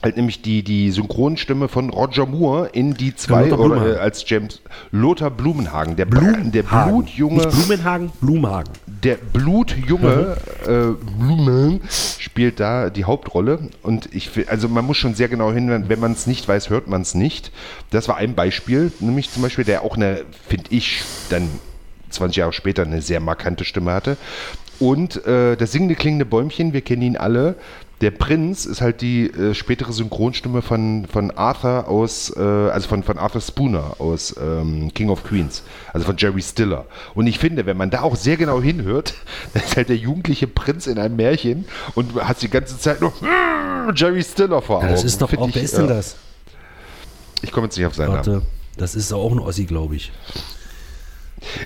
Halt 0.00 0.16
nämlich 0.16 0.42
die, 0.42 0.62
die 0.62 0.92
Synchronstimme 0.92 1.66
von 1.66 1.90
Roger 1.90 2.24
Moore 2.26 2.68
in 2.72 2.94
die 2.94 3.16
zwei, 3.16 3.52
oder 3.52 3.96
äh, 3.96 3.98
als 3.98 4.22
James 4.28 4.60
Lothar 4.92 5.30
Blumenhagen, 5.30 5.96
der, 5.96 6.04
Br- 6.06 6.36
der 6.50 6.62
blutjunge, 6.62 7.34
Nicht 7.46 7.50
Blumenhagen, 7.50 8.10
Blumhagen. 8.20 8.72
der 8.86 9.16
blutjunge 9.16 10.36
äh, 10.66 11.18
Blumen 11.18 11.80
spielt 12.20 12.60
da 12.60 12.90
die 12.90 13.04
Hauptrolle 13.04 13.70
und 13.82 14.08
ich 14.14 14.30
also 14.48 14.68
man 14.68 14.84
muss 14.84 14.98
schon 14.98 15.14
sehr 15.14 15.28
genau 15.28 15.52
hinhören, 15.52 15.88
wenn 15.88 15.98
man 15.98 16.12
es 16.12 16.28
nicht 16.28 16.46
weiß, 16.46 16.70
hört 16.70 16.86
man 16.86 17.02
es 17.02 17.14
nicht. 17.14 17.50
Das 17.90 18.06
war 18.06 18.16
ein 18.18 18.34
Beispiel, 18.34 18.92
nämlich 19.00 19.32
zum 19.32 19.42
Beispiel, 19.42 19.64
der 19.64 19.82
auch 19.82 19.96
eine, 19.96 20.22
finde 20.46 20.66
ich, 20.70 21.02
dann 21.30 21.48
20 22.10 22.36
Jahre 22.36 22.52
später 22.52 22.82
eine 22.84 23.02
sehr 23.02 23.18
markante 23.20 23.64
Stimme 23.64 23.92
hatte. 23.92 24.16
Und 24.78 25.26
äh, 25.26 25.56
das 25.56 25.72
singende 25.72 25.96
klingende 25.96 26.24
Bäumchen, 26.24 26.72
wir 26.72 26.82
kennen 26.82 27.02
ihn 27.02 27.16
alle. 27.16 27.56
Der 28.00 28.12
Prinz 28.12 28.64
ist 28.64 28.80
halt 28.80 29.00
die 29.00 29.26
äh, 29.28 29.54
spätere 29.54 29.92
Synchronstimme 29.92 30.62
von, 30.62 31.06
von 31.10 31.32
Arthur 31.32 31.88
aus, 31.88 32.32
äh, 32.36 32.40
also 32.40 32.88
von, 32.88 33.02
von 33.02 33.18
Arthur 33.18 33.40
Spooner 33.40 33.96
aus 33.98 34.36
ähm, 34.40 34.92
King 34.94 35.10
of 35.10 35.24
Queens, 35.24 35.64
also 35.92 36.06
von 36.06 36.16
Jerry 36.16 36.40
Stiller. 36.42 36.86
Und 37.16 37.26
ich 37.26 37.40
finde, 37.40 37.66
wenn 37.66 37.76
man 37.76 37.90
da 37.90 38.02
auch 38.02 38.14
sehr 38.14 38.36
genau 38.36 38.62
hinhört, 38.62 39.14
dann 39.52 39.64
ist 39.64 39.76
halt 39.76 39.88
der 39.88 39.96
jugendliche 39.96 40.46
Prinz 40.46 40.86
in 40.86 40.98
einem 40.98 41.16
Märchen 41.16 41.64
und 41.96 42.14
du 42.14 42.20
hast 42.22 42.42
die 42.42 42.48
ganze 42.50 42.78
Zeit 42.78 43.00
nur 43.00 43.12
Jerry 43.96 44.22
Stiller 44.22 44.62
vor 44.62 44.80
Ja, 44.80 44.86
Augen. 44.86 44.94
das 44.94 45.02
ist 45.04 45.20
doch 45.20 45.32
auch, 45.36 45.48
ich, 45.48 45.54
wer 45.56 45.62
ist 45.62 45.76
denn 45.76 45.88
ja. 45.88 45.94
das? 45.94 46.16
Ich 47.42 47.50
komme 47.50 47.66
jetzt 47.66 47.76
nicht 47.76 47.86
auf 47.86 47.94
seinen 47.94 48.12
Namen. 48.12 48.26
Warte, 48.26 48.42
das 48.76 48.94
ist 48.94 49.12
auch 49.12 49.32
ein 49.32 49.40
Ossi, 49.40 49.64
glaube 49.64 49.96
ich. 49.96 50.12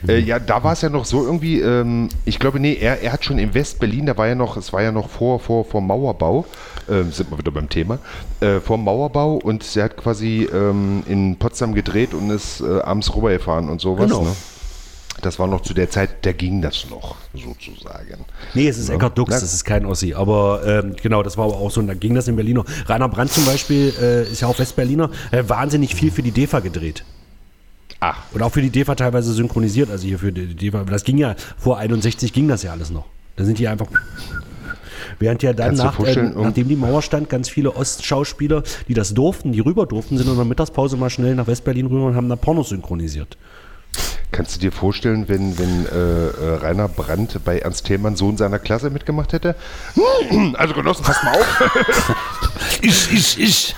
Äh, 0.07 0.19
ja, 0.19 0.39
da 0.39 0.63
war 0.65 0.73
es 0.73 0.83
ja 0.83 0.89
noch 0.89 1.05
so 1.05 1.25
irgendwie, 1.25 1.61
ähm, 1.61 2.09
ich 2.25 2.39
glaube, 2.39 2.61
nee, 2.61 2.75
er, 2.75 3.01
er 3.03 3.13
hat 3.13 3.25
schon 3.25 3.39
in 3.39 3.55
West-Berlin, 3.55 4.07
da 4.07 4.17
war 4.17 4.29
ja 4.29 4.35
noch, 4.35 4.57
es 4.57 4.73
war 4.73 4.83
ja 4.83 4.93
noch 4.93 5.09
vor, 5.09 5.41
vor, 5.41 5.65
vor 5.65 5.81
Mauerbau, 5.81 6.45
ähm, 6.89 7.13
sind 7.13 7.31
wir 7.31 7.39
wieder 7.39 7.51
beim 7.51 7.69
Thema, 7.69 7.99
äh, 8.41 8.61
vor 8.61 8.79
Mauerbau 8.79 9.35
und 9.35 9.77
er 9.77 9.85
hat 9.85 9.97
quasi 9.97 10.49
ähm, 10.53 11.03
in 11.07 11.37
Potsdam 11.37 11.75
gedreht 11.75 12.15
und 12.15 12.31
ist 12.31 12.61
äh, 12.61 12.81
abends 12.81 13.15
rübergefahren 13.15 13.69
und 13.69 13.81
sowas. 13.81 14.11
Genau. 14.11 14.23
Ne? 14.23 14.37
Das 15.21 15.39
war 15.39 15.47
noch 15.47 15.61
zu 15.61 15.73
der 15.73 15.89
Zeit, 15.89 16.27
da 16.27 16.33
ging 16.33 16.63
das 16.63 16.87
noch, 16.91 17.15
sozusagen. 17.33 18.25
Nee, 18.55 18.67
es 18.67 18.77
ist 18.77 18.89
Eckart 18.89 19.17
Dux, 19.17 19.31
das 19.31 19.55
ist 19.55 19.65
kein 19.65 19.87
Ossi. 19.87 20.15
Aber 20.15 20.63
ähm, 20.67 20.97
genau, 21.01 21.23
das 21.23 21.39
war 21.39 21.45
aber 21.45 21.59
auch 21.59 21.71
so, 21.71 21.81
und 21.81 21.87
da 21.87 21.95
ging 21.95 22.15
das 22.15 22.27
in 22.27 22.35
Berliner. 22.35 22.65
Rainer 22.87 23.09
Brandt 23.09 23.31
zum 23.31 23.45
Beispiel 23.45 23.95
äh, 24.01 24.23
ist 24.25 24.41
ja 24.41 24.49
auch 24.49 24.59
Westberliner, 24.59 25.11
äh, 25.31 25.45
wahnsinnig 25.47 25.95
viel 25.95 26.11
für 26.11 26.23
die 26.23 26.33
DEFA 26.33 26.59
gedreht. 26.59 27.05
Ach, 28.05 28.17
Und 28.33 28.43
auch 28.43 28.51
für 28.51 28.61
die 28.61 28.71
DEFA 28.71 28.97
teilweise 28.97 29.33
synchronisiert. 29.33 29.89
Also 29.89 30.09
hier 30.09 30.19
für 30.19 30.33
die 30.33 30.57
DEFA, 30.57 30.83
das 30.83 31.05
ging 31.05 31.19
ja, 31.19 31.37
vor 31.57 31.79
61 31.79 32.33
ging 32.33 32.49
das 32.49 32.65
ja 32.65 32.73
alles 32.73 32.91
noch. 32.91 33.05
Da 33.37 33.45
sind 33.45 33.61
die 33.61 33.69
einfach. 33.69 33.87
Während 35.21 35.41
ja 35.45 35.53
dann, 35.53 35.77
nach, 35.77 36.01
äh, 36.01 36.17
nachdem 36.21 36.67
die 36.67 36.75
Mauer 36.75 37.01
stand, 37.03 37.29
ganz 37.29 37.49
viele 37.49 37.77
Ostschauspieler, 37.77 38.65
die 38.89 38.95
das 38.95 39.15
durften, 39.15 39.53
die 39.53 39.61
rüber 39.61 39.87
durften, 39.87 40.19
sind 40.19 40.29
in 40.29 40.35
der 40.35 40.45
Mittagspause 40.45 40.97
mal 40.97 41.11
schnell 41.11 41.37
nach 41.37 41.47
Westberlin 41.47 41.87
rüber 41.87 42.07
und 42.07 42.17
haben 42.17 42.29
da 42.29 42.35
Pornos 42.35 42.71
synchronisiert. 42.71 43.37
Kannst 44.33 44.57
du 44.57 44.61
dir 44.61 44.73
vorstellen, 44.73 45.29
wenn, 45.29 45.57
wenn 45.59 45.87
äh, 45.87 46.27
äh, 46.29 46.55
Rainer 46.57 46.89
Brandt 46.89 47.39
bei 47.45 47.61
Ernst 47.61 47.87
Thälmann 47.87 48.17
Sohn 48.17 48.37
seiner 48.37 48.59
Klasse 48.59 48.91
mitgemacht 48.91 49.33
hätte? 49.33 49.55
Also 50.55 50.75
Genossen, 50.75 51.05
passt 51.05 51.23
mal 51.23 51.35
auf. 51.35 52.17
Ich, 52.83 53.13
ich, 53.13 53.39
ich. 53.39 53.77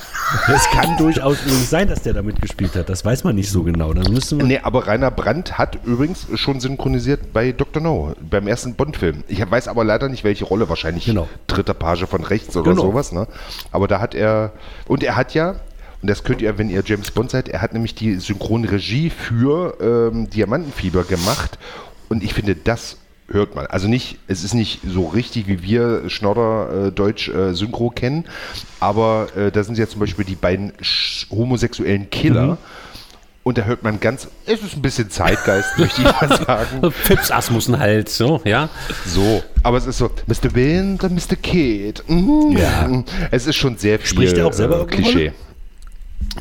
Es 0.48 0.64
kann 0.70 0.96
durchaus 0.96 1.40
übrigens 1.42 1.70
sein, 1.70 1.88
dass 1.88 2.02
der 2.02 2.12
da 2.12 2.22
mitgespielt 2.22 2.74
hat. 2.74 2.88
Das 2.88 3.04
weiß 3.04 3.24
man 3.24 3.34
nicht 3.34 3.50
so 3.50 3.62
genau. 3.62 3.92
Das 3.94 4.08
müsste 4.08 4.36
man 4.36 4.46
nee, 4.46 4.58
aber 4.58 4.86
Rainer 4.86 5.10
Brandt 5.10 5.58
hat 5.58 5.78
übrigens 5.84 6.26
schon 6.34 6.60
synchronisiert 6.60 7.32
bei 7.32 7.52
Dr. 7.52 7.82
No, 7.82 8.14
beim 8.20 8.46
ersten 8.46 8.74
Bond-Film. 8.74 9.24
Ich 9.28 9.48
weiß 9.48 9.68
aber 9.68 9.84
leider 9.84 10.08
nicht, 10.08 10.24
welche 10.24 10.44
Rolle. 10.44 10.68
Wahrscheinlich 10.68 11.04
Genau. 11.06 11.28
dritter 11.46 11.74
Page 11.74 12.06
von 12.06 12.24
rechts 12.24 12.56
oder 12.56 12.70
Genau. 12.72 12.82
sowas. 12.82 13.12
Ne? 13.12 13.26
Aber 13.70 13.88
da 13.88 14.00
hat 14.00 14.14
er, 14.14 14.52
und 14.86 15.02
er 15.02 15.16
hat 15.16 15.34
ja, 15.34 15.56
und 16.02 16.08
das 16.10 16.24
könnt 16.24 16.42
ihr, 16.42 16.58
wenn 16.58 16.68
ihr 16.68 16.82
James 16.84 17.10
Bond 17.10 17.30
seid, 17.30 17.48
er 17.48 17.62
hat 17.62 17.72
nämlich 17.72 17.94
die 17.94 18.16
Synchronregie 18.16 19.10
für 19.10 19.78
ähm, 20.12 20.28
Diamantenfieber 20.28 21.04
gemacht. 21.04 21.58
Und 22.08 22.22
ich 22.22 22.34
finde, 22.34 22.54
das 22.54 22.98
hört 23.28 23.54
man. 23.54 23.66
Also 23.66 23.88
nicht, 23.88 24.18
es 24.26 24.44
ist 24.44 24.54
nicht 24.54 24.80
so 24.86 25.06
richtig, 25.06 25.46
wie 25.46 25.62
wir 25.62 26.08
Schnodder 26.08 26.88
äh, 26.88 26.92
Deutsch 26.92 27.28
äh, 27.28 27.54
Synchro 27.54 27.90
kennen, 27.90 28.24
aber 28.80 29.28
äh, 29.36 29.50
da 29.50 29.64
sind 29.64 29.78
ja 29.78 29.88
zum 29.88 30.00
Beispiel 30.00 30.24
die 30.24 30.36
beiden 30.36 30.72
homosexuellen 31.30 32.10
Killer. 32.10 32.58
Und 33.42 33.58
da 33.58 33.64
hört 33.64 33.82
man 33.82 34.00
ganz, 34.00 34.26
es 34.46 34.62
ist 34.62 34.74
ein 34.74 34.80
bisschen 34.80 35.10
Zeitgeist, 35.10 35.68
möchte 35.78 36.00
ich 36.00 36.06
mal 36.06 36.38
sagen. 36.46 36.90
Fips 36.90 37.30
Asmussen 37.30 37.78
halt, 37.78 38.08
so, 38.08 38.40
ja. 38.44 38.70
So, 39.04 39.42
aber 39.62 39.76
es 39.76 39.86
ist 39.86 39.98
so, 39.98 40.10
Mr. 40.26 40.54
Wind 40.54 41.04
und 41.04 41.12
Mr. 41.12 41.36
Kid. 41.36 42.02
Mhm. 42.08 42.56
Ja. 42.56 43.04
Es 43.30 43.46
ist 43.46 43.56
schon 43.56 43.76
sehr 43.76 43.98
viel 43.98 44.08
Spricht 44.08 44.38
er 44.38 44.46
auch 44.46 44.54
selber 44.54 44.80
äh, 44.80 44.86
Klischee. 44.86 45.32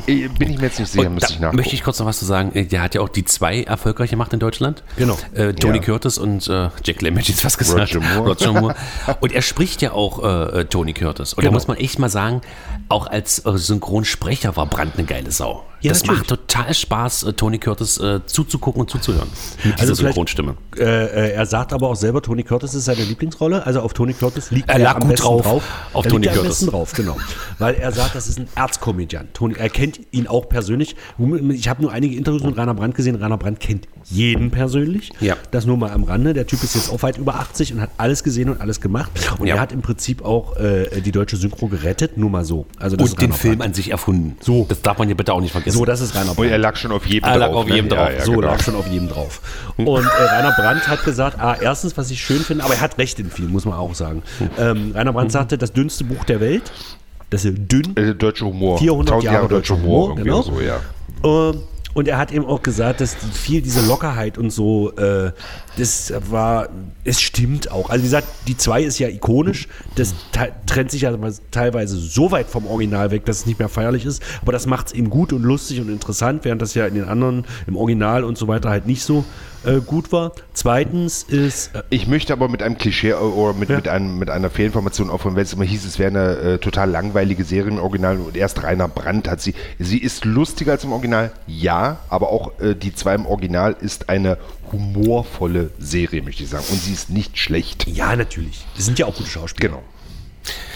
Äh, 0.07 0.27
Bin 0.27 0.51
ich 0.51 0.57
mir 0.57 0.65
jetzt 0.65 0.79
nicht 0.79 0.91
sicher, 0.91 1.07
Und 1.07 1.15
müsste 1.15 1.27
da 1.29 1.33
ich 1.35 1.39
nachgucken. 1.39 1.57
möchte 1.57 1.75
ich 1.75 1.83
kurz 1.83 1.99
noch 1.99 2.05
was 2.05 2.19
zu 2.19 2.25
sagen. 2.25 2.51
Äh, 2.55 2.65
Der 2.65 2.81
hat 2.81 2.95
ja 2.95 3.01
auch 3.01 3.09
die 3.09 3.25
zwei 3.25 3.63
erfolgreich 3.63 4.09
gemacht 4.09 4.33
in 4.33 4.39
Deutschland. 4.39 4.83
Genau. 4.97 5.17
Äh, 5.33 5.53
Tony 5.53 5.77
Ja. 5.77 5.83
Curtis 5.83 6.17
und 6.17 6.47
äh, 6.47 6.69
Jack 6.83 7.01
Lemmon, 7.01 7.21
jetzt 7.23 7.41
fast 7.41 7.57
gesagt. 7.57 7.95
Roger 7.95 7.99
Moore. 8.01 8.29
Roger 8.29 8.53
Moore. 8.53 8.75
Und 9.21 9.31
er 9.31 9.41
spricht 9.41 9.81
ja 9.81 9.91
auch 9.91 10.23
äh, 10.23 10.61
äh, 10.61 10.65
Tony 10.65 10.93
Curtis. 10.93 11.33
Und 11.33 11.43
da 11.43 11.49
Genau. 11.49 11.53
muss 11.53 11.67
man 11.67 11.77
echt 11.77 11.99
mal 11.99 12.09
sagen, 12.09 12.41
auch 12.89 13.07
als 13.07 13.45
äh, 13.45 13.57
Synchronsprecher 13.57 14.55
war 14.55 14.65
Brandt 14.65 14.97
eine 14.97 15.05
geile 15.05 15.31
Sau. 15.31 15.63
Ja, 15.83 15.89
das 15.91 16.01
natürlich. 16.03 16.19
macht 16.21 16.29
total 16.47 16.73
Spaß, 16.73 17.23
äh, 17.23 17.33
Tony 17.33 17.59
Curtis 17.59 17.97
äh, 17.99 18.19
zuzugucken 18.25 18.81
und 18.81 18.89
zuzuhören. 18.89 19.27
Mit 19.63 19.73
dieser 19.75 19.81
Also 19.81 19.95
vielleicht- 19.95 20.13
Synchronstimme. 20.15 20.55
Äh, 20.77 20.81
äh, 20.83 21.31
er 21.33 21.45
sagt 21.45 21.73
aber 21.73 21.89
auch 21.89 21.95
selber, 21.95 22.21
Tony 22.21 22.43
Curtis 22.43 22.73
ist 22.73 22.85
seine 22.85 23.03
Lieblingsrolle. 23.03 23.65
Also 23.65 23.81
auf 23.81 23.93
Tony 23.93 24.13
Curtis 24.13 24.49
liegt 24.51 24.69
Er 24.69 24.75
er, 24.75 24.79
lag 24.81 24.95
am 24.95 25.01
gut 25.01 25.09
besten 25.11 25.25
drauf 25.27 25.41
drauf. 25.41 25.63
auf 25.93 26.05
er 26.05 26.11
Tony 26.11 26.23
liegt 26.25 26.35
er 26.35 26.39
am 26.39 26.45
Curtis. 26.45 26.59
besten 26.59 26.71
drauf, 26.71 26.93
genau. 26.93 27.17
Weil 27.59 27.75
er 27.75 27.91
sagt, 27.91 28.15
das 28.15 28.27
ist 28.27 28.39
ein 28.39 28.47
Erzkomödiant. 28.55 29.33
Tony, 29.33 29.55
er 29.55 29.69
kennt 29.69 29.99
ihn 30.11 30.27
auch 30.27 30.47
persönlich. 30.49 30.95
Ich 31.51 31.67
habe 31.69 31.81
nur 31.81 31.91
einige 31.91 32.15
Interviews 32.15 32.43
mit 32.43 32.57
Rainer 32.57 32.73
Brandt 32.73 32.95
gesehen. 32.95 33.15
Rainer 33.15 33.37
Brandt 33.37 33.59
kennt 33.59 33.87
jeden 34.05 34.51
persönlich. 34.51 35.11
Ja. 35.19 35.35
Das 35.51 35.65
nur 35.65 35.77
mal 35.77 35.91
am 35.91 36.03
Rande. 36.03 36.33
Der 36.33 36.47
Typ 36.47 36.63
ist 36.63 36.75
jetzt 36.75 36.91
auch 36.91 37.01
weit 37.03 37.17
über 37.17 37.35
80 37.35 37.73
und 37.73 37.81
hat 37.81 37.89
alles 37.97 38.23
gesehen 38.23 38.49
und 38.49 38.59
alles 38.61 38.81
gemacht. 38.81 39.11
Und 39.39 39.47
Ja. 39.47 39.55
er 39.55 39.61
hat 39.61 39.71
im 39.71 39.81
Prinzip 39.81 40.23
auch 40.25 40.57
äh, 40.57 41.01
die 41.01 41.11
deutsche 41.11 41.37
Synchro 41.37 41.67
gerettet. 41.67 42.17
Nur 42.17 42.29
mal 42.29 42.43
so. 42.45 42.65
Also 42.79 42.95
das 42.97 43.11
Und 43.11 43.21
den 43.21 43.33
Film 43.33 43.61
an 43.61 43.73
sich 43.73 43.91
erfunden. 43.91 44.35
So. 44.41 44.65
Das 44.69 44.81
darf 44.81 44.97
man 44.97 45.07
hier 45.07 45.15
bitte 45.17 45.33
auch 45.33 45.41
nicht 45.41 45.51
vergessen. 45.51 45.72
So, 45.73 45.85
das 45.85 46.01
ist 46.01 46.15
Rainer 46.15 46.29
Und 46.31 46.35
Brandt. 46.37 46.51
er 46.51 46.57
lag 46.57 46.75
schon 46.75 46.91
auf 46.91 47.05
jedem 47.05 47.29
Er 47.29 47.37
lag 47.37 47.47
drauf. 47.49 47.55
auf 47.63 47.69
jedem 47.69 47.85
ne? 47.87 47.95
drauf. 47.95 48.09
Ja, 48.09 48.15
ja, 48.17 48.25
so 48.25 48.31
genau. 48.33 48.47
lag 48.47 48.63
schon 48.63 48.75
auf 48.75 48.87
jedem 48.87 49.09
drauf. 49.09 49.41
Und 49.77 49.87
äh, 49.87 50.23
Rainer 50.23 50.51
Brandt 50.57 50.87
hat 50.87 51.03
gesagt, 51.03 51.39
ah, 51.39 51.55
erstens, 51.59 51.97
was 51.97 52.11
ich 52.11 52.21
schön 52.23 52.39
finde, 52.41 52.63
aber 52.63 52.73
er 52.75 52.81
hat 52.81 52.97
recht 52.97 53.19
in 53.19 53.29
viel, 53.29 53.47
muss 53.47 53.65
man 53.65 53.75
auch 53.75 53.93
sagen. 53.95 54.23
Ähm, 54.57 54.91
Rainer 54.95 55.13
Brandt 55.13 55.31
sagte, 55.31 55.57
das 55.57 55.73
dünnste 55.73 56.03
Buch 56.03 56.23
der 56.25 56.39
Welt, 56.39 56.71
das 57.29 57.45
ist 57.45 57.55
dünn, 57.57 57.95
Äh, 57.95 58.13
deutscher 58.13 58.45
Humor. 58.45 58.77
400 58.77 59.13
1000 59.15 59.33
Jahre 59.33 59.47
deutscher 59.47 59.75
Humor, 59.75 60.09
irgendwie 60.09 60.23
genau. 60.23 60.41
So, 60.43 60.59
ja. 60.61 60.77
äh, 61.49 61.53
und 61.93 62.07
er 62.07 62.17
hat 62.17 62.31
eben 62.31 62.45
auch 62.45 62.61
gesagt, 62.61 63.01
dass 63.01 63.15
viel 63.15 63.61
diese 63.61 63.85
Lockerheit 63.85 64.37
und 64.37 64.51
so, 64.51 64.91
äh, 64.95 65.31
das 65.77 66.13
war, 66.29 66.69
es 67.03 67.21
stimmt 67.21 67.71
auch. 67.71 67.89
Also 67.89 68.03
wie 68.03 68.07
gesagt, 68.07 68.27
die 68.47 68.57
2 68.57 68.83
ist 68.83 68.99
ja 68.99 69.07
ikonisch, 69.09 69.67
das 69.95 70.13
trennt 70.65 70.91
sich 70.91 71.01
ja 71.01 71.17
teilweise 71.51 71.97
so 71.97 72.31
weit 72.31 72.47
vom 72.47 72.67
Original 72.67 73.11
weg, 73.11 73.25
dass 73.25 73.39
es 73.39 73.45
nicht 73.45 73.59
mehr 73.59 73.69
feierlich 73.69 74.05
ist, 74.05 74.23
aber 74.41 74.51
das 74.51 74.65
macht 74.65 74.87
es 74.87 74.93
eben 74.93 75.09
gut 75.09 75.33
und 75.33 75.43
lustig 75.43 75.79
und 75.79 75.89
interessant, 75.89 76.45
während 76.45 76.61
das 76.61 76.73
ja 76.73 76.85
in 76.87 76.95
den 76.95 77.05
anderen, 77.05 77.45
im 77.67 77.75
Original 77.75 78.23
und 78.23 78.37
so 78.37 78.47
weiter 78.47 78.69
halt 78.69 78.87
nicht 78.87 79.03
so 79.03 79.25
äh, 79.65 79.79
gut 79.81 80.11
war. 80.11 80.31
Zweitens 80.53 81.23
ist, 81.23 81.75
äh, 81.75 81.83
Ich 81.89 82.07
möchte 82.07 82.33
aber 82.33 82.47
mit 82.49 82.61
einem 82.63 82.77
Klischee 82.77 83.11
äh, 83.11 83.13
oder 83.15 83.53
mit, 83.53 83.69
Ja. 83.69 83.75
mit, 83.77 83.87
einem, 83.87 84.19
mit 84.19 84.29
einer 84.29 84.49
Fehlinformation 84.49 85.09
aufhören, 85.09 85.35
weil 85.35 85.43
es 85.43 85.53
immer 85.53 85.63
hieß, 85.65 85.85
es 85.85 85.99
wäre 85.99 86.09
eine 86.09 86.35
äh, 86.53 86.57
total 86.59 86.89
langweilige 86.89 87.43
Serie 87.43 87.71
im 87.71 87.79
Original 87.79 88.17
und 88.19 88.35
erst 88.37 88.63
Rainer 88.63 88.87
Brandt 88.87 89.27
hat 89.27 89.41
sie. 89.41 89.53
Sie 89.79 89.97
ist 89.97 90.25
lustiger 90.25 90.73
als 90.73 90.83
im 90.83 90.91
Original, 90.91 91.31
ja, 91.47 91.99
aber 92.09 92.29
auch 92.29 92.59
äh, 92.59 92.75
die 92.75 92.93
zwei 92.93 93.15
im 93.15 93.25
Original 93.25 93.75
ist 93.79 94.09
eine 94.09 94.37
humorvolle 94.71 95.71
Serie, 95.79 96.21
möchte 96.21 96.43
ich 96.43 96.49
sagen. 96.49 96.65
Und 96.71 96.81
sie 96.81 96.93
ist 96.93 97.09
nicht 97.09 97.37
schlecht. 97.37 97.87
ja, 97.87 98.15
natürlich, 98.15 98.65
das 98.75 98.85
sind 98.85 98.99
ja 98.99 99.05
auch 99.05 99.15
gute 99.15 99.29
Schauspieler. 99.29 99.69
Genau. 99.69 99.83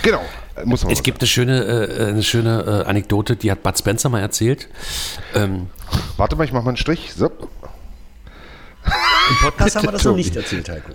Genau. 0.02 0.22
Muss 0.64 0.84
man 0.84 0.94
Es 0.94 1.04
gibt 1.04 1.20
eine 1.22 1.28
schöne, 1.28 1.64
äh, 1.66 2.06
eine 2.08 2.24
schöne 2.24 2.84
äh, 2.86 2.90
Anekdote, 2.90 3.36
die 3.36 3.52
hat 3.52 3.64
Bud 3.64 3.78
Spencer 3.78 4.08
mal 4.10 4.22
erzählt. 4.22 4.70
Ähm. 5.36 5.68
Warte 6.16 6.36
mal, 6.36 6.46
ich 6.46 6.54
mach 6.54 6.64
mal 6.64 6.70
einen 6.70 6.78
Strich. 6.78 7.14
So. 7.16 7.30
Im 9.30 9.36
Podcast 9.42 9.76
haben 9.76 9.88
wir 9.88 9.92
das 9.92 10.04
noch 10.04 10.16
nicht 10.16 10.36
erzählt, 10.36 10.70
Heiko. 10.70 10.94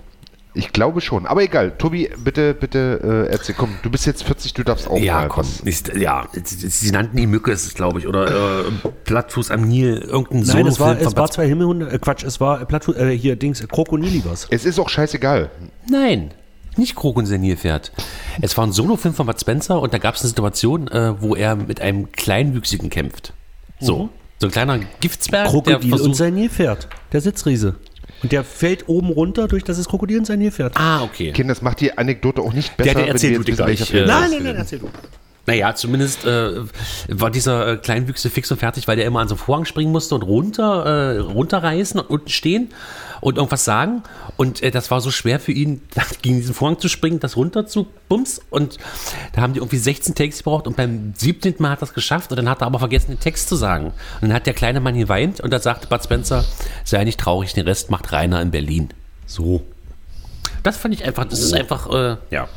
Ich 0.54 0.72
glaube 0.72 1.00
schon. 1.00 1.26
Aber 1.26 1.42
egal. 1.42 1.72
Tobi, 1.78 2.10
bitte, 2.22 2.52
bitte 2.52 3.26
äh, 3.28 3.32
erzähl. 3.32 3.54
Komm, 3.56 3.76
du 3.82 3.90
bist 3.90 4.04
jetzt 4.04 4.24
40, 4.24 4.52
du 4.52 4.62
darfst 4.62 4.86
auch 4.86 4.98
ja, 4.98 5.20
mal 5.20 5.28
komm. 5.28 5.44
was. 5.44 5.60
Ist, 5.60 5.94
ja, 5.94 6.26
sie, 6.44 6.90
nannten 6.90 7.16
die 7.16 7.26
Mücke, 7.26 7.52
ist 7.52 7.66
es, 7.66 7.74
glaube 7.74 8.00
ich, 8.00 8.06
oder 8.06 8.66
äh, 8.66 8.88
Plattfuß 9.04 9.50
am 9.50 9.62
Nil, 9.62 9.98
irgendein 9.98 10.42
Nein, 10.42 10.66
es 10.66 10.78
war, 10.78 11.00
es 11.00 11.16
war 11.16 11.30
zwei 11.30 11.46
Himmelhunde, 11.46 11.90
äh, 11.90 11.98
Quatsch, 11.98 12.22
es 12.24 12.38
war 12.40 12.64
Plattfuß, 12.66 12.96
äh, 12.96 13.16
hier 13.16 13.36
Dings, 13.36 13.62
äh, 13.62 13.66
Krokonili 13.66 14.22
was. 14.26 14.46
Es 14.50 14.66
ist 14.66 14.78
auch 14.78 14.90
scheißegal. 14.90 15.50
Nein, 15.88 16.32
nicht 16.76 16.96
Krog 16.96 17.16
und 17.16 17.26
sein 17.26 17.40
Nilpferd. 17.40 17.92
Es 18.42 18.56
war 18.58 18.66
ein 18.66 18.72
Solofilm 18.72 19.14
von 19.14 19.26
Bud 19.26 19.40
Spencer 19.40 19.80
und 19.80 19.94
da 19.94 19.98
gab 19.98 20.16
es 20.16 20.20
eine 20.20 20.28
Situation, 20.28 20.88
äh, 20.88 21.20
wo 21.20 21.34
er 21.34 21.56
mit 21.56 21.80
einem 21.80 22.12
Kleinwüchsigen 22.12 22.90
kämpft. 22.90 23.32
So, 23.80 24.10
so 24.42 24.48
ein 24.48 24.50
kleiner 24.50 24.80
Giftsberg, 25.00 25.44
der 25.44 25.52
Krokodil 25.52 25.94
und 25.94 26.14
sein 26.14 26.34
Nilpferd, 26.34 26.88
der 27.12 27.20
Sitzriese. 27.20 27.76
Und 28.22 28.32
der 28.32 28.44
fällt 28.44 28.88
oben 28.88 29.08
runter, 29.08 29.48
durch 29.48 29.64
das 29.64 29.78
ist 29.78 29.88
Krokodil 29.88 30.18
und 30.18 30.26
sein 30.26 30.40
Nilpferd. 30.40 30.76
Ah, 30.76 31.02
okay. 31.02 31.32
Kinder, 31.32 31.54
das 31.54 31.62
macht 31.62 31.80
die 31.80 31.96
Anekdote 31.96 32.42
auch 32.42 32.52
nicht 32.52 32.76
besser, 32.76 32.94
Der 32.94 33.02
ja 33.02 33.08
erzählt, 33.08 33.38
wenn 33.38 33.46
wir 33.46 33.52
jetzt 33.52 33.58
Ludwig, 33.58 33.58
wissen, 33.58 33.66
welcher 33.66 33.84
ich, 33.84 33.90
Film 33.90 34.04
äh, 34.04 34.06
das 34.06 34.20
nein, 34.20 34.30
nein, 34.30 34.42
nein, 34.42 34.56
erzähl 34.56 34.78
du. 34.80 34.90
Naja, 35.46 35.74
zumindest 35.74 36.24
äh, 36.24 36.60
war 37.08 37.30
dieser 37.30 37.72
äh, 37.72 37.76
Kleinwüchse 37.76 38.30
fix 38.30 38.50
und 38.52 38.58
fertig, 38.58 38.86
weil 38.86 38.96
der 38.96 39.06
immer 39.06 39.20
an 39.20 39.28
so 39.28 39.34
einen 39.34 39.44
Vorhang 39.44 39.64
springen 39.64 39.90
musste 39.90 40.14
und 40.14 40.22
runter, 40.22 40.84
äh, 40.84 41.18
runterreißen 41.18 41.98
und 42.00 42.10
unten 42.10 42.28
stehen 42.28 42.70
und 43.22 43.36
irgendwas 43.36 43.64
sagen. 43.64 44.02
Und 44.36 44.62
äh, 44.62 44.70
das 44.70 44.90
war 44.90 45.00
so 45.00 45.10
schwer 45.10 45.40
für 45.40 45.52
ihn, 45.52 45.80
gegen 46.22 46.36
diesen 46.36 46.54
Vorhang 46.54 46.78
zu 46.78 46.88
springen, 46.88 47.20
das 47.20 47.36
runter 47.36 47.66
zu 47.66 47.86
bums. 48.08 48.42
Und 48.50 48.76
da 49.32 49.40
haben 49.40 49.54
die 49.54 49.60
irgendwie 49.60 49.78
16 49.78 50.14
Takes 50.14 50.38
gebraucht 50.38 50.66
und 50.66 50.76
beim 50.76 51.14
17. 51.16 51.54
Mal 51.58 51.70
hat 51.70 51.80
er 51.80 51.84
es 51.84 51.94
geschafft 51.94 52.30
und 52.32 52.36
dann 52.36 52.48
hat 52.48 52.60
er 52.60 52.66
aber 52.66 52.80
vergessen, 52.80 53.12
den 53.12 53.20
Text 53.20 53.48
zu 53.48 53.56
sagen. 53.56 53.86
Und 54.20 54.28
dann 54.28 54.34
hat 54.34 54.46
der 54.46 54.54
kleine 54.54 54.80
Mann 54.80 54.98
geweint 54.98 55.40
und 55.40 55.52
da 55.52 55.60
sagte 55.60 55.86
Bud 55.86 56.02
Spencer, 56.02 56.44
sei 56.84 57.04
nicht 57.04 57.20
traurig, 57.20 57.54
den 57.54 57.66
Rest 57.66 57.90
macht 57.90 58.12
Rainer 58.12 58.42
in 58.42 58.50
Berlin. 58.50 58.88
So. 59.24 59.62
Das 60.64 60.76
fand 60.76 60.92
ich 60.92 61.04
einfach, 61.04 61.24
das 61.24 61.40
ist 61.40 61.54
einfach, 61.54 61.90
äh, 61.90 62.16
ja. 62.30 62.48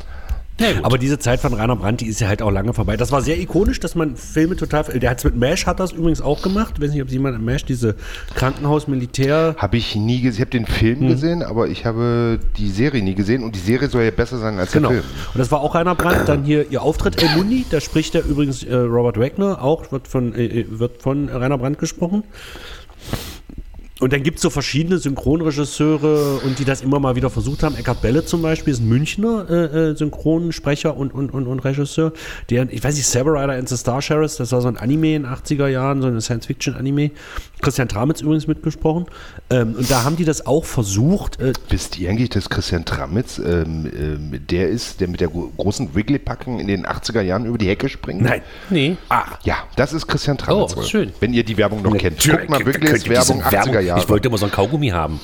Ja. 0.58 0.68
Aber 0.84 0.96
diese 0.96 1.18
Zeit 1.18 1.40
von 1.40 1.52
Rainer 1.52 1.76
Brandt, 1.76 2.00
die 2.00 2.06
ist 2.06 2.18
ja 2.20 2.28
halt 2.28 2.40
auch 2.40 2.50
lange 2.50 2.72
vorbei. 2.72 2.96
Das 2.96 3.12
war 3.12 3.20
sehr 3.20 3.38
ikonisch, 3.38 3.78
dass 3.78 3.94
man 3.94 4.16
Filme 4.16 4.56
total. 4.56 4.84
Der 4.98 5.10
hat 5.10 5.18
es 5.18 5.24
mit 5.24 5.36
MASH 5.36 5.66
hat 5.66 5.80
das 5.80 5.92
übrigens 5.92 6.22
auch 6.22 6.40
gemacht. 6.40 6.74
Ich 6.76 6.82
weiß 6.82 6.92
nicht, 6.92 7.02
ob 7.02 7.10
jemand 7.10 7.44
MASH, 7.44 7.64
diese 7.66 7.94
Krankenhaus-Militär. 8.34 9.54
Habe 9.58 9.76
ich 9.76 9.94
nie 9.96 10.20
gesehen. 10.22 10.34
Ich 10.36 10.40
habe 10.40 10.50
den 10.50 10.66
Film 10.66 11.00
Hm. 11.00 11.08
gesehen, 11.08 11.42
aber 11.42 11.68
ich 11.68 11.84
habe 11.84 12.38
die 12.56 12.70
Serie 12.70 13.02
nie 13.02 13.14
gesehen 13.14 13.44
und 13.44 13.54
die 13.54 13.60
Serie 13.60 13.88
soll 13.88 14.04
ja 14.04 14.10
besser 14.10 14.38
sein 14.38 14.58
als 14.58 14.72
Genau. 14.72 14.88
der 14.90 15.02
Film. 15.02 15.12
Und 15.34 15.38
das 15.38 15.50
war 15.50 15.60
auch 15.60 15.74
Rainer 15.74 15.94
Brandt. 15.94 16.28
Dann 16.28 16.44
hier 16.44 16.70
ihr 16.70 16.80
Auftritt 16.82 17.22
El 17.22 17.36
Mundi, 17.36 17.66
da 17.70 17.80
spricht 17.80 18.14
er 18.14 18.24
übrigens 18.24 18.62
äh, 18.62 18.74
Robert 18.74 19.18
Wagner, 19.18 19.62
auch 19.62 19.92
wird 19.92 20.08
von, 20.08 20.34
äh, 20.34 20.64
wird 20.68 21.02
von 21.02 21.28
Rainer 21.28 21.58
Brandt 21.58 21.78
gesprochen. 21.78 22.24
Und 23.98 24.12
dann 24.12 24.22
gibt 24.22 24.36
es 24.36 24.42
so 24.42 24.50
verschiedene 24.50 24.98
Synchronregisseure 24.98 26.40
und 26.44 26.58
die 26.58 26.66
das 26.66 26.82
immer 26.82 27.00
mal 27.00 27.16
wieder 27.16 27.30
versucht 27.30 27.62
haben. 27.62 27.76
Eckhard 27.76 28.02
Belle 28.02 28.26
zum 28.26 28.42
Beispiel 28.42 28.74
ist 28.74 28.80
ein 28.80 28.88
Münchner 28.88 29.46
äh, 29.48 29.90
äh, 29.90 29.96
Synchronsprecher 29.96 30.94
und, 30.94 31.14
und, 31.14 31.32
und, 31.32 31.46
und 31.46 31.60
Regisseur. 31.60 32.12
Der, 32.50 32.70
ich 32.70 32.84
weiß 32.84 32.94
nicht, 32.94 33.06
Saber 33.06 33.32
Rider 33.32 33.54
and 33.54 33.70
the 33.70 33.76
Star 33.76 34.02
Sheriffs, 34.02 34.36
das 34.36 34.52
war 34.52 34.60
so 34.60 34.68
ein 34.68 34.76
Anime 34.76 35.14
in 35.14 35.22
den 35.22 35.32
80er 35.32 35.68
Jahren, 35.68 36.02
so 36.02 36.08
ein 36.08 36.20
Science-Fiction-Anime. 36.20 37.10
Christian 37.62 37.88
Tramitz 37.88 38.20
übrigens 38.20 38.46
mitgesprochen. 38.46 39.06
Ähm, 39.50 39.74
und 39.78 39.90
da 39.90 40.04
haben 40.04 40.16
die 40.16 40.24
das 40.24 40.46
auch 40.46 40.64
versucht. 40.64 41.40
Äh, 41.40 41.52
Wisst 41.70 41.98
ihr 41.98 42.10
eigentlich, 42.10 42.28
dass 42.30 42.50
Christian 42.50 42.84
Tramitz 42.84 43.38
ähm, 43.38 43.90
ähm, 43.98 44.40
der 44.50 44.68
ist, 44.68 45.00
der 45.00 45.08
mit 45.08 45.20
der 45.20 45.28
gro- 45.28 45.50
großen 45.56 45.94
Wrigley-Packung 45.94 46.60
in 46.60 46.66
den 46.66 46.86
80er 46.86 47.22
Jahren 47.22 47.46
über 47.46 47.58
die 47.58 47.68
Hecke 47.68 47.88
springt? 47.88 48.20
nein, 48.22 48.42
nee. 48.70 48.96
Ah, 49.08 49.24
ja, 49.44 49.56
das 49.76 49.92
ist 49.92 50.06
Christian 50.06 50.36
Tramitz. 50.38 50.76
Oh, 50.76 50.82
schön. 50.82 51.12
Wenn 51.20 51.32
ihr 51.32 51.44
die 51.44 51.56
Werbung 51.56 51.82
noch 51.82 51.96
kennt. 51.96 52.22
Guckt 52.22 52.48
mal 52.50 52.64
Wrigley's 52.64 53.08
Werbung 53.08 53.42
80er 53.42 53.80
Jahre. 53.80 54.00
Ich 54.00 54.08
wollte 54.08 54.28
immer 54.28 54.38
so 54.38 54.44
ein 54.46 54.52
Kaugummi 54.52 54.88
haben. 54.88 55.18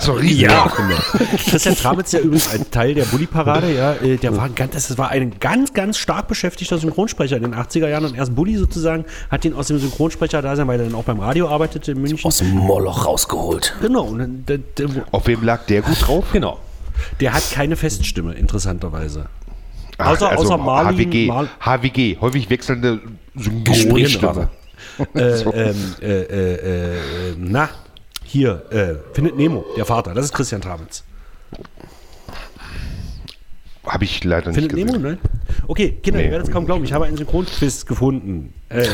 So 0.00 0.12
riesig. 0.14 0.40
Ja, 0.42 0.70
genau. 0.76 0.96
Christian 1.48 1.76
Tramitz 1.76 2.10
ja 2.12 2.18
übrigens 2.18 2.52
ein 2.52 2.70
Teil 2.70 2.94
der 2.94 3.04
Bully-Parade, 3.04 3.72
ja, 3.72 3.92
äh, 3.94 4.16
der 4.16 4.36
war 4.36 4.44
ein 4.44 4.54
ganz, 4.54 4.72
das 4.72 4.98
war 4.98 5.10
ein 5.10 5.38
ganz, 5.38 5.72
ganz 5.74 5.96
stark 5.98 6.26
beschäftigter 6.28 6.78
Synchronsprecher 6.78 7.36
in 7.36 7.42
den 7.42 7.54
80er 7.54 7.88
Jahren 7.88 8.04
und 8.04 8.16
erst 8.16 8.34
Bully 8.34 8.56
sozusagen 8.56 9.04
hat 9.30 9.44
ihn 9.44 9.54
aus 9.54 9.68
dem 9.68 9.78
Synchronsprecher 9.78 10.42
da 10.42 10.56
sein, 10.56 10.66
weil 10.66 10.80
er 10.80 10.86
dann 10.86 10.94
auch 10.96 11.04
beim 11.04 11.20
Radio 11.20 11.48
arbeitete 11.48 11.92
in 11.92 12.00
München. 12.00 12.24
Aus 12.26 12.38
dem 12.38 12.50
Moloch 12.50 13.06
rausgeholt. 13.06 13.74
Genau, 13.80 14.02
und 14.04 14.18
dann- 14.18 14.44
der, 14.46 14.58
der, 14.58 14.88
Auf 15.12 15.26
wem 15.28 15.42
lag 15.44 15.66
der 15.66 15.82
gut 15.82 16.04
drauf? 16.06 16.24
Genau. 16.32 16.58
der 17.20 17.32
hat 17.34 17.50
keine 17.52 17.76
Feststimme, 17.76 18.34
interessanterweise. 18.34 19.26
Ach, 19.98 20.14
Außer- 20.16 20.34
außer 20.36 20.58
Marlin- 20.58 20.98
HWG. 21.10 21.26
Mar- 21.28 21.48
HWG, 21.60 22.16
häufig 22.20 22.50
wechselnde 22.50 23.00
Gesprächsstimme. 23.64 24.48
Äh, 25.14 25.40
ähm, 25.42 25.76
äh, 26.00 26.06
äh, 26.22 26.54
äh, 26.54 27.34
na, 27.38 27.68
hier, 28.26 28.64
äh, 28.70 29.14
findet 29.14 29.36
Nemo, 29.36 29.64
der 29.76 29.84
Vater, 29.84 30.14
das 30.14 30.26
ist 30.26 30.32
Christian 30.34 30.60
Tramitz. 30.60 31.04
Habe 33.86 34.04
ich 34.04 34.24
leider 34.24 34.48
nicht 34.48 34.56
Findet 34.56 34.72
gesehen. 34.72 34.86
Nemo, 34.86 34.98
nein? 34.98 35.18
Okay, 35.68 35.96
Kinder, 36.02 36.20
ihr 36.20 36.26
Nee. 36.26 36.32
werdet 36.32 36.48
es 36.48 36.52
kaum 36.52 36.66
glauben, 36.66 36.84
ich 36.84 36.92
habe 36.92 37.04
einen 37.06 37.16
Synchronquiz 37.16 37.86
gefunden. 37.86 38.52
Äh, 38.68 38.86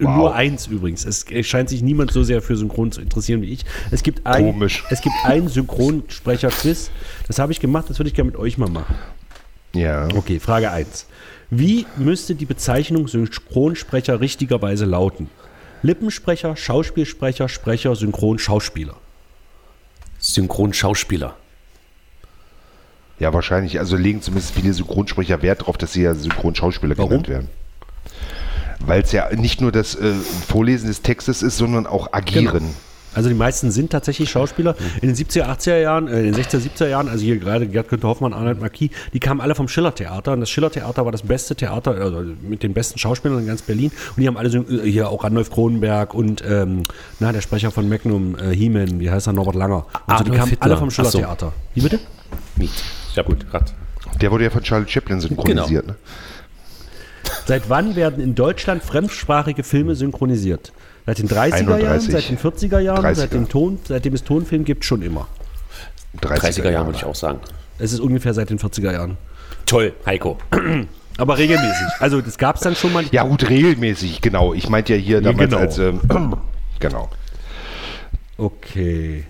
Wow. 0.00 0.16
Nur 0.16 0.34
eins 0.34 0.66
übrigens. 0.66 1.04
Es 1.04 1.24
scheint 1.46 1.68
sich 1.68 1.80
niemand 1.80 2.10
so 2.10 2.24
sehr 2.24 2.42
für 2.42 2.56
Synchron 2.56 2.90
zu 2.90 3.00
interessieren 3.00 3.42
wie 3.42 3.52
ich. 3.52 3.64
Es 3.92 4.02
gibt 4.02 4.26
ein, 4.26 4.44
Komisch. 4.52 4.82
Es 4.90 5.00
gibt 5.00 5.14
ein 5.22 5.46
Synchronsprecher-Quiz. 5.46 6.90
Das 7.28 7.38
habe 7.38 7.52
ich 7.52 7.60
gemacht, 7.60 7.88
das 7.88 8.00
würde 8.00 8.08
ich 8.08 8.14
gerne 8.14 8.32
mit 8.32 8.36
euch 8.38 8.58
mal 8.58 8.68
machen. 8.68 8.92
Ja. 9.72 10.08
Okay, 10.16 10.40
Frage 10.40 10.72
1. 10.72 11.06
Wie 11.48 11.86
müsste 11.96 12.34
die 12.34 12.44
Bezeichnung 12.44 13.06
Synchronsprecher 13.06 14.20
richtigerweise 14.20 14.84
lauten? 14.84 15.30
Lippensprecher, 15.84 16.56
Schauspielsprecher, 16.56 17.46
Sprecher, 17.46 17.94
Synchronschauspieler. 17.94 18.96
Synchronschauspieler. 20.18 21.36
ja, 23.18 23.34
wahrscheinlich. 23.34 23.78
Also 23.78 23.94
legen 23.94 24.22
zumindest 24.22 24.54
viele 24.54 24.72
Synchronsprecher 24.72 25.42
Wert 25.42 25.60
darauf, 25.60 25.76
dass 25.76 25.92
sie 25.92 26.02
ja 26.02 26.14
Synchronschauspieler 26.14 26.96
Warum? 26.96 27.10
genannt 27.10 27.28
werden. 27.28 27.48
Weil 28.80 29.02
es 29.02 29.12
ja 29.12 29.28
nicht 29.34 29.60
nur 29.60 29.72
das 29.72 29.94
äh, 29.94 30.14
Vorlesen 30.14 30.86
des 30.88 31.02
Textes 31.02 31.42
ist, 31.42 31.58
sondern 31.58 31.86
auch 31.86 32.14
Agieren. 32.14 32.74
Also 33.14 33.28
die 33.28 33.34
meisten 33.34 33.70
sind 33.70 33.90
tatsächlich 33.90 34.30
Schauspieler. 34.30 34.74
In 35.00 35.08
den 35.08 35.16
70er, 35.16 35.44
80er 35.46 35.78
Jahren, 35.78 36.08
äh, 36.08 36.20
in 36.20 36.32
den 36.32 36.34
60er, 36.34 36.58
70er 36.58 36.88
Jahren, 36.88 37.08
also 37.08 37.24
hier 37.24 37.38
gerade 37.38 37.66
Gerd 37.66 37.88
Günther 37.88 38.08
Hoffmann, 38.08 38.32
Arnold 38.32 38.60
Marquis, 38.60 38.90
die 39.12 39.20
kamen 39.20 39.40
alle 39.40 39.54
vom 39.54 39.68
Schiller-Theater. 39.68 40.32
Und 40.32 40.40
das 40.40 40.50
Schiller-Theater 40.50 41.04
war 41.04 41.12
das 41.12 41.22
beste 41.22 41.54
Theater, 41.54 41.92
also 41.92 42.22
mit 42.42 42.62
den 42.62 42.74
besten 42.74 42.98
Schauspielern 42.98 43.40
in 43.40 43.46
ganz 43.46 43.62
Berlin. 43.62 43.90
Und 44.16 44.22
die 44.22 44.26
haben 44.26 44.36
alle 44.36 44.50
so, 44.50 44.58
äh, 44.58 44.90
hier 44.90 45.08
auch 45.08 45.24
Randolph 45.24 45.50
Kronenberg 45.50 46.14
und 46.14 46.42
ähm, 46.46 46.82
na, 47.20 47.32
der 47.32 47.40
Sprecher 47.40 47.70
von 47.70 47.88
Magnum, 47.88 48.36
äh, 48.38 48.54
He-Man, 48.54 49.00
wie 49.00 49.10
heißt 49.10 49.26
er, 49.26 49.32
Norbert 49.32 49.54
Langer. 49.54 49.86
Also 50.06 50.24
die 50.24 50.30
Adolf 50.30 50.38
kamen 50.38 50.50
Hitler. 50.50 50.64
alle 50.64 50.76
vom 50.76 50.88
Ach 50.88 50.92
so. 50.92 51.02
Schiller-Theater. 51.02 51.52
Wie 51.74 51.80
bitte? 51.80 52.00
Miet. 52.56 52.70
Ja, 53.14 53.22
gut, 53.22 53.48
grad. 53.50 53.72
Der 54.20 54.30
wurde 54.30 54.44
ja 54.44 54.50
von 54.50 54.62
Charlie 54.62 54.88
Chaplin 54.88 55.20
synchronisiert. 55.20 55.86
Ne? 55.86 55.96
Seit 57.46 57.68
wann 57.68 57.96
werden 57.96 58.22
in 58.22 58.34
Deutschland 58.34 58.82
fremdsprachige 58.82 59.62
Filme 59.62 59.94
synchronisiert? 59.94 60.72
Seit 61.06 61.18
den 61.18 61.28
30er 61.28 61.50
Jahren, 61.50 61.72
31. 61.72 62.12
seit 62.12 62.28
den 62.30 62.38
40er 62.38 62.78
Jahren, 62.78 63.04
30er. 63.04 63.14
seit 63.14 63.32
dem 63.34 63.48
Ton, 63.48 63.78
seitdem 63.86 64.14
es 64.14 64.24
Tonfilm 64.24 64.64
gibt, 64.64 64.84
schon 64.84 65.02
immer. 65.02 65.28
30er 66.20 66.70
Jahre 66.70 66.86
würde 66.86 66.98
ich 66.98 67.04
auch 67.04 67.14
sagen. 67.14 67.40
Es 67.78 67.92
ist 67.92 68.00
ungefähr 68.00 68.32
seit 68.32 68.50
den 68.50 68.58
40er 68.58 68.92
Jahren. 68.92 69.16
Toll, 69.66 69.92
Heiko. 70.06 70.38
Aber 71.18 71.38
regelmäßig. 71.38 71.86
Also 72.00 72.20
das 72.20 72.38
gab 72.38 72.56
es 72.56 72.62
dann 72.62 72.74
schon 72.74 72.92
mal. 72.92 73.04
Ja, 73.12 73.24
gut, 73.24 73.48
regelmäßig, 73.48 74.20
genau. 74.20 74.54
Ich 74.54 74.68
meinte 74.68 74.94
ja 74.94 74.98
hier 74.98 75.20
damals 75.20 75.50
genau. 75.50 75.58
als. 75.58 75.78
Ähm, 75.78 76.00
genau. 76.80 77.08
Okay. 78.36 79.24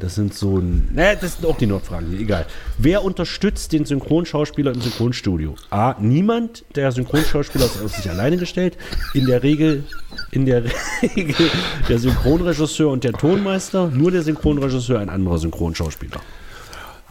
Das 0.00 0.14
sind 0.14 0.32
so 0.32 0.58
ein. 0.58 0.88
Naja, 0.94 1.16
das 1.20 1.34
sind 1.34 1.46
auch 1.46 1.56
die 1.56 1.66
Nordfragen 1.66 2.08
hier, 2.10 2.20
egal. 2.20 2.46
Wer 2.78 3.02
unterstützt 3.02 3.72
den 3.72 3.84
Synchronschauspieler 3.84 4.72
im 4.72 4.80
Synchronstudio? 4.80 5.56
A. 5.70 5.96
Niemand. 5.98 6.64
Der 6.76 6.92
Synchronschauspieler 6.92 7.64
ist 7.64 7.82
auf 7.82 7.96
sich 7.96 8.08
alleine 8.08 8.36
gestellt. 8.36 8.76
In 9.14 9.26
der 9.26 9.42
Regel, 9.42 9.84
in 10.30 10.46
der 10.46 10.64
Regel 11.16 11.50
der 11.88 11.98
Synchronregisseur 11.98 12.90
und 12.90 13.02
der 13.02 13.12
Tonmeister. 13.12 13.88
Nur 13.88 14.12
der 14.12 14.22
Synchronregisseur, 14.22 15.00
ein 15.00 15.08
anderer 15.08 15.38
Synchronschauspieler. 15.38 16.20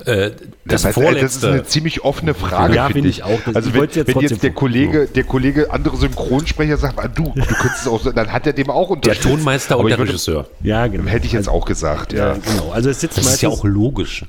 Äh, 0.05 0.31
das, 0.31 0.33
Das, 0.33 0.35
heißt, 0.35 0.37
äh, 0.37 0.65
das 0.65 0.83
ist 0.83 0.93
vorletzte. 0.93 1.47
eine 1.51 1.63
ziemlich 1.65 2.03
offene 2.03 2.33
Frage. 2.35 2.75
Ja, 2.75 2.87
finde 2.89 3.09
ich 3.09 3.23
auch. 3.23 3.39
Das- 3.45 3.55
also 3.55 3.69
ich 3.69 3.75
wenn, 3.75 3.81
jetzt 3.89 4.07
wenn 4.07 4.19
jetzt 4.19 4.43
der 4.43 4.51
Kollege, 4.51 5.07
der 5.07 5.23
Kollege 5.23 5.71
andere 5.71 5.97
Synchronsprecher 5.97 6.77
sagt, 6.77 6.99
ah, 6.99 7.07
du, 7.07 7.23
du 7.23 7.31
könntest 7.33 7.81
es 7.81 7.87
auch, 7.87 8.01
so, 8.03 8.11
dann 8.11 8.31
hat 8.31 8.45
er 8.45 8.53
dem 8.53 8.69
auch 8.69 8.87
der 8.89 8.95
unterstützt. 8.97 9.23
Tonmeister 9.27 9.75
Aber 9.75 9.83
und 9.85 9.89
der 9.89 9.97
würde- 9.97 10.11
Regisseur. 10.11 10.47
Ja, 10.61 10.85
genau. 10.87 11.09
Hätte 11.09 11.25
ich 11.25 11.31
jetzt 11.31 11.49
auch 11.49 11.65
gesagt, 11.65 12.13
Ja, 12.13 12.33
ja. 12.33 12.33
genau. 12.33 12.71
Also 12.71 12.89
es 12.91 12.99
sitzt 13.01 13.17
Das 13.17 13.25
ist 13.25 13.41
ja 13.41 13.49
meistens- 13.49 13.61
auch 13.61 13.65
logisch. 13.65 14.25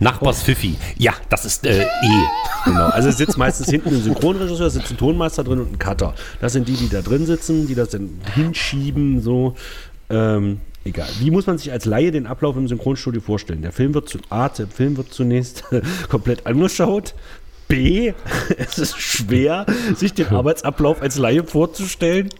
Nachbars 0.00 0.42
Pfiffi. 0.44 0.76
Ja, 0.96 1.12
das 1.28 1.44
ist 1.44 1.66
äh, 1.66 1.82
E. 1.82 1.86
Genau, 2.66 2.86
also 2.86 3.08
es 3.08 3.16
sitzt 3.18 3.36
meistens 3.36 3.68
hinten 3.68 3.88
ein 3.88 4.02
Synchronregisseur, 4.02 4.70
sitzt 4.70 4.90
ein 4.92 4.96
Tonmeister 4.96 5.42
drin 5.42 5.58
und 5.60 5.72
ein 5.72 5.78
Cutter. 5.80 6.14
Das 6.40 6.52
sind 6.52 6.68
die, 6.68 6.74
die 6.74 6.88
da 6.88 7.00
drin 7.02 7.26
sitzen, 7.26 7.66
die 7.66 7.74
das 7.74 7.88
dann 7.88 8.20
hinschieben, 8.34 9.20
so. 9.20 9.56
Ähm, 10.10 10.60
egal. 10.88 11.08
Wie 11.20 11.30
muss 11.30 11.46
man 11.46 11.58
sich 11.58 11.70
als 11.72 11.84
Laie 11.84 12.10
den 12.10 12.26
Ablauf 12.26 12.56
im 12.56 12.68
Synchronstudio 12.68 13.20
vorstellen? 13.20 13.62
Der 13.62 13.72
Film 13.72 13.94
wird 13.94 14.08
zu 14.08 14.18
A, 14.30 14.48
der 14.48 14.66
Film 14.66 14.96
wird 14.96 15.12
zunächst 15.12 15.64
komplett 16.08 16.46
angeschaut. 16.46 17.14
B, 17.68 18.14
es 18.56 18.78
ist 18.78 19.00
schwer, 19.00 19.66
sich 19.94 20.14
den 20.14 20.28
Arbeitsablauf 20.28 21.02
als 21.02 21.18
Laie 21.18 21.44
vorzustellen. 21.44 22.30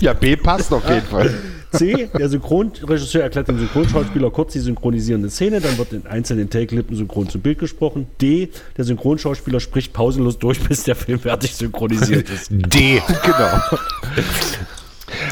Ja, 0.00 0.12
B 0.12 0.36
passt 0.36 0.72
auf 0.72 0.88
jeden 0.88 1.06
Fall. 1.06 1.34
C, 1.72 2.08
der 2.16 2.28
Synchronregisseur 2.28 3.22
erklärt 3.22 3.48
dem 3.48 3.58
Synchronschauspieler 3.58 4.30
kurz 4.30 4.52
die 4.52 4.60
synchronisierende 4.60 5.30
Szene, 5.30 5.60
dann 5.60 5.78
wird 5.78 5.92
in 5.92 6.06
einzelnen 6.06 6.50
Take-Lippen 6.50 6.96
synchron 6.96 7.28
zu 7.28 7.38
Bild 7.38 7.58
gesprochen. 7.58 8.06
D, 8.20 8.50
der 8.76 8.84
Synchronschauspieler 8.84 9.60
spricht 9.60 9.92
pausenlos 9.92 10.38
durch, 10.38 10.60
bis 10.60 10.84
der 10.84 10.94
Film 10.94 11.18
fertig 11.18 11.54
synchronisiert 11.54 12.28
ist. 12.34 12.50
D. 12.50 13.02
genau. 13.24 13.62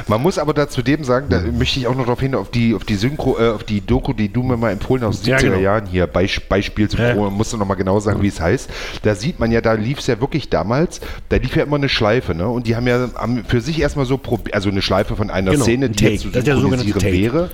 Man 0.08 0.20
muss 0.22 0.38
aber 0.38 0.54
dazu 0.54 0.82
dem 0.82 1.04
sagen, 1.04 1.26
da 1.30 1.40
möchte 1.40 1.78
ich 1.80 1.86
auch 1.86 1.94
noch 1.94 2.04
darauf 2.04 2.20
hin, 2.20 2.34
auf 2.34 2.50
die, 2.50 2.74
auf 2.74 2.84
die 2.84 2.94
Synchro, 2.96 3.38
äh, 3.38 3.50
auf 3.50 3.64
die 3.64 3.80
Doku, 3.80 4.12
die 4.12 4.28
du 4.32 4.42
mir 4.42 4.56
mal 4.56 4.70
empfohlen 4.72 5.02
hast, 5.04 5.08
aus 5.18 5.22
den 5.22 5.30
Ja, 5.32 5.38
70er 5.38 5.42
genau. 5.50 5.58
Jahren 5.60 5.86
hier, 5.86 6.06
Beisp 6.06 6.48
Beispiel 6.48 6.90
Synchro, 6.90 7.24
Ja. 7.24 7.30
musst 7.30 7.52
du 7.52 7.56
noch 7.56 7.66
mal 7.66 7.74
genau 7.74 8.00
sagen, 8.00 8.22
wie 8.22 8.28
es 8.28 8.40
heißt. 8.40 8.68
Da 9.02 9.14
sieht 9.14 9.38
man 9.38 9.50
ja, 9.52 9.60
da 9.60 9.72
lief 9.74 9.98
es 9.98 10.06
ja 10.06 10.20
wirklich 10.20 10.48
damals, 10.50 11.00
da 11.28 11.36
lief 11.36 11.56
ja 11.56 11.62
immer 11.64 11.76
eine 11.76 11.88
Schleife, 11.88 12.34
ne? 12.34 12.48
Und 12.48 12.66
die 12.66 12.76
haben 12.76 12.86
ja 12.86 13.08
haben 13.16 13.44
für 13.46 13.60
sich 13.60 13.80
erstmal 13.80 14.06
so, 14.06 14.16
probi- 14.16 14.52
also 14.52 14.70
eine 14.70 14.82
Schleife 14.82 15.16
von 15.16 15.30
einer 15.30 15.52
Genau, 15.52 15.64
Szene, 15.64 15.88
die 15.90 15.96
Take. 16.04 16.12
jetzt 16.14 16.22
zu 16.22 16.30
synchronisieren 16.30 17.02
wäre. 17.02 17.50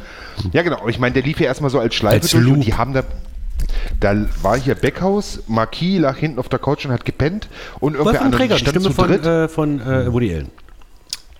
Ja, 0.52 0.62
genau. 0.62 0.78
aber 0.78 0.88
Ich 0.90 0.98
meine, 0.98 1.14
der 1.14 1.22
lief 1.22 1.40
ja 1.40 1.46
erstmal 1.46 1.70
so 1.70 1.78
als 1.80 1.94
Schleife 1.94 2.22
Als 2.22 2.30
durch 2.30 2.44
Loop. 2.44 2.54
und 2.56 2.66
die 2.66 2.74
haben 2.74 2.92
da 2.92 3.02
da 4.00 4.14
war 4.42 4.58
hier 4.58 4.74
Beckhaus, 4.74 5.40
Marquis 5.46 5.98
lag 6.00 6.16
hinten 6.16 6.38
auf 6.38 6.48
der 6.48 6.58
Couch 6.58 6.84
und 6.84 6.92
hat 6.92 7.04
gepennt 7.04 7.48
und 7.80 7.92
irgendwer 7.94 8.20
Wolfgang 8.20 8.24
andere 8.26 8.40
Träger, 8.42 8.56
die 8.56 8.64
die 8.64 8.70
stand 8.70 8.84
zu 8.84 8.92
von, 8.92 9.08
dritt. 9.08 9.24
äh, 9.26 9.48
von 9.48 9.80
äh, 9.80 10.12
Woody 10.12 10.34
Allen. 10.34 10.48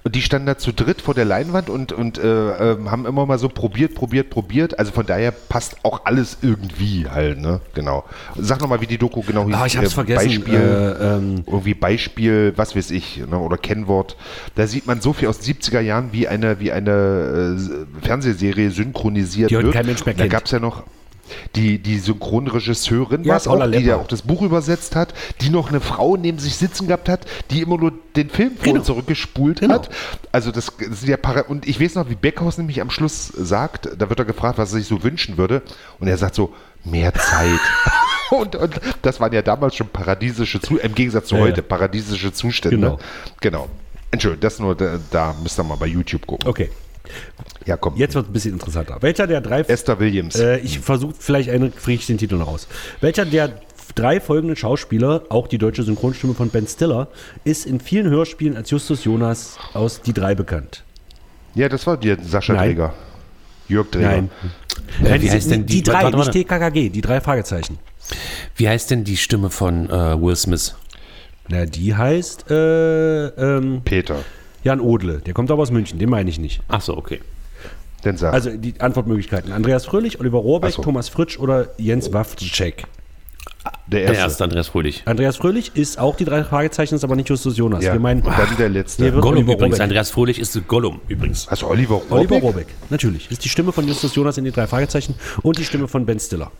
Und 0.06 0.14
die 0.14 0.22
standen 0.22 0.46
da 0.46 0.56
zu 0.56 0.70
dritt 0.72 1.02
vor 1.02 1.14
der 1.14 1.24
Leinwand 1.24 1.68
und, 1.68 1.90
und 1.90 2.16
äh, 2.18 2.72
ähm, 2.74 2.92
haben 2.92 3.06
immer 3.06 3.26
mal 3.26 3.40
so 3.40 3.48
probiert, 3.48 3.96
probiert, 3.96 4.30
probiert. 4.30 4.78
Also 4.78 4.92
von 4.92 5.04
daher 5.04 5.32
passt 5.32 5.78
auch 5.82 6.02
alles 6.04 6.38
irgendwie 6.42 7.08
halt, 7.10 7.40
ne? 7.40 7.58
Genau. 7.74 8.04
Sag 8.36 8.60
nochmal, 8.60 8.80
wie 8.80 8.86
die 8.86 8.98
Doku 8.98 9.22
genau 9.22 9.46
hieß. 9.46 9.54
Ah, 9.56 9.66
ich 9.66 9.76
hab's 9.76 9.88
Äh, 9.90 9.94
vergessen. 9.94 10.28
Beispiel, 10.28 10.54
Äh, 10.54 11.16
ähm, 11.16 11.42
irgendwie 11.44 11.74
Beispiel, 11.74 12.52
was 12.54 12.76
weiß 12.76 12.92
ich, 12.92 13.16
ne? 13.28 13.36
oder 13.36 13.58
Kennwort. 13.58 14.16
Da 14.54 14.68
sieht 14.68 14.86
man 14.86 15.00
so 15.00 15.12
viel 15.12 15.26
aus 15.26 15.40
den 15.40 15.56
70er 15.56 15.80
Jahren, 15.80 16.12
wie 16.12 16.28
eine, 16.28 16.60
wie 16.60 16.70
eine 16.70 17.56
äh, 17.58 18.06
Fernsehserie 18.06 18.70
synchronisiert 18.70 19.50
Die 19.50 19.56
heute 19.56 19.64
wird. 19.66 19.74
kein 19.74 19.86
Mensch 19.86 20.06
mehr 20.06 20.14
da 20.14 20.20
kennt. 20.22 20.32
gab 20.32 20.44
es 20.44 20.52
ja 20.52 20.60
noch 20.60 20.84
die, 21.54 21.78
die 21.78 21.98
Synchronregisseurin, 21.98 23.24
Ja, 23.24 23.38
Paula 23.38 23.66
auch, 23.66 23.70
die 23.70 23.78
ja 23.84 23.96
auch 23.96 24.06
das 24.06 24.22
Buch 24.22 24.42
übersetzt 24.42 24.96
hat, 24.96 25.14
die 25.40 25.50
noch 25.50 25.68
eine 25.68 25.80
Frau 25.80 26.16
neben 26.16 26.38
sich 26.38 26.56
sitzen 26.56 26.86
gehabt 26.86 27.08
hat, 27.08 27.26
die 27.50 27.62
immer 27.62 27.78
nur 27.78 27.92
den 28.16 28.30
Film 28.30 28.56
vor 28.56 28.64
Genau. 28.64 28.78
und 28.78 28.84
zurückgespult 28.84 29.60
Genau. 29.60 29.74
hat. 29.74 29.88
Also 30.32 30.50
das, 30.50 30.72
das 30.78 31.00
sind 31.00 31.08
ja 31.08 31.16
para 31.16 31.42
und 31.42 31.66
ich 31.68 31.80
weiß 31.80 31.94
noch, 31.96 32.08
wie 32.10 32.14
Beckhaus 32.14 32.58
nämlich 32.58 32.80
am 32.80 32.90
Schluss 32.90 33.28
sagt, 33.28 33.88
da 33.98 34.08
wird 34.08 34.18
er 34.18 34.24
gefragt, 34.24 34.58
was 34.58 34.72
er 34.72 34.78
sich 34.78 34.88
so 34.88 35.02
wünschen 35.02 35.36
würde 35.38 35.62
und 36.00 36.08
er 36.08 36.16
sagt 36.18 36.34
so, 36.34 36.52
mehr 36.84 37.12
Zeit. 37.14 37.60
und, 38.30 38.54
und 38.56 38.80
das 39.02 39.20
waren 39.20 39.32
ja 39.32 39.42
damals 39.42 39.74
schon 39.74 39.88
paradiesische 39.88 40.60
Zustände, 40.60 40.84
im 40.86 40.94
Gegensatz 40.94 41.28
zu 41.28 41.34
Ja, 41.36 41.42
heute, 41.42 41.62
paradiesische 41.62 42.32
Zustände. 42.32 42.76
Genau. 42.76 42.98
Genau. 43.40 43.68
Entschuldigung, 44.12 44.40
das 44.40 44.58
nur, 44.60 44.74
da, 44.76 44.98
da 45.10 45.34
müsst 45.42 45.58
ihr 45.58 45.64
mal 45.64 45.74
bei 45.76 45.86
YouTube 45.86 46.26
gucken. 46.26 46.48
okay, 46.48 46.70
Ja, 47.64 47.76
komm. 47.76 47.96
jetzt 47.96 48.14
wird 48.14 48.26
es 48.26 48.30
ein 48.30 48.32
bisschen 48.32 48.52
interessanter. 48.52 48.98
Welcher 49.00 49.26
der 49.26 49.40
drei. 49.40 49.60
Esther 49.60 49.98
Williams. 49.98 50.36
Äh, 50.38 50.58
ich 50.58 50.78
versuche, 50.80 51.14
vielleicht 51.18 51.50
eine, 51.50 51.70
kriege 51.70 52.00
ich 52.00 52.06
den 52.06 52.18
Titel 52.18 52.36
noch 52.36 52.46
raus. 52.48 52.68
Welcher 53.00 53.24
der 53.24 53.60
drei 53.94 54.20
folgenden 54.20 54.56
Schauspieler, 54.56 55.22
auch 55.30 55.48
die 55.48 55.58
deutsche 55.58 55.82
Synchronstimme 55.82 56.34
von 56.34 56.50
Ben 56.50 56.66
Stiller, 56.66 57.08
ist 57.44 57.66
in 57.66 57.80
vielen 57.80 58.08
Hörspielen 58.08 58.56
als 58.56 58.70
Justus 58.70 59.04
Jonas 59.04 59.56
aus 59.74 60.00
Die 60.02 60.12
Drei 60.12 60.34
bekannt? 60.34 60.82
ja, 61.54 61.68
das 61.68 61.86
war 61.86 61.96
dir 61.96 62.18
Sascha 62.22 62.52
Nein. 62.52 62.68
Träger. 62.70 62.94
Jörg 63.68 63.90
Träger. 63.90 64.08
Nein. 64.08 64.30
Äh, 65.00 65.02
Nein, 65.02 65.14
wie 65.14 65.18
die, 65.26 65.30
heißt 65.30 65.50
denn 65.50 65.66
die 65.66 65.76
die- 65.76 65.82
drei, 65.82 66.02
warte, 66.04 66.18
warte. 66.18 66.30
nicht 66.36 66.46
TKKG, 66.48 66.90
die 66.90 67.00
drei 67.00 67.20
Fragezeichen. 67.20 67.78
Wie 68.56 68.68
heißt 68.68 68.90
denn 68.90 69.02
die 69.04 69.16
Stimme 69.16 69.50
von 69.50 69.88
äh, 69.90 70.20
Will 70.20 70.36
Smith? 70.36 70.76
Na, 71.48 71.64
die 71.64 71.94
heißt 71.94 72.50
äh, 72.50 73.26
ähm, 73.28 73.80
Peter. 73.84 74.16
Jan 74.66 74.80
Odle. 74.80 75.18
Der 75.24 75.32
kommt 75.32 75.50
aber 75.50 75.62
aus 75.62 75.70
München, 75.70 75.98
den 76.00 76.10
meine 76.10 76.28
ich 76.28 76.38
nicht. 76.40 76.60
Ach 76.68 76.80
so, 76.80 76.96
okay. 76.96 77.20
Dann 78.02 78.16
sag. 78.16 78.34
Also 78.34 78.50
die 78.50 78.74
Antwortmöglichkeiten. 78.80 79.52
Andreas 79.52 79.86
Fröhlich, 79.86 80.18
Oliver 80.20 80.38
Rohrbeck, 80.38 80.70
Ach 80.72 80.76
so. 80.76 80.82
Thomas 80.82 81.08
Fritsch 81.08 81.38
oder 81.38 81.68
Jens 81.78 82.12
Wawrczyk. 82.12 82.84
der 83.86 84.00
Der 84.00 84.02
erste. 84.02 84.16
erste 84.22 84.44
Andreas 84.44 84.68
Fröhlich. 84.68 85.02
Andreas 85.06 85.36
Fröhlich 85.36 85.70
ist 85.74 85.98
auch 86.00 86.16
die 86.16 86.24
drei 86.24 86.42
Fragezeichen, 86.44 86.94
ist 86.96 87.04
aber 87.04 87.14
nicht 87.16 87.28
Justus 87.28 87.56
Jonas. 87.56 87.84
Ja, 87.84 87.92
Wir 87.92 88.00
meinen 88.00 88.22
und 88.22 88.36
dann 88.36 88.56
der 88.58 88.68
letzte. 88.68 89.10
Gollum 89.12 89.24
Oliver 89.26 89.40
übrigens. 89.54 89.62
Rohrbeck. 89.62 89.80
Andreas 89.80 90.10
Fröhlich 90.10 90.38
ist 90.40 90.68
Gollum 90.68 91.00
übrigens. 91.08 91.46
Du 91.46 91.66
Oliver 91.68 91.94
Rohrbeck? 91.94 92.10
Oliver 92.12 92.36
Rohrbeck, 92.40 92.66
natürlich. 92.90 93.30
Ist 93.30 93.44
die 93.44 93.48
Stimme 93.48 93.72
von 93.72 93.86
Justus 93.86 94.14
Jonas 94.14 94.36
in 94.36 94.44
die 94.44 94.52
drei 94.52 94.66
Fragezeichen 94.66 95.14
und 95.42 95.58
die 95.58 95.64
Stimme 95.64 95.86
von 95.88 96.04
Ben 96.06 96.18
Stiller. 96.18 96.50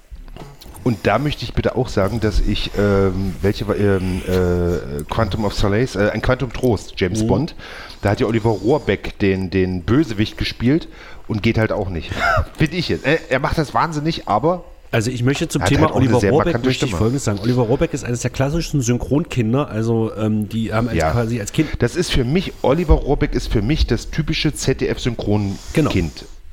Und 0.85 0.99
da 1.05 1.19
möchte 1.19 1.43
ich 1.45 1.53
bitte 1.53 1.75
auch 1.75 1.89
sagen, 1.89 2.21
dass 2.21 2.39
ich, 2.39 2.71
ähm, 2.79 3.35
welche 3.43 3.67
war, 3.67 3.77
ähm, 3.77 4.23
äh, 4.29 5.03
Quantum 5.11 5.45
of 5.45 5.53
Solace, 5.53 5.97
äh, 5.97 6.11
ein 6.11 6.23
Quantum 6.23 6.53
Trost, 6.53 6.95
James 6.97 7.25
Mhm. 7.25 7.27
Bond, 7.27 7.55
da 8.03 8.11
hat 8.11 8.21
ja 8.21 8.27
Oliver 8.27 8.51
Rohrbeck 8.51 9.19
den, 9.19 9.51
den 9.51 9.83
Bösewicht 9.83 10.39
gespielt 10.39 10.89
und 11.29 11.43
geht 11.43 11.59
halt 11.59 11.73
auch 11.73 11.89
nicht. 11.89 12.11
Finde 12.59 12.77
ich 12.77 12.89
jetzt. 12.89 13.05
Er 13.05 13.39
macht 13.41 13.59
das 13.59 13.75
wahnsinnig, 13.75 14.29
aber 14.29 14.65
Also 14.93 15.11
ich 15.11 15.23
möchte 15.23 15.49
zum 15.49 15.63
Hat 15.63 15.69
Thema 15.69 15.87
halt 15.87 15.95
Oliver 15.95 16.21
Rohrbeck 16.31 16.65
möchte 16.65 16.87
ich. 16.87 16.95
Folgendes 16.95 17.25
sagen. 17.25 17.41
Oliver 17.43 17.63
Rohrbeck 17.63 17.93
ist 17.93 18.05
eines 18.05 18.21
der 18.21 18.31
klassischen 18.31 18.81
Synchronkinder, 18.81 19.69
also 19.69 20.13
ähm, 20.17 20.49
die 20.49 20.73
haben 20.73 20.89
als 20.89 20.97
Ja. 20.99 21.11
quasi 21.11 21.41
als 21.41 21.53
Kind 21.53 21.69
das 21.81 21.97
ist 21.97 22.13
für 22.13 22.25
mich, 22.25 22.53
Oliver 22.63 22.95
Rohrbeck 22.95 23.35
ist 23.35 23.49
für 23.53 23.63
mich 23.63 23.87
das 23.87 24.11
typische 24.11 24.53
ZDF-Synchronkind. 24.55 25.59
Genau. 25.73 25.91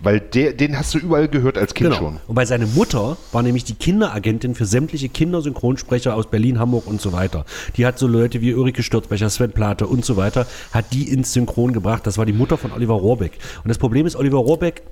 Weil 0.04 0.20
der, 0.20 0.52
den 0.52 0.78
hast 0.78 0.94
du 0.94 1.00
überall 1.00 1.30
gehört 1.30 1.58
als 1.58 1.74
Kind 1.74 1.96
schon. 1.96 2.20
Wobei 2.28 2.46
seine 2.46 2.68
Mutter 2.68 3.16
war 3.32 3.42
nämlich 3.42 3.64
die 3.64 3.74
Kinderagentin 3.74 4.54
für 4.54 4.66
sämtliche 4.66 5.08
Kindersynchronsprecher 5.08 6.14
aus 6.14 6.30
Berlin, 6.30 6.60
Hamburg 6.60 6.88
und 6.88 7.00
so 7.00 7.14
weiter. 7.14 7.46
Die 7.78 7.86
hat 7.86 7.98
so 7.98 8.06
Leute 8.06 8.42
wie 8.42 8.54
Ulrike 8.54 8.84
Sturzbecher, 8.84 9.30
Sven 9.30 9.54
Plate 9.54 9.88
und 9.88 10.04
so 10.04 10.18
weiter, 10.18 10.46
hat 10.74 10.92
die 10.92 11.10
ins 11.10 11.32
Synchron 11.32 11.72
gebracht. 11.72 12.06
Das 12.06 12.18
war 12.18 12.26
die 12.26 12.34
Mutter 12.34 12.58
von 12.58 12.74
Oliver 12.74 12.96
Rohrbeck. 12.96 13.38
Und 13.64 13.70
das 13.70 13.78
Problem 13.78 14.06
ist, 14.06 14.18
Oliver 14.18 14.40
Rohrbeck, 14.40 14.84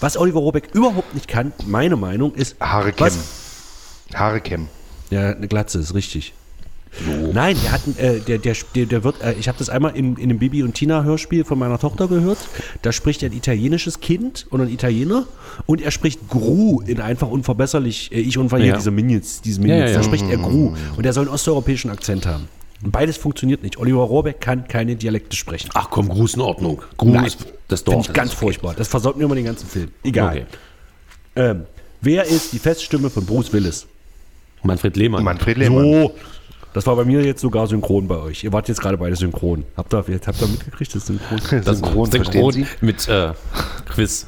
was 0.00 0.18
Oliver 0.18 0.40
Rohrbeck 0.40 0.74
überhaupt 0.74 1.14
nicht 1.14 1.26
kann, 1.26 1.54
meine 1.66 1.96
Meinung, 1.96 2.34
ist 2.34 2.60
Haare 2.60 2.92
kämmen. 2.92 3.18
Haare 4.14 4.42
kämmen. 4.42 4.68
Ja, 5.08 5.30
eine 5.30 5.48
Glatze 5.48 5.78
ist 5.78 5.94
richtig. 5.94 6.34
Nein, 7.32 7.56
der 7.62 7.72
hat, 7.72 7.80
äh, 7.98 8.20
der, 8.20 8.38
der, 8.38 8.56
der, 8.74 8.86
der 8.86 9.04
wird, 9.04 9.20
äh, 9.22 9.34
ich 9.34 9.48
habe 9.48 9.58
das 9.58 9.68
einmal 9.68 9.96
in, 9.96 10.16
in 10.16 10.28
dem 10.28 10.38
Bibi 10.38 10.62
und 10.62 10.74
Tina 10.74 11.02
Hörspiel 11.04 11.44
von 11.44 11.58
meiner 11.58 11.78
Tochter 11.78 12.08
gehört. 12.08 12.38
Da 12.82 12.92
spricht 12.92 13.22
er 13.22 13.30
ein 13.30 13.36
italienisches 13.36 14.00
Kind 14.00 14.46
oder 14.50 14.64
ein 14.64 14.70
Italiener 14.70 15.26
und 15.66 15.80
er 15.82 15.90
spricht 15.90 16.28
Gru 16.28 16.80
in 16.80 17.00
einfach 17.00 17.28
unverbesserlich. 17.28 18.12
Äh, 18.12 18.20
ich 18.20 18.38
unverliere 18.38 18.70
Ja. 18.70 18.76
diese 18.76 18.90
Minions, 18.90 19.42
diese 19.42 19.60
Minions. 19.60 19.80
Ja, 19.80 19.86
ja, 19.86 19.92
ja. 19.92 19.98
Da 19.98 20.02
spricht 20.04 20.24
er 20.30 20.38
Gru 20.38 20.74
und 20.96 21.04
er 21.06 21.12
soll 21.12 21.24
einen 21.26 21.34
osteuropäischen 21.34 21.90
Akzent 21.90 22.26
haben. 22.26 22.48
Und 22.82 22.92
beides 22.92 23.16
funktioniert 23.16 23.62
nicht. 23.62 23.78
Oliver 23.78 24.02
Rohrbeck 24.02 24.40
kann 24.40 24.68
keine 24.68 24.96
Dialekte 24.96 25.34
sprechen. 25.36 25.70
Ach 25.74 25.88
komm, 25.90 26.08
Gruß 26.08 26.34
in 26.34 26.40
Ordnung. 26.42 26.82
Gruß 26.98 27.38
das 27.68 27.80
Finde 27.80 27.96
Dorf. 27.96 28.08
ich 28.08 28.12
ganz 28.12 28.32
furchtbar. 28.32 28.74
Das 28.76 28.88
versaut 28.88 29.16
mir 29.16 29.24
immer 29.24 29.34
den 29.34 29.46
ganzen 29.46 29.66
Film. 29.66 29.88
Egal. 30.04 30.28
Okay. 30.28 30.46
Ähm, 31.36 31.62
wer 32.00 32.24
ist 32.24 32.52
die 32.52 32.58
Feststimme 32.58 33.08
von 33.10 33.24
Bruce 33.24 33.52
Willis? 33.52 33.86
Manfred 34.62 34.96
Lehmann. 34.96 35.24
Manfred 35.24 35.56
Lehmann. 35.58 35.84
So, 35.84 36.14
das 36.76 36.86
war 36.86 36.94
bei 36.94 37.06
mir 37.06 37.24
jetzt 37.24 37.40
sogar 37.40 37.66
synchron 37.66 38.06
bei 38.06 38.18
euch. 38.18 38.44
Ihr 38.44 38.52
wart 38.52 38.68
jetzt 38.68 38.82
gerade 38.82 38.98
beide 38.98 39.16
synchron. 39.16 39.64
Habt 39.78 39.94
ihr, 39.94 40.04
jetzt 40.08 40.28
habt 40.28 40.42
ihr 40.42 40.46
mitgekriegt, 40.48 40.94
das 40.94 41.06
Synchron? 41.06 41.40
das 41.64 41.78
Synchron, 41.78 42.10
Synchron 42.10 42.52
Sie? 42.52 42.66
mit 42.82 43.08
äh, 43.08 43.32
Quiz. 43.88 44.26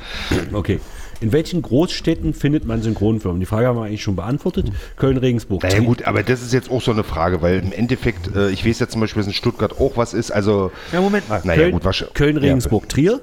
Okay. 0.55 0.81
In 1.21 1.33
welchen 1.33 1.61
Großstädten 1.61 2.33
findet 2.33 2.65
man 2.65 2.81
Synchronfirmen? 2.81 3.39
Die 3.39 3.45
Frage 3.45 3.67
haben 3.67 3.77
wir 3.77 3.85
eigentlich 3.85 4.03
schon 4.03 4.17
beantwortet. 4.17 4.73
Köln, 4.97 5.19
Regensburg. 5.19 5.63
Naja 5.63 5.81
gut, 5.81 6.05
aber 6.05 6.23
das 6.23 6.41
ist 6.41 6.55
jetzt 6.55 6.71
auch 6.71 6.81
so 6.81 6.91
eine 6.91 7.05
Frage, 7.05 7.43
weil 7.43 7.59
im 7.59 7.71
Endeffekt, 7.73 8.35
äh, 8.35 8.49
ich 8.49 8.65
weiß 8.65 8.79
ja 8.79 8.89
zum 8.89 9.03
Beispiel, 9.03 9.21
dass 9.21 9.27
in 9.27 9.35
Stuttgart 9.35 9.79
auch 9.79 9.99
was 9.99 10.15
ist, 10.15 10.31
also... 10.31 10.73
Ja, 10.91 11.03
Moment 11.03 11.29
mal. 11.29 11.43
Naja, 11.45 11.61
Köln, 11.61 11.73
gut, 11.73 11.85
wahrscheinlich- 11.85 12.15
Köln 12.15 12.37
ja. 12.37 12.41
Regensburg, 12.41 12.89
Trier. 12.89 13.21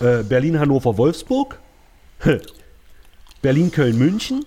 Äh, 0.00 0.22
Berlin, 0.22 0.60
Hannover, 0.60 0.96
Wolfsburg. 0.98 1.58
Berlin, 3.42 3.72
Köln, 3.72 3.98
München. 3.98 4.44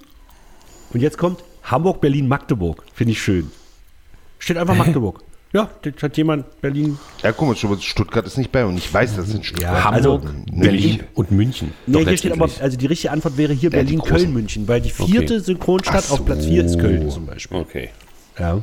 Und 0.94 1.02
jetzt 1.02 1.18
kommt 1.18 1.44
Hamburg, 1.66 2.02
Berlin, 2.02 2.28
Magdeburg. 2.28 2.84
Finde 2.94 3.12
ich 3.14 3.22
schön. 3.22 3.52
Steht 4.40 4.58
einfach 4.58 4.76
Magdeburg. 4.76 5.22
Ja, 5.54 5.70
das 5.84 5.94
hat 6.04 6.18
jemand 6.18 6.60
Berlin. 6.60 6.98
Ja, 7.24 7.32
guck 7.32 7.48
mal, 7.48 7.56
schon, 7.56 7.80
Stuttgart 7.82 8.26
ist 8.28 8.38
nicht 8.38 8.52
bei 8.52 8.66
und 8.66 8.78
ich 8.78 8.94
weiß, 8.94 9.16
dass 9.16 9.30
es 9.30 9.36
in 9.36 9.44
Stuttgart 9.44 9.86
Ja, 9.86 9.90
also- 9.90 10.16
Hamburg, 10.16 10.34
Nee, 10.52 10.62
Berlin 10.62 11.04
und 11.14 11.32
München. 11.32 11.72
Nee, 11.88 12.04
hier 12.04 12.18
steht 12.18 12.34
aber, 12.34 12.50
also 12.60 12.78
die 12.78 12.86
richtige 12.86 13.12
Antwort 13.12 13.38
wäre 13.38 13.54
hier 13.54 13.70
Ja, 13.70 13.78
Berlin. 13.78 14.02
Köln, 14.02 14.34
München, 14.34 14.68
weil 14.68 14.82
die 14.82 14.90
vierte 14.90 15.36
Okay. 15.36 15.40
Synchronstadt 15.40 16.04
Ach 16.08 16.12
auf 16.12 16.26
Platz 16.26 16.46
4 16.46 16.66
ist 16.66 16.74
so. 16.74 16.80
Köln 16.80 17.10
zum 17.10 17.26
Beispiel. 17.26 17.58
Okay. 17.58 17.90
Ja. 18.38 18.62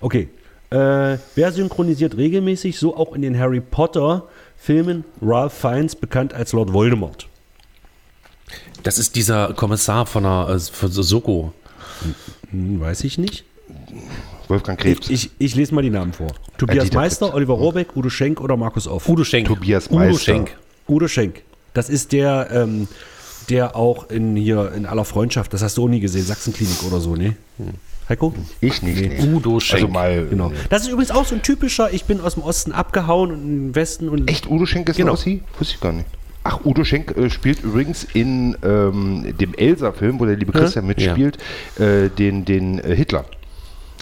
Okay. 0.00 0.28
Äh, 0.70 1.18
wer 1.34 1.50
synchronisiert 1.52 2.16
regelmäßig, 2.16 2.78
so 2.78 2.96
auch 2.96 3.14
in 3.14 3.22
den 3.22 3.36
Harry 3.38 3.60
Potter 3.60 4.28
Filmen, 4.56 5.04
Ralph 5.20 5.54
Fiennes, 5.54 5.96
bekannt 5.96 6.34
als 6.34 6.52
Lord 6.52 6.72
Voldemort? 6.72 7.26
Das 8.84 8.98
ist 8.98 9.16
dieser 9.16 9.54
Kommissar 9.54 10.06
von 10.06 10.22
der 10.22 10.48
äh, 10.50 10.58
von 10.60 10.92
der 10.92 11.02
Soko. 11.02 11.52
Hm, 12.50 12.80
weiß 12.80 13.04
ich 13.04 13.18
nicht. 13.18 13.44
Wolfgang 14.48 14.78
Krebs. 14.80 15.10
Ich, 15.10 15.26
ich, 15.26 15.30
ich 15.38 15.54
lese 15.54 15.74
mal 15.74 15.82
die 15.82 15.90
Namen 15.90 16.12
vor. 16.12 16.28
Tobias 16.56 16.84
Dieter 16.84 16.96
Meister, 16.96 17.26
Krebs. 17.26 17.36
Oliver 17.36 17.54
Rohrbeck, 17.54 17.96
Udo 17.96 18.08
Schenk 18.08 18.40
oder 18.40 18.56
Markus 18.56 18.88
Off? 18.88 19.08
Udo 19.08 19.24
Schenk. 19.24 19.48
Tobias 19.48 19.88
Udo 19.88 19.96
Meister. 19.98 20.18
Schenk. 20.20 20.56
Udo 20.88 21.06
Schenk. 21.08 21.42
Das 21.74 21.90
ist 21.90 22.12
der, 22.12 22.48
ähm, 22.50 22.88
der 23.50 23.76
auch 23.76 24.08
in 24.10 24.36
hier 24.36 24.72
in 24.74 24.86
aller 24.86 25.04
Freundschaft, 25.04 25.52
das 25.52 25.62
hast 25.62 25.76
du 25.76 25.84
auch 25.84 25.88
nie 25.88 26.00
gesehen, 26.00 26.24
Sachsenklinik 26.24 26.82
oder 26.84 27.00
so, 27.00 27.14
ne? 27.14 27.36
Heiko? 28.08 28.32
ich 28.62 28.80
nicht. 28.82 29.00
Nee. 29.00 29.20
Udo 29.34 29.60
Schenk. 29.60 29.82
Also 29.82 29.88
mal. 29.92 30.26
Genau. 30.28 30.50
Das 30.70 30.82
ist 30.82 30.88
übrigens 30.88 31.10
auch 31.10 31.26
so 31.26 31.34
ein 31.34 31.42
typischer, 31.42 31.92
ich 31.92 32.04
bin 32.04 32.22
aus 32.22 32.34
dem 32.34 32.42
Osten 32.42 32.72
abgehauen 32.72 33.30
und 33.32 33.42
im 33.42 33.74
Westen 33.74 34.08
und. 34.08 34.30
Echt, 34.30 34.48
Udo 34.50 34.64
Schenk 34.64 34.88
ist 34.88 34.96
Genau. 34.96 35.10
ein 35.12 35.14
Ossi? 35.14 35.42
Wusste 35.58 35.74
ich 35.74 35.80
gar 35.80 35.92
nicht. 35.92 36.08
Ach, 36.48 36.64
Udo 36.64 36.82
Schenk 36.82 37.14
äh, 37.14 37.28
spielt 37.28 37.62
übrigens 37.62 38.04
in 38.04 38.56
ähm, 38.62 39.34
dem 39.38 39.52
Elsa-Film, 39.52 40.18
wo 40.18 40.24
der 40.24 40.36
liebe 40.36 40.52
Christian 40.52 40.86
mitspielt, 40.86 41.36
äh, 41.78 42.08
den, 42.08 42.46
den 42.46 42.78
äh, 42.78 42.96
Hitler. 42.96 43.26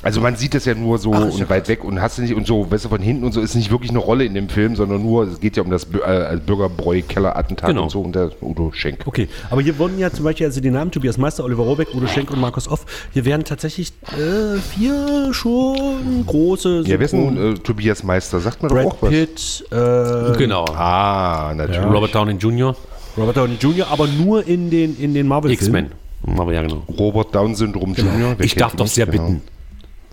Also 0.02 0.20
man 0.20 0.36
sieht 0.36 0.54
das 0.54 0.66
ja 0.66 0.74
nur 0.74 0.98
so 0.98 1.12
Ach, 1.14 1.20
ja 1.20 1.26
und 1.26 1.50
weit 1.50 1.68
weg 1.68 1.82
und 1.82 2.00
hast 2.00 2.18
du 2.18 2.22
nicht 2.22 2.34
und 2.34 2.46
so, 2.46 2.70
weißt 2.70 2.84
du, 2.84 2.88
von 2.90 3.00
hinten 3.00 3.24
und 3.24 3.32
so 3.32 3.40
ist 3.40 3.54
nicht 3.54 3.70
wirklich 3.70 3.90
eine 3.90 3.98
Rolle 3.98 4.24
in 4.24 4.34
dem 4.34 4.48
Film, 4.48 4.76
sondern 4.76 5.02
nur, 5.02 5.24
es 5.24 5.40
geht 5.40 5.56
ja 5.56 5.62
um 5.62 5.70
das 5.70 5.84
äh, 5.84 6.36
Bürgerbräu-Keller-Attentat 6.44 7.70
Genau. 7.70 7.84
und 7.84 7.90
so 7.90 8.00
und 8.02 8.14
der 8.14 8.30
Udo 8.42 8.70
Schenk. 8.72 9.00
Okay, 9.06 9.28
aber 9.50 9.62
hier 9.62 9.78
wurden 9.78 9.98
ja 9.98 10.10
zum 10.12 10.24
Beispiel 10.24 10.46
also 10.46 10.60
die 10.60 10.70
Namen 10.70 10.90
Tobias 10.90 11.16
Meister, 11.18 11.44
Oliver 11.44 11.64
Rohrbeck, 11.64 11.88
Udo 11.94 12.06
Schenk 12.06 12.30
und 12.30 12.40
Markus 12.40 12.68
Off. 12.68 12.84
Hier 13.12 13.24
werden 13.24 13.44
tatsächlich 13.44 13.92
äh, 14.12 14.58
vier 14.58 15.30
schon 15.32 16.24
große. 16.26 16.82
Ja, 16.86 16.98
wer 16.98 17.00
ist 17.00 17.12
Synchron- 17.14 17.34
denn 17.34 17.54
äh, 17.54 17.58
Tobias 17.58 18.02
Meister? 18.02 18.38
Sagt 18.40 18.62
mir 18.62 18.68
doch 18.68 18.76
Brad 18.76 18.86
auch 18.86 18.96
was. 19.02 19.10
Pitt, 19.10 19.64
äh, 19.72 20.36
Genau. 20.38 20.64
Ah, 20.66 21.52
natürlich. 21.56 21.82
Robert 21.90 22.14
Downey 22.14 22.32
Jr. 22.34 22.76
Robert 23.16 23.36
Downey 23.38 23.54
Jr., 23.58 23.86
aber 23.90 24.06
nur 24.06 24.46
in 24.46 24.68
den, 24.70 24.96
in 25.00 25.14
den 25.14 25.26
Marvel-Filmen. 25.26 25.86
X-Men. 25.86 26.36
Aber 26.38 26.52
ja, 26.52 26.60
genau. 26.62 26.82
Robert 26.98 27.34
Down-Syndrom 27.34 27.94
Jr. 27.94 28.34
Wer 28.36 28.44
Ich 28.44 28.54
darf 28.56 28.76
doch 28.76 28.86
sehr 28.86 29.06
Genau. 29.06 29.22
bitten. 29.28 29.42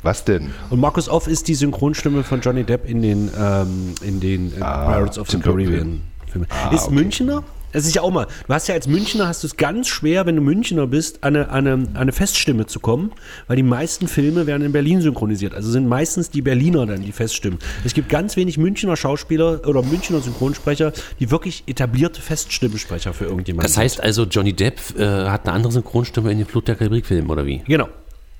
Was 0.03 0.25
denn? 0.25 0.51
Und 0.69 0.80
Markus 0.80 1.09
Off 1.09 1.27
ist 1.27 1.47
die 1.47 1.55
Synchronstimme 1.55 2.23
von 2.23 2.41
Johnny 2.41 2.63
Depp 2.63 2.88
in 2.88 3.01
den, 3.01 3.30
ähm, 3.39 3.95
in 4.01 4.19
den 4.19 4.53
äh, 4.53 4.59
Pirates 4.59 5.17
of 5.17 5.30
the 5.30 5.39
Caribbean 5.39 6.01
Filmen. 6.34 6.47
Ah, 6.49 6.73
ist 6.73 6.85
okay. 6.85 6.95
Münchner? 6.95 7.43
Es 7.75 7.88
ist 7.88 7.95
ja 7.95 8.03
auch 8.03 8.11
mal, 8.11 8.27
du 8.47 8.53
hast 8.53 8.67
ja 8.67 8.75
als 8.75 8.85
Münchner 8.85 9.27
hast 9.27 9.41
du 9.41 9.47
es 9.47 9.57
ganz 9.57 9.88
schwer, 9.88 10.27
wenn 10.27 10.35
du 10.35 10.43
Münchner 10.43 10.85
bist, 10.85 11.23
an 11.23 11.35
eine, 11.35 11.49
an 11.49 11.67
eine, 11.67 11.73
an 11.73 11.97
eine 11.97 12.11
Feststimme 12.11 12.67
zu 12.67 12.80
kommen, 12.80 13.11
weil 13.47 13.55
die 13.55 13.63
meisten 13.63 14.07
Filme 14.07 14.45
werden 14.45 14.61
in 14.61 14.71
Berlin 14.71 15.01
synchronisiert. 15.01 15.55
Also 15.55 15.71
sind 15.71 15.88
meistens 15.88 16.30
die 16.30 16.43
Berliner 16.43 16.85
dann 16.85 17.01
die 17.01 17.11
Feststimmen. 17.11 17.57
Es 17.84 17.95
gibt 17.95 18.09
ganz 18.09 18.35
wenig 18.35 18.59
Münchner 18.59 18.95
Schauspieler 18.95 19.67
oder 19.67 19.81
Münchner 19.81 20.21
Synchronsprecher, 20.21 20.93
die 21.19 21.31
wirklich 21.31 21.63
etablierte 21.65 22.21
Feststimmensprecher 22.21 23.11
für 23.11 23.25
irgendjemanden 23.25 23.67
Das 23.67 23.77
heißt 23.77 24.03
also, 24.03 24.25
Johnny 24.25 24.53
Depp 24.53 24.80
äh, 24.95 25.30
hat 25.30 25.47
eine 25.47 25.53
andere 25.53 25.73
Synchronstimme 25.73 26.31
in 26.31 26.38
den 26.38 26.47
Flut 26.47 26.67
der 26.67 26.75
Karibik-Filmen, 26.75 27.31
oder 27.31 27.43
wie? 27.47 27.63
Genau. 27.67 27.88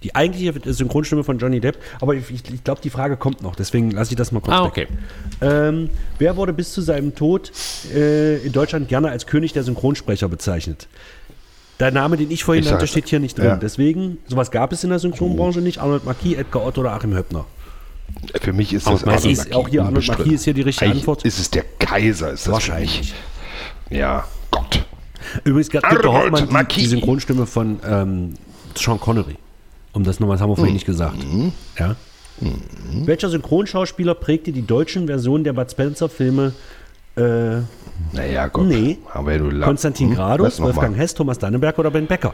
Die 0.04 0.14
eigentliche 0.16 0.54
Synchronstimme 0.74 1.24
von 1.24 1.38
Johnny 1.40 1.60
Depp, 1.62 1.78
aber 2.02 2.14
ich, 2.16 2.30
ich 2.30 2.64
glaube, 2.64 2.82
die 2.82 2.90
Frage 2.90 3.16
kommt 3.18 3.42
noch, 3.42 3.56
deswegen 3.56 3.92
lasse 3.92 4.12
ich 4.12 4.18
das 4.18 4.32
mal 4.32 4.42
kurz 4.42 4.56
Ah, 4.58 4.64
weg. 4.66 4.70
okay. 4.70 4.88
Ähm, 5.42 5.90
wer 6.20 6.36
wurde 6.36 6.52
bis 6.54 6.74
zu 6.74 6.82
seinem 6.82 7.16
Tod 7.16 7.52
äh, 7.94 8.38
in 8.38 8.52
Deutschland 8.52 8.90
gerne 8.90 9.10
als 9.10 9.26
König 9.26 9.54
der 9.54 9.64
Synchronsprecher 9.64 10.28
bezeichnet? 10.28 10.88
Der 11.80 11.92
Name, 11.92 12.18
den 12.18 12.30
ich 12.32 12.44
vorhin 12.44 12.64
Ich 12.64 12.70
nannte, 12.70 12.86
steht 12.88 13.08
hier 13.08 13.20
nicht 13.20 13.38
drin. 13.38 13.46
Ja. 13.46 13.56
Deswegen, 13.56 14.18
sowas 14.28 14.52
gab 14.52 14.72
es 14.74 14.84
in 14.84 14.90
der 14.92 15.00
Synchronbranche 15.00 15.60
nicht. 15.60 15.80
Arnold 15.80 16.06
Marquis, 16.06 16.38
Edgar 16.38 16.66
Otto 16.66 16.82
oder 16.82 16.92
Achim 16.94 17.16
Höppner. 17.16 17.46
Für 18.42 18.54
mich 18.54 18.74
ist 18.74 18.86
Auch 18.86 18.94
das 18.94 19.04
Arnold 19.06 19.26
ist 19.26 19.56
auch 19.56 19.68
hier 19.68 19.84
Arnold. 19.84 20.08
Marquis 20.08 20.34
ist 20.34 20.44
hier 20.44 20.54
die 20.54 20.62
richtige 20.62 20.86
Eigentlich 20.92 21.02
Antwort. 21.02 21.26
Ist 21.26 21.40
es 21.40 21.50
der 21.50 21.64
Kaiser? 21.80 22.32
Ist 22.32 22.46
das 22.46 22.54
Wahrscheinlich. 22.54 22.92
Für 22.98 23.94
mich. 23.94 24.00
Ja, 24.00 24.26
Gott. 24.52 24.86
Übrigens, 25.46 25.84
Arnold 25.84 26.06
Hoffmann, 26.06 26.68
die, 26.68 26.76
die 26.82 26.86
Synchronstimme 26.86 27.46
von 27.48 27.80
ähm, 27.86 28.34
Sean 28.76 29.00
Connery. 29.00 29.36
Um 29.94 30.04
das 30.04 30.20
nochmal, 30.20 30.36
das 30.36 30.42
haben 30.42 30.50
wir 30.50 30.54
Mhm. 30.54 30.58
vorhin 30.58 30.74
nicht 30.74 30.86
gesagt. 30.86 31.18
Ja? 31.80 31.96
Welcher 33.06 33.30
Synchronschauspieler 33.30 34.16
prägte 34.16 34.52
die 34.52 34.66
deutschen 34.66 35.06
Versionen 35.08 35.44
der 35.44 35.54
Bud 35.54 35.70
Spencer-Filme? 35.72 36.54
Äh, 37.16 37.22
Naja, 38.12 38.48
Gott. 38.48 38.66
Nee. 38.66 38.98
Nur 39.16 39.54
La- 39.54 39.66
Konstantin 39.68 40.10
Hm? 40.10 40.16
Gradus? 40.16 40.60
Wolfgang 40.60 40.98
Hess, 40.98 41.14
Thomas 41.14 41.38
Danneberg 41.38 41.78
oder 41.78 41.92
Ben 41.92 42.08
Becker? 42.08 42.34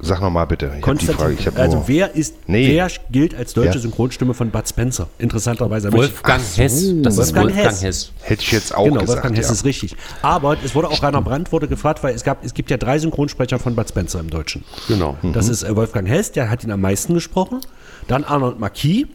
Sag 0.00 0.20
nochmal 0.20 0.46
bitte. 0.46 0.66
Ich 0.66 0.70
hab 0.72 0.76
die 0.76 0.80
Konstantin, 0.82 1.16
Frage. 1.18 1.34
Ich 1.38 1.58
also 1.58 1.76
nur- 1.78 1.88
wer 1.88 2.14
ist, 2.14 2.34
Nee. 2.46 2.68
wer 2.68 2.88
gilt 3.10 3.34
als 3.34 3.54
deutsche 3.54 3.74
Ja. 3.76 3.78
Synchronstimme 3.80 4.34
von 4.34 4.50
Bud 4.50 4.68
Spencer? 4.68 5.08
Interessanterweise. 5.18 5.90
Wolfgang 5.92 6.42
so. 6.42 6.62
Hess. 6.62 6.92
Das 7.02 7.14
ist 7.14 7.18
Wolfgang 7.34 7.46
Wolfgang 7.46 7.66
Hess. 7.66 7.82
Hess. 7.82 8.12
Hätte 8.22 8.42
ich 8.42 8.52
jetzt 8.52 8.74
auch 8.74 8.84
Genau, 8.84 9.00
gesagt. 9.00 9.08
Wolfgang 9.16 9.36
Hess 9.36 9.46
ja. 9.46 9.52
ist 9.54 9.64
richtig. 9.64 9.96
Aber 10.22 10.56
es 10.62 10.74
wurde 10.74 10.88
auch 10.88 11.02
Rainer 11.02 11.22
Brandt 11.22 11.50
wurde 11.50 11.66
gefragt, 11.66 12.02
weil 12.02 12.14
es 12.14 12.24
gab, 12.24 12.44
es 12.44 12.52
gibt 12.52 12.70
ja 12.70 12.76
drei 12.76 12.98
Synchronsprecher 12.98 13.58
von 13.58 13.74
Bud 13.74 13.88
Spencer 13.88 14.20
im 14.20 14.28
Deutschen. 14.30 14.64
Genau. 14.88 15.16
Das 15.32 15.48
ist 15.48 15.62
äh, 15.62 15.74
Wolfgang 15.74 16.06
Hess, 16.08 16.30
der 16.32 16.50
hat 16.50 16.62
ihn 16.62 16.70
am 16.70 16.80
meisten 16.82 17.14
gesprochen. 17.14 17.60
Dann 18.06 18.22
Arnold 18.24 18.60
Marquis 18.60 19.06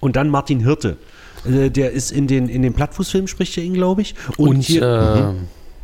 und 0.00 0.16
dann 0.16 0.30
Martin 0.30 0.60
Hirte. 0.60 0.96
Äh, 1.44 1.70
der 1.70 1.92
ist 1.92 2.12
in 2.12 2.26
den, 2.26 2.48
in 2.48 2.62
den 2.62 2.72
Plattfußfilmen, 2.72 3.28
spricht 3.28 3.56
er 3.58 3.64
ihn, 3.64 3.74
glaube 3.74 4.02
ich. 4.02 4.14
Und, 4.36 4.48
Und, 4.48 4.60
hier, 4.62 5.34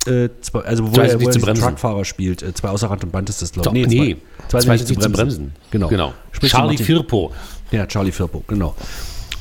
äh, 0.06 0.24
äh, 0.24 0.30
zwei, 0.40 0.60
also 0.60 0.84
wo 0.94 1.00
er, 1.00 1.20
wo 1.20 1.28
er. 1.28 1.54
Truckfahrer 1.54 2.04
spielt. 2.04 2.44
Zwei 2.56 2.68
außer 2.68 2.88
Rand 2.90 3.04
und 3.04 3.10
Band 3.12 3.28
ist 3.28 3.42
das, 3.42 3.52
glaube 3.52 3.76
ich. 3.78 3.86
nee, 3.86 3.96
zwei, 3.96 4.04
zwei 4.14 4.16
sind 4.48 4.88
nicht 4.88 5.02
zu 5.02 5.10
bremsen. 5.10 5.52
Genau. 5.70 5.88
Genau. 5.88 6.12
Spricht 6.32 6.54
Charlie 6.54 6.78
Firpo. 6.78 7.32
Ja, 7.70 7.86
Charlie 7.86 8.12
Firpo, 8.12 8.44
genau. 8.46 8.74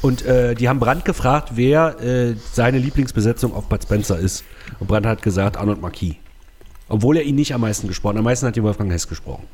Und 0.01 0.23
äh, 0.25 0.55
die 0.55 0.69
haben 0.69 0.79
Brandt 0.79 1.05
gefragt, 1.05 1.53
wer 1.55 1.99
äh, 1.99 2.35
seine 2.53 2.77
Lieblingsbesetzung 2.77 3.53
auf 3.55 3.67
Bud 3.69 3.81
Spencer 3.81 4.19
ist. 4.19 4.43
Und 4.79 4.87
Brandt 4.87 5.07
hat 5.07 5.21
gesagt, 5.21 5.57
Arnold 5.57 5.81
Marquis. 5.81 6.15
Obwohl 6.87 7.17
er 7.17 7.23
ihn 7.23 7.35
nicht 7.35 7.53
am 7.55 7.61
meisten 7.61 7.87
gesprochen 7.87 8.15
hat. 8.15 8.19
Am 8.19 8.25
meisten 8.25 8.45
hat 8.45 8.55
ihn 8.55 8.63
Wolfgang 8.63 8.91
Hess 8.91 9.07
gesprochen. 9.07 9.47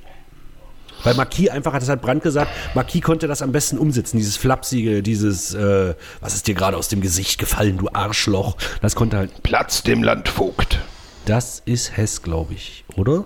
Weil 1.03 1.15
Marquis 1.15 1.49
einfach 1.49 1.73
hat, 1.73 1.82
das 1.82 1.90
hat 1.90 2.02
Brandt 2.02 2.22
gesagt, 2.23 2.52
Marquis 2.76 3.02
konnte 3.02 3.28
das 3.28 3.41
am 3.41 3.52
besten 3.52 3.78
umsetzen. 3.78 4.18
Dieses 4.18 4.38
Flapsige, 4.38 5.02
dieses, 5.02 5.53
äh, 5.53 5.95
was 6.19 6.36
ist 6.36 6.48
dir 6.48 6.53
gerade 6.53 6.78
aus 6.78 6.90
dem 6.90 7.02
Gesicht 7.02 7.40
gefallen, 7.40 7.78
du 7.78 7.90
Arschloch. 7.91 8.57
Das 8.82 8.95
konnte 8.95 9.18
halt, 9.18 9.44
Platz 9.44 9.84
dem 9.84 10.03
Landvogt. 10.03 10.80
das 11.26 11.61
ist 11.65 11.95
Hess, 11.98 12.22
glaube 12.22 12.53
ich, 12.53 12.84
oder? 12.95 13.26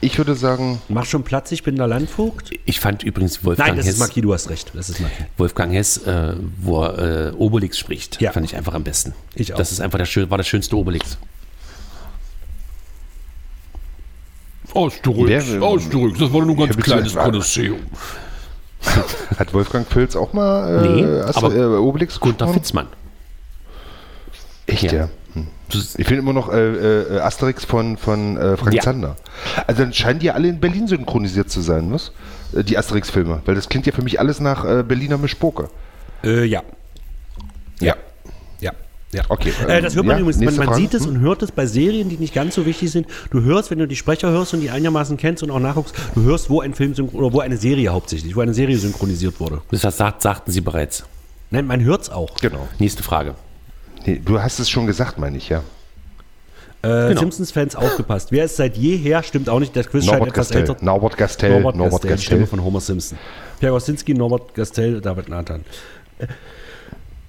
Ich 0.00 0.16
würde 0.18 0.34
sagen, 0.36 0.80
Mach 0.88 1.04
schon 1.06 1.24
Platz, 1.24 1.50
ich 1.52 1.62
bin 1.64 1.76
der 1.76 1.88
Landvogt. 1.88 2.50
Ich 2.64 2.78
fand 2.78 3.02
übrigens 3.02 3.44
Wolfgang 3.44 3.70
Nein, 3.70 3.76
das 3.78 3.86
Hess, 3.86 3.94
ist 3.94 4.00
Marquis, 4.00 4.22
du 4.22 4.32
hast 4.32 4.48
recht. 4.50 4.70
Das 4.74 4.88
ist 4.88 5.00
Marquis. 5.00 5.26
Wolfgang 5.36 5.72
Hess, 5.72 5.96
äh, 6.06 6.34
wo 6.58 6.82
er 6.84 7.28
äh, 7.28 7.32
Obelix 7.32 7.78
spricht, 7.78 8.20
Ja. 8.20 8.30
fand 8.32 8.46
ich 8.46 8.54
einfach 8.56 8.74
am 8.74 8.84
besten. 8.84 9.12
Ich 9.34 9.52
auch. 9.52 9.58
Das 9.58 9.72
ist 9.72 9.80
einfach 9.80 9.98
der 9.98 10.30
war 10.30 10.38
der 10.38 10.44
schönste 10.44 10.76
Obelix. 10.76 11.18
Asterix, 14.74 15.46
Wer- 15.48 15.62
Asterix, 15.62 16.18
das 16.18 16.32
war 16.32 16.44
nur 16.44 16.54
ein 16.54 16.56
ganz 16.68 16.76
kleines 16.76 17.14
Kolosseum. 17.14 17.78
hat 19.38 19.52
Wolfgang 19.54 19.86
Völz 19.88 20.14
auch 20.14 20.32
mal 20.32 20.84
äh, 20.84 20.88
Nee, 20.88 21.20
Aster- 21.22 21.36
aber 21.46 21.56
äh, 21.56 21.64
Obelix 21.78 22.20
Gunter 22.20 22.44
gesprochen? 22.46 22.54
Fitzmann. 22.54 22.86
Echt, 24.66 24.82
ja. 24.84 24.92
Ja. 24.92 25.08
Hm. 25.34 25.46
Ich 25.70 26.06
finde 26.06 26.16
immer 26.22 26.32
noch 26.32 26.50
äh, 26.52 27.16
äh, 27.16 27.20
Asterix 27.20 27.64
von, 27.64 27.96
von 27.96 28.36
äh, 28.36 28.56
Frank 28.56 28.74
Ja. 28.74 28.82
Zander. 28.82 29.16
Also 29.66 29.82
dann 29.82 29.92
scheinen 29.92 30.18
die 30.20 30.26
ja 30.26 30.32
alle 30.34 30.48
in 30.48 30.58
Berlin 30.60 30.86
synchronisiert 30.88 31.50
zu 31.50 31.60
sein, 31.60 31.92
was? 31.92 32.12
Äh, 32.54 32.64
Die 32.64 32.78
Asterix-Filme. 32.78 33.42
Weil 33.44 33.54
das 33.54 33.68
klingt 33.68 33.86
ja 33.86 33.92
für 33.92 34.02
mich 34.02 34.18
alles 34.18 34.40
nach 34.40 34.64
äh, 34.64 34.82
Berliner 34.82 35.18
Mischpoke. 35.18 35.68
Äh, 36.24 36.44
ja. 36.44 36.62
Ja. 37.80 37.94
Ja. 38.60 38.72
Ja. 39.12 39.22
Okay, 39.28 39.52
Äh, 39.66 39.80
das 39.82 39.94
hört 39.94 40.06
man 40.06 40.16
ja, 40.16 40.20
übrigens, 40.22 40.42
man, 40.56 40.66
man 40.66 40.74
sieht 40.74 40.92
es 40.94 41.04
Hm? 41.04 41.10
und 41.16 41.20
hört 41.20 41.42
es 41.42 41.52
bei 41.52 41.66
Serien, 41.66 42.08
die 42.08 42.16
nicht 42.16 42.34
ganz 42.34 42.54
so 42.54 42.64
wichtig 42.66 42.90
sind. 42.90 43.06
Du 43.30 43.42
hörst, 43.42 43.70
wenn 43.70 43.78
du 43.78 43.86
die 43.86 43.96
Sprecher 43.96 44.30
hörst 44.30 44.52
und 44.54 44.60
die 44.60 44.70
einigermaßen 44.70 45.16
kennst 45.18 45.42
und 45.42 45.50
auch 45.50 45.58
nachguckst, 45.60 45.94
du 46.14 46.22
hörst, 46.22 46.50
wo 46.50 46.60
ein 46.62 46.74
Film 46.74 46.94
oder 47.12 47.32
wo 47.32 47.40
eine 47.40 47.56
Serie 47.58 47.90
hauptsächlich, 47.90 48.34
wo 48.36 48.40
eine 48.40 48.52
Serie 48.54 48.76
synchronisiert 48.78 49.38
wurde. 49.40 49.60
Das 49.70 49.82
sagt, 49.82 50.22
sagten 50.22 50.50
sie 50.50 50.60
bereits. 50.62 51.04
Nein, 51.50 51.66
man 51.66 51.82
hört 51.84 52.02
es 52.02 52.10
auch. 52.10 52.34
Genau. 52.40 52.68
Nächste 52.78 53.02
Frage. 53.02 53.34
Nee, 54.06 54.20
du 54.24 54.40
hast 54.40 54.58
es 54.58 54.70
schon 54.70 54.86
gesagt, 54.86 55.18
meine 55.18 55.36
ich, 55.36 55.48
ja. 55.48 55.58
Äh, 56.80 57.08
Genau. 57.08 57.20
Simpsons-Fans 57.20 57.74
aufgepasst. 57.74 58.30
Wer 58.30 58.44
ist 58.44 58.56
seit 58.56 58.76
jeher, 58.76 59.22
stimmt 59.24 59.48
auch 59.48 59.58
nicht, 59.58 59.74
der 59.74 59.82
Quiz 59.84 60.04
scheint 60.04 60.18
Norbert 60.18 60.28
etwas 60.34 60.48
Gastel. 60.48 60.60
älter. 60.60 60.76
Norbert 60.84 61.16
Gastel. 61.16 61.50
Norbert, 61.50 61.76
Norbert 61.76 61.92
Gastel, 62.02 62.16
die 62.16 62.22
Stimme 62.22 62.40
Gastel. 62.42 62.56
von 62.58 62.64
Homer 62.64 62.80
Simpson. 62.80 63.18
Pierre 63.58 63.72
Gostinski, 63.74 64.14
Norbert 64.14 64.54
Gastel, 64.54 65.00
David 65.00 65.28
Nathan. 65.28 65.64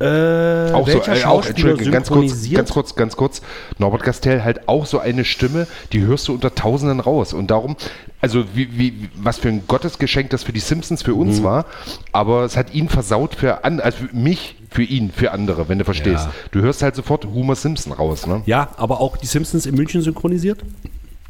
Äh, 0.02 0.72
Auch 0.72 0.88
so, 0.88 0.94
welcher 0.94 1.08
äh, 1.14 1.16
auch, 1.26 1.44
Schauspieler 1.44 1.50
Entschuldigung, 1.72 1.92
ganz 1.94 2.08
kurz, 2.10 2.32
synchronisiert- 2.32 2.56
ganz 2.56 2.70
kurz, 2.72 2.96
ganz 2.96 3.18
kurz. 3.18 3.42
Norbert 3.80 4.04
Gastel 4.04 4.44
halt 4.46 4.70
auch 4.70 4.86
so 4.86 5.00
eine 5.00 5.26
Stimme, 5.26 5.68
die 5.92 6.02
hörst 6.02 6.30
du 6.30 6.34
unter 6.34 6.56
Tausenden 6.56 7.02
raus. 7.02 7.34
Und 7.34 7.52
darum, 7.52 7.76
also 8.22 8.46
wie, 8.54 8.78
wie, 8.78 9.10
was 9.16 9.40
für 9.40 9.50
ein 9.50 9.64
Gottesgeschenk 9.68 10.30
das 10.30 10.44
für 10.44 10.54
die 10.54 10.62
Simpsons 10.62 11.02
für 11.04 11.12
Mhm. 11.12 11.20
uns 11.20 11.44
war, 11.44 11.66
aber 12.14 12.46
es 12.46 12.56
hat 12.56 12.74
ihn 12.74 12.88
versaut 12.88 13.36
für 13.36 13.66
an, 13.66 13.82
also 13.82 14.06
für 14.08 14.16
mich, 14.16 14.56
für 14.70 14.84
ihn, 14.84 15.12
für 15.12 15.32
andere, 15.32 15.68
wenn 15.70 15.80
du 15.80 15.86
verstehst. 15.86 16.26
Ja. 16.26 16.34
Du 16.52 16.62
hörst 16.62 16.82
halt 16.82 16.96
sofort 16.96 17.26
Homer 17.26 17.56
Simpson 17.56 17.92
raus, 17.94 18.28
ne? 18.28 18.44
Ja, 18.46 18.70
aber 18.78 19.02
auch 19.02 19.18
die 19.18 19.26
Simpsons 19.26 19.66
in 19.66 19.76
München 19.76 20.02
synchronisiert. 20.02 20.64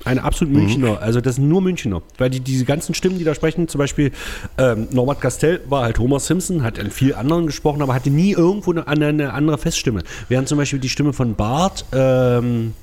Eine 0.06 0.24
absolut 0.24 0.54
Münchner, 0.54 1.02
also 1.02 1.20
das 1.20 1.36
sind 1.36 1.50
nur 1.50 1.62
Münchner. 1.62 2.02
Weil 2.18 2.30
die, 2.30 2.40
diese 2.40 2.64
ganzen 2.64 2.96
Stimmen, 2.96 3.18
die 3.18 3.26
da 3.26 3.36
sprechen, 3.36 3.68
zum 3.68 3.80
Beispiel 3.80 4.12
ähm, 4.58 4.88
Norbert 4.92 5.20
Castell 5.20 5.60
war 5.68 5.84
halt 5.84 6.00
Homer 6.00 6.22
Simpson, 6.22 6.64
hat 6.64 6.78
in 6.78 6.90
viel 6.90 7.14
anderen 7.16 7.48
gesprochen, 7.48 7.82
aber 7.82 7.94
hatte 7.94 8.10
nie 8.10 8.32
irgendwo 8.32 8.72
eine, 8.72 8.88
eine, 8.88 9.08
eine 9.08 9.34
andere 9.34 9.58
Feststimme. 9.58 10.04
Während 10.30 10.48
zum 10.48 10.58
Beispiel 10.58 10.80
die 10.80 10.88
Stimme 10.88 11.12
von 11.12 11.36
Bart, 11.36 11.86
ähm, 11.92 12.74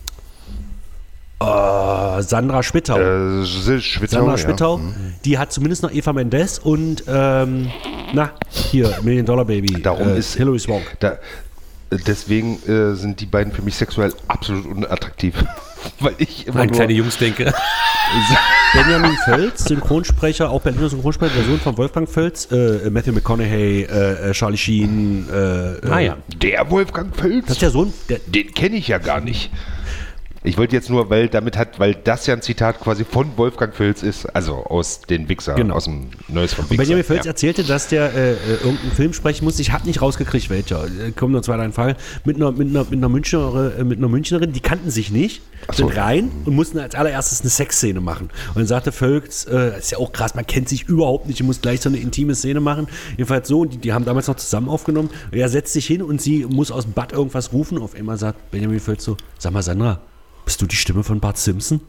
äh, 1.41 2.23
Sandra 2.23 2.63
Spittau. 2.63 2.99
Äh, 2.99 3.45
Schwittau, 3.45 4.07
Sandra 4.07 4.33
ja. 4.33 4.39
Spittau, 4.39 4.81
die 5.25 5.39
hat 5.39 5.53
zumindest 5.53 5.83
noch 5.83 5.93
Eva 5.93 6.13
Mendes 6.13 6.59
und 6.59 7.05
ähm, 7.09 7.71
na, 8.13 8.31
hier, 8.49 8.99
Million 9.03 9.27
Dollar 9.27 9.45
Baby. 9.45 9.83
Darum 9.83 10.09
äh, 10.09 10.19
ist 10.19 10.35
Hilary 10.37 10.59
Swank. 10.59 10.97
Da, 11.01 11.19
deswegen 11.91 12.59
äh, 12.67 12.95
sind 12.95 13.21
die 13.21 13.27
beiden 13.27 13.53
für 13.53 13.63
mich 13.63 13.75
sexuell 13.77 14.13
absolut 14.29 14.67
unattraktiv. 14.67 15.35
Weil 16.01 16.15
ich 16.19 16.47
immer 16.47 16.61
An 16.61 16.69
nur, 16.69 16.77
kleine 16.77 16.93
Jungs 16.95 17.17
denke. 17.19 17.53
Benjamin 18.73 19.17
Völz, 19.25 19.65
Synchronsprecher, 19.65 20.51
auch 20.51 20.61
Berliner 20.63 20.89
Synchronsprecher, 20.89 21.35
der 21.35 21.45
Sohn 21.45 21.61
von 21.61 21.77
Wolfgang 21.79 22.09
Völz, 22.09 22.49
äh, 22.51 22.91
Matthew 22.91 23.13
McConaughey, 23.13 23.83
äh, 23.83 24.31
äh, 24.31 24.33
Charlie 24.33 24.57
Sheen. 24.57 25.29
Äh, 25.29 25.87
Ah 25.89 26.01
äh, 26.01 26.07
ja. 26.07 26.17
der 26.41 26.71
Wolfgang 26.71 27.15
Völz. 27.15 27.47
Das 27.47 27.57
ist 27.57 27.63
der 27.63 27.71
Sohn, 27.71 27.93
der, 28.09 28.19
Den 28.27 28.53
kenne 28.53 28.77
ich 28.77 28.89
ja 28.89 28.99
gar 28.99 29.21
nicht. 29.21 29.51
Ich 30.47 30.57
wollte 30.57 30.77
jetzt 30.77 30.91
nur, 30.91 31.11
weil 31.11 31.29
damit 31.29 31.57
hat, 31.57 31.81
weil 31.81 31.95
das 31.95 32.29
ja 32.29 32.35
ein 32.35 32.41
Zitat 32.41 32.79
quasi 32.79 33.05
von 33.05 33.37
Wolfgang 33.37 33.75
Völz 33.75 34.05
ist, 34.05 34.27
also 34.27 34.55
aus 34.55 35.01
den 35.01 35.29
Wichser, 35.29 35.55
Genau. 35.55 35.75
aus 35.75 35.87
dem 35.87 36.07
Neues 36.29 36.55
von 36.55 36.65
Und 36.65 36.71
Wichser. 36.71 36.83
Benjamin 36.85 37.03
Völz 37.05 37.25
ja. 37.25 37.33
erzählte, 37.33 37.65
dass 37.65 37.89
der 37.89 38.15
äh, 38.15 38.33
äh, 38.33 38.37
irgendeinen 38.63 38.93
Film 38.93 39.13
sprechen 39.13 39.45
muss. 39.45 39.59
Ich 39.59 39.73
habe 39.73 39.85
nicht 39.87 40.01
rausgekriegt, 40.01 40.49
welcher. 40.49 40.85
Äh, 40.85 41.11
Kommt 41.11 41.33
nur 41.33 41.43
zwei, 41.43 41.57
drei 41.57 41.73
Fall. 41.73 41.97
Mit 42.25 42.37
einer, 42.37 42.53
mit 42.53 42.69
einer, 42.69 42.85
mit 42.85 42.93
einer, 42.93 43.09
Münchner, 43.09 43.73
äh, 43.77 43.83
mit 43.83 43.99
einer 43.99 44.09
Münchnerin, 44.09 44.53
die 44.53 44.61
kannten 44.61 44.89
sich 44.89 45.11
nicht, 45.11 45.43
so. 45.73 45.89
sind 45.89 45.97
rein 45.97 46.31
und 46.45 46.55
mussten 46.55 46.79
als 46.79 46.95
allererstes 46.95 47.41
eine 47.41 47.51
Sexszene 47.51 48.01
machen. 48.01 48.31
Und 48.51 48.57
dann 48.59 48.67
sagte 48.69 48.93
Völz, 48.93 49.47
äh, 49.47 49.73
das 49.73 49.79
ist 49.81 49.91
ja 49.91 49.99
auch 49.99 50.13
krass, 50.13 50.37
man 50.37 50.47
kennt 50.47 50.69
sich 50.69 50.85
überhaupt 50.85 51.27
nicht, 51.27 51.41
du 51.41 51.45
musst 51.45 51.63
gleich 51.63 51.81
so 51.81 51.89
eine 51.89 51.99
intime 51.99 52.37
Szene 52.37 52.61
machen. 52.61 52.87
Jedenfalls 53.17 53.49
so, 53.49 53.63
und 53.63 53.73
die, 53.73 53.79
die 53.79 53.93
haben 53.93 54.05
damals 54.05 54.29
noch 54.29 54.37
zusammen 54.37 54.69
aufgenommen. 54.69 55.11
Und 55.33 55.37
er 55.37 55.49
setzt 55.49 55.73
sich 55.73 55.87
hin 55.87 56.03
und 56.03 56.23
sie 56.23 56.47
muss 56.49 56.71
aus 56.71 56.85
dem 56.85 56.93
Bad 56.93 57.13
irgendwas 57.13 57.53
rufen. 57.53 57.79
Auf 57.79 57.97
einmal 57.97 58.17
sagt 58.17 58.53
Benjamin 58.53 58.79
Völz 58.79 59.03
so, 59.03 59.17
sag 59.39 59.53
mal 59.53 59.63
Sandra, 59.63 60.01
bist 60.47 60.63
du 60.63 60.67
die 60.67 60.77
Stimme 60.77 61.05
von 61.05 61.21
Bart 61.21 61.37
Simpson? 61.37 61.81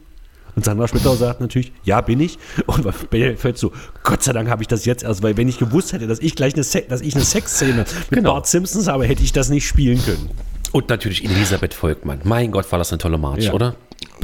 Und 0.56 0.64
Sandra 0.64 0.88
Schmittau 0.88 1.14
sagt 1.14 1.40
natürlich, 1.40 1.72
ja, 1.84 2.00
bin 2.00 2.18
ich. 2.20 2.36
Und 2.66 2.84
Benjamin 3.10 3.36
Völz 3.38 3.60
so, 3.60 3.72
Gott 4.02 4.22
sei 4.24 4.32
Dank 4.32 4.48
habe 4.50 4.62
ich 4.62 4.68
das 4.68 4.84
jetzt 4.84 5.04
erst, 5.04 5.22
weil 5.22 5.36
wenn 5.36 5.48
ich 5.48 5.58
gewusst 5.58 5.92
hätte, 5.92 6.06
dass 6.08 6.18
ich 6.18 6.34
gleich 6.34 6.54
eine, 6.54 6.64
Se 6.64 6.82
dass 6.82 7.00
ich 7.00 7.14
eine 7.14 7.24
Sexszene 7.24 7.72
mit 7.74 7.86
Genau. 8.10 8.32
Bart 8.34 8.46
Simpsons 8.48 8.88
habe, 8.88 9.06
hätte 9.06 9.22
ich 9.22 9.32
das 9.32 9.48
nicht 9.50 9.66
spielen 9.66 10.02
können. 10.04 10.30
Und 10.72 10.88
natürlich 10.90 11.24
Elisabeth 11.24 11.72
Volkmann. 11.74 12.20
Mein 12.24 12.50
Gott, 12.50 12.70
war 12.72 12.78
das 12.78 12.90
eine 12.92 12.98
tolle 12.98 13.16
March, 13.18 13.44
Ja. 13.44 13.52
oder? 13.54 13.76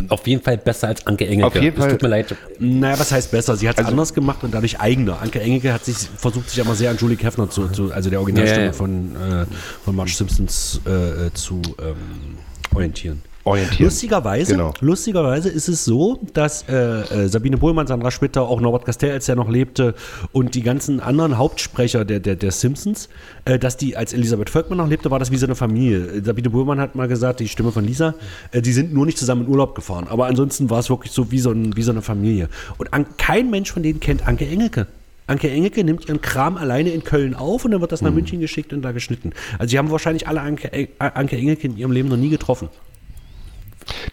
Auf 0.09 0.27
jeden 0.27 0.43
Fall 0.43 0.59
besser 0.59 0.89
als 0.89 1.07
Anke 1.07 1.25
Engelke. 1.27 1.47
Auf 1.47 1.55
jeden 1.55 1.77
Es 1.77 1.81
Fall. 1.83 1.93
tut 1.93 2.03
mir 2.03 2.09
leid. 2.09 2.35
Naja, 2.59 2.99
was 2.99 3.13
heißt 3.13 3.31
besser? 3.31 3.57
Sie 3.57 3.69
hat 3.69 3.77
es 3.77 3.79
Also- 3.85 3.91
anders 3.93 4.13
gemacht 4.13 4.43
und 4.43 4.53
dadurch 4.53 4.81
eigener. 4.81 5.21
Anke 5.23 5.41
Engelke 5.41 5.73
hat 5.73 5.85
sich, 5.85 5.97
versucht 6.17 6.51
sich 6.51 6.61
aber 6.61 6.75
sehr 6.75 6.91
an 6.91 6.97
Julie 6.97 7.17
Keffner 7.17 7.49
zu, 7.49 7.69
zu 7.69 7.93
also 7.93 8.11
der 8.11 8.19
Originalstimme 8.21 8.61
Ja, 8.63 8.67
ja. 8.67 8.73
von, 8.73 9.15
äh, 9.17 9.47
von 9.85 9.95
Marge 9.95 10.11
Simpsons 10.13 10.81
äh, 10.87 11.27
äh, 11.27 11.33
zu 11.35 11.63
ähm, 11.81 11.95
orientieren. 12.75 13.23
Orientieren. 13.47 13.85
Lustigerweise, 13.85 14.53
Genau. 14.53 14.73
lustigerweise 14.81 15.51
ist 15.51 15.69
es 15.69 15.85
so, 15.85 16.19
dass 16.33 16.65
äh, 16.67 16.75
äh, 17.25 17.29
Sabine 17.29 17.59
Bohlmann, 17.59 17.87
Sandra 17.87 18.11
Spitter, 18.11 18.43
auch 18.43 18.59
Norbert 18.59 18.87
Castell, 18.87 19.13
als 19.13 19.29
er 19.29 19.37
noch 19.37 19.51
lebte, 19.51 19.95
und 20.33 20.55
die 20.55 20.63
ganzen 20.63 21.01
anderen 21.01 21.37
Hauptsprecher 21.37 22.07
der, 22.07 22.21
der, 22.21 22.37
der 22.37 22.53
Simpsons, 22.53 23.11
äh, 23.45 23.59
dass 23.59 23.77
die, 23.77 23.99
als 23.99 24.15
Elisabeth 24.15 24.49
Volkmann 24.49 24.79
noch 24.79 24.89
lebte, 24.89 25.11
war 25.11 25.19
das 25.19 25.31
wie 25.31 25.37
so 25.37 25.45
eine 25.45 25.57
Familie. 25.57 26.23
Sabine 26.25 26.49
Bohlmann 26.49 26.81
hat 26.81 26.95
mal 26.95 27.07
gesagt, 27.07 27.41
die 27.41 27.49
Stimme 27.49 27.71
von 27.71 27.85
Lisa, 27.85 28.15
äh, 28.53 28.63
die 28.63 28.73
sind 28.73 28.95
nur 28.95 29.05
nicht 29.05 29.19
zusammen 29.19 29.43
in 29.45 29.49
Urlaub 29.49 29.75
gefahren. 29.75 30.07
Aber 30.09 30.25
ansonsten 30.27 30.71
war 30.71 30.79
es 30.79 30.89
wirklich 30.89 31.13
so 31.13 31.31
wie 31.31 31.39
so, 31.39 31.51
ein, 31.51 31.77
wie 31.77 31.83
so 31.83 31.93
eine 31.93 32.01
Familie. 32.01 32.49
Und 32.79 32.95
an, 32.95 33.05
kein 33.19 33.51
Mensch 33.51 33.71
von 33.73 33.83
denen 33.83 34.01
kennt 34.01 34.27
Anke 34.27 34.47
Engelke. 34.49 34.87
Anke 35.27 35.51
Engelke 35.51 35.85
nimmt 35.85 36.07
ihren 36.09 36.21
Kram 36.23 36.57
alleine 36.57 36.91
in 36.91 37.05
Köln 37.05 37.35
auf 37.35 37.65
und 37.67 37.73
dann 37.73 37.81
wird 37.83 37.93
das 37.93 38.01
nach 38.03 38.13
München 38.13 38.41
geschickt 38.41 38.73
und 38.73 38.83
da 38.83 38.93
geschnitten. 38.93 39.33
Also 39.59 39.71
sie 39.71 39.79
haben 39.79 39.91
wahrscheinlich 39.91 40.29
alle 40.29 40.41
Anke, 40.41 40.89
Anke 40.99 41.37
Engelke 41.37 41.67
in 41.67 41.77
ihrem 41.77 41.93
Leben 41.93 42.09
noch 42.09 42.17
nie 42.17 42.31
getroffen. 42.31 42.69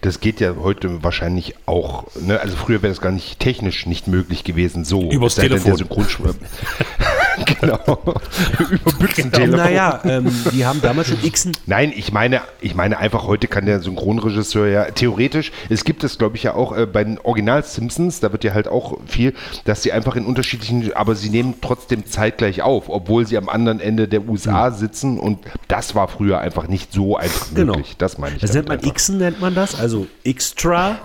Das 0.02 0.20
geht 0.20 0.40
ja 0.40 0.56
heute 0.62 1.04
wahrscheinlich 1.04 1.56
auch, 1.66 2.06
ne? 2.20 2.40
also 2.40 2.56
früher 2.56 2.82
wäre 2.82 2.92
das 2.92 3.02
gar 3.02 3.12
nicht 3.12 3.40
technisch 3.40 3.86
nicht 3.86 4.08
möglich 4.08 4.44
gewesen, 4.44 4.84
so. 4.84 5.12
Übers 5.12 5.36
sei 5.36 5.44
denn, 5.44 5.62
Telefon. 5.62 5.72
Der 5.72 5.78
Synchronspr 5.78 6.36
genau. 7.62 7.80
Über 8.70 8.92
Bützentelefon. 9.00 9.58
Naja, 9.58 10.00
ähm, 10.04 10.32
die 10.52 10.66
haben 10.66 10.82
damals 10.82 11.10
schon 11.10 11.18
Xen. 11.32 11.52
Nein, 11.66 11.94
ich 11.96 12.12
meine, 12.12 12.42
ich 12.60 12.76
meine 12.76 12.98
einfach, 12.98 13.24
heute 13.26 13.48
kann 13.48 13.66
der 13.66 13.82
Synchronregisseur 13.82 14.68
ja 14.68 14.86
theoretisch, 14.86 15.52
es 15.70 15.84
gibt 15.84 16.04
es, 16.04 16.18
glaube 16.18 16.36
ich, 16.38 16.44
ja 16.44 16.54
auch 16.54 16.76
äh, 16.76 16.86
bei 16.86 17.04
den 17.04 17.18
Original 17.20 17.64
Simpsons, 17.64 18.20
da 18.20 18.32
wird 18.32 18.44
ja 18.44 18.54
halt 18.54 18.68
auch 18.68 18.98
viel, 19.08 19.34
dass 19.66 19.84
sie 19.84 19.92
einfach 19.92 20.16
in 20.16 20.26
unterschiedlichen, 20.26 20.94
aber 20.94 21.16
sie 21.16 21.30
nehmen 21.30 21.56
trotzdem 21.62 22.06
zeitgleich 22.06 22.62
auf, 22.62 22.90
obwohl 22.90 23.26
sie 23.28 23.38
am 23.38 23.50
anderen 23.50 23.80
Ende 23.80 24.08
der 24.08 24.28
USA 24.28 24.72
sitzen 24.72 25.20
und 25.20 25.40
das 25.68 25.96
war 25.96 26.08
früher 26.08 26.40
einfach 26.40 26.68
nicht 26.68 26.92
so 26.94 27.18
einfach 27.18 27.48
Genau. 27.54 27.74
möglich. 27.74 27.96
Das 27.98 28.18
meine 28.18 28.36
ich. 28.36 28.42
Das 28.42 28.54
nennt 28.54 28.68
man. 28.68 28.80
Xen, 28.82 29.18
nennt 29.18 29.40
man 29.42 29.56
das, 29.56 29.80
also 29.80 30.08
Extra. 30.24 30.98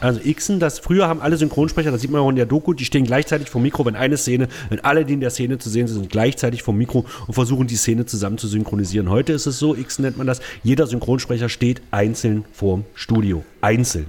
Also 0.00 0.20
Xen, 0.20 0.60
das 0.60 0.78
früher 0.78 1.08
haben 1.08 1.20
alle 1.20 1.36
Synchronsprecher, 1.36 1.90
das 1.90 2.00
sieht 2.00 2.10
man 2.10 2.22
auch 2.22 2.30
in 2.30 2.36
der 2.36 2.46
Doku, 2.46 2.72
die 2.72 2.84
stehen 2.84 3.04
gleichzeitig 3.04 3.50
vom 3.50 3.62
Mikro, 3.62 3.84
wenn 3.84 3.96
eine 3.96 4.16
Szene, 4.16 4.48
wenn 4.70 4.80
alle, 4.80 5.04
die 5.04 5.14
in 5.14 5.20
der 5.20 5.30
Szene 5.30 5.58
zu 5.58 5.68
sehen 5.68 5.86
sind, 5.86 5.98
sind 5.98 6.10
gleichzeitig 6.10 6.62
vom 6.62 6.76
Mikro 6.76 7.04
und 7.26 7.34
versuchen 7.34 7.66
die 7.66 7.76
Szene 7.76 8.06
zusammen 8.06 8.38
zu 8.38 8.48
synchronisieren. 8.48 9.10
Heute 9.10 9.32
ist 9.32 9.46
es 9.46 9.58
so, 9.58 9.74
Xen 9.74 10.04
nennt 10.04 10.16
man 10.16 10.26
das, 10.26 10.40
jeder 10.62 10.86
Synchronsprecher 10.86 11.48
steht 11.48 11.82
einzeln 11.90 12.44
vorm 12.52 12.84
Studio. 12.94 13.44
Einzeln. 13.60 14.06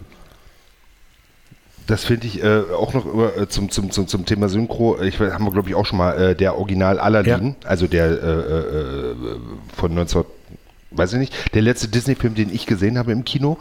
Das 1.87 2.05
finde 2.05 2.27
ich 2.27 2.41
äh, 2.41 2.61
auch 2.73 2.93
noch 2.93 3.05
über, 3.05 3.35
äh, 3.35 3.49
zum, 3.49 3.69
zum, 3.69 3.91
zum, 3.91 4.07
zum 4.07 4.25
Thema 4.25 4.47
Synchro. 4.47 5.01
Ich 5.01 5.19
weiß, 5.19 5.33
haben 5.33 5.43
wir, 5.43 5.51
glaube 5.51 5.67
ich, 5.67 5.75
auch 5.75 5.85
schon 5.85 5.97
mal 5.97 6.13
äh, 6.13 6.35
der 6.35 6.57
Original 6.57 6.99
Aladdin, 6.99 7.55
also 7.65 7.87
der 7.87 8.05
äh, 8.05 8.15
äh, 8.15 9.15
von 9.75 9.93
19. 9.93 10.23
Weiß 10.91 11.13
ich 11.13 11.19
nicht, 11.19 11.33
der 11.55 11.61
letzte 11.61 11.87
Disney-Film, 11.87 12.35
den 12.35 12.53
ich 12.53 12.65
gesehen 12.65 12.97
habe 12.97 13.11
im 13.11 13.23
Kino, 13.23 13.57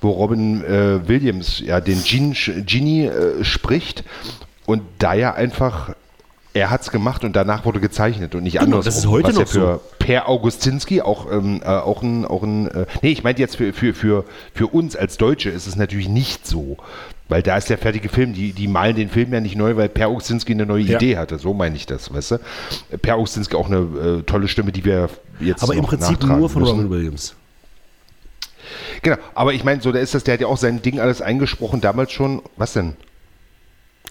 wo 0.00 0.10
Robin 0.10 0.64
äh, 0.64 1.06
Williams 1.06 1.60
ja 1.60 1.80
den 1.80 2.02
Genie, 2.02 2.34
Genie 2.64 3.04
äh, 3.04 3.44
spricht 3.44 4.02
und 4.64 4.82
da 4.98 5.12
ja 5.12 5.34
einfach, 5.34 5.94
er 6.54 6.70
hat 6.70 6.80
es 6.80 6.90
gemacht 6.90 7.22
und 7.24 7.36
danach 7.36 7.66
wurde 7.66 7.80
gezeichnet 7.80 8.34
und 8.34 8.44
nicht 8.44 8.54
Genau, 8.54 8.78
andersrum. 8.78 8.84
das 8.84 8.96
ist 8.96 9.06
heute 9.06 9.28
was 9.28 9.34
ja 9.34 9.40
noch 9.42 9.48
für 9.48 9.80
Per 9.98 10.28
Augustinski 10.28 11.02
auch, 11.02 11.30
ähm, 11.30 11.60
äh, 11.62 11.66
auch 11.66 12.02
ein, 12.02 12.24
auch 12.24 12.42
ein 12.42 12.68
äh, 12.68 12.86
nee, 13.02 13.10
ich 13.10 13.22
meinte 13.22 13.42
jetzt 13.42 13.56
für, 13.56 13.72
für, 13.74 13.92
für, 13.92 14.24
für 14.54 14.66
uns 14.66 14.96
als 14.96 15.18
Deutsche 15.18 15.50
ist 15.50 15.66
es 15.66 15.76
natürlich 15.76 16.08
nicht 16.08 16.46
so. 16.46 16.78
Weil 17.30 17.42
da 17.42 17.56
ist 17.56 17.70
der 17.70 17.78
fertige 17.78 18.08
Film, 18.08 18.34
die, 18.34 18.52
die 18.52 18.66
malen 18.68 18.96
den 18.96 19.08
Film 19.08 19.32
ja 19.32 19.40
nicht 19.40 19.56
neu, 19.56 19.76
weil 19.76 19.88
Per 19.88 20.08
Augustinski 20.08 20.52
eine 20.52 20.66
neue 20.66 20.82
Ja. 20.82 20.96
Idee 20.96 21.16
hatte. 21.16 21.38
So 21.38 21.54
meine 21.54 21.76
ich 21.76 21.86
das, 21.86 22.12
weißt 22.12 22.32
du? 22.32 22.38
Per 23.00 23.14
Augustinski 23.14 23.54
auch 23.56 23.66
eine 23.68 24.18
äh, 24.18 24.22
tolle 24.24 24.48
Stimme, 24.48 24.72
die 24.72 24.84
wir 24.84 25.08
jetzt 25.38 25.62
Aber 25.62 25.74
im 25.74 25.84
Prinzip 25.84 26.22
nur 26.24 26.50
von 26.50 26.62
müssen. 26.62 26.74
Robin 26.74 26.90
Williams. 26.90 27.34
Genau, 29.02 29.16
aber 29.34 29.54
ich 29.54 29.64
meine, 29.64 29.80
so, 29.80 29.92
da 29.92 30.00
ist 30.00 30.14
das, 30.14 30.24
der 30.24 30.34
hat 30.34 30.40
ja 30.40 30.46
auch 30.48 30.58
sein 30.58 30.82
Ding 30.82 31.00
alles 31.00 31.22
eingesprochen, 31.22 31.80
damals 31.80 32.12
schon, 32.12 32.42
was 32.56 32.72
denn? 32.74 32.94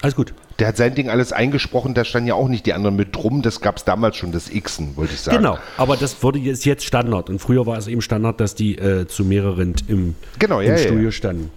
Alles 0.02 0.16
gut. 0.16 0.32
Der 0.58 0.68
hat 0.68 0.76
sein 0.78 0.94
Ding 0.94 1.10
alles 1.10 1.32
eingesprochen, 1.32 1.92
da 1.94 2.04
standen 2.04 2.28
ja 2.28 2.34
auch 2.34 2.48
nicht 2.48 2.64
die 2.64 2.72
anderen 2.72 2.96
mit 2.96 3.14
drum, 3.14 3.42
das 3.42 3.60
gab 3.60 3.76
es 3.76 3.84
damals 3.84 4.16
schon, 4.16 4.32
das 4.32 4.50
Xen, 4.50 4.96
wollte 4.96 5.12
ich 5.14 5.20
sagen. 5.20 5.36
Genau, 5.38 5.58
aber 5.76 5.96
das 5.96 6.22
wurde 6.22 6.38
jetzt, 6.38 6.64
jetzt 6.64 6.84
Standard. 6.84 7.28
Und 7.28 7.38
früher 7.38 7.66
war 7.66 7.76
es 7.76 7.86
eben 7.86 8.00
Standard, 8.00 8.40
dass 8.40 8.54
die 8.54 8.76
äh, 8.76 9.06
zu 9.06 9.24
mehreren 9.24 9.74
im, 9.88 10.14
Genau, 10.38 10.60
im 10.60 10.68
ja, 10.68 10.72
ja, 10.72 10.78
Studio 10.78 11.04
ja. 11.04 11.12
standen. 11.12 11.50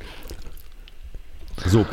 So. 1.65 1.85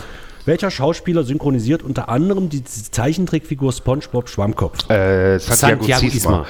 Welcher 0.47 0.71
Schauspieler 0.71 1.23
synchronisiert 1.23 1.83
unter 1.83 2.09
anderem 2.09 2.49
die 2.49 2.65
Zeichentrickfigur 2.65 3.73
SpongeBob 3.73 4.29
Schwammkopf? 4.29 4.89
Äh, 4.89 5.39
Santiago, 5.39 5.85
Santiago 5.85 6.01
Ziesma. 6.01 6.47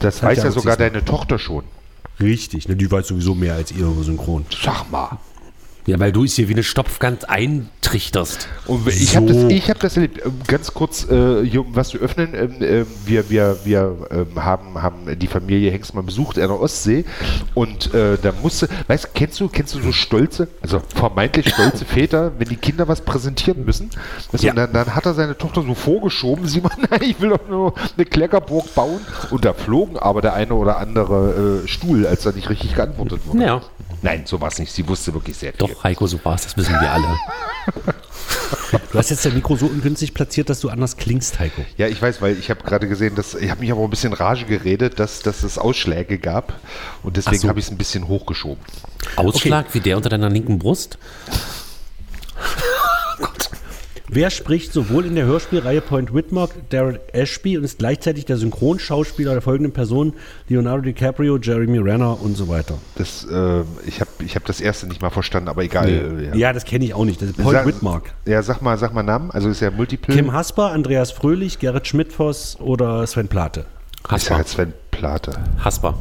Das 0.00 0.22
weiß 0.22 0.38
ja 0.38 0.42
Santiago 0.42 0.60
sogar 0.60 0.76
Ziesma. 0.76 0.90
deine 0.90 1.04
Tochter 1.04 1.38
schon. 1.38 1.64
Richtig, 2.20 2.68
ne, 2.68 2.74
die 2.74 2.90
weiß 2.90 3.06
sowieso 3.06 3.34
mehr 3.34 3.54
als 3.54 3.70
ihr 3.70 3.86
über 3.86 4.02
Synchron. 4.02 4.44
Sag 4.50 4.90
mal. 4.90 5.18
Ja, 5.88 5.98
weil 5.98 6.12
du 6.12 6.24
es 6.24 6.34
hier 6.34 6.50
wie 6.50 6.52
eine 6.52 6.62
Stopfgans 6.62 7.24
eintrichterst. 7.24 8.46
Und 8.66 8.86
ich 8.88 9.16
habe 9.16 9.24
das, 9.24 9.50
ich 9.50 9.70
hab 9.70 9.80
das 9.80 9.96
erlebt. 9.96 10.20
Ähm, 10.22 10.34
Ganz 10.46 10.74
kurz, 10.74 11.04
äh, 11.04 11.50
was 11.72 11.88
zu 11.88 11.96
öffnen. 11.98 12.34
Ähm, 12.34 12.62
äh, 12.62 12.84
wir 13.06 13.30
wir, 13.30 13.56
wir 13.64 13.96
ähm, 14.10 14.44
haben, 14.44 14.82
haben 14.82 15.18
die 15.18 15.26
Familie 15.26 15.70
Hengstmann 15.70 16.04
besucht 16.04 16.36
an 16.38 16.48
der 16.48 16.60
Ostsee. 16.60 17.06
Und 17.54 17.94
äh, 17.94 18.18
da 18.20 18.34
musste, 18.42 18.68
weißt 18.86 19.04
du, 19.04 19.08
kennst 19.14 19.40
du, 19.40 19.48
kennst 19.48 19.74
du 19.74 19.80
so 19.80 19.90
stolze, 19.92 20.48
also 20.60 20.82
vermeintlich 20.94 21.48
stolze 21.48 21.84
Väter, 21.86 22.32
wenn 22.38 22.50
die 22.50 22.56
Kinder 22.56 22.86
was 22.86 23.00
präsentieren 23.00 23.64
müssen? 23.64 23.88
Weißt 24.30 24.44
Ja. 24.44 24.50
und 24.50 24.56
dann, 24.56 24.74
dann 24.74 24.94
hat 24.94 25.06
er 25.06 25.14
seine 25.14 25.38
Tochter 25.38 25.62
so 25.62 25.72
vorgeschoben, 25.72 26.46
Simon, 26.48 26.72
nein, 26.90 27.00
ich 27.00 27.18
will 27.18 27.30
doch 27.30 27.48
nur 27.48 27.72
eine 27.96 28.04
Kleckerburg 28.04 28.74
bauen. 28.74 29.00
Und 29.30 29.46
da 29.46 29.54
flogen 29.54 29.96
aber 29.96 30.20
der 30.20 30.34
eine 30.34 30.52
oder 30.52 30.76
andere 30.76 31.62
äh, 31.64 31.66
Stuhl, 31.66 32.06
als 32.06 32.24
da 32.24 32.32
nicht 32.32 32.50
richtig 32.50 32.74
geantwortet 32.74 33.22
wurde. 33.24 33.42
Ja. 33.42 33.62
Nein, 34.02 34.22
so 34.26 34.40
war 34.40 34.48
es 34.48 34.58
nicht. 34.58 34.72
Sie 34.72 34.86
wusste 34.86 35.12
wirklich 35.12 35.36
sehr 35.36 35.52
viel. 35.52 35.66
Doch, 35.66 35.84
Heiko, 35.84 36.06
so 36.06 36.24
war 36.24 36.34
es, 36.34 36.42
das 36.42 36.56
wissen 36.56 36.74
wir 36.80 36.90
alle. 36.90 37.06
Du 38.92 38.98
hast 38.98 39.10
jetzt 39.10 39.24
dein 39.24 39.34
Mikro 39.34 39.56
so 39.56 39.66
ungünstig 39.66 40.14
platziert, 40.14 40.48
dass 40.48 40.60
du 40.60 40.68
anders 40.68 40.96
klingst, 40.96 41.38
Heiko. 41.38 41.64
Ja, 41.76 41.86
ich 41.88 42.00
weiß, 42.00 42.20
weil 42.22 42.38
ich 42.38 42.50
habe 42.50 42.62
gerade 42.62 42.88
gesehen, 42.88 43.14
dass 43.14 43.34
ich 43.34 43.50
habe 43.50 43.60
mich 43.60 43.70
aber 43.70 43.82
ein 43.82 43.90
bisschen 43.90 44.12
Rage 44.12 44.44
geredet, 44.46 44.98
dass, 44.98 45.20
dass 45.20 45.42
es 45.42 45.58
Ausschläge 45.58 46.18
gab 46.18 46.58
und 47.02 47.16
deswegen 47.16 47.38
so. 47.38 47.48
habe 47.48 47.58
ich 47.58 47.66
es 47.66 47.70
ein 47.70 47.78
bisschen 47.78 48.08
hochgeschoben. 48.08 48.62
Ausschlag 49.16 49.74
wie 49.74 49.80
der 49.80 49.96
unter 49.96 50.08
deiner 50.08 50.30
linken 50.30 50.58
Brust? 50.58 50.98
Wer 54.10 54.30
spricht 54.30 54.72
sowohl 54.72 55.04
in 55.04 55.14
der 55.16 55.26
Hörspielreihe 55.26 55.82
Point 55.82 56.14
Whitmark 56.14 56.70
Derek 56.70 57.00
Ashby 57.12 57.58
und 57.58 57.64
ist 57.64 57.78
gleichzeitig 57.78 58.24
der 58.24 58.38
Synchronschauspieler 58.38 59.32
der 59.32 59.42
folgenden 59.42 59.72
Personen: 59.72 60.14
Leonardo 60.48 60.82
DiCaprio, 60.82 61.36
Jeremy 61.38 61.78
Renner 61.78 62.18
und 62.22 62.34
so 62.36 62.48
weiter. 62.48 62.78
Das, 62.94 63.24
äh, 63.30 63.60
ich 63.86 64.00
habe 64.00 64.10
ich 64.24 64.34
hab 64.34 64.44
das 64.46 64.60
erste 64.62 64.86
nicht 64.86 65.02
mal 65.02 65.10
verstanden, 65.10 65.48
aber 65.50 65.62
egal. 65.62 65.88
äh, 66.32 66.38
Ja, 66.38 66.52
das 66.54 66.64
kenne 66.64 66.86
ich 66.86 66.94
auch 66.94 67.04
nicht. 67.04 67.20
Das 67.20 67.28
ist 67.30 67.36
Point 67.36 67.50
Sag- 67.58 67.66
Whitmark. 67.66 68.14
Ja, 68.24 68.42
sag 68.42 68.62
mal, 68.62 68.78
sag 68.78 68.94
mal 68.94 69.02
Namen. 69.02 69.30
Also 69.30 69.50
ist 69.50 69.60
ja 69.60 69.70
Multiple. 69.70 70.14
Kim 70.14 70.32
Hasper, 70.32 70.70
Andreas 70.72 71.12
Fröhlich, 71.12 71.58
Gerrit 71.58 71.86
Schmidtfoss 71.86 72.56
oder 72.60 73.06
Sven 73.06 73.28
Plate. 73.28 73.66
ich 74.06 74.10
Hasper. 74.10 74.38
jetzt 74.38 74.50
Sven 74.52 74.72
Plate. 74.90 75.32
Hasper. 75.62 75.98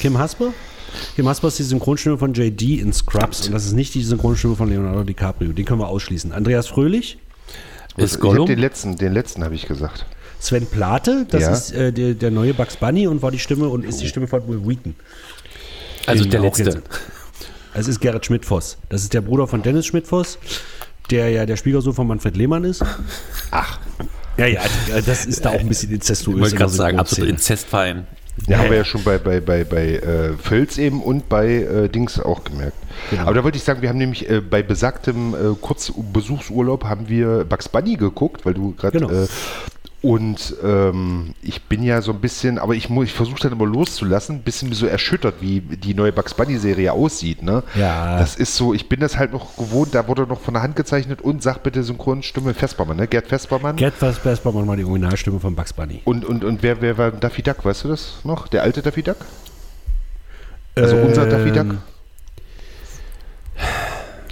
Kim 0.00 0.18
Hasper? 0.18 0.52
Kim 1.16 1.28
Hasper 1.28 1.48
ist 1.48 1.58
die 1.58 1.62
Synchronstimme 1.64 2.18
von 2.18 2.34
JD 2.34 2.80
in 2.80 2.92
Scrubs 2.92 3.46
und 3.46 3.52
das 3.52 3.64
ist 3.66 3.72
nicht 3.72 3.94
die 3.94 4.02
Synchronstimme 4.02 4.56
von 4.56 4.68
Leonardo 4.68 5.02
DiCaprio. 5.04 5.52
Den 5.52 5.64
können 5.64 5.80
wir 5.80 5.88
ausschließen. 5.88 6.32
Andreas 6.32 6.66
Fröhlich, 6.68 7.18
Ist 7.96 8.20
Gollum? 8.20 8.46
den 8.46 8.58
letzten, 8.58 8.96
den 8.96 9.12
letzten 9.12 9.44
habe 9.44 9.54
ich 9.54 9.66
gesagt. 9.66 10.06
Sven 10.40 10.66
Plate, 10.66 11.26
das 11.30 11.42
Ja. 11.42 11.52
ist 11.52 11.72
äh, 11.72 11.92
der, 11.92 12.14
der 12.14 12.30
neue 12.30 12.52
Bugs 12.54 12.76
Bunny 12.76 13.06
und 13.06 13.22
war 13.22 13.30
die 13.30 13.38
Stimme 13.38 13.68
und 13.68 13.84
ist 13.84 14.00
die 14.00 14.08
Stimme 14.08 14.26
von 14.28 14.46
Will 14.48 14.60
Wheaton. 14.66 14.94
Also 16.06 16.22
Den 16.24 16.30
der 16.32 16.40
letzte. 16.40 16.82
Es 17.72 17.88
ist 17.88 18.00
Gerrit 18.00 18.26
Schmidtfoss. 18.26 18.76
Das 18.88 19.02
ist 19.02 19.14
der 19.14 19.20
Bruder 19.22 19.46
von 19.48 19.62
Dennis 19.62 19.86
Schmidtfoss, 19.86 20.38
der 21.10 21.30
ja 21.30 21.46
der 21.46 21.56
Schwiegersohn 21.56 21.94
von 21.94 22.06
Manfred 22.06 22.36
Lehmann 22.36 22.64
ist. 22.64 22.84
Ach, 23.50 23.78
Ja, 24.36 24.46
ja, 24.46 24.60
das 25.06 25.26
ist 25.26 25.44
da 25.44 25.50
auch 25.50 25.58
ein 25.60 25.68
bisschen 25.68 25.92
inzestuös. 25.92 26.34
Ich 26.36 26.42
wollte 26.42 26.56
gerade 26.56 26.72
sagen, 26.72 26.98
absolut 26.98 27.40
Synchronszene. 27.40 28.04
Ja, 28.46 28.58
haben 28.58 28.70
wir 28.70 28.76
ja 28.76 28.84
schon 28.84 29.02
bei, 29.04 29.18
bei, 29.18 29.40
bei, 29.40 29.64
bei 29.64 29.94
äh, 29.94 30.32
Völz 30.34 30.76
eben 30.78 31.02
und 31.02 31.28
bei 31.28 31.46
äh, 31.48 31.88
Dings 31.88 32.18
auch 32.20 32.44
gemerkt. 32.44 32.76
Genau. 33.10 33.22
Aber 33.22 33.34
da 33.34 33.44
wollte 33.44 33.56
ich 33.56 33.64
sagen, 33.64 33.80
wir 33.80 33.88
haben 33.88 33.98
nämlich 33.98 34.28
äh, 34.28 34.40
bei 34.40 34.62
besagtem 34.62 35.34
äh, 35.34 35.54
Kurzbesuchsurlaub 35.60 36.84
haben 36.84 37.08
wir 37.08 37.44
Bugs 37.44 37.68
Bunny 37.68 37.96
geguckt, 37.96 38.44
weil 38.44 38.54
du 38.54 38.74
gerade 38.74 38.98
Genau. 38.98 39.26
Und 40.04 40.56
ähm, 40.62 41.34
ich 41.40 41.62
bin 41.62 41.82
ja 41.82 42.02
so 42.02 42.12
ein 42.12 42.20
bisschen, 42.20 42.58
aber 42.58 42.74
ich, 42.74 42.90
ich 42.90 43.12
versuche 43.14 43.40
dann 43.40 43.52
immer 43.52 43.64
loszulassen, 43.64 44.36
ein 44.36 44.42
bisschen 44.42 44.70
so 44.74 44.86
erschüttert, 44.86 45.36
wie 45.40 45.62
die 45.62 45.94
neue 45.94 46.12
Bugs 46.12 46.34
Bunny-Serie 46.34 46.92
aussieht. 46.92 47.42
Ne? 47.42 47.62
Ja. 47.74 48.18
Das 48.18 48.36
ist 48.36 48.54
so, 48.54 48.74
ich 48.74 48.90
bin 48.90 49.00
das 49.00 49.16
halt 49.16 49.32
noch 49.32 49.56
gewohnt, 49.56 49.94
da 49.94 50.06
wurde 50.06 50.26
noch 50.26 50.42
von 50.42 50.52
der 50.52 50.62
Hand 50.62 50.76
gezeichnet 50.76 51.22
und 51.22 51.42
sag 51.42 51.62
bitte 51.62 51.82
Synchronstimme 51.82 52.52
Vespermann, 52.52 52.98
ne? 52.98 53.06
Gerd 53.06 53.28
Vespermann. 53.28 53.76
Gerd 53.76 53.94
Vespermann 53.94 54.68
war 54.68 54.76
die 54.76 54.84
Originalstimme 54.84 55.40
von 55.40 55.56
Bugs 55.56 55.72
Bunny. 55.72 56.02
Und, 56.04 56.26
und, 56.26 56.44
und 56.44 56.62
wer, 56.62 56.82
wer 56.82 56.98
war 56.98 57.10
Daffy 57.10 57.40
Duck, 57.40 57.64
weißt 57.64 57.84
du 57.84 57.88
das 57.88 58.16
noch? 58.24 58.46
Der 58.48 58.62
alte 58.62 58.82
Daffy 58.82 59.02
Duck? 59.02 59.16
Also 60.74 60.96
unser 60.96 61.24
Daffy 61.24 61.50
Duck? 61.50 61.76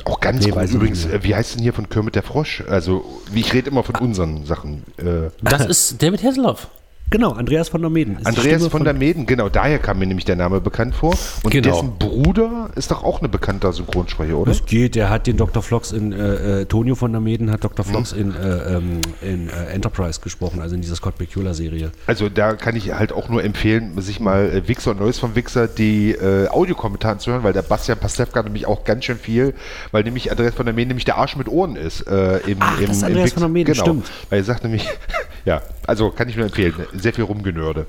Auch 0.04 0.20
ganz 0.20 0.44
Nee, 0.44 0.50
gut. 0.52 0.70
Übrigens, 0.70 1.04
äh, 1.06 1.20
wie 1.22 1.34
heißt 1.34 1.54
denn 1.54 1.62
hier 1.62 1.72
von 1.72 1.88
Kermit 1.88 2.14
der 2.14 2.22
Frosch? 2.22 2.62
Also, 2.68 3.04
wie 3.30 3.40
ich 3.40 3.52
rede 3.52 3.70
immer 3.70 3.82
von 3.84 3.96
unseren 3.96 4.44
Sachen. 4.46 4.82
Äh, 4.96 5.30
Das 5.42 5.66
ist 5.66 6.02
David 6.02 6.22
Hasselhoff. 6.24 6.68
Genau, 7.12 7.32
Andreas 7.32 7.68
von 7.68 7.80
der 7.82 7.90
Meden. 7.90 8.16
Andreas 8.24 8.46
Stimme 8.46 8.70
von 8.70 8.84
der 8.84 8.94
Meden, 8.94 9.26
genau, 9.26 9.48
daher 9.50 9.78
kam 9.78 9.98
mir 9.98 10.06
nämlich 10.06 10.24
der 10.24 10.36
Name 10.36 10.60
bekannt 10.60 10.94
vor. 10.94 11.14
Und 11.42 11.50
Genau. 11.52 11.68
dessen 11.68 11.98
Bruder 11.98 12.70
ist 12.74 12.90
doch 12.90 13.04
auch 13.04 13.20
eine 13.20 13.28
bekannter 13.28 13.72
Synchronsprecher, 13.72 14.36
oder? 14.36 14.50
Das 14.50 14.64
geht, 14.64 14.94
der 14.94 15.10
hat 15.10 15.26
den 15.26 15.36
Dr. 15.36 15.62
Flox 15.62 15.92
in, 15.92 16.12
äh, 16.12 16.62
äh, 16.62 16.64
Tonio 16.64 16.94
von 16.94 17.12
der 17.12 17.20
Meden 17.20 17.50
hat 17.50 17.62
Dr. 17.64 17.84
Flox 17.84 18.12
in, 18.12 18.34
äh, 18.34 18.76
ähm, 18.76 19.00
in 19.20 19.50
äh, 19.50 19.66
Enterprise 19.74 20.20
gesprochen, 20.20 20.60
also 20.60 20.74
in 20.74 20.80
dieser 20.80 20.96
Scott 20.96 21.18
Bakula-Serie. 21.18 21.92
Also 22.06 22.28
da 22.30 22.54
kann 22.54 22.76
ich 22.76 22.92
halt 22.92 23.12
auch 23.12 23.28
nur 23.28 23.44
empfehlen, 23.44 24.00
sich 24.00 24.18
mal 24.18 24.50
äh, 24.50 24.66
Wichser 24.68 24.92
und 24.92 25.00
Neues 25.00 25.18
vom 25.18 25.34
Wichser 25.36 25.68
die 25.68 26.12
äh, 26.12 26.48
Audiokommentare 26.48 27.18
zu 27.18 27.30
hören, 27.30 27.42
weil 27.42 27.52
der 27.52 27.62
Bastian 27.62 27.98
Pastewka 27.98 28.42
nämlich 28.42 28.66
auch 28.66 28.84
ganz 28.84 29.04
schön 29.04 29.18
viel, 29.18 29.52
weil 29.90 30.02
nämlich 30.04 30.30
Andreas 30.30 30.54
von 30.54 30.64
der 30.64 30.74
Meden 30.74 30.88
nämlich 30.88 31.04
der 31.04 31.18
Arsch 31.18 31.36
mit 31.36 31.48
Ohren 31.48 31.76
ist. 31.76 32.06
Äh, 32.06 32.38
im, 32.46 32.56
Ach, 32.60 32.80
im, 32.80 32.86
das 32.86 32.96
ist 32.96 33.04
Andreas 33.04 33.24
Wix- 33.26 33.32
von 33.34 33.42
der 33.42 33.48
Meden, 33.50 33.72
genau. 33.72 33.84
stimmt. 33.84 34.10
Weil 34.30 34.38
er 34.38 34.44
sagt 34.44 34.64
nämlich, 34.64 34.88
ja, 35.44 35.60
also 35.86 36.10
kann 36.10 36.28
ich 36.28 36.36
nur 36.36 36.46
empfehlen, 36.46 36.74
sehr 36.94 37.12
viel 37.12 37.24
Rumgenörde. 37.24 37.86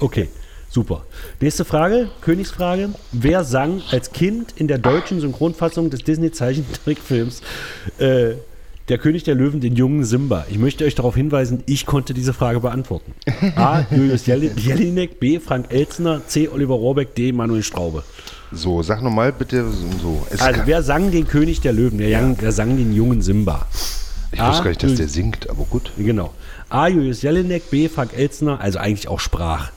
Okay, 0.00 0.28
super. 0.70 1.04
Nächste 1.40 1.64
Frage, 1.64 2.08
Königsfrage. 2.20 2.90
Wer 3.12 3.44
sang 3.44 3.82
als 3.90 4.12
Kind 4.12 4.52
in 4.56 4.68
der 4.68 4.78
deutschen 4.78 5.20
Synchronfassung 5.20 5.90
des 5.90 6.02
Disney-Zeichentrickfilms 6.04 7.42
äh, 7.98 8.34
der 8.88 8.98
König 8.98 9.24
der 9.24 9.34
Löwen 9.34 9.60
den 9.60 9.74
jungen 9.74 10.04
Simba? 10.04 10.46
Ich 10.48 10.58
möchte 10.58 10.84
euch 10.84 10.94
darauf 10.94 11.14
hinweisen, 11.16 11.62
ich 11.66 11.86
konnte 11.86 12.14
diese 12.14 12.32
Frage 12.32 12.60
beantworten. 12.60 13.12
A. 13.56 13.84
Julius 13.90 14.26
Jeli- 14.26 14.52
Jelinek, 14.58 15.18
B. 15.18 15.40
Frank 15.40 15.72
Elzner, 15.72 16.22
C. 16.26 16.48
Oliver 16.48 16.74
Rohrbeck, 16.74 17.14
D. 17.14 17.32
Manuel 17.32 17.62
Straube. 17.62 18.02
So, 18.52 18.82
sag 18.82 19.02
nochmal 19.02 19.32
bitte 19.32 19.64
so. 20.02 20.24
Es 20.30 20.40
Also, 20.40 20.60
wer 20.66 20.82
sang 20.82 21.10
den 21.10 21.26
König 21.26 21.60
der 21.62 21.72
Löwen? 21.72 21.98
Der, 21.98 22.20
young, 22.22 22.36
der 22.38 22.52
sang 22.52 22.76
den 22.76 22.94
jungen 22.94 23.20
Simba. 23.22 23.66
ich 24.30 24.40
A. 24.40 24.50
wusste 24.50 24.62
gar 24.62 24.70
nicht, 24.70 24.82
dass 24.84 24.94
der 24.94 25.08
singt, 25.08 25.50
aber 25.50 25.64
gut. 25.64 25.90
Genau. 25.98 26.32
A. 26.68 26.88
Julius 26.88 27.22
Jelinek, 27.22 27.70
B. 27.70 27.88
Frank 27.88 28.12
Elzner, 28.12 28.60
also 28.60 28.78
eigentlich 28.78 29.08
auch 29.08 29.20
sprach. 29.20 29.70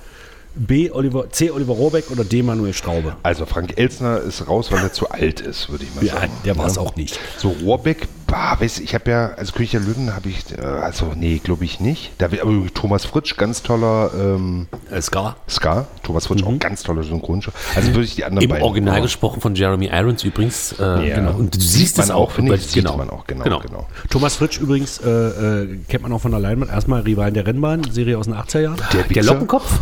B. 0.55 0.89
Oliver, 0.91 1.29
C. 1.29 1.51
Oliver 1.51 1.73
Rohrbeck 1.73 2.09
oder 2.11 2.23
D. 2.23 2.41
Manuel 2.43 2.73
Straube. 2.73 3.15
Also 3.23 3.45
Frank 3.45 3.77
Elsner 3.77 4.19
ist 4.19 4.47
raus, 4.47 4.71
weil 4.71 4.79
er 4.83 4.91
zu 4.91 5.09
alt 5.09 5.39
ist, 5.41 5.69
würde 5.69 5.83
ich 5.85 5.95
mal 5.95 6.03
Ja, 6.03 6.13
sagen. 6.15 6.31
der 6.43 6.57
war 6.57 6.65
es 6.65 6.75
Ja. 6.75 6.81
auch 6.81 6.95
nicht. 6.95 7.19
So, 7.37 7.49
Rohrbeck, 7.63 8.07
bah, 8.27 8.59
weiß, 8.59 8.79
ich 8.79 8.93
habe 8.95 9.09
ja, 9.11 9.27
also 9.37 9.53
König 9.53 9.71
der 9.71 9.79
Löwen 9.81 10.13
habe 10.15 10.27
ich, 10.29 10.45
äh, 10.57 10.61
also 10.61 11.13
nee, 11.15 11.39
glaube 11.43 11.65
ich 11.65 11.79
nicht. 11.79 12.11
Da, 12.17 12.31
wird- 12.31 12.41
aber 12.41 12.51
Thomas 12.73 13.05
Fritsch, 13.05 13.37
ganz 13.37 13.61
toller 13.63 14.11
ähm, 14.19 14.67
Äh, 14.91 15.01
Ska. 15.01 15.35
Ska. 15.47 15.85
Thomas 16.03 16.27
Fritsch, 16.27 16.43
auch 16.43 16.59
ganz 16.59 16.83
toller 16.83 17.03
Synchronsprecher. 17.03 17.55
Also 17.75 17.89
würde 17.93 18.03
ich 18.05 18.15
die 18.15 18.25
anderen 18.25 18.43
Im 18.43 18.49
beiden. 18.49 18.63
Original 18.65 18.95
aber- 18.95 19.03
gesprochen 19.03 19.41
von 19.41 19.55
Jeremy 19.55 19.89
Irons 19.93 20.23
übrigens. 20.23 20.73
Äh, 20.79 20.83
Ja. 21.09 21.15
genau. 21.15 21.33
Und 21.37 21.55
du 21.55 21.59
siehst 21.61 21.97
man 21.97 22.05
es 22.05 22.11
auch, 22.11 22.15
auch. 22.29 22.31
finde 22.31 22.55
ich, 22.55 22.61
weil- 22.61 22.67
sieht 22.67 22.83
man 22.83 23.09
auch, 23.09 23.25
genau, 23.27 23.43
genau. 23.59 23.87
Thomas 24.09 24.35
Fritsch 24.35 24.57
übrigens 24.59 24.97
äh, 24.99 25.09
äh, 25.09 25.79
kennt 25.87 26.03
man 26.03 26.11
auch 26.11 26.19
von 26.21 26.31
der 26.31 26.39
Leinwand. 26.39 26.71
Erstmal 26.71 27.01
Rivalen 27.01 27.33
der 27.35 27.45
Rennbahn, 27.45 27.83
Serie 27.91 28.17
aus 28.17 28.25
den 28.25 28.33
80er 28.33 28.59
Jahren. 28.61 28.77
Der, 28.93 29.03
Der 29.03 29.23
Lockenkopf? 29.23 29.79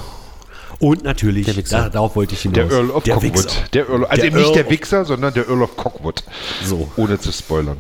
Und 0.80 1.04
natürlich, 1.04 1.46
Der 1.46 1.56
Wichser. 1.56 1.90
darauf 1.90 2.16
wollte 2.16 2.34
ich 2.36 2.42
hinaus. 2.44 2.70
Der 2.70 2.72
Earl 2.78 2.92
of 2.92 3.04
der 3.04 3.16
Cockwood. 3.16 3.34
Wichser. 3.34 3.50
Der 3.74 3.90
Earl, 3.90 4.06
also 4.06 4.16
Der 4.16 4.26
eben 4.26 4.36
nicht 4.38 4.46
Earl 4.46 4.54
der 4.56 4.66
of- 4.66 4.72
Wichser, 4.72 5.06
sondern 5.06 5.34
der 5.34 5.48
Earl 5.50 5.62
of 5.64 5.76
Cockwood. 5.76 6.24
So. 6.64 6.92
Ohne 6.98 7.20
zu 7.20 7.32
spoilern. 7.32 7.78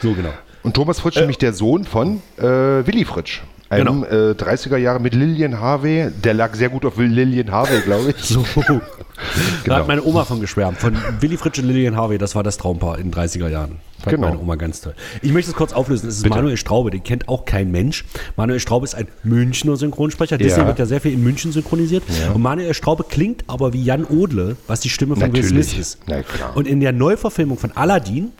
So 0.00 0.14
genau. 0.14 0.32
Und 0.62 0.74
Thomas 0.74 1.00
Fritsch 1.00 1.16
nämlich 1.16 1.38
der 1.38 1.52
Sohn 1.52 1.84
von 1.84 2.22
äh, 2.38 2.42
Willy 2.42 3.04
Fritsch. 3.04 3.40
Einem 3.70 4.02
Genau. 4.02 4.30
äh, 4.30 4.34
30er 4.34 4.76
Jahre 4.78 4.98
mit 5.00 5.14
Lillian 5.14 5.60
Harvey. 5.60 6.08
Der 6.24 6.34
lag 6.34 6.54
sehr 6.56 6.68
gut 6.70 6.84
auf 6.84 6.98
Lillian 6.98 7.50
Harvey, 7.52 7.80
glaube 7.82 8.10
ich. 8.10 8.16
So. 8.24 8.44
Da 9.20 9.64
Genau. 9.64 9.76
hat 9.76 9.86
meine 9.88 10.02
Oma 10.02 10.24
von 10.24 10.40
geschwärmt. 10.40 10.78
Von 10.78 10.96
Willy 11.20 11.36
Fritsch 11.36 11.58
und 11.58 11.66
Lillian 11.66 11.94
Harvey. 11.94 12.16
Das 12.16 12.34
war 12.34 12.42
das 12.42 12.56
Traumpaar 12.56 12.96
in 12.98 13.10
den 13.10 13.12
30er 13.12 13.48
Jahren. 13.48 13.76
Fand 13.98 14.16
Genau. 14.16 14.28
meine 14.28 14.40
Oma 14.40 14.56
ganz 14.56 14.80
toll. 14.80 14.94
Ich 15.20 15.30
möchte 15.32 15.50
es 15.50 15.56
kurz 15.56 15.74
auflösen. 15.74 16.08
Es 16.08 16.16
ist 16.16 16.22
Bitte. 16.22 16.34
Manuel 16.36 16.56
Straube. 16.56 16.90
Den 16.90 17.02
kennt 17.04 17.28
auch 17.28 17.44
kein 17.44 17.70
Mensch. 17.70 18.06
Manuel 18.36 18.60
Straube 18.60 18.84
ist 18.84 18.94
ein 18.94 19.08
Münchner 19.22 19.76
Synchronsprecher. 19.76 20.38
Disney 20.38 20.62
Ja. 20.62 20.66
wird 20.68 20.78
ja 20.78 20.86
sehr 20.86 21.02
viel 21.02 21.12
in 21.12 21.22
München 21.22 21.52
synchronisiert. 21.52 22.02
Und 22.34 22.40
Manuel 22.40 22.72
Straube 22.72 23.04
klingt 23.06 23.44
aber 23.46 23.74
wie 23.74 23.84
Jan 23.84 24.06
Odle, 24.06 24.56
was 24.66 24.80
die 24.80 24.88
Stimme 24.88 25.16
von 25.16 25.32
Will. 25.34 25.44
Smith 25.44 25.76
ist. 25.78 25.98
Na. 26.06 26.22
Und 26.54 26.66
in 26.66 26.80
der 26.80 26.92
Neuverfilmung 26.92 27.58
von 27.58 27.72
Aladdin, 27.76 28.30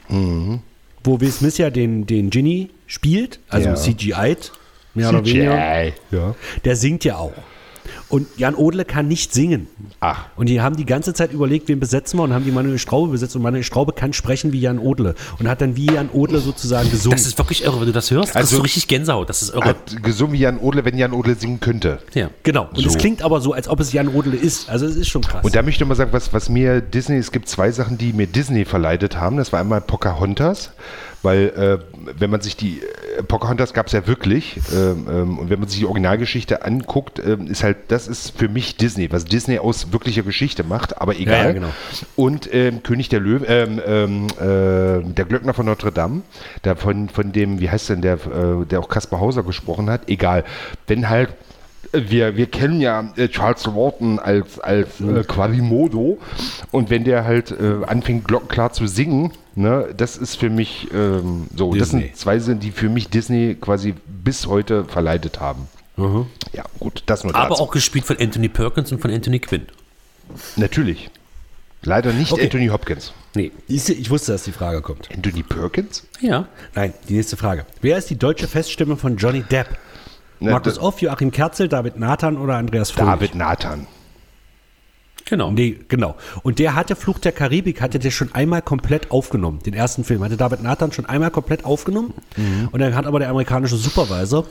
wo 1.04 1.20
Will 1.20 1.30
Smith 1.30 1.58
ja 1.58 1.68
den, 1.68 2.06
den 2.06 2.30
Genie 2.30 2.70
spielt, 2.86 3.38
also 3.50 3.68
Ja. 3.68 3.74
CGI-t, 3.76 4.50
mehr 4.94 5.08
oder 5.10 5.24
weniger, 5.24 5.92
Ja. 6.10 6.34
der 6.64 6.76
singt 6.76 7.04
ja 7.04 7.16
auch. 7.16 7.32
Und 8.08 8.26
Jan 8.36 8.54
Odle 8.56 8.84
kann 8.84 9.06
nicht 9.08 9.32
singen. 9.32 9.68
Ach. 10.00 10.26
Und 10.36 10.48
die 10.48 10.60
haben 10.60 10.76
die 10.76 10.84
ganze 10.84 11.14
Zeit 11.14 11.32
überlegt, 11.32 11.68
wen 11.68 11.78
besetzen 11.80 12.18
wir 12.18 12.24
und 12.24 12.32
haben 12.32 12.44
die 12.44 12.50
Manuel 12.50 12.78
Straube 12.78 13.10
besetzt. 13.12 13.36
Und 13.36 13.42
Manuel 13.42 13.62
Straube 13.62 13.92
kann 13.92 14.12
sprechen 14.12 14.52
wie 14.52 14.60
Jan 14.60 14.78
Odle. 14.80 15.14
Und 15.38 15.48
hat 15.48 15.60
dann 15.60 15.76
wie 15.76 15.86
Jan 15.86 16.08
Odle 16.10 16.40
sozusagen 16.40 16.90
gesungen. 16.90 17.16
Das 17.16 17.26
ist 17.26 17.38
wirklich 17.38 17.64
irre, 17.64 17.78
wenn 17.80 17.86
du 17.86 17.92
das 17.92 18.10
hörst. 18.10 18.30
Das 18.30 18.36
Also- 18.36 18.54
ist 18.54 18.56
so 18.56 18.62
richtig 18.62 18.88
Gänsehaut. 18.88 19.28
Das 19.28 19.42
ist 19.42 19.54
irre. 19.54 19.64
Hat 19.64 20.02
gesungen 20.02 20.32
wie 20.34 20.38
Jan 20.38 20.58
Odle, 20.58 20.84
wenn 20.84 20.98
Jan 20.98 21.12
Odle 21.12 21.34
singen 21.36 21.60
könnte. 21.60 22.00
ja. 22.14 22.30
genau. 22.42 22.68
Und 22.74 22.84
es 22.84 22.92
So. 22.92 22.98
klingt 22.98 23.22
aber 23.22 23.40
so, 23.40 23.52
als 23.52 23.68
ob 23.68 23.78
es 23.80 23.92
Jan 23.92 24.08
Odle 24.08 24.36
ist. 24.36 24.68
Also 24.68 24.86
es 24.86 24.96
ist 24.96 25.08
schon 25.08 25.22
krass. 25.22 25.44
Und 25.44 25.54
da 25.54 25.62
möchte 25.62 25.82
ich 25.84 25.88
mal 25.88 25.94
sagen, 25.94 26.12
was, 26.12 26.32
was 26.32 26.48
mir 26.48 26.80
Disney, 26.80 27.16
es 27.16 27.30
gibt 27.32 27.48
zwei 27.48 27.70
Sachen, 27.70 27.96
die 27.96 28.12
mir 28.12 28.26
Disney 28.26 28.64
verleitet 28.64 29.16
haben. 29.16 29.36
Das 29.36 29.52
war 29.52 29.60
einmal 29.60 29.80
Pocahontas, 29.80 30.72
weil 31.22 31.48
äh, 31.48 31.78
wenn 32.18 32.30
man 32.30 32.40
sich 32.40 32.56
die, 32.56 32.80
äh, 33.18 33.22
Pocahontas 33.22 33.74
gab 33.74 33.86
es 33.86 33.92
ja 33.92 34.06
wirklich, 34.06 34.58
ähm, 34.72 35.06
ähm, 35.10 35.38
und 35.38 35.50
wenn 35.50 35.60
man 35.60 35.68
sich 35.68 35.80
die 35.80 35.86
Originalgeschichte 35.86 36.64
anguckt, 36.64 37.18
ähm, 37.18 37.46
ist 37.46 37.62
halt, 37.62 37.76
das 37.88 38.08
ist 38.08 38.36
für 38.38 38.48
mich 38.48 38.76
Disney, 38.76 39.12
was 39.12 39.24
Disney 39.24 39.58
aus 39.58 39.92
wirklicher 39.92 40.22
Geschichte 40.22 40.64
macht, 40.64 41.00
aber 41.00 41.16
egal. 41.16 41.46
ja, 41.46 41.52
genau. 41.52 41.72
Und 42.16 42.52
ähm, 42.52 42.82
König 42.82 43.08
der 43.08 43.20
Löwen, 43.20 43.46
ähm, 43.48 43.80
ähm, 43.86 44.26
äh, 44.38 45.12
der 45.12 45.24
Glöckner 45.26 45.54
von 45.54 45.66
Notre 45.66 45.92
Dame, 45.92 46.22
da 46.62 46.74
von, 46.74 47.08
von 47.08 47.32
dem, 47.32 47.60
wie 47.60 47.70
heißt 47.70 47.90
denn 47.90 48.02
der, 48.02 48.14
äh, 48.14 48.64
der 48.64 48.80
auch 48.80 48.88
Kaspar 48.88 49.20
Hauser 49.20 49.42
gesprochen 49.42 49.90
hat, 49.90 50.08
egal. 50.08 50.44
Wenn 50.86 51.08
halt 51.08 51.30
wir, 51.92 52.36
wir 52.36 52.46
kennen 52.46 52.80
ja 52.80 53.12
äh, 53.16 53.28
Charles 53.28 53.66
Lawton 53.66 54.18
als, 54.18 54.60
als 54.60 55.00
äh, 55.00 55.24
Quasimodo 55.24 56.18
und 56.70 56.90
wenn 56.90 57.04
der 57.04 57.24
halt 57.24 57.50
äh, 57.50 57.84
anfängt 57.86 58.26
glockenklar 58.26 58.72
zu 58.72 58.86
singen, 58.86 59.32
ne, 59.60 59.94
das 59.96 60.16
ist 60.16 60.36
für 60.36 60.50
mich 60.50 60.88
ähm, 60.92 61.46
so, 61.56 61.70
das 61.74 61.88
Disney. 61.90 62.02
sind 62.02 62.16
zwei 62.16 62.38
Sachen, 62.38 62.60
die 62.60 62.70
für 62.70 62.88
mich 62.88 63.08
Disney 63.08 63.56
quasi 63.60 63.94
bis 64.06 64.46
heute 64.46 64.84
verleitet 64.84 65.40
haben. 65.40 65.68
Ja, 66.54 66.64
gut, 66.78 67.02
das 67.06 67.24
nur 67.24 67.34
Aber 67.34 67.50
dazu. 67.50 67.62
auch 67.62 67.70
gespielt 67.70 68.06
von 68.06 68.16
Anthony 68.18 68.48
Perkins 68.48 68.90
und 68.90 69.00
von 69.02 69.10
Anthony 69.10 69.38
Quinn. 69.38 69.66
Natürlich. 70.56 71.10
Leider 71.82 72.12
nicht 72.14 72.32
Okay. 72.32 72.44
Anthony 72.44 72.68
Hopkins. 72.68 73.12
nee, 73.34 73.52
ich, 73.68 74.08
wusste, 74.10 74.32
dass 74.32 74.44
die 74.44 74.52
Frage 74.52 74.80
kommt. 74.80 75.08
Anthony 75.14 75.42
Perkins? 75.42 76.06
Ja. 76.20 76.46
Nein, 76.74 76.94
die 77.08 77.14
nächste 77.14 77.36
Frage. 77.36 77.66
Wer 77.82 77.98
ist 77.98 78.08
die 78.08 78.16
deutsche 78.16 78.48
Feststimme 78.48 78.96
von 78.96 79.16
Johnny 79.18 79.42
Depp? 79.42 79.76
Markus 80.40 80.78
Off, 80.78 81.02
Joachim 81.02 81.30
Kerzel, 81.30 81.68
David 81.68 81.98
Nathan 81.98 82.38
oder 82.38 82.54
Andreas 82.56 82.90
Fröhlich? 82.90 83.10
David 83.12 83.34
Nathan. 83.34 83.86
Genau. 85.30 85.52
Nee, 85.52 85.78
genau. 85.86 86.16
Und 86.42 86.58
der 86.58 86.74
hatte 86.74 86.96
Flucht 86.96 87.24
der 87.24 87.30
Karibik, 87.30 87.80
hatte 87.80 88.00
der 88.00 88.10
schon 88.10 88.34
einmal 88.34 88.62
komplett 88.62 89.12
aufgenommen. 89.12 89.60
Den 89.64 89.74
ersten 89.74 90.02
Film 90.02 90.24
hatte 90.24 90.36
David 90.36 90.60
Nathan 90.60 90.90
schon 90.90 91.06
einmal 91.06 91.30
komplett 91.30 91.64
aufgenommen. 91.64 92.12
Und 92.72 92.80
dann 92.80 92.96
hat 92.96 93.06
aber 93.06 93.20
der 93.20 93.28
amerikanische 93.28 93.76
Supervisor 93.76 94.44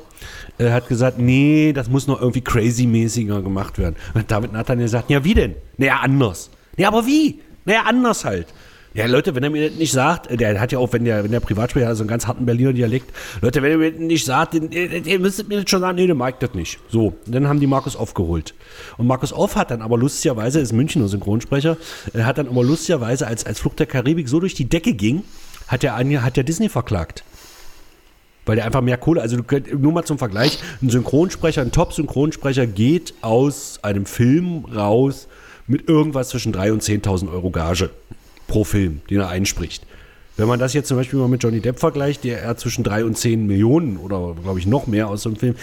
äh, 0.58 0.72
hat 0.72 0.88
gesagt, 0.88 1.20
nee, 1.20 1.74
das 1.74 1.90
muss 1.90 2.08
noch 2.08 2.22
irgendwie 2.22 2.40
crazy-mäßiger 2.40 3.42
gemacht 3.42 3.78
werden. 3.78 3.98
Und 4.14 4.22
hat 4.22 4.32
David 4.32 4.54
Nathan 4.54 4.80
gesagt, 4.80 5.10
ja 5.10 5.26
wie 5.26 5.34
denn? 5.34 5.56
Naja, 5.76 6.00
anders. 6.02 6.50
Ja, 6.78 6.88
aber 6.88 7.06
wie? 7.06 7.42
Naja, 7.66 7.82
anders 7.86 8.24
halt. 8.24 8.48
Ja, 9.00 9.06
Leute, 9.06 9.34
wenn 9.34 9.44
er 9.44 9.50
mir 9.50 9.70
das 9.70 9.80
nicht 9.80 9.94
sagt, 9.94 10.28
äh, 10.30 10.36
der 10.36 10.60
hat 10.60 10.74
ja 10.74 10.78
auch, 10.80 10.92
wenn 10.92 11.06
der, 11.06 11.24
wenn 11.24 11.32
der 11.32 11.40
Privatsprecher 11.40 11.88
hat, 11.88 11.96
so 11.96 12.04
einen 12.04 12.10
ganz 12.10 12.28
harten 12.28 12.46
Berliner 12.46 12.74
Dialekt, 12.74 13.14
Leute, 13.40 13.62
wenn 13.62 13.72
er 13.72 13.78
mir 13.78 13.92
das 13.92 14.00
nicht 14.02 14.26
sagt, 14.26 14.56
den, 14.56 14.74
äh, 14.74 14.98
ihr 14.98 15.20
müsstet 15.20 15.48
mir 15.48 15.62
das 15.62 15.70
schon 15.70 15.80
sagen, 15.80 15.96
nee, 15.96 16.06
der 16.06 16.16
mag 16.16 16.38
das 16.42 16.54
nicht. 16.54 16.80
So, 16.90 17.14
dann 17.26 17.48
haben 17.48 17.62
die 17.62 17.68
Markus 17.68 17.96
Off 17.96 18.14
geholt. 18.14 18.54
Und 18.98 19.08
Markus 19.08 19.32
Off 19.32 19.56
hat 19.56 19.72
dann 19.72 19.82
aber 19.82 19.98
lustigerweise, 19.98 20.60
ist 20.60 20.74
Münchner 20.74 21.08
Synchronsprecher, 21.08 21.78
er 22.12 22.26
hat 22.26 22.40
dann 22.40 22.50
aber 22.50 22.62
lustigerweise, 22.62 23.26
als, 23.26 23.46
als 23.46 23.62
Flucht 23.62 23.80
der 23.80 23.86
Karibik 23.86 24.28
so 24.28 24.42
durch 24.42 24.54
die 24.54 24.66
Decke 24.66 24.92
ging, 24.92 25.24
hat 25.70 25.86
Anja- 25.86 26.20
hat 26.22 26.36
der 26.36 26.44
Disney 26.44 26.68
verklagt. 26.68 27.24
Weil 28.46 28.58
der 28.58 28.66
einfach 28.66 28.82
mehr 28.82 28.98
Kohle, 28.98 29.22
also 29.22 29.42
könnt, 29.44 29.80
nur 29.80 29.94
mal 29.94 30.04
zum 30.04 30.18
Vergleich, 30.18 30.60
ein 30.82 30.90
Synchronsprecher, 30.90 31.62
ein 31.62 31.72
Top-Synchronsprecher 31.72 32.68
geht 32.68 33.14
aus 33.22 33.80
einem 33.82 34.06
Film 34.06 34.66
raus 34.66 35.30
mit 35.68 35.88
irgendwas 35.88 36.30
zwischen 36.30 36.54
3.000 36.54 36.72
und 36.74 36.84
10.000 36.84 37.32
Euro 37.32 37.50
Gage 37.50 37.92
pro 38.50 38.66
Film, 38.66 39.00
den 39.10 39.22
er 39.22 39.30
einspricht. 39.30 39.86
Wenn 40.36 40.48
man 40.48 40.60
das 40.60 40.74
jetzt 40.74 40.88
zum 40.88 40.98
Beispiel 40.98 41.20
mal 41.20 41.28
mit 41.28 41.44
Johnny 41.44 41.62
Depp 41.62 41.80
vergleicht, 41.80 42.24
der 42.24 42.42
er 42.42 42.58
zwischen 42.58 42.84
3 42.84 43.06
und 43.06 43.18
10 43.18 43.46
Millionen 43.46 43.98
oder 43.98 44.36
glaube 44.42 44.60
ich 44.60 44.68
noch 44.68 44.88
mehr 44.88 45.08
aus 45.08 45.24
so 45.24 45.30
einem 45.30 45.38
Film, 45.38 45.56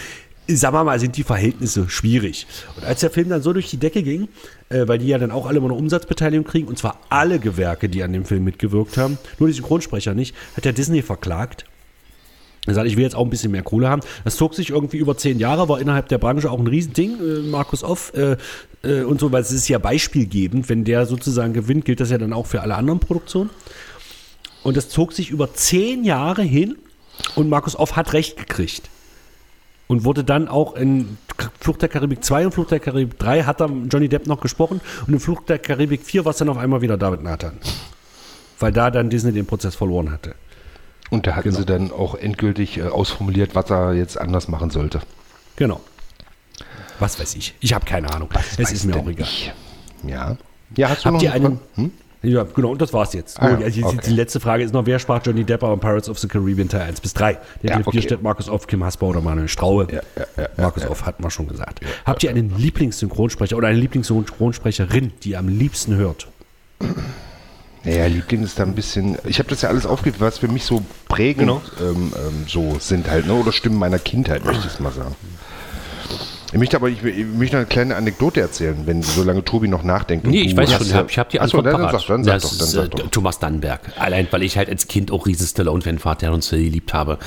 sagen 0.47 0.75
wir 0.75 0.83
mal, 0.83 0.99
sind 0.99 1.17
die 1.17 1.23
Verhältnisse 1.23 1.89
schwierig. 1.89 2.47
Und 2.75 2.85
als 2.85 3.01
der 3.01 3.09
Film 3.09 3.29
dann 3.29 3.41
so 3.41 3.53
durch 3.53 3.69
die 3.69 3.77
Decke 3.77 4.03
ging, 4.03 4.27
äh, 4.69 4.87
weil 4.87 4.99
die 4.99 5.07
ja 5.07 5.17
dann 5.17 5.31
auch 5.31 5.45
alle 5.45 5.57
immer 5.57 5.67
eine 5.67 5.75
Umsatzbeteiligung 5.75 6.45
kriegen, 6.45 6.67
und 6.67 6.77
zwar 6.77 6.99
alle 7.09 7.39
Gewerke, 7.39 7.89
die 7.89 8.03
an 8.03 8.13
dem 8.13 8.25
Film 8.25 8.43
mitgewirkt 8.43 8.97
haben, 8.97 9.17
nur 9.39 9.49
die 9.49 9.53
Synchronsprecher 9.53 10.13
nicht, 10.13 10.35
hat 10.55 10.65
der 10.65 10.73
Disney 10.73 11.01
verklagt. 11.01 11.65
Er 12.67 12.73
sagt, 12.73 12.87
ich 12.87 12.97
will 12.97 13.03
jetzt 13.03 13.15
auch 13.15 13.23
ein 13.23 13.29
bisschen 13.29 13.51
mehr 13.51 13.63
Kohle 13.63 13.89
haben. 13.89 14.01
Das 14.23 14.35
zog 14.35 14.53
sich 14.53 14.69
irgendwie 14.69 14.97
über 14.97 15.17
zehn 15.17 15.39
Jahre, 15.39 15.69
war 15.69 15.79
innerhalb 15.79 16.09
der 16.09 16.17
Branche 16.17 16.51
auch 16.51 16.59
ein 16.59 16.67
Riesending. 16.67 17.17
Äh, 17.19 17.39
Markus 17.49 17.83
Off 17.83 18.13
äh, 18.15 18.37
äh, 18.83 19.03
und 19.03 19.19
so, 19.19 19.31
weil 19.31 19.41
es 19.41 19.51
ist 19.51 19.67
ja 19.67 19.79
beispielgebend. 19.79 20.69
Wenn 20.69 20.83
der 20.83 21.05
sozusagen 21.05 21.53
gewinnt, 21.53 21.85
gilt 21.85 21.99
das 21.99 22.11
ja 22.11 22.17
dann 22.17 22.33
auch 22.33 22.45
für 22.45 22.61
alle 22.61 22.75
anderen 22.75 22.99
Produktionen. 22.99 23.49
Und 24.63 24.75
das 24.75 24.89
zog 24.89 25.13
sich 25.13 25.29
über 25.29 25.53
zehn 25.53 26.03
Jahre 26.03 26.41
hin 26.41 26.77
und 27.35 27.49
Markus 27.49 27.75
Off 27.75 27.95
hat 27.95 28.13
recht 28.13 28.37
gekriegt. 28.37 28.89
Und 29.87 30.03
wurde 30.03 30.25
dann 30.25 30.49
auch 30.49 30.75
in 30.75 31.17
Flucht 31.61 31.81
der 31.81 31.87
Karibik 31.87 32.23
2 32.23 32.47
und 32.47 32.51
Flucht 32.51 32.71
der 32.71 32.81
Karibik 32.81 33.17
3 33.17 33.43
hat 33.43 33.61
dann 33.61 33.87
Johnny 33.87 34.09
Depp 34.09 34.27
noch 34.27 34.41
gesprochen 34.41 34.81
und 35.07 35.13
in 35.13 35.19
Flucht 35.21 35.47
der 35.47 35.59
Karibik 35.59 36.03
4 36.03 36.25
war 36.25 36.31
es 36.31 36.37
dann 36.37 36.49
auf 36.49 36.57
einmal 36.57 36.81
wieder 36.81 36.97
David 36.97 37.23
Nathan. 37.23 37.57
Weil 38.59 38.73
da 38.73 38.91
dann 38.91 39.09
Disney 39.09 39.31
den 39.31 39.45
Prozess 39.45 39.75
verloren 39.75 40.11
hatte. 40.11 40.35
Und 41.09 41.25
da 41.27 41.35
hatten 41.35 41.49
Genau. 41.49 41.59
sie 41.59 41.65
dann 41.65 41.91
auch 41.91 42.15
endgültig 42.15 42.77
äh, 42.77 42.83
ausformuliert, 42.83 43.55
was 43.55 43.69
er 43.69 43.93
jetzt 43.93 44.19
anders 44.19 44.47
machen 44.47 44.69
sollte. 44.69 44.99
Genau. 45.55 45.79
Was 46.99 47.19
weiß 47.19 47.35
ich. 47.35 47.53
Ich 47.59 47.73
habe 47.73 47.85
keine 47.85 48.11
Ahnung. 48.13 48.29
es 48.33 48.57
Weiß 48.59 48.71
ist 48.71 48.85
mir 48.85 48.95
auch 48.95 49.07
egal. 49.07 49.27
ich? 49.27 49.53
Ja. 50.05 50.37
Ja, 50.75 50.89
hast 50.89 51.01
du 51.01 51.05
Habt 51.05 51.13
noch 51.15 51.21
ihr 51.23 51.31
eine 51.33 51.45
einen. 51.45 51.59
Hm? 51.75 51.91
Ja, 52.23 52.43
genau, 52.43 52.71
und 52.71 52.81
das 52.81 52.91
war's 52.93 53.13
jetzt. 53.13 53.39
Ah, 53.39 53.51
Oh, 53.53 53.63
die, 53.63 53.71
die, 53.71 53.83
okay. 53.83 53.99
die 54.05 54.11
letzte 54.11 54.39
Frage 54.39 54.63
ist 54.63 54.73
noch: 54.73 54.85
Wer 54.87 54.97
sprach 54.97 55.21
Johnny 55.23 55.43
Depp 55.43 55.61
bei 55.61 55.73
Pirates 55.75 56.09
of 56.09 56.17
the 56.17 56.27
Caribbean 56.27 56.67
Teil 56.67 56.81
1 56.81 56.99
bis 56.99 57.13
3? 57.13 57.37
Der 57.61 57.69
Ja, 57.79 57.81
okay. 57.85 58.01
steht 58.01 58.23
Markus 58.23 58.49
Off, 58.49 58.65
Kim 58.65 58.83
Hasper 58.83 59.05
oder 59.05 59.21
Manuel 59.21 59.47
Straube. 59.47 59.87
Ja, 59.93 60.01
ja, 60.17 60.25
ja, 60.43 60.49
Markus 60.57 60.83
ja, 60.83 60.89
Off 60.89 61.05
hatten 61.05 61.23
wir 61.23 61.29
schon 61.29 61.47
gesagt. 61.47 61.79
Habt 62.05 62.23
ihr 62.23 62.31
einen 62.31 62.57
Lieblingssynchronsprecher 62.57 63.55
oder 63.55 63.67
eine 63.67 63.77
Lieblingssynchronsprecherin, 63.77 65.13
die 65.23 65.29
ihr 65.29 65.39
am 65.39 65.47
liebsten 65.47 65.95
hört? 65.95 66.27
Naja, 67.87 68.05
Liebling 68.07 68.43
ist 68.43 68.59
da 68.59 68.63
ein 68.63 68.75
bisschen. 68.75 69.17
Ich 69.25 69.39
habe 69.39 69.49
das 69.49 69.61
ja 69.61 69.69
alles 69.69 69.85
aufgegeben, 69.85 70.23
was 70.25 70.37
für 70.39 70.47
mich 70.47 70.63
so 70.65 70.83
prägend 71.07 71.39
Genau. 71.47 71.61
ähm, 71.81 72.13
ähm, 72.15 72.45
so 72.47 72.77
sind 72.79 73.09
halt, 73.09 73.25
ne? 73.27 73.33
Oder 73.33 73.51
Stimmen 73.51 73.77
meiner 73.77 73.99
Kindheit, 73.99 74.45
möchte 74.45 74.67
ich 74.67 74.73
es 74.73 74.79
mal 74.79 74.91
sagen. 74.91 75.15
Ich 76.53 76.57
möchte 76.57 76.77
aber 76.77 76.87
ich, 76.87 77.03
ich 77.03 77.25
möchte 77.25 77.57
noch 77.57 77.61
eine 77.61 77.65
kleine 77.65 77.95
Anekdote 77.97 78.39
erzählen, 78.39 78.83
wenn 78.85 79.03
solange 79.03 79.43
Tobi 79.43 79.67
noch 79.67 79.83
nachdenkt. 79.83 80.25
und 80.25 80.31
Nee, 80.31 80.41
ich 80.43 80.55
weiß 80.55 80.71
schon, 80.71 80.81
ich 80.83 80.89
ja- 80.91 80.95
habe 80.99 81.09
ich 81.11 81.17
hab 81.19 81.29
die 81.29 81.41
Achso, 81.41 81.57
Antwort 81.57 81.73
dann, 81.73 81.81
dann 81.81 81.89
parat. 81.91 82.01
sag, 82.01 82.07
dann 82.07 82.23
sag 82.23 82.33
das 82.35 82.43
doch, 82.43 82.57
dann 82.57 82.67
ist 82.67 82.71
sag 82.71 82.85
äh, 82.85 82.89
doch. 83.03 83.11
Thomas 83.11 83.39
Dannenberg. 83.39 83.81
Allein, 83.99 84.27
weil 84.31 84.43
ich 84.43 84.57
halt 84.57 84.69
als 84.69 84.87
Kind 84.87 85.11
auch 85.11 85.25
riesen 85.25 85.45
Stallone-Fan 85.45 86.01
war, 86.05 86.15
der 86.15 86.31
uns 86.31 86.49
geliebt 86.49 86.93
habe. 86.93 87.19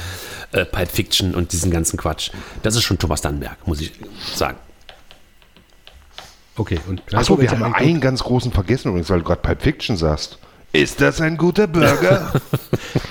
Äh, 0.52 0.64
Pulp 0.64 0.90
Fiction 0.90 1.34
und 1.34 1.52
diesen 1.52 1.70
ganzen 1.70 1.98
Quatsch. 1.98 2.30
Das 2.62 2.76
ist 2.76 2.82
schon 2.82 2.98
Thomas 2.98 3.20
Dannenberg, 3.20 3.58
muss 3.66 3.82
ich 3.82 3.92
sagen. 4.34 4.56
Okay, 6.56 6.78
und 6.88 7.02
Achso, 7.14 7.38
wir 7.40 7.50
haben 7.50 7.62
Anekdote? 7.62 7.84
einen 7.88 8.00
ganz 8.00 8.22
großen 8.22 8.52
vergessen 8.52 8.88
übrigens, 8.88 9.10
weil 9.10 9.18
du 9.18 9.24
gerade 9.24 9.40
Pulp 9.42 9.62
Fiction 9.62 9.96
sagst. 9.98 10.38
Ist 10.72 11.00
das 11.00 11.20
ein 11.20 11.36
guter 11.36 11.66
Burger? 11.66 12.32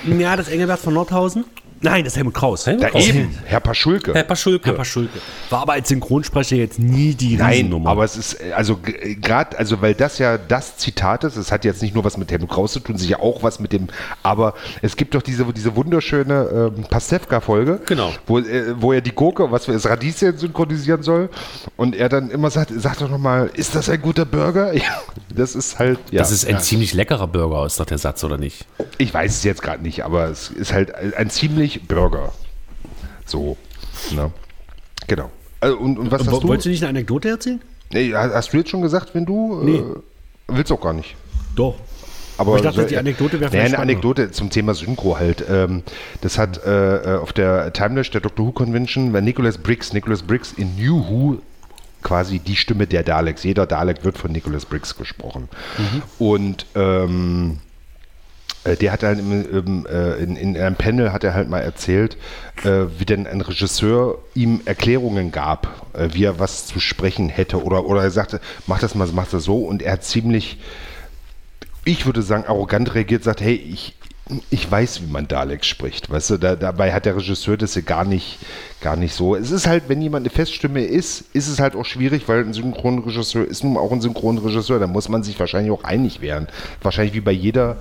Ja, 0.06 0.34
das 0.34 0.48
Engelbert 0.48 0.80
von 0.80 0.94
Nordhausen. 0.94 1.44
Nein, 1.82 2.04
das 2.04 2.12
ist 2.12 2.16
Helmut 2.18 2.34
Kraus. 2.34 2.66
Helmut 2.66 2.82
da 2.84 2.90
Kraus. 2.90 3.08
eben, 3.08 3.38
Herr 3.46 3.60
Paschulke. 3.60 4.12
Herr 4.12 4.22
Paschulke. 4.24 4.68
Herr 4.68 4.76
Paschulke. 4.76 5.18
War 5.48 5.62
aber 5.62 5.72
als 5.72 5.88
Synchronsprecher 5.88 6.56
jetzt 6.56 6.78
nie 6.78 7.14
die 7.14 7.36
Nein, 7.36 7.52
Riesennummer. 7.52 7.88
aber 7.90 8.04
es 8.04 8.16
ist, 8.16 8.34
äh, 8.34 8.52
also 8.52 8.78
gerade, 9.22 9.56
also 9.58 9.80
weil 9.80 9.94
das 9.94 10.18
ja 10.18 10.36
das 10.36 10.76
Zitat 10.76 11.24
ist, 11.24 11.36
es 11.36 11.50
hat 11.50 11.64
jetzt 11.64 11.80
nicht 11.80 11.94
nur 11.94 12.04
was 12.04 12.18
mit 12.18 12.30
Helmut 12.30 12.50
Kraus 12.50 12.72
zu 12.74 12.80
tun, 12.80 12.98
sicher 12.98 13.20
auch 13.22 13.42
was 13.42 13.60
mit 13.60 13.72
dem, 13.72 13.88
aber 14.22 14.52
es 14.82 14.94
gibt 14.96 15.14
doch 15.14 15.22
diese, 15.22 15.44
diese 15.54 15.74
wunderschöne 15.74 16.72
ähm, 16.76 16.84
Pastewka-Folge, 16.84 17.80
Genau. 17.86 18.12
wo, 18.26 18.38
äh, 18.40 18.74
wo 18.80 18.92
er 18.92 19.00
die 19.00 19.12
Gurke, 19.12 19.50
was 19.50 19.64
für 19.64 19.72
das 19.72 19.86
Radieschen 19.88 20.36
synchronisieren 20.36 21.02
soll 21.02 21.30
und 21.76 21.96
er 21.96 22.10
dann 22.10 22.30
immer 22.30 22.50
sagt, 22.50 22.72
sag 22.76 22.98
doch 22.98 23.08
nochmal, 23.08 23.50
ist 23.54 23.74
das 23.74 23.88
ein 23.88 24.02
guter 24.02 24.24
Burger? 24.26 24.72
Ja, 24.80 25.02
das 25.34 25.54
ist 25.54 25.78
halt, 25.78 25.98
ja. 26.10 26.18
Das 26.20 26.30
ist 26.30 26.44
ein 26.46 26.54
ja. 26.54 26.58
ziemlich 26.60 26.94
leckerer 26.94 27.26
Burger, 27.26 27.64
ist 27.66 27.78
doch 27.80 27.84
der 27.86 27.98
Satz, 27.98 28.24
oder 28.24 28.36
nicht? 28.38 28.66
Ich 28.98 29.12
weiß 29.14 29.36
es 29.38 29.44
jetzt 29.44 29.62
gerade 29.62 29.82
nicht, 29.82 30.04
aber 30.04 30.26
es 30.28 30.48
ist 30.50 30.72
halt 30.72 30.94
ein 30.94 31.30
ziemlich 31.30 31.69
Burger. 31.78 32.32
So, 33.26 33.56
ne? 34.14 34.32
Genau. 35.06 35.30
Also, 35.60 35.76
und, 35.78 35.98
und 35.98 36.10
was 36.10 36.26
hast 36.26 36.42
du? 36.42 36.48
Wolltest 36.48 36.66
du 36.66 36.70
nicht 36.70 36.82
eine 36.82 36.90
Anekdote 36.90 37.28
erzählen? 37.28 37.60
Nee, 37.92 38.12
hast 38.14 38.52
du 38.52 38.56
jetzt 38.56 38.70
schon 38.70 38.82
gesagt, 38.82 39.14
wenn 39.14 39.26
du? 39.26 39.60
Nee. 39.62 39.76
Äh, 39.76 39.84
willst 40.48 40.72
auch 40.72 40.80
gar 40.80 40.92
nicht. 40.92 41.14
Doch. 41.54 41.74
Aber 42.38 42.56
Ich 42.56 42.62
dachte, 42.62 42.82
so- 42.82 42.86
die 42.88 42.96
Anekdote 42.96 43.38
wäre 43.40 43.50
naja, 43.50 43.64
eine 43.64 43.74
spannender. 43.74 43.92
Anekdote 43.92 44.30
zum 44.30 44.48
Thema 44.48 44.72
Synchro 44.74 45.18
halt. 45.18 45.44
Ähm, 45.50 45.82
das 46.22 46.38
hat 46.38 46.64
äh, 46.64 47.16
äh, 47.16 47.18
auf 47.18 47.32
der 47.34 47.72
Timelash 47.72 48.10
der 48.10 48.22
Doctor 48.22 48.46
Who 48.46 48.52
Convention 48.52 49.12
war 49.12 49.20
Nicholas 49.20 49.58
Briggs. 49.58 49.92
Nicholas 49.92 50.22
Briggs 50.22 50.52
in 50.56 50.74
New 50.76 51.04
Who 51.08 51.38
quasi 52.02 52.38
die 52.38 52.56
Stimme 52.56 52.86
der 52.86 53.02
Daleks. 53.02 53.42
Jeder 53.44 53.66
Dalek 53.66 54.04
wird 54.04 54.16
von 54.16 54.32
Nicholas 54.32 54.64
Briggs 54.64 54.96
gesprochen. 54.96 55.48
Mhm. 55.76 56.02
Und 56.18 56.66
ähm, 56.74 57.58
äh, 57.58 57.69
der 58.64 58.92
hat 58.92 59.02
dann 59.02 59.18
im, 59.18 59.58
im, 59.58 59.86
äh, 59.86 60.14
in, 60.16 60.36
in 60.36 60.56
einem 60.56 60.76
Panel 60.76 61.12
hat 61.12 61.24
er 61.24 61.32
halt 61.32 61.48
mal 61.48 61.60
erzählt, 61.60 62.18
äh, 62.62 62.86
wie 62.98 63.06
denn 63.06 63.26
ein 63.26 63.40
Regisseur 63.40 64.18
ihm 64.34 64.60
Erklärungen 64.66 65.32
gab, 65.32 65.86
äh, 65.94 66.08
wie 66.12 66.24
er 66.24 66.38
was 66.38 66.66
zu 66.66 66.78
sprechen 66.78 67.30
hätte. 67.30 67.62
Oder, 67.62 67.86
oder 67.86 68.02
er 68.02 68.10
sagte, 68.10 68.40
mach 68.66 68.78
das 68.78 68.94
mal, 68.94 69.08
mach 69.12 69.28
das 69.28 69.44
so. 69.44 69.64
Und 69.64 69.82
er 69.82 69.92
hat 69.92 70.04
ziemlich, 70.04 70.58
ich 71.84 72.04
würde 72.04 72.20
sagen, 72.22 72.44
arrogant 72.46 72.94
reagiert, 72.94 73.24
sagt, 73.24 73.40
hey, 73.40 73.54
ich, 73.54 73.94
ich 74.50 74.70
weiß, 74.70 75.02
wie 75.02 75.10
man 75.10 75.26
Dalek 75.26 75.64
spricht, 75.64 76.08
weißt 76.08 76.30
du, 76.30 76.36
da, 76.38 76.54
dabei 76.54 76.92
hat 76.92 77.04
der 77.04 77.16
Regisseur 77.16 77.56
das 77.56 77.74
ja 77.74 77.80
gar 77.80 78.04
nicht, 78.04 78.38
gar 78.80 78.94
nicht 78.94 79.12
so. 79.12 79.34
Es 79.34 79.50
ist 79.50 79.66
halt, 79.66 79.84
wenn 79.88 80.00
jemand 80.00 80.24
eine 80.24 80.30
Feststimme 80.32 80.84
ist, 80.84 81.24
ist 81.32 81.48
es 81.48 81.58
halt 81.58 81.74
auch 81.74 81.84
schwierig, 81.84 82.28
weil 82.28 82.44
ein 82.44 82.52
Synchronregisseur 82.52 83.44
ist 83.44 83.64
nun 83.64 83.76
auch 83.76 83.90
ein 83.90 84.00
Synchronregisseur, 84.00 84.78
da 84.78 84.86
muss 84.86 85.08
man 85.08 85.24
sich 85.24 85.38
wahrscheinlich 85.40 85.72
auch 85.72 85.82
einig 85.82 86.20
werden. 86.20 86.46
Wahrscheinlich 86.80 87.12
wie 87.14 87.20
bei 87.20 87.32
jeder 87.32 87.78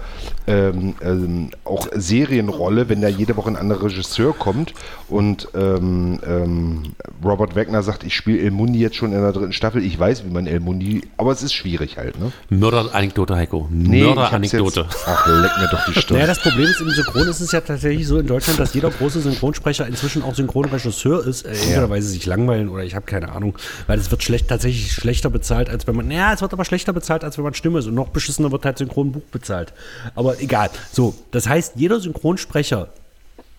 ähm, 0.48 0.96
ähm, 1.04 1.52
auch 1.66 1.88
Serienrolle, 1.94 2.90
wenn 2.90 3.02
da 3.02 3.10
jede 3.10 3.38
Woche 3.38 3.50
ein 3.52 3.56
anderer 3.56 3.84
Regisseur 3.84 4.34
kommt 4.34 4.74
und 5.08 5.50
ähm, 5.54 6.20
ähm, 6.26 6.84
Robert 7.24 7.56
Wagner 7.56 7.84
sagt, 7.84 8.04
ich 8.04 8.16
spiele 8.16 8.40
El 8.42 8.50
Mundi 8.52 8.80
jetzt 8.80 8.96
schon 8.96 9.14
in 9.14 9.22
der 9.22 9.34
dritten 9.34 9.54
Staffel, 9.54 9.84
ich 9.86 10.00
weiß, 10.00 10.26
wie 10.26 10.32
man 10.32 10.48
El 10.48 10.62
Mundi, 10.62 11.04
aber 11.18 11.32
es 11.32 11.44
ist 11.44 11.54
schwierig 11.54 11.98
halt, 11.98 12.20
ne? 12.20 12.32
Mörder-Anekdote, 12.50 13.36
Heiko. 13.36 13.68
Nee, 13.70 14.02
Mörder-Anekdote. 14.04 14.82
jetzt- 14.90 15.04
Ach, 15.06 15.28
leck 15.28 15.52
mir 15.60 15.68
doch 15.72 15.86
die 15.86 15.94
Stirn. 16.00 16.18
Naja, 16.18 16.28
das 16.28 16.39
Problem 16.42 16.68
ist, 16.70 16.80
im 16.80 16.90
Synchron 16.90 17.28
ist 17.28 17.42
es 17.42 17.52
ja 17.52 17.60
tatsächlich 17.60 18.08
so 18.08 18.18
in 18.18 18.26
Deutschland, 18.26 18.60
dass 18.60 18.74
jeder 18.74 18.90
große 18.90 19.20
Synchronsprecher 19.22 19.86
inzwischen 19.88 20.24
auch 20.24 20.36
Synchronregisseur 20.36 21.26
ist. 21.26 21.46
Äh, 21.46 21.50
entweder 21.50 21.90
weil 21.90 22.02
sie 22.02 22.10
sich 22.10 22.26
langweilen 22.26 22.70
oder 22.70 22.84
ich 22.84 22.96
habe 22.96 23.06
keine 23.06 23.32
Ahnung. 23.34 23.58
Weil 23.88 24.00
es 24.00 24.10
wird 24.10 24.24
schlecht, 24.24 24.48
tatsächlich 24.48 24.94
schlechter 24.94 25.30
bezahlt, 25.30 25.70
als 25.70 25.86
wenn 25.88 25.96
man. 25.96 26.08
Naja, 26.08 26.34
es 26.34 26.42
wird 26.42 26.54
aber 26.54 26.64
schlechter 26.66 26.94
bezahlt, 26.94 27.24
als 27.24 27.38
wenn 27.38 27.44
man 27.44 27.54
Stimme 27.54 27.80
ist. 27.80 27.88
Und 27.88 27.96
noch 27.96 28.10
beschissener 28.10 28.52
wird 28.52 28.66
halt 28.66 28.78
Synchronbuch 28.78 29.24
bezahlt. 29.32 29.74
Aber 30.16 30.40
egal. 30.42 30.70
So, 30.92 31.14
das 31.32 31.48
heißt, 31.48 31.74
jeder 31.76 32.00
Synchronsprecher 32.00 32.90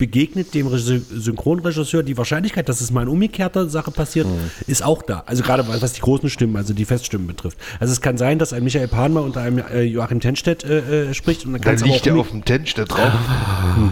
begegnet 0.01 0.55
dem 0.55 0.65
Regi- 0.67 0.99
Synchronregisseur, 1.13 2.01
die 2.01 2.17
Wahrscheinlichkeit, 2.17 2.67
dass 2.67 2.81
es 2.81 2.89
mal 2.89 3.03
in 3.03 3.07
umgekehrter 3.07 3.69
Sache 3.69 3.91
passiert, 3.91 4.25
ist 4.65 4.83
auch 4.83 5.03
da. 5.03 5.21
Also 5.27 5.43
gerade 5.43 5.63
was 5.67 5.93
die 5.93 6.01
großen 6.01 6.27
Stimmen, 6.31 6.55
also 6.57 6.73
die 6.73 6.85
Feststimmen 6.85 7.27
betrifft. 7.27 7.59
Also 7.79 7.93
es 7.93 8.01
kann 8.01 8.17
sein, 8.17 8.39
dass 8.39 8.51
ein 8.51 8.63
Michael 8.63 8.87
Pan 8.87 9.13
mal 9.13 9.19
unter 9.19 9.41
einem 9.41 9.59
äh, 9.59 9.83
Joachim 9.83 10.19
Tenstedt 10.19 10.63
äh, 10.63 11.09
äh, 11.09 11.13
spricht 11.13 11.45
und 11.45 11.53
dann 11.53 11.61
kann 11.61 11.75
Dann 11.75 11.85
liegt 11.85 11.99
auch 11.99 12.01
der 12.01 12.13
umge- 12.15 12.19
auf 12.21 12.29
dem 12.31 12.43
Tench 12.43 12.73
da 12.73 12.85
drauf. 12.85 13.11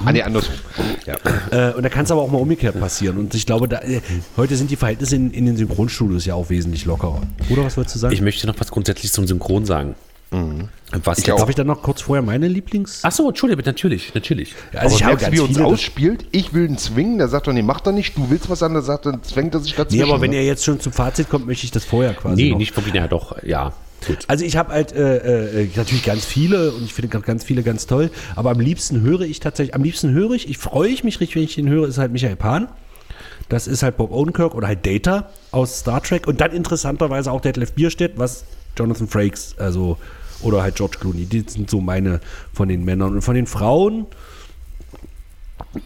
Ah, 0.05 0.11
nee, 0.11 0.23
andersrum. 0.23 0.55
Ja. 1.05 1.15
äh, 1.51 1.73
und 1.75 1.83
da 1.83 1.89
kann 1.89 2.05
es 2.05 2.11
aber 2.11 2.21
auch 2.23 2.31
mal 2.31 2.39
umgekehrt 2.39 2.79
passieren. 2.79 3.17
Und 3.19 3.35
ich 3.35 3.45
glaube, 3.45 3.67
da, 3.67 3.77
äh, 3.81 4.01
heute 4.35 4.55
sind 4.55 4.71
die 4.71 4.77
Verhältnisse 4.77 5.15
in, 5.15 5.29
in 5.31 5.45
den 5.45 5.57
Synchronstudios 5.57 6.25
ja 6.25 6.33
auch 6.33 6.49
wesentlich 6.49 6.85
lockerer. 6.85 7.21
Oder 7.51 7.63
was 7.65 7.77
wolltest 7.77 7.95
du 7.97 7.99
sagen? 7.99 8.13
Ich 8.15 8.21
möchte 8.21 8.47
noch 8.47 8.55
was 8.59 8.71
grundsätzlich 8.71 9.11
zum 9.11 9.27
Synchron 9.27 9.65
sagen. 9.65 9.93
Was 11.03 11.19
Ich. 11.19 11.25
Darf 11.25 11.47
ich 11.47 11.55
dann 11.55 11.67
noch 11.67 11.83
kurz 11.83 12.01
vorher 12.01 12.23
meine 12.23 12.47
Lieblings... 12.47 13.01
Ach 13.03 13.11
so, 13.11 13.29
Entschuldige, 13.29 13.61
natürlich, 13.63 14.13
natürlich. 14.15 14.55
Ja, 14.73 14.79
Also 14.81 14.95
ich 14.95 15.03
habe 15.03 15.15
merkst 15.17 15.31
wie 15.31 15.39
uns 15.39 15.59
ausspielt? 15.59 16.25
Ich 16.31 16.51
will 16.53 16.65
ihn 16.67 16.77
zwingen, 16.79 17.19
der 17.19 17.27
sagt 17.27 17.45
doch, 17.47 17.53
nee, 17.53 17.61
mach 17.61 17.81
doch 17.81 17.91
nicht, 17.91 18.17
du 18.17 18.29
willst 18.31 18.49
was 18.49 18.63
anderes, 18.63 18.87
sagt, 18.87 19.05
dann 19.05 19.21
zwängt 19.21 19.53
er 19.53 19.59
sich 19.59 19.75
dazwischen. 19.75 20.03
Nee, 20.03 20.11
aber 20.11 20.19
wenn 20.21 20.33
er 20.33 20.43
jetzt 20.43 20.63
schon 20.65 20.79
zum 20.79 20.91
Fazit 20.91 21.29
kommt, 21.29 21.45
möchte 21.45 21.65
ich 21.65 21.71
das 21.71 21.85
vorher 21.85 22.13
quasi 22.15 22.41
Nee, 22.43 22.49
noch. 22.51 22.57
nicht 22.57 22.75
wirklich, 22.75 22.95
ja 22.95 23.07
doch, 23.07 23.41
ja. 23.43 23.73
Gut. 24.07 24.19
Also 24.27 24.45
ich 24.45 24.55
habe 24.57 24.71
halt 24.71 24.93
äh, 24.93 25.61
äh, 25.63 25.69
natürlich 25.75 26.05
ganz 26.05 26.25
viele 26.25 26.71
und 26.71 26.85
ich 26.85 26.93
finde 26.93 27.09
ganz- 27.09 27.25
ganz 27.25 27.43
viele 27.43 27.61
ganz 27.63 27.85
toll, 27.85 28.09
aber 28.35 28.49
am 28.49 28.59
liebsten 28.59 29.01
höre 29.01 29.21
ich 29.21 29.41
tatsächlich, 29.41 29.75
am 29.75 29.83
liebsten 29.83 30.11
höre 30.13 30.31
ich, 30.31 30.49
ich 30.49 30.57
freue 30.57 30.89
ich 30.89 31.03
mich 31.03 31.19
richtig, 31.19 31.35
wenn 31.35 31.43
ich 31.43 31.55
den 31.55 31.69
höre, 31.69 31.87
ist 31.87 31.97
halt 31.99 32.11
Michael 32.13 32.35
Pan. 32.37 32.67
Das 33.49 33.67
ist 33.67 33.83
halt 33.83 33.97
Bob 33.97 34.11
Odenkirk 34.11 34.55
oder 34.55 34.67
halt 34.67 34.85
Data 34.85 35.29
aus 35.51 35.79
Star 35.79 36.01
Trek 36.01 36.27
und 36.27 36.39
dann 36.39 36.51
interessanterweise 36.51 37.31
auch 37.31 37.41
Detlef 37.41 37.73
Bierstedt, 37.73 38.13
was 38.17 38.45
Jonathan 38.77 39.07
Frakes, 39.07 39.55
also 39.57 39.97
oder 40.41 40.61
halt 40.61 40.75
George 40.75 40.97
Clooney, 40.99 41.25
die 41.25 41.43
sind 41.47 41.69
so 41.69 41.81
meine 41.81 42.21
von 42.53 42.69
den 42.69 42.85
Männern 42.85 43.15
und 43.15 43.21
von 43.21 43.35
den 43.35 43.47
Frauen 43.47 44.07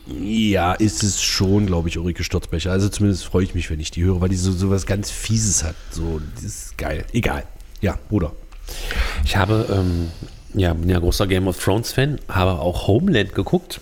ja, 0.07 0.73
ist 0.73 1.03
es 1.03 1.21
schon, 1.21 1.65
glaube 1.65 1.89
ich, 1.89 1.97
Ulrike 1.97 2.23
Sturzbecher. 2.23 2.71
Also 2.71 2.89
zumindest 2.89 3.25
freue 3.25 3.43
ich 3.43 3.53
mich, 3.53 3.69
wenn 3.69 3.79
ich 3.79 3.91
die 3.91 4.03
höre, 4.03 4.21
weil 4.21 4.29
die 4.29 4.35
so, 4.35 4.51
so 4.51 4.69
was 4.69 4.85
ganz 4.85 5.11
Fieses 5.11 5.63
hat. 5.63 5.75
So, 5.91 6.21
das 6.35 6.43
ist 6.43 6.77
geil. 6.77 7.05
Egal. 7.11 7.43
Ja, 7.81 7.97
Bruder. 8.09 8.31
Ich 9.25 9.35
habe, 9.35 9.67
ähm, 9.71 10.09
ja, 10.53 10.73
bin 10.73 10.89
ja 10.89 10.99
großer 10.99 11.27
Game 11.27 11.47
of 11.47 11.61
Thrones-Fan, 11.61 12.19
habe 12.29 12.59
auch 12.59 12.87
Homeland 12.87 13.35
geguckt. 13.35 13.81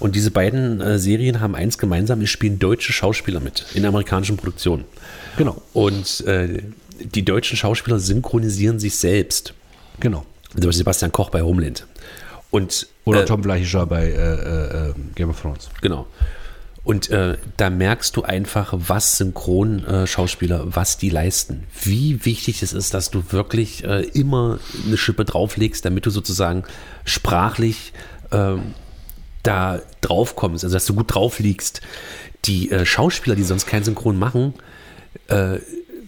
Und 0.00 0.16
diese 0.16 0.30
beiden 0.30 0.80
äh, 0.80 0.98
Serien 0.98 1.40
haben 1.40 1.54
eins 1.54 1.76
gemeinsam, 1.78 2.22
es 2.22 2.30
spielen 2.30 2.58
deutsche 2.58 2.92
Schauspieler 2.92 3.38
mit 3.38 3.66
in 3.74 3.84
amerikanischen 3.84 4.38
Produktionen. 4.38 4.84
Genau. 5.36 5.60
Und 5.74 6.22
äh, 6.26 6.62
die 6.98 7.24
deutschen 7.24 7.56
Schauspieler 7.56 8.00
synchronisieren 8.00 8.80
sich 8.80 8.96
selbst. 8.96 9.54
Genau. 10.00 10.24
Also 10.54 10.70
Sebastian 10.70 11.12
Koch 11.12 11.30
bei 11.30 11.42
Homeland. 11.42 11.86
Und, 12.50 12.88
Oder 13.04 13.22
äh, 13.22 13.24
Tom 13.26 13.42
Bleichischer 13.42 13.86
bei 13.86 14.06
äh, 14.06 14.88
äh, 14.88 14.94
Game 15.14 15.30
of 15.30 15.40
Thrones. 15.40 15.70
Genau. 15.80 16.06
Und 16.82 17.10
äh, 17.10 17.36
da 17.56 17.70
merkst 17.70 18.16
du 18.16 18.22
einfach, 18.22 18.72
was 18.76 19.18
Synchronschauspieler, 19.18 20.74
was 20.74 20.96
die 20.96 21.10
leisten. 21.10 21.64
Wie 21.82 22.24
wichtig 22.24 22.62
es 22.62 22.72
ist, 22.72 22.94
dass 22.94 23.10
du 23.10 23.22
wirklich 23.30 23.84
äh, 23.84 24.00
immer 24.00 24.58
eine 24.86 24.96
Schippe 24.96 25.24
drauflegst, 25.24 25.84
damit 25.84 26.06
du 26.06 26.10
sozusagen 26.10 26.64
sprachlich 27.04 27.92
ähm, 28.32 28.74
da 29.42 29.80
drauf 30.00 30.36
kommst, 30.36 30.64
also 30.64 30.74
dass 30.74 30.86
du 30.86 30.94
gut 30.94 31.14
drauf 31.14 31.38
liegst. 31.38 31.82
Die 32.46 32.70
äh, 32.70 32.86
Schauspieler, 32.86 33.36
die 33.36 33.44
sonst 33.44 33.66
kein 33.66 33.84
Synchron 33.84 34.18
machen, 34.18 34.54
äh, 35.28 35.58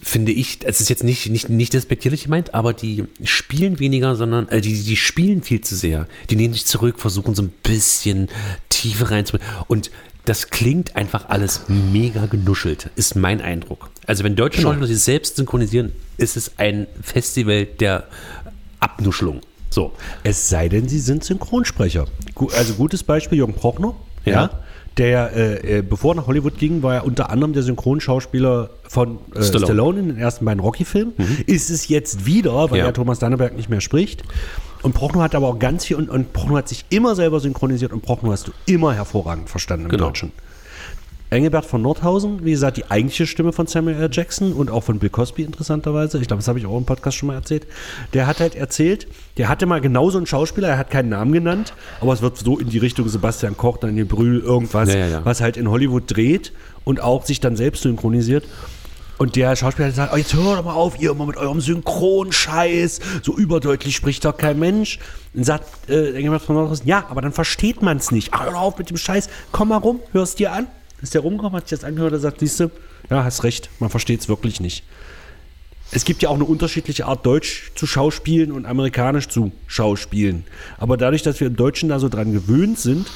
finde 0.03 0.31
ich, 0.31 0.59
es 0.63 0.81
ist 0.81 0.89
jetzt 0.89 1.03
nicht, 1.03 1.29
nicht, 1.29 1.49
nicht 1.49 1.73
despektierlich 1.73 2.25
gemeint, 2.25 2.53
aber 2.53 2.73
die 2.73 3.05
spielen 3.23 3.79
weniger, 3.79 4.15
sondern 4.15 4.47
äh, 4.49 4.61
die, 4.61 4.83
die 4.83 4.95
spielen 4.95 5.41
viel 5.41 5.61
zu 5.61 5.75
sehr. 5.75 6.07
Die 6.29 6.35
nehmen 6.35 6.53
sich 6.53 6.65
zurück, 6.65 6.99
versuchen 6.99 7.35
so 7.35 7.41
ein 7.41 7.53
bisschen 7.63 8.27
Tiefe 8.69 9.09
reinzubringen. 9.09 9.47
Und 9.67 9.91
das 10.25 10.49
klingt 10.49 10.95
einfach 10.95 11.29
alles 11.29 11.63
mega 11.67 12.27
genuschelt, 12.27 12.89
ist 12.95 13.15
mein 13.15 13.41
Eindruck. 13.41 13.89
Also 14.05 14.23
wenn 14.23 14.35
deutsche 14.35 14.61
Schauspieler 14.61 14.87
sich 14.87 14.99
selbst 14.99 15.35
synchronisieren, 15.37 15.91
ist 16.17 16.37
es 16.37 16.57
ein 16.57 16.87
Festival 17.01 17.65
der 17.65 18.07
Abnuschelung. 18.79 19.41
So. 19.69 19.93
Es 20.23 20.49
sei 20.49 20.69
denn, 20.69 20.87
sie 20.87 20.99
sind 20.99 21.23
Synchronsprecher. 21.23 22.05
Also 22.55 22.73
gutes 22.75 23.03
Beispiel, 23.03 23.39
Jürgen 23.39 23.53
Prochnow. 23.55 23.95
Ja. 24.23 24.33
Ja. 24.33 24.63
Der, 24.97 25.35
äh, 25.35 25.79
äh, 25.79 25.81
bevor 25.81 26.13
er 26.13 26.17
nach 26.17 26.27
Hollywood 26.27 26.57
ging, 26.59 26.83
war 26.83 26.93
er 26.93 27.05
unter 27.05 27.31
anderem 27.31 27.53
der 27.53 27.63
Synchronschauspieler 27.63 28.69
von 28.87 29.17
äh, 29.33 29.41
Stallone. 29.41 29.65
Stallone. 29.65 29.99
in 29.99 30.07
den 30.09 30.17
ersten 30.19 30.45
beiden 30.45 30.59
Rocky-Filmen. 30.59 31.13
Ist 31.47 31.69
es 31.71 31.87
jetzt 31.87 32.25
wieder, 32.27 32.69
weil 32.69 32.77
Ja. 32.79 32.85
ja 32.85 32.91
Thomas 32.91 33.17
Danneberg 33.19 33.55
nicht 33.57 33.69
mehr 33.69 33.81
spricht. 33.81 34.23
Und 34.83 34.93
Prochnow 34.93 35.21
hat 35.23 35.33
aber 35.33 35.47
auch 35.47 35.57
ganz 35.59 35.85
viel 35.85 35.95
und, 35.97 36.09
und 36.09 36.33
Prochnow 36.33 36.57
hat 36.57 36.67
sich 36.69 36.85
immer 36.89 37.15
selber 37.15 37.39
synchronisiert 37.39 37.91
und 37.93 38.01
Prochnow 38.01 38.31
hast 38.33 38.47
du 38.47 38.51
immer 38.65 38.93
hervorragend 38.93 39.49
verstanden 39.49 39.85
im 39.85 39.91
Genau. 39.91 40.05
Deutschen. 40.07 40.31
Engelbert 41.33 41.65
von 41.65 41.81
Nordhausen, 41.81 42.45
wie 42.45 42.51
gesagt, 42.51 42.77
die 42.77 42.89
eigentliche 42.89 43.25
Stimme 43.27 43.51
von 43.53 43.67
Samuel 43.67 43.95
L. 43.97 44.09
Jackson 44.11 44.53
und 44.53 44.69
auch 44.69 44.83
von 44.83 44.99
Bill 44.99 45.09
Cosby 45.09 45.43
interessanterweise. 45.43 46.19
Ich 46.19 46.27
glaube, 46.27 46.39
das 46.39 46.47
habe 46.47 46.59
ich 46.59 46.65
auch 46.65 46.77
im 46.77 46.85
Podcast 46.85 47.17
schon 47.17 47.27
mal 47.27 47.35
erzählt. 47.35 47.65
Der 48.13 48.27
hat 48.27 48.39
halt 48.39 48.55
erzählt, 48.55 49.07
der 49.37 49.49
hatte 49.49 49.65
mal 49.65 49.81
genauso 49.81 50.17
einen 50.17 50.27
Schauspieler, 50.27 50.69
er 50.69 50.77
hat 50.77 50.91
keinen 50.91 51.09
Namen 51.09 51.33
genannt, 51.33 51.73
aber 52.01 52.13
es 52.13 52.21
wird 52.21 52.37
so 52.37 52.59
in 52.59 52.69
die 52.69 52.77
Richtung 52.77 53.09
Sebastian 53.09 53.57
Koch, 53.57 53.77
Daniel 53.77 54.05
Brühl, 54.05 54.39
irgendwas, 54.39 54.89
Ja, 54.89 54.99
ja, 54.99 55.07
ja. 55.07 55.25
was 55.25 55.41
halt 55.41 55.57
in 55.57 55.69
Hollywood 55.69 56.03
dreht 56.07 56.53
und 56.83 57.01
auch 57.01 57.25
sich 57.25 57.39
dann 57.39 57.55
selbst 57.55 57.83
synchronisiert. 57.83 58.45
Und 59.17 59.35
der 59.35 59.55
Schauspieler 59.55 59.87
hat 59.87 59.93
gesagt, 59.93 60.13
oh, 60.13 60.17
jetzt 60.17 60.33
hört 60.33 60.59
doch 60.59 60.65
mal 60.65 60.73
auf, 60.73 60.99
ihr 60.99 61.11
immer 61.11 61.25
mit 61.25 61.37
eurem 61.37 61.61
Synchronscheiß, 61.61 62.99
so 63.21 63.35
überdeutlich 63.35 63.95
spricht 63.95 64.25
doch 64.25 64.35
kein 64.35 64.59
Mensch. 64.59 64.99
Dann 65.33 65.43
sagt 65.43 65.89
äh, 65.89 66.13
Engelbert 66.13 66.41
von 66.41 66.55
Nordhausen, 66.55 66.87
ja, 66.87 67.05
aber 67.09 67.21
dann 67.21 67.31
versteht 67.31 67.81
man 67.81 67.97
es 67.97 68.11
nicht. 68.11 68.29
Ach, 68.33 68.43
hör 68.43 68.51
doch 68.51 68.61
auf 68.61 68.77
mit 68.77 68.89
dem 68.89 68.97
Scheiß, 68.97 69.29
komm 69.51 69.69
mal 69.69 69.77
rum, 69.77 69.99
hörst 70.11 70.39
dir 70.39 70.51
an. 70.51 70.67
Ist 71.03 71.13
der 71.13 71.21
rumgekommen, 71.21 71.57
hat 71.57 71.67
sich 71.67 71.77
das 71.77 71.87
angehört, 71.87 72.13
er 72.13 72.19
sagt, 72.19 72.39
siehst 72.39 72.61
du, 72.61 72.71
ja, 73.09 73.25
hast 73.25 73.43
recht, 73.43 73.69
man 73.79 73.89
versteht 73.89 74.21
es 74.21 74.29
wirklich 74.29 74.61
nicht. 74.61 74.83
Es 75.91 76.05
gibt 76.05 76.23
ja 76.23 76.29
auch 76.29 76.35
eine 76.35 76.45
unterschiedliche 76.45 77.05
Art, 77.05 77.25
Deutsch 77.25 77.71
zu 77.75 77.85
schauspielen 77.85 78.53
und 78.53 78.65
amerikanisch 78.65 79.27
zu 79.27 79.51
schauspielen. 79.67 80.45
Aber 80.77 80.95
dadurch, 80.95 81.21
dass 81.21 81.41
wir 81.41 81.47
im 81.47 81.57
Deutschen 81.57 81.89
da 81.89 81.99
so 81.99 82.07
dran 82.07 82.31
gewöhnt 82.31 82.79
sind, 82.79 83.11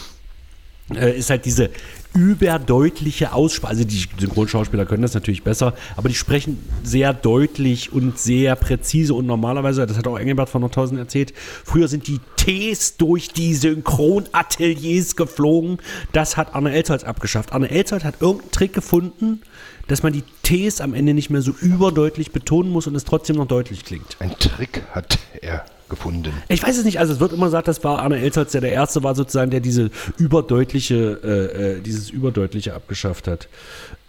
äh, 0.93 1.17
ist 1.17 1.29
halt 1.29 1.45
diese 1.45 1.69
überdeutliche 2.13 3.33
Aussprache. 3.33 3.71
Also 3.71 3.83
die 3.83 4.05
Synchronschauspieler 4.17 4.85
können 4.85 5.01
das 5.01 5.13
natürlich 5.13 5.43
besser, 5.43 5.73
aber 5.95 6.09
die 6.09 6.15
sprechen 6.15 6.57
sehr 6.83 7.13
deutlich 7.13 7.93
und 7.93 8.17
sehr 8.17 8.55
präzise 8.55 9.13
und 9.13 9.25
normalerweise, 9.25 9.85
das 9.85 9.97
hat 9.97 10.07
auch 10.07 10.17
Engelbert 10.17 10.49
von 10.49 10.61
Nordhausen 10.61 10.97
erzählt, 10.97 11.33
früher 11.35 11.87
sind 11.87 12.07
die 12.07 12.19
Ts 12.37 12.97
durch 12.97 13.29
die 13.29 13.53
Synchronateliers 13.53 15.15
geflogen. 15.15 15.77
Das 16.13 16.37
hat 16.37 16.55
Arne 16.55 16.71
Elsholz 16.71 17.03
abgeschafft. 17.03 17.53
Arne 17.53 17.69
Elsholz 17.69 18.03
hat 18.03 18.21
irgendeinen 18.21 18.51
Trick 18.51 18.73
gefunden, 18.73 19.41
dass 19.87 20.03
man 20.03 20.13
die 20.13 20.23
Ts 20.43 20.81
am 20.81 20.93
Ende 20.93 21.13
nicht 21.13 21.29
mehr 21.29 21.41
so 21.41 21.51
überdeutlich 21.51 22.31
betonen 22.31 22.71
muss 22.71 22.87
und 22.87 22.95
es 22.95 23.03
trotzdem 23.03 23.35
noch 23.35 23.47
deutlich 23.47 23.85
klingt. 23.85 24.17
Ein 24.19 24.31
Trick 24.39 24.83
hat 24.91 25.19
er 25.41 25.65
gefunden. 25.89 26.33
Ich 26.47 26.63
weiß 26.63 26.77
es 26.77 26.85
nicht, 26.85 26.99
also 26.99 27.13
es 27.13 27.19
wird 27.19 27.33
immer 27.33 27.45
gesagt, 27.45 27.67
das 27.67 27.83
war 27.83 27.99
Arne 27.99 28.19
Elsholz, 28.19 28.51
der 28.51 28.61
der 28.61 28.71
Erste 28.71 29.03
war 29.03 29.15
sozusagen, 29.15 29.51
der 29.51 29.59
diese 29.59 29.89
überdeutliche, 30.17 31.19
äh, 31.23 31.77
äh, 31.77 31.81
dieses 31.81 32.09
Überdeutliche 32.09 32.73
abgeschafft 32.73 33.27
hat. 33.27 33.47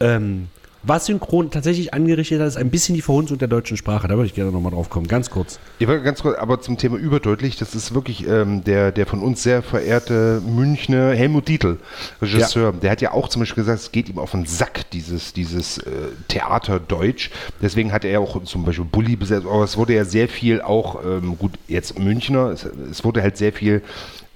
Ähm, 0.00 0.48
was 0.82 1.06
Synchron 1.06 1.50
tatsächlich 1.50 1.92
angerichtet 1.92 2.40
hat, 2.40 2.48
ist 2.48 2.56
ein 2.56 2.70
bisschen 2.70 2.94
die 2.94 3.02
Verhunzung 3.02 3.38
der 3.38 3.48
deutschen 3.48 3.76
Sprache. 3.76 4.06
Da 4.08 4.14
würde 4.14 4.26
ich 4.26 4.34
gerne 4.34 4.52
nochmal 4.52 4.72
drauf 4.72 4.90
kommen, 4.90 5.08
ganz 5.08 5.30
kurz. 5.30 5.58
Ich 5.78 5.88
wollte 5.88 6.04
ganz 6.04 6.22
kurz, 6.22 6.38
aber 6.38 6.60
zum 6.60 6.78
Thema 6.78 6.96
überdeutlich, 6.96 7.56
das 7.56 7.74
ist 7.74 7.94
wirklich 7.94 8.26
ähm, 8.26 8.62
der, 8.64 8.92
der 8.92 9.06
von 9.06 9.20
uns 9.20 9.42
sehr 9.42 9.62
verehrte 9.62 10.40
Münchner 10.46 11.12
Helmut 11.12 11.48
Dietl, 11.48 11.78
Regisseur, 12.22 12.72
der 12.72 12.90
hat 12.90 13.00
ja 13.00 13.12
auch 13.12 13.28
zum 13.28 13.40
Beispiel 13.40 13.64
gesagt, 13.64 13.80
es 13.80 13.92
geht 13.92 14.08
ihm 14.08 14.18
auf 14.18 14.30
den 14.30 14.46
Sack, 14.46 14.90
dieses, 14.90 15.32
dieses 15.32 15.78
äh, 15.78 15.90
Theaterdeutsch. 16.28 17.30
Deswegen 17.60 17.92
hat 17.92 18.04
er 18.04 18.12
ja 18.12 18.18
auch 18.20 18.42
zum 18.44 18.64
Beispiel 18.64 18.84
Bulli 18.84 19.16
besetzt, 19.16 19.46
aber 19.46 19.64
es 19.64 19.76
wurde 19.76 19.94
ja 19.94 20.04
sehr 20.04 20.28
viel 20.28 20.60
auch, 20.60 21.04
ähm, 21.04 21.36
gut, 21.38 21.52
jetzt 21.66 21.98
Münchner, 21.98 22.50
es, 22.50 22.64
es 22.90 23.04
wurde 23.04 23.22
halt 23.22 23.36
sehr 23.36 23.52
viel 23.52 23.82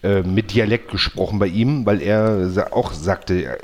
äh, 0.02 0.22
mit 0.22 0.52
Dialekt 0.52 0.90
gesprochen 0.90 1.38
bei 1.38 1.46
ihm, 1.46 1.86
weil 1.86 2.02
er 2.02 2.68
auch 2.72 2.92
sagte, 2.92 3.56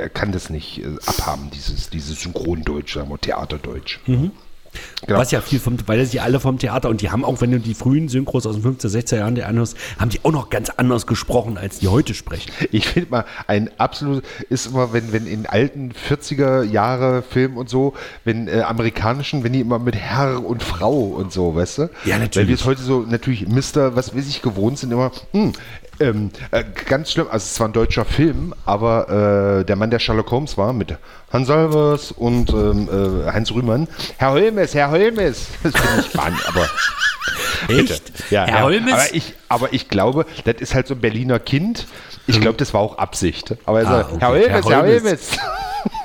er, 0.00 0.08
kann 0.08 0.32
das 0.32 0.50
nicht 0.50 0.78
äh, 0.78 0.96
abhaben, 1.06 1.50
dieses, 1.50 1.90
dieses 1.90 2.20
Synchrondeutsch, 2.20 2.94
sagen 2.94 3.10
wir, 3.10 3.18
Theaterdeutsch. 3.18 4.00
Genau. 5.06 5.18
Was 5.18 5.30
ja 5.30 5.40
viel 5.40 5.58
vom, 5.58 5.76
weil 5.86 6.04
sie 6.06 6.20
alle 6.20 6.38
vom 6.38 6.58
Theater 6.58 6.88
und 6.88 7.00
die 7.00 7.10
haben 7.10 7.24
auch, 7.24 7.40
wenn 7.40 7.50
du 7.50 7.58
die 7.58 7.74
frühen 7.74 8.08
Synchros 8.08 8.46
aus 8.46 8.60
den 8.60 8.64
15er, 8.64 8.88
16er 8.88 9.16
Jahren 9.16 9.34
dir 9.34 9.48
anhörst, 9.48 9.76
haben 9.98 10.10
die 10.10 10.20
auch 10.22 10.30
noch 10.30 10.50
ganz 10.50 10.70
anders 10.70 11.06
gesprochen, 11.06 11.58
als 11.58 11.78
die 11.78 11.88
heute 11.88 12.14
sprechen. 12.14 12.52
Ich 12.70 12.86
finde 12.86 13.10
mal, 13.10 13.24
ein 13.46 13.70
absolut 13.78 14.22
ist 14.48 14.66
immer, 14.66 14.92
wenn, 14.92 15.12
wenn 15.12 15.26
in 15.26 15.46
alten 15.46 15.92
40er 15.92 16.62
Jahre 16.62 17.22
Filmen 17.22 17.56
und 17.56 17.68
so, 17.68 17.94
wenn 18.24 18.46
äh, 18.46 18.60
amerikanischen, 18.60 19.42
wenn 19.42 19.52
die 19.52 19.60
immer 19.60 19.78
mit 19.78 19.96
Herr 19.96 20.44
und 20.44 20.62
Frau 20.62 21.00
und 21.00 21.32
so, 21.32 21.54
weißt 21.54 21.78
du? 21.78 21.90
Ja, 22.04 22.18
natürlich. 22.18 22.36
Weil 22.36 22.48
wir 22.48 22.54
es 22.54 22.64
heute 22.64 22.82
so 22.82 23.00
natürlich 23.00 23.48
Mister, 23.48 23.96
was 23.96 24.14
weiß 24.14 24.28
ich, 24.28 24.42
gewohnt 24.42 24.78
sind, 24.78 24.92
immer, 24.92 25.10
hm, 25.32 25.52
ähm, 26.00 26.30
äh, 26.50 26.64
ganz 26.86 27.12
schlimm, 27.12 27.26
also 27.30 27.44
es 27.44 27.60
war 27.60 27.68
ein 27.68 27.72
deutscher 27.72 28.04
Film, 28.04 28.54
aber 28.64 29.60
äh, 29.60 29.64
der 29.64 29.76
Mann, 29.76 29.90
der 29.90 29.98
Sherlock 29.98 30.30
Holmes 30.30 30.56
war, 30.58 30.72
mit 30.72 30.96
Hans 31.32 31.46
Salvers 31.48 32.12
und 32.12 32.50
ähm, 32.50 32.88
äh, 33.26 33.30
Heinz 33.30 33.52
Rühmann. 33.52 33.86
Herr 34.16 34.32
Holmes, 34.32 34.74
Herr 34.74 34.90
Holmes. 34.90 35.46
Das 35.62 35.72
finde 35.74 36.00
ich 36.00 36.06
spannend, 36.06 36.40
aber 36.48 36.68
Echt? 37.68 38.30
ja, 38.30 38.46
Herr 38.46 38.58
ja. 38.58 38.62
Holmes? 38.64 38.92
Aber 38.92 39.14
ich, 39.14 39.34
aber 39.48 39.72
ich 39.72 39.88
glaube, 39.88 40.26
das 40.44 40.56
ist 40.60 40.74
halt 40.74 40.86
so 40.88 40.94
ein 40.94 41.00
Berliner 41.00 41.38
Kind. 41.38 41.86
Ich 42.26 42.40
glaube, 42.40 42.56
das 42.58 42.72
war 42.74 42.80
auch 42.80 42.98
Absicht. 42.98 43.54
Aber 43.66 43.80
er 43.80 43.86
Ah, 43.88 43.90
sagt, 43.90 44.12
okay. 44.14 44.20
Herr 44.20 44.28
Holmes, 44.28 44.44
Herr 44.70 44.82
Herr 44.82 45.02
Holmes. 45.02 45.28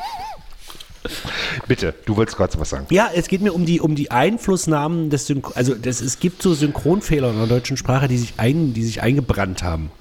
Bitte, 1.68 1.94
du 2.06 2.16
wolltest 2.16 2.38
gerade 2.38 2.58
was 2.60 2.70
sagen. 2.70 2.88
Ja, 2.90 3.10
es 3.14 3.28
geht 3.28 3.42
mir 3.42 3.54
um 3.54 3.66
die, 3.66 3.80
um 3.82 3.96
die 3.96 4.12
Einflussnahmen 4.12 5.10
des 5.10 5.28
Synchron, 5.28 5.56
also 5.56 5.74
das, 5.76 6.02
es 6.02 6.20
gibt 6.20 6.42
so 6.42 6.54
Synchronfehler 6.54 7.30
in 7.32 7.38
der 7.38 7.48
deutschen 7.48 7.78
Sprache, 7.78 8.08
die 8.08 8.18
sich, 8.18 8.34
ein, 8.38 8.74
die 8.74 8.84
sich 8.84 9.02
eingebrannt 9.02 9.64
haben. 9.64 9.92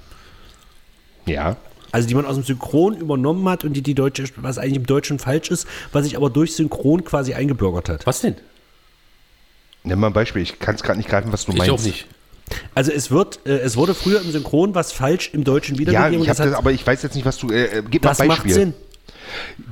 Ja. 1.26 1.56
Also 1.92 2.08
die 2.08 2.14
man 2.14 2.26
aus 2.26 2.34
dem 2.34 2.44
Synchron 2.44 2.96
übernommen 2.96 3.48
hat 3.48 3.64
und 3.64 3.74
die 3.74 3.82
die 3.82 3.94
deutsche, 3.94 4.24
was 4.36 4.58
eigentlich 4.58 4.76
im 4.76 4.86
Deutschen 4.86 5.18
falsch 5.18 5.50
ist, 5.50 5.66
was 5.92 6.04
sich 6.04 6.16
aber 6.16 6.28
durch 6.28 6.54
Synchron 6.56 7.04
quasi 7.04 7.34
eingebürgert 7.34 7.88
hat. 7.88 8.06
Was 8.06 8.20
denn? 8.20 8.34
Nimm 9.84 10.00
mal 10.00 10.08
ein 10.08 10.12
Beispiel. 10.12 10.42
Ich 10.42 10.58
kann 10.58 10.74
es 10.74 10.82
gerade 10.82 10.98
nicht 10.98 11.08
greifen, 11.08 11.32
was 11.32 11.44
du 11.44 11.52
Ich 11.52 11.58
meinst. 11.58 11.72
auch 11.72 11.82
nicht. 11.82 12.06
Also 12.74 12.90
es 12.92 13.10
wird, 13.10 13.40
äh, 13.46 13.58
es 13.58 13.76
wurde 13.76 13.94
früher 13.94 14.20
im 14.20 14.30
Synchron 14.30 14.74
was 14.74 14.92
falsch 14.92 15.30
im 15.32 15.44
Deutschen 15.44 15.76
Ja, 15.76 15.80
wiedergegeben. 15.80 16.14
ich 16.14 16.20
und 16.22 16.28
hab 16.28 16.36
das, 16.36 16.46
das, 16.46 16.52
hat, 16.54 16.58
aber 16.58 16.72
ich 16.72 16.86
weiß 16.86 17.02
jetzt 17.02 17.14
nicht, 17.14 17.24
was 17.24 17.38
du. 17.38 17.50
Äh, 17.50 17.78
äh, 17.78 17.82
gib 17.88 18.02
mal 18.02 18.10
das 18.10 18.20
ein 18.20 18.28
macht 18.28 18.38
Beispiel. 18.38 18.54
Sinn. 18.54 18.74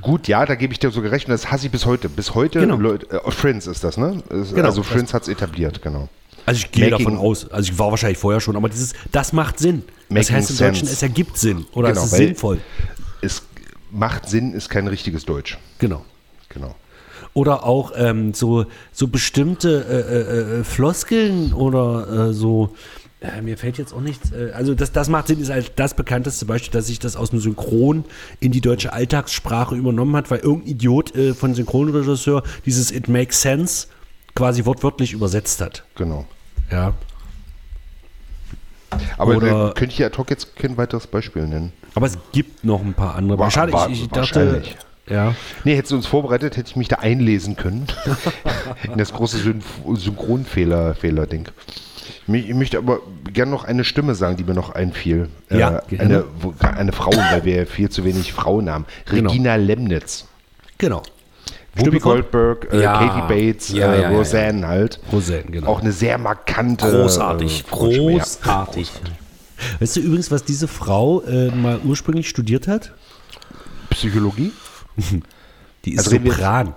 Gut, 0.01 0.27
ja, 0.27 0.45
da 0.45 0.55
gebe 0.55 0.73
ich 0.73 0.79
dir 0.79 0.91
sogar 0.91 1.11
recht 1.11 1.27
und 1.27 1.31
das 1.31 1.51
hasse 1.51 1.65
ich 1.65 1.71
bis 1.71 1.85
heute. 1.85 2.09
Bis 2.09 2.33
heute, 2.35 2.59
Genau. 2.59 2.75
Leute, 2.77 3.09
äh, 3.09 3.31
Friends 3.31 3.67
ist 3.67 3.83
das, 3.83 3.97
ne? 3.97 4.21
Genau, 4.29 4.65
also 4.67 4.83
Friends 4.83 5.13
hat 5.13 5.23
es 5.23 5.27
etabliert, 5.27 5.81
genau. 5.81 6.09
Also 6.45 6.59
ich 6.59 6.71
gehe 6.71 6.89
Making- 6.89 7.05
davon 7.05 7.17
aus, 7.19 7.49
also 7.49 7.71
ich 7.71 7.79
war 7.79 7.89
wahrscheinlich 7.91 8.17
vorher 8.17 8.41
schon, 8.41 8.55
aber 8.57 8.67
dieses, 8.69 8.93
das 9.11 9.31
macht 9.31 9.59
Sinn. 9.59 9.83
Das 10.09 10.29
heißt 10.31 10.49
im 10.51 10.57
Deutschen, 10.57 10.75
sense. 10.87 10.93
es 10.93 11.01
ergibt 11.01 11.37
Sinn 11.37 11.65
oder 11.73 11.89
Genau, 11.89 12.01
es 12.01 12.11
ist 12.11 12.17
sinnvoll. 12.17 12.59
Es 13.21 13.43
macht 13.91 14.27
Sinn, 14.27 14.53
ist 14.53 14.69
kein 14.69 14.87
richtiges 14.87 15.25
Deutsch. 15.25 15.57
Genau. 15.79 16.03
Genau. 16.49 16.75
Oder 17.33 17.63
auch 17.63 17.93
ähm, 17.95 18.33
so, 18.33 18.65
so 18.91 19.07
bestimmte 19.07 19.85
äh, 19.89 20.57
äh, 20.57 20.59
äh, 20.59 20.63
Floskeln 20.63 21.53
oder 21.53 22.29
äh, 22.29 22.33
so. 22.33 22.75
Äh, 23.23 23.41
mir 23.41 23.57
fällt 23.57 23.77
jetzt 23.77 23.93
auch 23.93 24.01
nichts. 24.01 24.31
Äh, 24.31 24.51
also 24.53 24.75
das, 24.75 24.91
das 24.91 25.07
macht 25.07 25.27
Sinn, 25.27 25.39
ist 25.39 25.49
halt 25.49 25.71
das 25.77 25.93
bekannteste 25.93 26.45
Beispiel, 26.45 26.73
dass 26.73 26.87
sich 26.87 26.99
das 26.99 27.15
aus 27.15 27.29
dem 27.29 27.39
Synchron 27.39 28.03
in 28.41 28.51
die 28.51 28.59
deutsche 28.61 28.91
Alltagssprache 28.93 29.75
übernommen 29.75 30.15
hat, 30.17 30.29
weil 30.29 30.39
irgendein 30.39 30.71
Idiot 30.71 31.15
äh, 31.15 31.33
von 31.33 31.55
Synchronregisseur 31.55 32.43
dieses 32.65 32.91
It 32.91 33.07
makes 33.07 33.41
sense 33.41 33.87
quasi 34.35 34.65
wortwörtlich 34.65 35.13
übersetzt 35.13 35.61
hat. 35.61 35.83
Genau. 35.95 36.25
Ja. 36.69 36.93
Aber 39.17 39.37
Oder- 39.37 39.69
äh, 39.69 39.73
könnte 39.73 39.93
ich 39.95 40.03
ad 40.05 40.17
hoc 40.17 40.29
jetzt 40.29 40.55
kein 40.55 40.77
weiteres 40.77 41.07
Beispiel 41.07 41.47
nennen? 41.47 41.71
Aber 41.95 42.07
es 42.07 42.17
gibt 42.31 42.63
noch 42.65 42.81
ein 42.81 42.93
paar 42.93 43.15
andere. 43.15 43.39
Wa- 43.39 43.49
Schade, 43.51 43.71
wa- 43.73 43.87
ich, 43.87 44.03
ich 44.03 44.09
dachte. 44.09 44.35
wahrscheinlich. 44.41 44.75
Ja. 45.09 45.35
Nee, 45.63 45.75
hättest 45.75 45.91
du 45.91 45.95
uns 45.97 46.07
vorbereitet, 46.07 46.55
hätte 46.57 46.69
ich 46.69 46.75
mich 46.75 46.87
da 46.87 46.97
einlesen 46.97 47.55
können. 47.55 47.87
in 48.83 48.97
das 48.97 49.11
große 49.13 49.37
Syn 49.37 49.61
Synchronfehler-Ding. 49.95 51.49
Ich 52.27 52.53
möchte 52.53 52.77
aber 52.77 52.99
gerne 53.33 53.51
noch 53.51 53.65
eine 53.65 53.83
Stimme 53.83 54.15
sagen, 54.15 54.37
die 54.37 54.43
mir 54.43 54.53
noch 54.53 54.73
einfiel. 54.73 55.29
Ja, 55.49 55.81
äh, 55.91 55.99
eine, 55.99 56.23
eine 56.61 56.91
Frau, 56.93 57.11
weil 57.11 57.43
wir 57.43 57.67
viel 57.67 57.89
zu 57.89 58.03
wenig 58.05 58.31
Frauen 58.33 58.69
haben. 58.69 58.85
Genau. 59.05 59.29
Regina 59.29 59.55
Lemnitz. 59.55 60.25
Genau. 60.77 61.03
Whoopi 61.75 61.99
Goldberg, 61.99 62.71
äh, 62.71 62.81
Ja. 62.83 62.93
Katie 62.99 63.27
Bates, 63.27 63.69
Ja, 63.69 63.93
äh, 63.93 64.01
ja, 64.03 64.11
ja, 64.11 64.17
Roseanne 64.17 64.67
halt. 64.67 64.99
Roseanne, 65.11 65.43
genau. 65.45 65.67
Auch 65.67 65.81
eine 65.81 65.91
sehr 65.91 66.17
markante. 66.17 66.89
Großartig. 66.89 67.61
äh. 67.61 67.69
Großartig. 67.71 68.91
Weißt 69.79 69.95
du 69.95 70.01
übrigens, 70.01 70.29
was 70.29 70.43
diese 70.43 70.67
Frau 70.67 71.21
äh, 71.23 71.49
mal 71.49 71.79
ursprünglich 71.83 72.29
studiert 72.29 72.67
hat? 72.67 72.93
Psychologie? 73.89 74.51
Die 75.85 75.93
ist 75.93 75.99
Also 76.07 76.11
Sopran. 76.11 76.73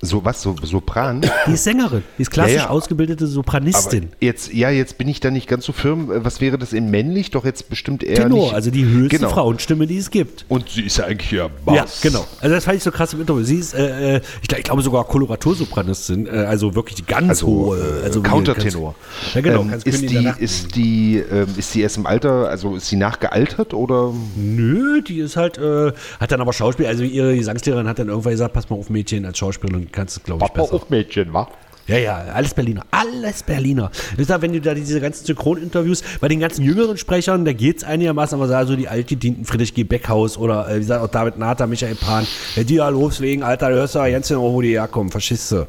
So 0.00 0.24
was, 0.24 0.42
so, 0.42 0.54
Sopran? 0.62 1.22
Die 1.46 1.52
ist 1.52 1.64
Sängerin. 1.64 2.02
Die 2.18 2.22
ist 2.22 2.30
klassisch 2.30 2.54
Ja, 2.56 2.62
ja. 2.64 2.68
ausgebildete 2.70 3.24
Aber 3.24 3.32
Sopranistin. 3.32 4.10
jetzt, 4.20 4.52
ja, 4.52 4.70
jetzt 4.70 4.96
bin 4.98 5.08
ich 5.08 5.18
da 5.20 5.30
nicht 5.30 5.48
ganz 5.48 5.64
so 5.64 5.72
firm. 5.72 6.10
Äh, 6.12 6.24
Was 6.24 6.40
wäre 6.40 6.56
das 6.58 6.72
in 6.72 6.90
männlich? 6.90 7.30
Doch 7.32 7.44
jetzt 7.44 7.68
bestimmt 7.68 8.04
eher 8.04 8.14
Tenor, 8.24 8.44
nicht. 8.44 8.54
also 8.54 8.70
die 8.70 8.84
höchste 8.84 9.18
Genau. 9.18 9.30
Frauenstimme, 9.30 9.86
die 9.86 9.98
es 9.98 10.10
gibt. 10.10 10.44
Und 10.48 10.68
sie 10.68 10.82
ist 10.82 10.98
ja 10.98 11.04
eigentlich 11.06 11.30
ja 11.32 11.48
Ja, 11.66 11.84
genau. 12.00 12.24
Also 12.40 12.54
das 12.54 12.64
fand 12.64 12.76
ich 12.76 12.82
so 12.84 12.90
krass 12.92 13.12
im 13.12 13.20
Interview. 13.22 13.42
Sie 13.42 13.56
ist, 13.56 13.74
äh, 13.74 14.16
äh, 14.16 14.20
ich, 14.42 14.56
ich 14.56 14.62
glaube 14.64 14.82
sogar 14.82 15.04
Koloratursopranistin, 15.04 16.26
äh, 16.26 16.30
also 16.30 16.74
wirklich 16.74 16.94
die 16.96 17.04
ganz 17.06 17.28
Also, 17.30 17.46
hohe. 17.48 17.78
äh, 17.78 18.04
Also 18.04 18.22
Countertenor. 18.22 18.94
Ganz, 18.94 19.34
ja, 19.34 19.40
genau. 19.40 19.62
ähm, 19.62 19.72
ist, 19.84 20.02
die, 20.10 20.30
ist, 20.38 20.76
die, 20.76 21.16
ähm, 21.30 21.46
ist 21.56 21.74
die 21.74 21.80
erst 21.82 21.96
im 21.96 22.06
Alter, 22.06 22.48
also 22.48 22.76
ist 22.76 22.86
sie 22.88 22.96
nachgealtert 22.96 23.74
oder? 23.74 24.12
Nö, 24.36 25.02
die 25.02 25.18
ist 25.20 25.36
halt, 25.36 25.58
äh, 25.58 25.92
hat 26.20 26.30
dann 26.32 26.40
aber 26.40 26.52
Schauspiel, 26.52 26.86
also 26.86 27.02
ihre 27.02 27.36
Gesangslehrerin 27.36 27.88
hat 27.88 27.98
dann 27.98 28.08
irgendwann 28.08 28.32
gesagt, 28.32 28.54
pass 28.54 28.70
mal 28.70 28.76
auf 28.76 28.90
Mädchen, 28.90 29.24
als 29.24 29.38
Schauspielerin 29.38 29.87
kannst 29.88 30.16
du, 30.16 30.20
glaube 30.20 30.44
ich, 30.44 30.52
besser. 30.52 30.80
Mädchen, 30.88 31.32
wa? 31.32 31.48
Ja, 31.88 31.96
ja, 31.96 32.16
alles 32.34 32.52
Berliner. 32.52 32.82
Alles 32.90 33.42
Berliner. 33.42 33.90
Ich 34.18 34.26
sag, 34.26 34.42
wenn 34.42 34.52
du 34.52 34.60
da 34.60 34.74
diese 34.74 35.00
ganzen 35.00 35.24
Synchroninterviews, 35.24 36.02
bei 36.20 36.28
den 36.28 36.38
ganzen 36.38 36.62
jüngeren 36.62 36.98
Sprechern, 36.98 37.46
da 37.46 37.54
geht's 37.54 37.82
einigermaßen, 37.82 38.38
aber 38.38 38.66
so 38.66 38.76
die 38.76 38.88
altgedienten 38.88 39.46
Friedrich 39.46 39.72
G. 39.72 39.84
Beckhaus 39.84 40.36
oder, 40.36 40.68
äh, 40.68 40.76
wie 40.76 40.80
gesagt, 40.80 41.02
auch 41.02 41.08
David 41.08 41.38
Nata, 41.38 41.66
Michael 41.66 41.94
Pan, 41.94 42.26
die 42.56 42.64
Dialogs 42.64 43.22
wegen, 43.22 43.42
Alter, 43.42 43.70
du 43.70 43.76
hörst 43.76 43.94
ja 43.94 44.06
ganz 44.10 44.28
genau, 44.28 44.52
wo 44.52 44.60
die 44.60 44.72
herkommen, 44.72 45.10
Faschiste. 45.10 45.66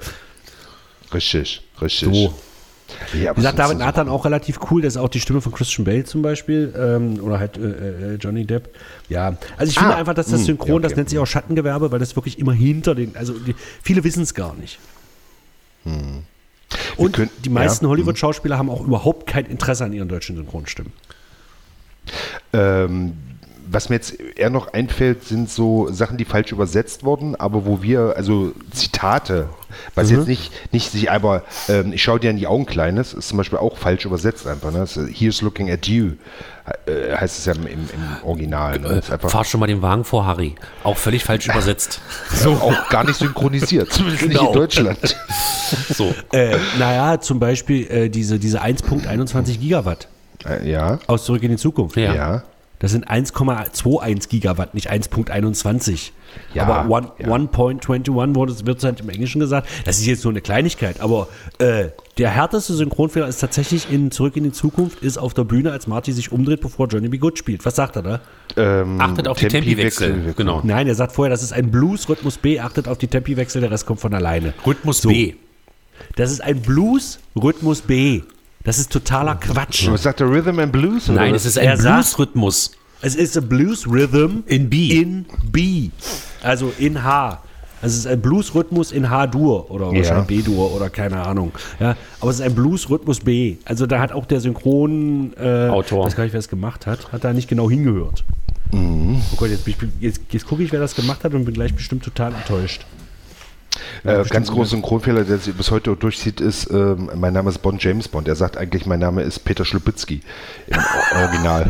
Richtig, 1.13 1.61
richtig. 1.81 2.13
So. 2.13 2.33
Ja, 3.13 3.31
Wie 3.31 3.35
gesagt, 3.35 3.59
David 3.59 3.77
Nathan 3.77 4.09
auch 4.09 4.25
relativ 4.25 4.59
cool. 4.71 4.81
Das 4.81 4.93
ist 4.95 4.97
auch 4.97 5.09
die 5.09 5.19
Stimme 5.19 5.41
von 5.41 5.51
Christian 5.51 5.85
Bale 5.85 6.03
zum 6.03 6.21
Beispiel. 6.21 6.73
Ähm, 6.77 7.19
oder 7.21 7.39
halt 7.39 7.57
äh, 7.57 8.13
äh, 8.13 8.15
Johnny 8.15 8.45
Depp. 8.45 8.69
Ja, 9.09 9.37
also 9.57 9.69
ich 9.69 9.77
finde 9.77 9.95
Ah, 9.95 9.97
einfach, 9.99 10.13
dass 10.13 10.27
das 10.27 10.39
hm, 10.39 10.45
Synchron, 10.45 10.67
ja, 10.69 10.73
okay. 10.75 10.83
das 10.83 10.95
nennt 10.95 11.09
sich 11.09 11.19
auch 11.19 11.27
Schattengewerbe, 11.27 11.91
weil 11.91 11.99
das 11.99 12.15
wirklich 12.15 12.39
immer 12.39 12.53
hinter 12.53 12.95
den, 12.95 13.15
also 13.15 13.33
die, 13.33 13.55
viele 13.83 14.03
wissen 14.03 14.23
es 14.23 14.33
gar 14.33 14.55
nicht. 14.55 14.79
Und 16.97 17.13
können- 17.13 17.29
die 17.43 17.49
meisten 17.49 17.85
ja, 17.85 17.89
Hollywood-Schauspieler 17.89 18.57
haben 18.57 18.69
auch 18.69 18.81
überhaupt 18.85 19.27
kein 19.27 19.45
Interesse 19.45 19.85
an 19.85 19.93
ihren 19.93 20.07
deutschen 20.09 20.35
Synchronstimmen. 20.35 20.91
Ähm, 22.53 23.13
was 23.71 23.89
mir 23.89 23.95
jetzt 23.95 24.19
eher 24.19 24.49
noch 24.49 24.73
einfällt, 24.73 25.23
sind 25.23 25.49
so 25.49 25.89
Sachen, 25.91 26.17
die 26.17 26.25
falsch 26.25 26.51
übersetzt 26.51 27.03
wurden, 27.03 27.35
aber 27.35 27.65
wo 27.65 27.81
wir, 27.81 28.13
also 28.15 28.53
Zitate, 28.71 29.49
was 29.95 30.09
jetzt 30.09 30.27
nicht, 30.27 30.51
nicht 30.73 30.91
sich 30.91 31.11
aber, 31.11 31.43
ähm, 31.67 31.93
ich 31.93 32.01
schaue 32.01 32.19
dir 32.19 32.31
in 32.31 32.37
die 32.37 32.47
Augen, 32.47 32.65
Kleines, 32.65 33.13
ist 33.13 33.29
zum 33.29 33.37
Beispiel 33.37 33.59
auch 33.59 33.77
falsch 33.77 34.05
übersetzt 34.05 34.47
einfach. 34.47 34.71
Ne? 34.71 34.85
Here's 35.13 35.41
looking 35.41 35.69
at 35.69 35.87
you, 35.87 36.13
äh, 36.87 37.15
heißt 37.15 37.37
es 37.39 37.45
ja 37.45 37.53
im, 37.53 37.67
im, 37.67 37.79
im 37.93 38.27
Original. 38.27 38.79
Ne? 38.79 39.01
Einfach 39.09 39.29
Fahr 39.29 39.45
schon 39.45 39.59
mal 39.59 39.67
den 39.67 39.81
Wagen 39.81 40.03
vor, 40.03 40.25
Harry. 40.25 40.55
Auch 40.83 40.97
völlig 40.97 41.23
falsch 41.23 41.47
übersetzt. 41.47 42.01
auch 42.45 42.89
gar 42.89 43.03
nicht 43.03 43.17
synchronisiert, 43.17 43.91
zumindest 43.93 44.23
nicht 44.27 44.37
Genau. 44.37 44.51
in 44.51 44.53
Deutschland. 44.53 44.97
So. 45.93 46.15
Äh, 46.31 46.57
naja, 46.79 47.19
zum 47.21 47.39
Beispiel 47.39 47.85
äh, 47.91 48.09
diese, 48.09 48.39
diese 48.39 48.63
1.21 48.63 49.59
Gigawatt 49.59 50.07
Äh, 50.43 50.67
ja, 50.67 50.97
aus 51.05 51.25
Zurück 51.25 51.43
in 51.43 51.51
die 51.51 51.57
Zukunft. 51.57 51.95
Ja. 51.95 52.15
ja. 52.15 52.43
Das 52.79 52.91
sind 52.91 53.09
1,21 53.09 54.29
Gigawatt, 54.29 54.73
nicht 54.73 54.89
1.21. 54.89 56.11
Ja, 56.53 56.63
aber 56.67 56.89
one- 56.89 57.11
ja. 57.19 57.27
1.21 57.27 58.35
wurde 58.35 58.65
wird 58.65 58.77
es 58.77 58.83
halt 58.83 59.01
im 59.01 59.09
Englischen 59.09 59.39
gesagt. 59.39 59.67
Das 59.85 59.97
ist 59.99 60.05
jetzt 60.05 60.23
nur 60.23 60.31
eine 60.31 60.41
Kleinigkeit, 60.41 61.01
aber 61.01 61.27
äh, 61.57 61.89
der 62.17 62.29
härteste 62.29 62.73
Synchronfehler 62.73 63.27
ist 63.27 63.39
tatsächlich 63.39 63.91
in 63.91 64.11
Zurück 64.11 64.37
in 64.37 64.43
die 64.45 64.51
Zukunft, 64.51 65.01
ist 65.01 65.17
auf 65.17 65.33
der 65.33 65.43
Bühne, 65.43 65.71
als 65.71 65.87
Marty 65.87 66.11
sich 66.13 66.31
umdreht, 66.31 66.61
bevor 66.61 66.87
Johnny 66.87 67.09
B. 67.09 67.17
Good 67.17 67.37
spielt. 67.37 67.65
Was 67.65 67.75
sagt 67.75 67.95
er 67.97 68.01
da? 68.03 68.21
Ähm, 68.55 69.01
Achtet 69.01 69.27
auf 69.27 69.37
die 69.39 69.47
Tempiwechsel. 69.47 70.33
Genau. 70.37 70.61
Nein, 70.63 70.87
er 70.87 70.95
sagt 70.95 71.11
vorher, 71.13 71.29
das 71.31 71.43
ist 71.43 71.51
ein 71.53 71.71
Blues, 71.71 72.07
Rhythmus 72.07 72.37
B, 72.37 72.59
achtet 72.59 72.87
auf 72.87 72.97
die 72.97 73.07
Tempiwechsel, 73.07 73.61
der 73.61 73.71
Rest 73.71 73.85
kommt 73.85 73.99
von 73.99 74.13
alleine. 74.13 74.53
Rhythmus 74.65 74.99
So. 75.01 75.09
B. 75.09 75.33
Das 76.15 76.31
ist 76.31 76.41
ein 76.41 76.61
Blues, 76.61 77.19
Rhythmus 77.35 77.81
B. 77.81 78.21
Das 78.63 78.77
ist 78.77 78.91
totaler 78.91 79.35
Quatsch. 79.35 79.87
Was 79.89 80.03
sagt 80.03 80.19
der 80.19 80.29
Rhythm 80.29 80.59
and 80.59 80.71
Blues? 80.71 81.09
oder 81.09 81.21
Nein, 81.21 81.33
was? 81.33 81.45
es 81.45 81.55
ist 81.55 81.59
ein 81.59 81.77
Blues-Rhythmus. 81.77 82.71
Es 83.01 83.15
ist 83.15 83.37
a 83.37 83.41
Blues 83.41 83.87
Rhythm 83.87 84.39
In 84.47 84.69
B. 84.69 84.99
In 85.01 85.25
B. 85.51 85.89
Also 86.43 86.73
in 86.77 87.01
H. 87.03 87.41
Also 87.81 87.93
es 87.93 87.99
ist 87.99 88.07
ein 88.07 88.19
Blues-Rhythmus 88.21 88.91
in 88.91 89.09
H-Dur 89.09 89.71
oder 89.71 89.85
Ja. 89.93 89.99
wahrscheinlich 89.99 90.27
B-Dur 90.27 90.75
oder 90.75 90.89
keine 90.89 91.21
Ahnung. 91.25 91.53
Ja, 91.79 91.95
aber 92.19 92.29
es 92.31 92.37
ist 92.39 92.45
ein 92.45 92.53
Blues-Rhythmus 92.53 93.21
B. 93.21 93.55
Also 93.63 93.85
da 93.85 94.01
hat 94.01 94.11
auch 94.11 94.25
der 94.25 94.41
Synchron 94.41 95.31
äh, 95.39 95.69
Autor. 95.69 96.01
Ich 96.01 96.07
weiß 96.07 96.15
gar 96.17 96.23
nicht, 96.25 96.33
wer 96.33 96.39
es 96.39 96.49
gemacht 96.49 96.85
hat, 96.87 97.13
hat 97.13 97.23
da 97.23 97.31
nicht 97.31 97.47
genau 97.47 97.69
hingehört. 97.69 98.25
Mhm. 98.73 99.21
Oh 99.31 99.35
Gott, 99.37 99.49
jetzt, 99.49 99.63
bin 99.63 99.75
ich- 99.77 100.01
jetzt, 100.03 100.19
jetzt 100.31 100.45
gucke 100.45 100.61
ich, 100.61 100.73
wer 100.73 100.81
das 100.81 100.93
gemacht 100.93 101.23
hat 101.23 101.33
und 101.33 101.45
bin 101.45 101.53
gleich 101.53 101.73
bestimmt 101.73 102.03
total 102.03 102.33
enttäuscht. 102.33 102.85
Äh, 104.03 104.23
ganz 104.29 104.51
großer 104.51 104.71
Synchronfehler, 104.71 105.23
der 105.23 105.37
sich 105.37 105.53
bis 105.55 105.71
heute 105.71 105.95
durchzieht, 105.95 106.41
ist, 106.41 106.69
ähm, 106.71 107.09
mein 107.15 107.33
Name 107.33 107.49
ist 107.49 107.59
Bond 107.59 107.83
James 107.83 108.07
Bond. 108.07 108.27
Er 108.27 108.35
sagt 108.35 108.57
eigentlich, 108.57 108.85
mein 108.85 108.99
Name 108.99 109.21
ist 109.23 109.39
Peter 109.39 109.65
Schlupitzky 109.65 110.21
im 110.67 110.77
Original. 111.21 111.67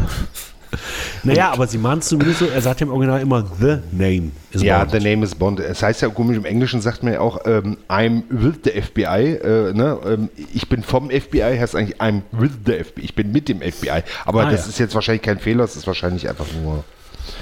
Naja, 1.24 1.52
aber 1.52 1.66
sie 1.66 1.80
machen 1.80 1.98
es 2.00 2.08
zumindest 2.10 2.40
so, 2.40 2.46
er 2.46 2.62
sagt 2.62 2.80
ja 2.80 2.86
im 2.86 2.94
Original 2.94 3.20
immer 3.22 3.44
The 3.60 3.78
Name 3.92 4.32
is 4.52 4.62
ja, 4.62 4.80
Bond. 4.84 4.92
the 4.92 5.00
name 5.10 5.26
is 5.26 5.34
Bond. 5.34 5.60
Es 5.60 5.82
heißt 5.82 6.02
ja 6.04 6.10
komisch, 6.10 6.38
im 6.38 6.46
Englischen 6.46 6.80
sagt 6.82 7.02
man 7.02 7.14
ja 7.14 7.22
auch, 7.22 7.40
ähm, 7.46 7.78
I'm 7.90 8.22
with 8.30 8.60
the 8.66 8.80
FBI. 8.80 9.34
Äh, 9.42 9.74
ne? 9.74 9.98
ähm, 10.06 10.30
ich 10.54 10.70
bin 10.70 10.84
vom 10.84 11.10
FBI, 11.10 11.58
heißt 11.60 11.76
eigentlich 11.76 12.00
I'm 12.00 12.22
with 12.32 12.52
the 12.68 12.84
FBI. 12.84 13.02
Ich 13.04 13.16
bin 13.16 13.32
mit 13.32 13.50
dem 13.50 13.62
FBI. 13.62 14.04
Aber 14.26 14.46
Ah, 14.46 14.52
das 14.52 14.66
ja. 14.66 14.70
ist 14.70 14.80
jetzt 14.80 14.94
wahrscheinlich 14.94 15.24
kein 15.24 15.40
Fehler, 15.40 15.64
es 15.64 15.76
ist 15.76 15.88
wahrscheinlich 15.88 16.30
einfach 16.30 16.46
nur. 16.64 16.84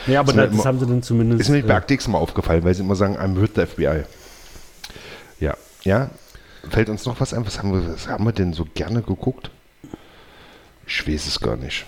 Ja, 0.08 0.22
aber 0.22 0.34
mir 0.34 0.44
das, 0.44 0.54
immer- 0.54 0.64
haben 0.66 0.80
sie 0.80 0.86
dann 0.86 1.04
zumindest. 1.04 1.42
Ist 1.42 1.50
mir 1.50 1.62
bei 1.64 1.74
äh, 1.74 1.78
Actix 1.78 2.08
mal 2.08 2.18
aufgefallen, 2.18 2.64
weil 2.64 2.74
sie 2.76 2.82
immer 2.82 2.96
sagen, 2.96 3.18
I'm 3.18 3.40
with 3.42 3.52
the 3.56 3.66
FBI. 3.66 4.04
Ja. 5.88 6.10
Fällt 6.70 6.90
uns 6.90 7.06
noch 7.06 7.20
was 7.22 7.34
ein? 7.34 7.46
Was 7.46 7.60
haben 7.60 7.72
wir, 7.72 7.94
was 7.94 8.10
haben 8.10 8.26
wir 8.26 8.34
denn 8.34 8.52
so 8.52 8.68
gerne 8.74 9.02
geguckt? 9.02 9.52
Ich 10.86 11.08
weiß 11.08 11.28
es 11.28 11.40
gar 11.40 11.56
nicht. 11.56 11.86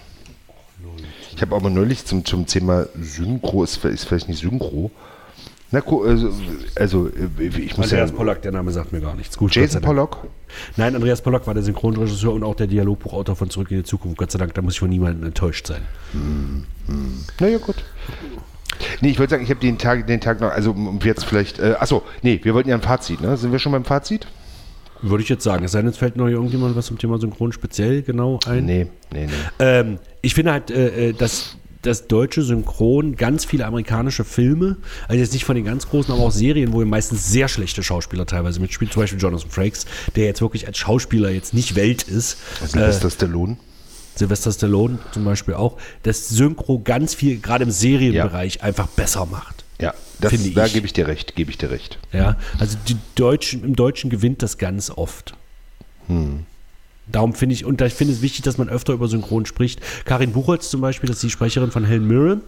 Ich 1.36 1.42
habe 1.42 1.54
aber 1.54 1.70
neulich 1.70 2.06
zum, 2.06 2.24
zum 2.24 2.46
Thema 2.46 2.88
Synchro, 2.98 3.64
ist, 3.64 3.84
ist 3.84 4.06
vielleicht 4.06 4.30
nicht 4.30 4.40
Synchro. 4.40 4.90
Na, 5.72 5.82
also, 5.86 6.34
also 6.76 7.08
äh, 7.08 7.46
ich 7.46 7.78
muss 7.78 7.88
Andreas 7.88 8.12
ja. 8.12 8.16
Pollack, 8.16 8.42
der 8.42 8.54
Name 8.54 8.72
sagt 8.72 8.94
mir 8.94 9.02
gar 9.02 9.16
nichts. 9.16 9.38
Gut, 9.38 9.54
Jason. 9.54 9.82
Pollock? 9.82 10.28
Nein, 10.78 10.96
Andreas 10.96 11.22
Pollack 11.22 11.46
war 11.46 11.54
der 11.54 11.64
Synchronregisseur 11.64 12.34
und 12.34 12.44
auch 12.44 12.56
der 12.56 12.68
Dialogbuchautor 12.68 13.36
von 13.36 13.50
Zurück 13.50 13.70
in 13.72 13.78
die 13.78 13.84
Zukunft. 13.84 14.18
Gott 14.18 14.32
sei 14.32 14.40
Dank, 14.40 14.54
da 14.54 14.62
muss 14.62 14.76
ich 14.76 14.80
von 14.80 14.90
niemandem 14.90 15.26
enttäuscht 15.26 15.68
sein. 15.68 15.82
Naja, 17.40 17.58
gut. 17.58 17.84
Nee, 19.02 19.10
ich 19.10 19.20
wollte 19.20 19.32
sagen, 19.32 19.44
ich 19.44 19.50
habe 19.50 19.60
den 19.60 19.78
Tag, 19.78 20.08
den 20.08 20.22
Tag 20.22 20.42
noch, 20.42 20.52
also 20.52 20.72
um 20.72 21.00
jetzt 21.04 21.26
vielleicht, 21.26 21.60
äh, 21.60 21.76
achso, 21.80 22.04
nee, 22.22 22.40
wir 22.44 22.54
wollten 22.54 22.70
ja 22.70 22.76
ein 22.76 22.82
Fazit, 22.82 23.22
ne? 23.22 23.38
Sind 23.38 23.52
wir 23.52 23.60
schon 23.60 23.72
beim 23.72 23.86
Fazit? 23.86 24.28
Würde 25.02 25.24
ich 25.24 25.30
jetzt 25.30 25.44
sagen. 25.44 25.64
Es 25.64 25.72
sei 25.72 25.82
denn, 25.82 25.90
es 25.90 25.98
fällt 25.98 26.18
noch 26.18 26.28
irgendjemand 26.28 26.76
was 26.76 26.88
zum 26.88 26.98
Thema 26.98 27.18
Synchron 27.20 27.54
speziell 27.54 28.02
genau 28.02 28.40
ein. 28.46 28.66
Nee, 28.66 28.88
nee, 29.14 29.28
nee. 29.28 29.32
Ähm, 29.60 30.00
ich 30.22 30.34
finde 30.34 30.52
halt, 30.52 30.72
äh, 30.72 31.10
äh, 31.10 31.14
dass 31.14 31.56
das 31.82 32.08
deutsche 32.08 32.42
Synchron 32.42 33.16
ganz 33.16 33.46
viele 33.46 33.66
amerikanische 33.66 34.26
Filme, 34.26 34.78
also 35.08 35.22
jetzt 35.22 35.32
nicht 35.34 35.46
von 35.46 35.56
den 35.56 35.64
ganz 35.64 35.88
großen, 35.88 36.14
aber 36.14 36.24
auch 36.24 36.32
Serien, 36.32 36.74
wo 36.74 36.84
meistens 36.84 37.32
sehr 37.32 37.48
schlechte 37.48 37.84
Schauspieler 37.84 38.26
teilweise 38.26 38.60
mitspielen, 38.60 38.92
zum 38.92 39.04
Beispiel 39.04 39.20
Jonathan 39.20 39.50
Frakes, 39.50 39.86
der 40.18 40.26
jetzt 40.26 40.42
wirklich 40.42 40.68
als 40.68 40.78
Schauspieler 40.78 41.30
jetzt 41.30 41.54
nicht 41.54 41.76
Welt 41.76 42.04
ist. 42.04 42.38
Sylvester 42.68 43.10
Stallone? 43.10 43.56
Sylvester 44.20 44.52
Stallone 44.52 45.00
zum 45.12 45.26
Beispiel 45.26 45.56
auch, 45.56 45.78
das 46.04 46.30
Synchro 46.30 46.80
ganz 46.80 47.16
viel, 47.16 47.40
gerade 47.40 47.64
im 47.64 47.72
Serienbereich, 47.72 48.62
einfach 48.62 48.88
besser 48.88 49.26
macht. 49.26 49.64
Ja, 49.82 49.94
das, 50.20 50.32
Finde 50.32 50.52
da 50.52 50.68
gebe 50.68 50.86
ich 50.86 50.94
dir 50.94 51.08
recht, 51.08 51.36
gebe 51.36 51.50
ich 51.50 51.58
dir 51.58 51.72
recht. 51.72 51.98
Ja, 52.12 52.36
also 52.60 52.78
die 52.88 52.98
Deutschen, 53.16 53.64
im 53.64 53.76
Deutschen 53.76 54.10
gewinnt 54.10 54.44
das 54.44 54.58
ganz 54.58 54.90
oft. 54.92 55.34
Darum 57.08 57.34
finde 57.34 57.56
ich, 57.56 57.66
und 57.66 57.82
ich 57.82 57.94
finde 57.94 58.14
es 58.14 58.22
wichtig, 58.22 58.44
dass 58.44 58.58
man 58.58 58.70
öfter 58.70 58.94
über 58.94 59.08
Synchron 59.08 59.46
spricht. 59.46 59.80
Karin 60.06 60.34
Buchholz 60.34 60.70
zum 60.70 60.82
Beispiel, 60.82 61.08
das 61.08 61.18
ist 61.18 61.24
die 61.24 61.30
Sprecherin 61.30 61.72
von 61.72 61.86
Helen 61.86 62.08
Mirren. 62.08 62.42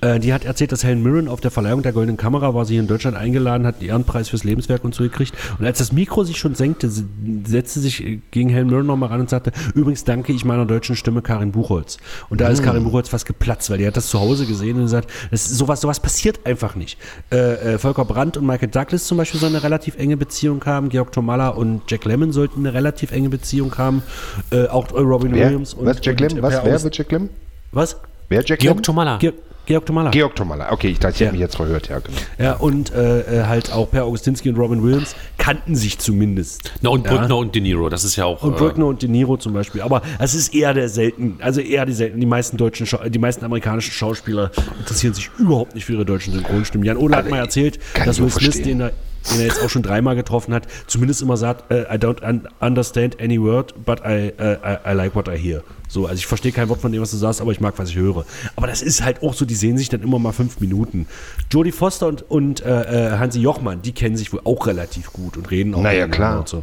Äh, 0.00 0.20
die 0.20 0.32
hat 0.32 0.44
erzählt, 0.44 0.70
dass 0.72 0.84
Helen 0.84 1.02
Mirren 1.02 1.26
auf 1.28 1.40
der 1.40 1.50
Verleihung 1.50 1.82
der 1.82 1.92
Goldenen 1.92 2.16
Kamera 2.16 2.54
war, 2.54 2.64
sie 2.64 2.74
hier 2.74 2.82
in 2.82 2.86
Deutschland 2.88 3.16
eingeladen, 3.16 3.66
hat 3.66 3.80
den 3.80 3.88
Ehrenpreis 3.88 4.28
fürs 4.28 4.44
Lebenswerk 4.44 4.84
und 4.84 4.94
so 4.94 5.02
gekriegt. 5.02 5.34
Und 5.58 5.64
als 5.66 5.78
das 5.78 5.92
Mikro 5.92 6.22
sich 6.24 6.38
schon 6.38 6.54
senkte, 6.54 6.88
sie- 6.88 7.04
setzte 7.46 7.80
sich 7.80 8.04
äh, 8.04 8.20
gegen 8.30 8.48
Helen 8.48 8.68
Mirren 8.68 8.86
nochmal 8.86 9.08
ran 9.08 9.20
und 9.20 9.30
sagte, 9.30 9.52
übrigens 9.74 10.04
danke 10.04 10.32
ich 10.32 10.44
meiner 10.44 10.66
deutschen 10.66 10.94
Stimme 10.96 11.20
Karin 11.22 11.50
Buchholz. 11.52 11.98
Und 12.28 12.40
da 12.40 12.48
ist 12.48 12.62
Karin 12.62 12.84
Buchholz 12.84 13.08
fast 13.08 13.26
geplatzt, 13.26 13.70
weil 13.70 13.78
die 13.78 13.86
hat 13.86 13.96
das 13.96 14.08
zu 14.08 14.20
Hause 14.20 14.46
gesehen 14.46 14.76
und 14.76 14.82
gesagt, 14.82 15.10
das 15.30 15.46
ist, 15.46 15.58
sowas, 15.58 15.80
sowas 15.80 15.98
passiert 16.00 16.40
einfach 16.46 16.76
nicht. 16.76 16.98
Äh, 17.32 17.74
äh, 17.74 17.78
Volker 17.78 18.04
Brandt 18.04 18.36
und 18.36 18.46
Michael 18.46 18.68
Douglas 18.68 19.06
zum 19.06 19.18
Beispiel 19.18 19.40
sollen 19.40 19.54
eine 19.54 19.64
relativ 19.64 19.96
enge 19.96 20.16
Beziehung 20.16 20.64
haben, 20.64 20.88
Georg 20.90 21.10
Tomalla 21.12 21.48
und 21.48 21.82
Jack 21.88 22.04
Lemmon 22.04 22.30
sollten 22.32 22.60
eine 22.60 22.72
relativ 22.74 23.10
enge 23.10 23.28
Beziehung 23.30 23.76
haben, 23.78 24.02
äh, 24.50 24.66
auch 24.68 24.92
Robin 24.92 25.32
Wer? 25.34 25.46
Williams 25.46 25.74
und 25.74 25.86
was, 25.86 25.98
Jack 26.02 26.20
und, 26.20 26.32
Lemmon? 26.32 26.42
Was, 26.42 26.64
wer 26.64 26.82
wird 26.84 26.96
Jack 26.96 27.10
Lemmon? 27.12 27.30
Was? 27.72 27.96
Wer 28.28 28.44
Jack 28.44 28.60
Georg 28.60 28.62
Lemmon? 28.76 28.82
Tomalla. 28.82 29.16
Ge 29.18 29.32
Georg 29.68 29.84
Tomalla. 29.84 30.10
Georg 30.10 30.34
Tomalla. 30.34 30.72
Okay, 30.72 30.88
ich 30.88 30.98
dachte, 30.98 31.14
ich 31.14 31.20
Ja. 31.20 31.26
hätte 31.26 31.32
mich 31.34 31.40
jetzt 31.42 31.56
verhört, 31.56 31.88
ja, 31.88 31.98
genau. 31.98 32.16
Ja, 32.38 32.54
und 32.54 32.90
äh, 32.94 33.42
äh, 33.42 33.44
halt 33.44 33.70
auch 33.70 33.90
Per 33.90 34.04
Augustinski 34.04 34.48
und 34.48 34.56
Robin 34.56 34.82
Williams 34.82 35.14
kannten 35.36 35.76
sich 35.76 35.98
zumindest. 35.98 36.72
Na, 36.80 36.88
und 36.88 37.04
Ja. 37.04 37.12
Brückner 37.14 37.36
und 37.36 37.54
De 37.54 37.60
Niro, 37.60 37.90
das 37.90 38.02
ist 38.02 38.16
ja 38.16 38.24
auch. 38.24 38.42
Und 38.42 38.54
äh, 38.54 38.56
Brückner 38.58 38.86
und 38.86 39.02
De 39.02 39.10
Niro 39.10 39.36
zum 39.36 39.52
Beispiel. 39.52 39.82
Aber 39.82 40.00
es 40.18 40.34
ist 40.34 40.54
eher 40.54 40.72
der 40.72 40.88
selten, 40.88 41.36
also 41.40 41.60
eher 41.60 41.84
die 41.84 41.92
selten. 41.92 42.18
Die 42.18 42.26
meisten 42.26 42.56
deutschen, 42.56 42.86
Schau- 42.86 43.06
die 43.08 43.18
meisten 43.18 43.44
amerikanischen 43.44 43.92
Schauspieler 43.92 44.50
interessieren 44.78 45.12
sich 45.12 45.30
überhaupt 45.38 45.74
nicht 45.74 45.84
für 45.84 45.92
ihre 45.92 46.06
deutschen 46.06 46.32
Synchronstimmen. 46.32 46.86
Jan 46.86 46.96
Ole 46.96 47.14
hat 47.14 47.24
Also, 47.24 47.34
mal 47.36 47.40
erzählt, 47.42 47.78
dass 48.06 48.20
Will 48.20 48.30
Smith, 48.30 48.62
den 48.62 48.80
er, 48.80 48.92
den 49.30 49.40
er 49.40 49.46
jetzt 49.48 49.62
auch 49.62 49.68
schon 49.68 49.82
dreimal 49.82 50.16
getroffen 50.16 50.54
hat, 50.54 50.66
zumindest 50.86 51.20
immer 51.20 51.36
sagt, 51.36 51.70
äh, 51.70 51.82
I 51.94 51.98
don't 51.98 52.26
un 52.26 52.48
understand 52.60 53.20
any 53.20 53.38
word, 53.38 53.74
but 53.84 54.00
I, 54.00 54.32
äh, 54.38 54.54
I, 54.64 54.90
I 54.90 54.94
like 54.94 55.14
what 55.14 55.28
I 55.28 55.36
hear. 55.36 55.62
So, 55.88 56.06
also 56.06 56.18
ich 56.18 56.26
verstehe 56.26 56.52
kein 56.52 56.68
Wort 56.68 56.80
von 56.80 56.92
dem, 56.92 57.00
was 57.00 57.10
du 57.10 57.16
sagst, 57.16 57.40
aber 57.40 57.50
ich 57.50 57.60
mag, 57.60 57.78
was 57.78 57.88
ich 57.88 57.96
höre. 57.96 58.24
Aber 58.56 58.66
das 58.66 58.82
ist 58.82 59.02
halt 59.02 59.22
auch 59.22 59.32
so, 59.34 59.44
die 59.44 59.54
sehen 59.54 59.78
sich 59.78 59.88
dann 59.88 60.02
immer 60.02 60.18
mal 60.18 60.32
fünf 60.32 60.60
Minuten. 60.60 61.06
Jodie 61.50 61.72
Foster 61.72 62.06
und, 62.08 62.30
und 62.30 62.60
äh, 62.64 63.14
äh, 63.14 63.18
Hansi 63.18 63.40
Jochmann, 63.40 63.80
die 63.82 63.92
kennen 63.92 64.16
sich 64.16 64.32
wohl 64.32 64.42
auch 64.44 64.66
relativ 64.66 65.12
gut 65.12 65.36
und 65.38 65.50
reden 65.50 65.74
auch 65.74 65.82
Naja, 65.82 66.06
klar. 66.06 66.40
Und 66.40 66.48
so. 66.48 66.62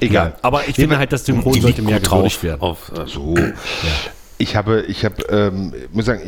Egal. 0.00 0.36
Aber 0.42 0.66
ich 0.68 0.76
finde 0.76 0.96
halt, 0.96 1.12
das 1.12 1.26
Synchron 1.26 1.52
die 1.52 1.60
sollte 1.60 1.82
mehr 1.82 2.00
gewürdigt 2.00 2.42
werden. 2.42 2.60
Auf, 2.60 2.92
äh, 2.96 3.06
So. 3.06 3.36
Ich 4.40 4.56
habe, 4.56 4.80
ich 4.88 5.04
habe, 5.04 5.22
ähm, 5.28 5.74
muss 5.92 6.06
sagen, 6.06 6.22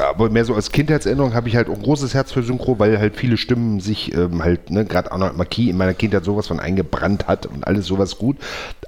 aber 0.00 0.30
mehr 0.30 0.44
so 0.44 0.56
als 0.56 0.72
Kindheitserinnerung 0.72 1.32
habe 1.32 1.48
ich 1.48 1.54
halt 1.54 1.68
ein 1.68 1.80
großes 1.80 2.12
Herz 2.12 2.32
für 2.32 2.42
Synchro, 2.42 2.80
weil 2.80 2.98
halt 2.98 3.14
viele 3.14 3.36
Stimmen 3.36 3.78
sich 3.78 4.12
ähm, 4.16 4.42
halt, 4.42 4.72
ne, 4.72 4.84
gerade 4.84 5.12
Arnold 5.12 5.36
Marquis 5.36 5.70
in 5.70 5.76
meiner 5.76 5.94
Kindheit 5.94 6.24
sowas 6.24 6.48
von 6.48 6.58
eingebrannt 6.58 7.28
hat 7.28 7.46
und 7.46 7.64
alles 7.64 7.86
sowas 7.86 8.18
gut. 8.18 8.36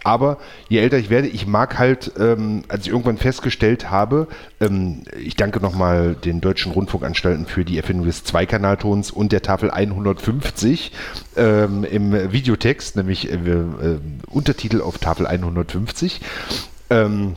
Aber 0.02 0.38
je 0.68 0.80
älter 0.80 0.98
ich 0.98 1.08
werde, 1.08 1.28
ich 1.28 1.46
mag 1.46 1.78
halt, 1.78 2.10
ähm, 2.18 2.64
als 2.66 2.84
ich 2.84 2.90
irgendwann 2.90 3.16
festgestellt 3.16 3.92
habe, 3.92 4.26
ähm, 4.60 5.04
ich 5.16 5.36
danke 5.36 5.60
nochmal 5.60 6.16
den 6.16 6.40
deutschen 6.40 6.72
Rundfunkanstalten 6.72 7.46
für 7.46 7.64
die 7.64 7.76
Erfindung 7.76 8.06
des 8.06 8.24
Zweikanaltons 8.24 9.12
und 9.12 9.30
der 9.30 9.42
Tafel 9.42 9.70
150 9.70 10.90
ähm, 11.36 11.84
im 11.84 12.32
Videotext, 12.32 12.96
nämlich 12.96 13.30
äh, 13.30 13.36
äh, 13.36 14.00
Untertitel 14.26 14.80
auf 14.80 14.98
Tafel 14.98 15.28
150. 15.28 16.20
Ähm, 16.90 17.36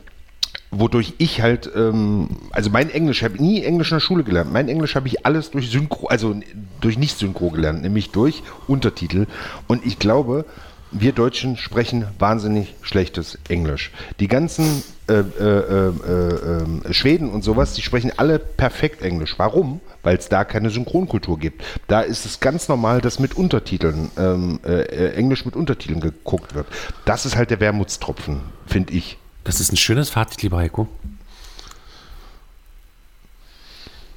wodurch 0.72 1.14
ich 1.18 1.42
halt, 1.42 1.70
ähm, 1.76 2.30
also 2.52 2.70
mein 2.70 2.90
Englisch, 2.90 3.20
ich 3.20 3.24
habe 3.26 3.42
nie 3.42 3.64
Englisch 3.64 3.92
in 3.92 3.96
der 3.96 4.00
Schule 4.00 4.24
gelernt. 4.24 4.52
Mein 4.52 4.70
Englisch 4.70 4.96
habe 4.96 5.08
ich 5.08 5.26
alles 5.26 5.52
durch 5.52 5.70
Synchro, 5.70 6.08
also 6.08 6.36
durch 6.80 6.98
Nicht-Synchro 6.98 7.52
gelernt, 7.52 7.82
nämlich 7.82 8.12
durch 8.12 8.42
Untertitel. 8.68 9.28
Und 9.68 9.86
ich 9.86 10.00
glaube, 10.00 10.46
wir 10.92 11.14
Deutschen 11.14 11.58
sprechen 11.58 12.08
wahnsinnig 12.20 12.74
schlechtes 12.82 13.38
Englisch. 13.48 13.92
Die 14.20 14.28
ganzen 14.28 14.84
äh, 15.08 15.14
äh, 15.14 15.44
äh, 15.44 16.90
äh, 16.90 16.94
Schweden 16.94 17.30
und 17.30 17.44
sowas, 17.44 17.74
die 17.74 17.82
sprechen 17.82 18.12
alle 18.18 18.40
perfekt 18.40 19.02
Englisch. 19.02 19.36
Warum? 19.38 19.82
Weil 20.04 20.18
es 20.18 20.30
da 20.30 20.44
keine 20.44 20.70
Synchronkultur 20.70 21.40
gibt. 21.40 21.64
Da 21.88 22.02
ist 22.02 22.26
es 22.26 22.40
ganz 22.40 22.68
normal, 22.68 23.02
dass 23.02 23.20
mit 23.20 23.36
Untertiteln, 23.36 24.12
ähm, 24.18 24.60
äh, 24.66 24.82
äh, 24.82 25.14
Englisch 25.14 25.46
mit 25.46 25.56
Untertiteln 25.56 26.02
geguckt 26.02 26.56
wird. 26.56 26.68
Das 27.06 27.26
ist 27.26 27.36
halt 27.36 27.52
der 27.52 27.60
Wermutstropfen, 27.60 28.42
finde 28.66 28.94
ich. 28.94 29.18
Das 29.44 29.60
ist 29.60 29.72
ein 29.72 29.78
schönes 29.78 30.10
Fazit, 30.10 30.42
lieber 30.44 30.58
Heiko. 30.58 30.88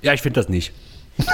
Ja, 0.02 0.12
ich 0.12 0.20
finde 0.20 0.40
das 0.40 0.48
nicht. 0.48 0.72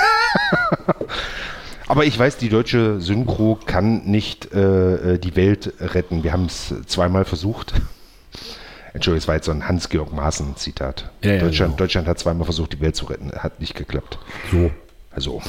Aber 1.89 2.05
ich 2.05 2.17
weiß, 2.17 2.37
die 2.37 2.49
deutsche 2.49 3.01
Synchro 3.01 3.59
kann 3.67 4.05
nicht 4.05 4.53
äh, 4.53 5.19
die 5.19 5.35
Welt 5.35 5.75
retten. 5.81 6.23
Wir 6.23 6.33
haben 6.33 6.45
es 6.45 6.73
zweimal 6.87 7.25
versucht. 7.25 7.73
Entschuldigung, 8.93 9.19
es 9.19 9.29
war 9.29 9.35
jetzt 9.37 9.47
so 9.47 9.53
ein 9.53 9.67
Hans-Georg 9.67 10.13
Maaßen-Zitat. 10.13 11.11
Ja, 11.23 11.33
ja, 11.33 11.41
Deutschland, 11.41 11.71
genau. 11.71 11.79
Deutschland 11.79 12.07
hat 12.07 12.19
zweimal 12.21 12.45
versucht, 12.45 12.73
die 12.75 12.81
Welt 12.81 12.95
zu 12.95 13.07
retten. 13.07 13.33
Hat 13.33 13.59
nicht 13.61 13.75
geklappt. 13.75 14.19
So. 14.53 14.71
Also, 15.11 15.43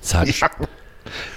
Es 0.00 0.14
hat, 0.14 0.28
ja, 0.28 0.48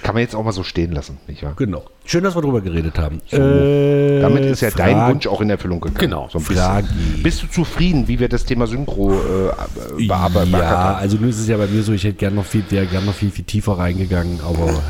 kann 0.02 0.14
man 0.14 0.22
jetzt 0.22 0.34
auch 0.34 0.44
mal 0.44 0.52
so 0.52 0.62
stehen 0.62 0.92
lassen, 0.92 1.18
nicht 1.28 1.42
wahr? 1.42 1.54
Genau. 1.56 1.84
Schön, 2.04 2.22
dass 2.24 2.36
wir 2.36 2.42
drüber 2.42 2.60
geredet 2.60 2.98
haben. 2.98 3.20
So. 3.26 3.36
Äh, 3.36 4.20
Damit 4.20 4.44
ist 4.44 4.60
ja 4.60 4.70
dein 4.70 4.94
Frage- 4.96 5.12
Wunsch 5.14 5.26
auch 5.26 5.40
in 5.40 5.50
Erfüllung 5.50 5.80
gegangen. 5.80 5.98
Genau. 5.98 6.28
So. 6.32 6.38
Fragi. 6.38 6.86
Bist 7.22 7.42
du 7.42 7.46
zufrieden, 7.48 8.06
wie 8.08 8.18
wir 8.20 8.28
das 8.28 8.44
Thema 8.44 8.66
Synchro 8.66 9.12
äh, 9.14 10.06
bearbeitet 10.06 10.52
Ja, 10.52 10.64
haben? 10.64 10.96
also 10.98 11.16
nun 11.16 11.30
ist 11.30 11.40
es 11.40 11.48
ja 11.48 11.56
bei 11.56 11.66
mir 11.66 11.82
so, 11.82 11.92
ich 11.92 12.04
hätte 12.04 12.16
gerne 12.18 12.36
noch 12.36 12.44
viel, 12.44 12.62
wäre 12.70 12.86
gerne 12.86 13.06
noch 13.06 13.14
viel, 13.14 13.30
viel 13.30 13.44
tiefer 13.44 13.72
reingegangen, 13.78 14.40
aber 14.46 14.82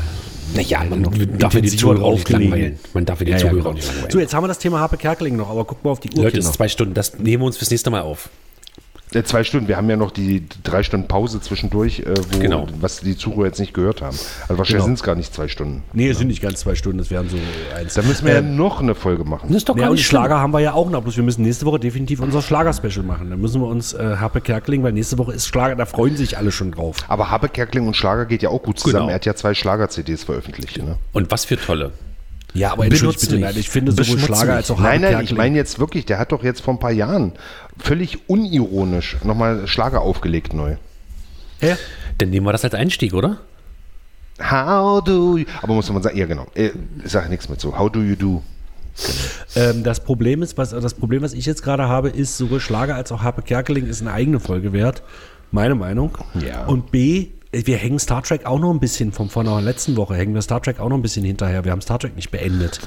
Naja, 0.55 0.83
man 0.89 1.01
noch 1.01 1.11
darf 1.37 1.53
ja 1.55 1.61
die 1.61 1.69
Zuhörer 1.75 2.03
auch 2.03 2.13
nicht 2.13 2.29
langweilen. 2.29 2.79
Man 2.93 3.05
darf 3.05 3.19
ja 3.19 3.25
die 3.25 3.31
Ja, 3.31 3.37
ja, 3.37 3.41
Zuhörer 3.41 3.57
genau. 3.57 3.69
auch 3.71 3.73
nicht 3.73 3.87
langweilen. 3.87 4.11
So, 4.11 4.19
jetzt 4.19 4.33
haben 4.33 4.43
wir 4.43 4.47
das 4.47 4.59
Thema 4.59 4.79
Harpe 4.79 4.97
Kerkeling 4.97 5.35
noch, 5.35 5.49
aber 5.49 5.65
guck 5.65 5.83
mal 5.83 5.91
auf 5.91 5.99
die 5.99 6.09
Uhr. 6.15 6.23
Leute, 6.23 6.39
es 6.39 6.45
ist 6.45 6.53
zwei 6.53 6.67
Stunden. 6.67 6.93
Das 6.93 7.17
nehmen 7.19 7.41
wir 7.43 7.47
uns 7.47 7.57
fürs 7.57 7.71
nächste 7.71 7.89
Mal 7.89 8.01
auf. 8.01 8.29
Äh, 9.13 9.23
zwei 9.23 9.43
Stunden. 9.45 9.67
Wir 9.69 9.77
haben 9.77 9.89
ja 9.89 9.95
noch 9.95 10.11
die 10.11 10.43
drei 10.63 10.83
Stunden 10.83 11.07
Pause 11.07 11.39
zwischendurch, 11.39 11.99
äh, 12.01 12.13
wo, 12.31 12.39
Genau. 12.39 12.67
was 12.81 12.99
die 12.99 13.15
Zuhörer 13.15 13.45
jetzt 13.47 13.59
nicht 13.59 13.73
gehört 13.73 14.01
haben. 14.01 14.15
Also 14.15 14.57
wahrscheinlich 14.57 14.69
Genau. 14.73 14.83
sind 14.85 14.93
es 14.95 15.03
gar 15.03 15.15
nicht 15.15 15.33
zwei 15.33 15.47
Stunden. 15.47 15.83
Nee, 15.93 16.09
es 16.09 16.17
sind 16.17 16.27
nicht 16.27 16.41
ganz 16.41 16.59
zwei 16.59 16.75
Stunden, 16.75 16.99
es 16.99 17.09
wären 17.09 17.29
so 17.29 17.37
eins. 17.75 17.93
Da 17.93 18.01
müssen 18.01 18.25
wir 18.25 18.33
ja 18.33 18.39
Ähm, 18.39 18.57
noch 18.57 18.81
eine 18.81 18.95
Folge 18.95 19.23
machen. 19.23 19.47
Das 19.47 19.57
ist 19.57 19.69
doch 19.69 19.75
Ja, 19.77 19.83
gar 19.83 19.89
und 19.91 19.95
nicht 19.95 20.05
Schlager 20.05 20.39
haben 20.39 20.51
wir 20.51 20.59
ja 20.59 20.73
auch 20.73 20.89
noch, 20.89 21.01
bloß 21.01 21.15
wir 21.15 21.23
müssen 21.23 21.43
nächste 21.43 21.65
Woche 21.65 21.79
definitiv 21.79 22.19
unser 22.19 22.41
Schlager-Special 22.41 23.05
machen. 23.05 23.29
Dann 23.29 23.39
müssen 23.39 23.61
wir 23.61 23.67
uns 23.67 23.93
äh, 23.93 24.17
Harpe 24.19 24.41
Kerkeling, 24.41 24.83
weil 24.83 24.91
nächste 24.91 25.17
Woche 25.17 25.33
ist 25.33 25.47
Schlager, 25.47 25.75
da 25.75 25.85
freuen 25.85 26.17
sich 26.17 26.37
alle 26.37 26.51
schon 26.51 26.71
drauf. 26.71 26.97
Aber 27.07 27.31
Habe 27.31 27.47
Kerkling 27.49 27.87
und 27.87 27.95
Schlager 27.95 28.25
geht 28.25 28.43
ja 28.43 28.49
auch 28.49 28.61
gut 28.61 28.77
zusammen. 28.79 29.03
Genau. 29.03 29.09
Er 29.11 29.15
hat 29.15 29.25
ja 29.25 29.35
zwei 29.35 29.53
Schlager-CDs 29.53 30.25
veröffentlicht. 30.25 30.77
Ne? 30.83 30.97
Und 31.13 31.31
was 31.31 31.45
für 31.45 31.55
tolle. 31.57 31.91
Ja, 32.57 32.71
aber 32.71 32.87
Benutzt 32.87 33.21
bitte, 33.21 33.35
nicht. 33.35 33.43
nein, 33.43 33.55
ich 33.57 33.69
finde 33.69 33.91
sowohl 33.91 34.19
Schlager 34.19 34.45
nicht. 34.45 34.55
als 34.55 34.71
auch 34.71 34.79
Nein, 34.79 35.01
nein, 35.01 35.23
ich 35.23 35.35
meine 35.35 35.55
jetzt 35.55 35.79
wirklich, 35.79 36.05
der 36.05 36.17
hat 36.17 36.31
doch 36.31 36.43
jetzt 36.43 36.61
vor 36.61 36.73
ein 36.73 36.79
paar 36.79 36.91
Jahren 36.91 37.33
völlig 37.77 38.27
unironisch 38.27 39.17
nochmal 39.23 39.67
Schlager 39.67 40.01
aufgelegt 40.01 40.53
neu. 40.53 40.77
Hä? 41.59 41.75
Dann 42.17 42.29
nehmen 42.31 42.45
wir 42.45 42.51
das 42.51 42.63
als 42.63 42.73
Einstieg, 42.73 43.13
oder? 43.13 43.37
How 44.39 45.03
do 45.03 45.37
you... 45.37 45.45
Aber 45.61 45.73
muss 45.73 45.91
man 45.91 46.01
sagen, 46.01 46.17
ja 46.17 46.25
genau, 46.25 46.47
äh, 46.55 46.71
ich 47.03 47.11
sage 47.11 47.29
nichts 47.29 47.49
mit 47.49 47.61
so. 47.61 47.77
How 47.77 47.91
do 47.91 48.01
you 48.01 48.15
do? 48.15 48.43
Ähm, 49.55 49.83
das 49.83 50.03
Problem 50.03 50.41
ist, 50.41 50.57
was 50.57 50.71
das 50.71 50.93
Problem, 50.93 51.21
was 51.21 51.33
ich 51.33 51.45
jetzt 51.45 51.61
gerade 51.63 51.87
habe, 51.87 52.09
ist, 52.09 52.37
sowohl 52.37 52.59
Schlager 52.59 52.95
als 52.95 53.11
auch 53.11 53.21
Harpe 53.21 53.41
Kerkeling 53.43 53.87
ist 53.87 54.01
eine 54.01 54.13
eigene 54.13 54.39
Folge 54.39 54.73
wert. 54.73 55.03
Meine 55.51 55.75
Meinung. 55.75 56.17
Ja. 56.45 56.65
Und 56.65 56.91
B, 56.91 57.27
wir 57.65 57.77
hängen 57.77 57.99
Star 57.99 58.21
Trek 58.23 58.45
auch 58.45 58.59
noch 58.59 58.71
ein 58.71 58.79
bisschen 58.79 59.11
vom 59.11 59.29
von 59.29 59.45
der 59.45 59.61
letzten 59.61 59.95
Woche, 59.97 60.15
hängen 60.15 60.33
wir 60.33 60.41
Star 60.41 60.61
Trek 60.61 60.79
auch 60.79 60.89
noch 60.89 60.97
ein 60.97 61.01
bisschen 61.01 61.23
hinterher. 61.25 61.63
Wir 61.65 61.71
haben 61.71 61.81
Star 61.81 61.97
Trek 61.99 62.15
nicht 62.15 62.29
beendet. 62.31 62.79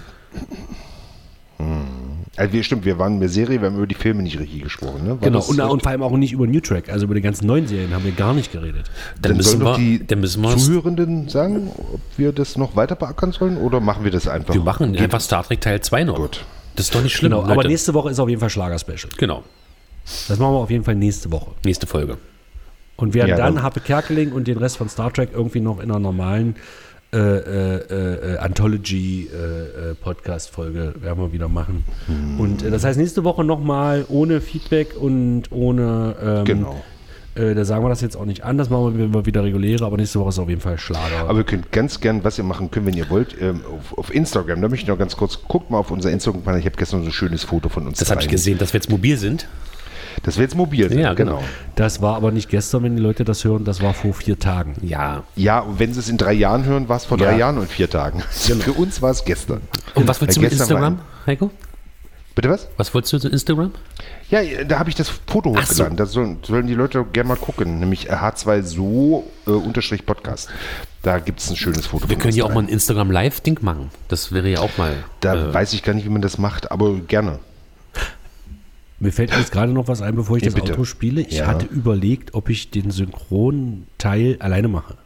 Also 2.36 2.52
wir, 2.54 2.62
stimmt, 2.62 2.86
wir 2.86 2.98
waren 2.98 3.14
in 3.14 3.20
der 3.20 3.28
Serie, 3.28 3.60
wir 3.60 3.68
haben 3.68 3.76
über 3.76 3.86
die 3.86 3.94
Filme 3.94 4.22
nicht 4.22 4.38
richtig 4.38 4.62
gesprochen. 4.62 5.04
Ne? 5.04 5.18
Genau. 5.20 5.40
Und, 5.44 5.60
und 5.60 5.82
vor 5.82 5.90
allem 5.90 6.02
auch 6.02 6.12
nicht 6.12 6.32
über 6.32 6.46
New 6.46 6.60
Track, 6.60 6.88
also 6.88 7.04
über 7.04 7.14
die 7.14 7.20
ganzen 7.20 7.46
neuen 7.46 7.66
Serien 7.66 7.92
haben 7.92 8.04
wir 8.04 8.12
gar 8.12 8.32
nicht 8.32 8.50
geredet. 8.50 8.86
Dann, 9.20 9.32
Dann 9.32 9.36
müssen 9.36 9.62
wir, 9.62 9.76
die 9.76 10.06
dann 10.06 10.20
müssen 10.20 10.42
wir, 10.42 10.56
Zuhörenden 10.56 11.28
sagen, 11.28 11.70
ob 11.76 12.00
wir 12.16 12.32
das 12.32 12.56
noch 12.56 12.76
weiter 12.76 12.94
beackern 12.96 13.32
sollen 13.32 13.58
oder 13.58 13.80
machen 13.80 14.04
wir 14.04 14.10
das 14.10 14.26
einfach? 14.26 14.54
wir 14.54 14.62
machen 14.62 14.92
Geht- 14.92 15.02
einfach 15.02 15.20
Star 15.20 15.42
Trek 15.44 15.60
Teil 15.60 15.80
2 15.80 16.04
noch. 16.04 16.16
Gut. 16.16 16.44
Das 16.76 16.86
ist 16.86 16.94
doch 16.94 17.02
nicht 17.02 17.14
schlimm. 17.14 17.32
Genau, 17.32 17.44
aber 17.44 17.64
nächste 17.64 17.92
Woche 17.92 18.10
ist 18.10 18.18
auf 18.20 18.28
jeden 18.28 18.40
Fall 18.40 18.48
Schlager-Special. 18.50 19.10
genau. 19.18 19.42
Das 20.28 20.38
machen 20.38 20.54
wir 20.54 20.58
auf 20.60 20.70
jeden 20.70 20.82
Fall 20.84 20.94
nächste 20.94 21.30
Woche. 21.30 21.50
Nächste 21.64 21.86
Folge. 21.86 22.16
Und 23.02 23.14
werden 23.14 23.30
Ja, 23.30 23.36
dann 23.36 23.62
Harpe 23.62 23.80
Kerkeling 23.80 24.32
und 24.32 24.46
den 24.46 24.58
Rest 24.58 24.76
von 24.76 24.88
Star 24.88 25.12
Trek 25.12 25.30
irgendwie 25.32 25.60
noch 25.60 25.80
in 25.80 25.90
einer 25.90 25.98
normalen 26.00 26.54
äh, 27.12 27.18
äh, 27.18 28.34
äh, 28.34 28.38
Anthology-Podcast-Folge 28.38 30.94
werden 31.00 31.22
wir 31.22 31.32
wieder 31.32 31.48
machen. 31.48 31.84
Und 32.38 32.62
äh, 32.62 32.70
das 32.70 32.84
heißt, 32.84 32.98
nächste 32.98 33.24
Woche 33.24 33.42
nochmal 33.42 34.04
ohne 34.08 34.40
Feedback 34.40 34.94
und 34.96 35.50
ohne. 35.50 36.14
Ähm, 36.22 36.44
Genau. 36.44 36.80
Äh, 37.36 37.54
da 37.54 37.64
sagen 37.64 37.84
wir 37.84 37.88
das 37.88 38.00
jetzt 38.00 38.16
auch 38.16 38.24
nicht 38.24 38.42
an, 38.42 38.58
das 38.58 38.70
machen 38.70 38.92
wir, 38.92 39.04
wenn 39.04 39.14
wir 39.14 39.24
wieder 39.24 39.44
reguläre, 39.44 39.84
aber 39.84 39.96
nächste 39.96 40.18
Woche 40.18 40.30
ist 40.30 40.40
auf 40.40 40.48
jeden 40.48 40.60
Fall 40.60 40.78
Schlager. 40.78 41.28
Aber 41.28 41.38
ihr 41.38 41.44
könnt 41.44 41.70
ganz 41.70 42.00
gern, 42.00 42.24
was 42.24 42.36
ihr 42.38 42.44
machen 42.44 42.72
könnt, 42.72 42.86
wenn 42.86 42.96
ihr 42.96 43.08
wollt, 43.08 43.36
ähm, 43.40 43.60
auf, 43.72 43.96
auf 43.96 44.12
Instagram, 44.12 44.60
da 44.60 44.68
möchte 44.68 44.82
ich 44.82 44.88
noch 44.88 44.98
ganz 44.98 45.16
kurz, 45.16 45.38
guckt 45.46 45.70
mal 45.70 45.78
auf 45.78 45.92
unser 45.92 46.10
Instagram-Kanal, 46.10 46.58
ich 46.58 46.66
habe 46.66 46.74
gestern 46.76 47.02
so 47.02 47.08
ein 47.08 47.12
schönes 47.12 47.44
Foto 47.44 47.68
von 47.68 47.86
uns. 47.86 48.00
Das 48.00 48.10
habe 48.10 48.20
ich 48.20 48.26
gesehen, 48.28 48.58
dass 48.58 48.72
wir 48.72 48.80
jetzt 48.80 48.90
mobil 48.90 49.16
sind. 49.16 49.46
Das 50.22 50.36
wir 50.36 50.42
jetzt 50.44 50.54
mobil 50.56 50.88
sind, 50.88 50.98
Ja, 50.98 51.14
genau. 51.14 51.38
genau. 51.38 51.48
das 51.76 52.00
war 52.02 52.16
aber 52.16 52.30
nicht 52.32 52.48
gestern, 52.48 52.82
wenn 52.82 52.96
die 52.96 53.02
Leute 53.02 53.24
das 53.24 53.44
hören, 53.44 53.64
das 53.64 53.82
war 53.82 53.94
vor 53.94 54.12
vier 54.14 54.38
Tagen. 54.38 54.74
Ja. 54.82 55.22
Ja, 55.36 55.60
und 55.60 55.78
wenn 55.78 55.92
sie 55.92 56.00
es 56.00 56.08
in 56.08 56.16
drei 56.18 56.32
Jahren 56.32 56.64
hören, 56.64 56.88
war 56.88 56.96
es 56.96 57.04
vor 57.04 57.18
drei 57.18 57.32
Ja. 57.32 57.38
Jahren 57.38 57.58
und 57.58 57.68
vier 57.70 57.88
Tagen. 57.88 58.20
Für 58.30 58.72
uns 58.72 59.00
war 59.02 59.10
es 59.10 59.24
gestern. 59.24 59.60
Und 59.94 60.06
was 60.08 60.20
willst 60.20 60.36
du 60.36 60.40
Weil 60.40 60.50
mit 60.50 60.58
gestern 60.58 60.68
Instagram, 60.68 60.98
Heiko? 61.26 61.50
Bitte 62.34 62.48
was? 62.48 62.68
Was 62.76 62.94
wolltest 62.94 63.12
du 63.12 63.18
zu 63.18 63.28
Instagram? 63.28 63.72
Ja, 64.30 64.40
da 64.66 64.78
habe 64.78 64.88
ich 64.88 64.94
das 64.94 65.08
Foto 65.08 65.52
Ach 65.58 65.66
so. 65.66 65.72
hochgeladen. 65.72 65.96
Da 65.96 66.06
sollen, 66.06 66.38
sollen 66.42 66.66
die 66.68 66.74
Leute 66.74 67.04
gerne 67.12 67.28
mal 67.28 67.36
gucken. 67.36 67.80
Nämlich 67.80 68.10
H2 68.12 68.62
so 68.62 69.24
äh, 69.46 69.50
unterstrich 69.50 70.06
Podcast. 70.06 70.48
Da 71.02 71.18
gibt 71.18 71.40
es 71.40 71.50
ein 71.50 71.56
schönes 71.56 71.86
Foto. 71.86 72.08
Wir 72.08 72.14
von 72.16 72.22
können 72.22 72.36
ja 72.36 72.44
auch 72.44 72.54
mal 72.54 72.60
ein 72.62 72.68
Instagram 72.68 73.10
Live-Ding 73.10 73.58
machen. 73.62 73.90
Das 74.08 74.30
wäre 74.32 74.48
ja 74.48 74.60
auch 74.60 74.78
mal. 74.78 74.92
Da 75.20 75.34
äh, 75.34 75.52
weiß 75.54 75.72
ich 75.72 75.82
gar 75.82 75.92
nicht, 75.92 76.04
wie 76.04 76.10
man 76.10 76.22
das 76.22 76.38
macht, 76.38 76.70
aber 76.70 76.94
gerne. 77.00 77.40
Mir 79.02 79.12
fällt 79.12 79.34
jetzt 79.34 79.50
gerade 79.50 79.72
noch 79.72 79.88
was 79.88 80.02
ein, 80.02 80.14
bevor 80.14 80.36
ich 80.36 80.42
Ja, 80.42 80.50
das 80.50 80.54
bitte. 80.54 80.72
Outro 80.72 80.84
spiele. 80.84 81.22
Ich 81.22 81.38
Ja. 81.38 81.46
hatte 81.46 81.64
überlegt, 81.66 82.34
ob 82.34 82.50
ich 82.50 82.70
den 82.70 82.90
Synchronteil 82.90 84.36
alleine 84.40 84.68
mache. 84.68 84.96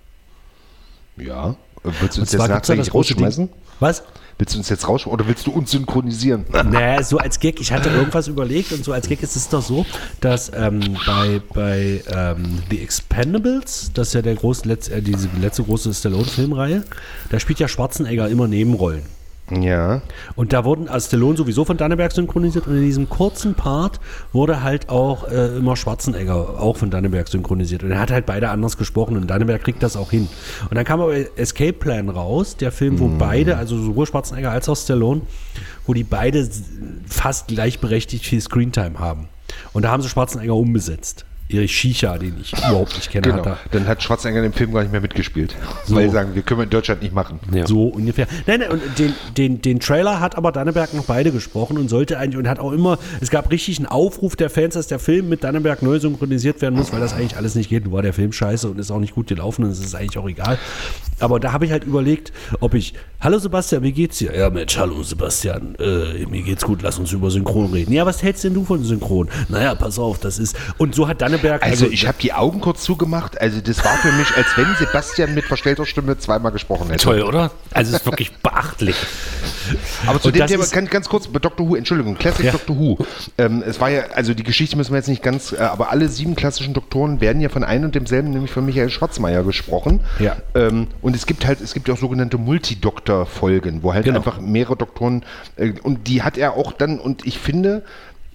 Ja. 1.17 1.55
Willst 2.01 2.17
du 2.17 2.23
uns 2.23 2.33
jetzt 2.33 2.49
nachträglich 2.49 2.93
rausschmeißen? 2.93 3.49
Was? 3.79 4.03
Willst 4.37 4.55
du 4.55 4.59
uns 4.59 4.69
jetzt 4.69 4.89
rausschmeißen 4.89 5.13
oder 5.13 5.29
willst 5.29 5.47
du 5.47 5.53
uns 5.53 5.71
synchronisieren? 5.71 6.45
Naja, 6.65 7.03
so 7.05 7.19
als 7.19 7.39
Gag, 7.39 7.61
ich 7.61 7.71
hatte 7.73 7.89
irgendwas 7.91 8.27
überlegt 8.27 8.73
und 8.73 8.85
so 8.85 8.93
als 8.93 9.09
Gag 9.09 9.23
ist 9.23 9.37
es 9.37 9.49
doch 9.49 9.63
so, 9.63 9.87
dass 10.21 10.51
ähm, 10.53 10.81
bei, 11.07 11.41
bei 11.53 12.03
ähm, 12.13 12.59
The 12.71 12.81
Expendables, 12.81 13.93
das 13.95 14.09
ist 14.09 14.15
ja 14.15 14.23
der 14.23 14.35
große, 14.35 14.67
letz, 14.67 14.89
äh, 14.89 15.03
diese 15.03 15.29
letzte 15.41 15.63
große 15.63 15.95
Stallone-Filmreihe, 15.95 16.83
da 17.31 17.39
spielt 17.39 17.61
ja 17.61 17.69
Schwarzenegger 17.69 18.29
immer 18.29 18.49
Nebenrollen. 18.49 19.03
Ja. 19.51 20.01
Und 20.37 20.55
da 20.55 20.65
wurden 20.65 20.89
als 20.89 21.07
Stallone 21.07 21.37
sowieso 21.37 21.67
von 21.67 21.77
Danneberg 21.77 22.13
synchronisiert 22.13 22.67
und 22.67 22.77
in 22.77 22.83
diesem 22.83 23.11
kurzen 23.11 23.55
Part 23.55 24.01
wurde 24.33 24.63
halt 24.63 24.89
auch 24.89 25.29
äh, 25.29 25.57
immer 25.59 25.77
Schwarzenegger 25.77 26.61
auch 26.61 26.79
von 26.79 26.91
Danneberg 26.91 27.29
synchronisiert. 27.29 27.83
Und 27.83 27.91
er 27.91 28.01
hat 28.01 28.11
halt 28.11 28.25
beide 28.25 28.49
anders 28.49 28.79
gesprochen 28.79 29.17
und 29.17 29.27
Danneberg 29.29 29.63
kriegt 29.63 29.83
das 29.83 29.97
auch 29.97 30.11
hin. 30.11 30.29
Und 30.71 30.75
dann 30.75 30.85
kam 30.85 31.01
aber 31.01 31.15
Escape 31.39 31.75
Plan 31.75 32.09
raus, 32.09 32.57
der 32.57 32.73
Film, 32.73 32.99
wo 33.01 33.09
beide, 33.09 33.59
also 33.59 33.77
sowohl 33.77 34.07
Schwarzenegger 34.07 34.51
als 34.51 34.69
auch 34.69 34.77
Stallone, 34.77 35.21
wo 35.87 35.93
die 35.93 36.05
beide 36.05 36.49
fast 37.07 37.49
gleichberechtigt 37.49 38.25
viel 38.25 38.41
Screentime 38.41 38.99
haben. 38.99 39.29
Und 39.75 39.85
da 39.85 39.91
haben 39.91 40.03
sie 40.03 40.09
Schwarzenegger 40.09 40.55
umbesetzt. 40.55 41.27
Erich 41.57 41.77
Schicha, 41.77 42.19
den 42.19 42.35
ich 42.41 42.53
überhaupt 42.53 42.95
nicht 42.95 43.11
kenne, 43.11 43.29
Genau. 43.29 43.39
hat 43.39 43.47
er 43.47 43.59
Dann 43.73 43.87
hat 43.87 44.03
Schwarzenegger 44.03 44.43
dem 44.43 44.53
Film 44.53 44.73
gar 44.73 44.83
nicht 44.83 44.93
mehr 44.93 45.01
mitgespielt. 45.01 45.55
So. 45.87 45.97
Weil 45.97 46.09
sie 46.09 46.13
sagen, 46.15 46.35
wir 46.35 46.43
können 46.43 46.61
wir 46.61 46.65
in 46.65 46.71
Deutschland 46.71 47.03
nicht 47.03 47.15
machen. 47.15 47.41
Ja. 47.53 47.67
So 47.67 47.87
ungefähr. 47.89 48.27
Nein, 48.47 48.61
nein, 48.61 48.71
und 48.71 48.83
den, 48.99 49.15
den, 49.37 49.63
den 49.63 49.81
Trailer 49.81 50.21
hat 50.21 50.37
aber 50.37 50.53
Danneberg 50.53 50.95
noch 50.95 51.05
beide 51.05 51.31
gesprochen 51.33 51.79
und 51.79 51.89
sollte 51.89 52.19
eigentlich 52.19 52.37
und 52.39 52.49
hat 52.49 52.59
auch 52.59 52.73
immer, 52.73 52.99
es 53.21 53.31
gab 53.31 53.51
richtig 53.51 53.79
einen 53.79 53.87
Aufruf 53.87 54.37
der 54.37 54.51
Fans, 54.51 54.75
dass 54.75 54.87
der 54.87 54.99
Film 54.99 55.29
mit 55.29 55.45
Danneberg 55.45 55.83
neu 55.83 55.99
synchronisiert 55.99 56.61
werden 56.63 56.77
muss, 56.77 56.93
weil 56.93 57.01
das 57.01 57.13
eigentlich 57.15 57.37
alles 57.37 57.55
nicht 57.55 57.69
geht. 57.71 57.85
Nur 57.85 57.93
war 57.95 58.03
der 58.03 58.13
Film 58.13 58.33
scheiße 58.33 58.69
und 58.69 58.79
ist 58.79 58.91
auch 58.91 59.01
nicht 59.01 59.15
gut 59.15 59.27
gelaufen 59.27 59.65
und 59.65 59.71
es 59.71 59.79
ist 59.81 59.95
eigentlich 59.95 60.19
auch 60.19 60.29
egal. 60.29 60.59
Aber 61.21 61.41
da 61.41 61.53
habe 61.53 61.65
ich 61.67 61.73
halt 61.73 61.85
überlegt, 61.85 62.33
ob 62.61 62.75
ich, 62.75 62.95
hallo 63.21 63.39
Sebastian, 63.39 63.83
wie 63.83 63.93
geht's 63.93 64.19
dir? 64.19 64.35
Ja, 64.37 64.51
Mensch, 64.51 64.77
hallo 64.77 65.03
Sebastian, 65.03 65.75
äh, 65.79 66.27
mir 66.27 66.43
geht's 66.43 66.65
gut, 66.65 66.83
lass 66.83 66.99
uns 66.99 67.13
über 67.13 67.31
Synchron 67.31 67.73
reden. 67.73 67.93
Ja, 67.93 68.05
was 68.07 68.23
hältst 68.23 68.45
denn 68.45 68.55
du 68.55 68.65
von 68.65 68.85
Synchron? 68.85 69.29
Naja, 69.49 69.75
pass 69.75 69.99
auf, 69.99 70.19
das 70.19 70.39
ist, 70.39 70.57
und 70.79 70.95
so 70.95 71.09
hat 71.09 71.21
Danneberg, 71.23 71.63
Also 71.63 71.87
ich 71.87 72.07
habe 72.07 72.19
die 72.21 72.33
Augen 72.33 72.61
kurz 72.61 72.83
zugemacht. 72.83 73.41
Also 73.41 73.61
das 73.61 73.85
war 73.85 73.97
für 73.99 74.13
mich, 74.13 74.29
als 74.37 74.47
wenn 74.57 74.67
Sebastian 74.79 75.35
mit 75.35 75.45
verstellter 75.45 75.87
Stimme 75.87 76.19
zweimal 76.19 76.53
gesprochen 76.53 76.89
hätte. 76.91 77.05
Toll, 77.05 77.23
oder? 77.23 77.51
Also 77.73 77.93
es 77.93 78.01
ist 78.01 78.07
wirklich 78.07 78.33
beachtlich. 78.39 78.97
Aber 80.07 80.21
zu 80.21 80.29
Und 80.29 80.37
dem 80.37 80.47
Thema 80.47 80.67
ganz, 80.67 80.91
ganz 80.91 81.09
kurz, 81.09 81.27
bei 81.29 81.39
Dr. 81.39 81.69
Who, 81.69 81.77
Entschuldigung, 81.77 82.17
Classic 82.17 82.45
Ja. 82.45 82.53
Dr. 82.53 82.77
Who. 82.77 82.99
Ähm, 83.39 83.63
es 83.67 83.81
war 83.81 83.91
ja, 83.91 84.03
also 84.15 84.35
die 84.35 84.43
Geschichte 84.43 84.77
müssen 84.77 84.93
wir 84.93 84.99
jetzt 84.99 85.09
nicht 85.09 85.23
ganz, 85.23 85.53
äh, 85.53 85.59
aber 85.59 85.91
alle 85.91 86.09
sieben 86.09 86.35
klassischen 86.35 86.75
Doktoren 86.75 87.21
werden 87.21 87.41
ja 87.41 87.49
von 87.49 87.65
einem 87.65 87.85
und 87.85 87.95
demselben, 87.95 88.31
nämlich 88.31 88.51
von 88.51 88.65
Michael 88.67 88.91
Schwarzmeier 88.91 89.43
gesprochen. 89.43 90.01
Ja. 90.19 90.37
Ähm, 90.55 90.89
und 91.05 91.15
es 91.15 91.27
gibt 91.27 91.47
halt, 91.47 91.61
es 91.61 91.75
gibt 91.75 91.87
ja 91.87 91.93
auch 91.93 91.99
sogenannte 91.99 92.39
Multidoktor-Folgen, 92.39 93.83
wo 93.83 93.93
halt 93.93 94.07
Genau. 94.07 94.17
einfach 94.17 94.41
mehrere 94.41 94.75
Doktoren, 94.75 95.23
äh, 95.57 95.75
und 95.83 96.09
die 96.09 96.23
hat 96.23 96.39
er 96.39 96.55
auch 96.55 96.73
dann, 96.73 96.99
und 96.99 97.27
ich 97.27 97.39
finde, 97.39 97.85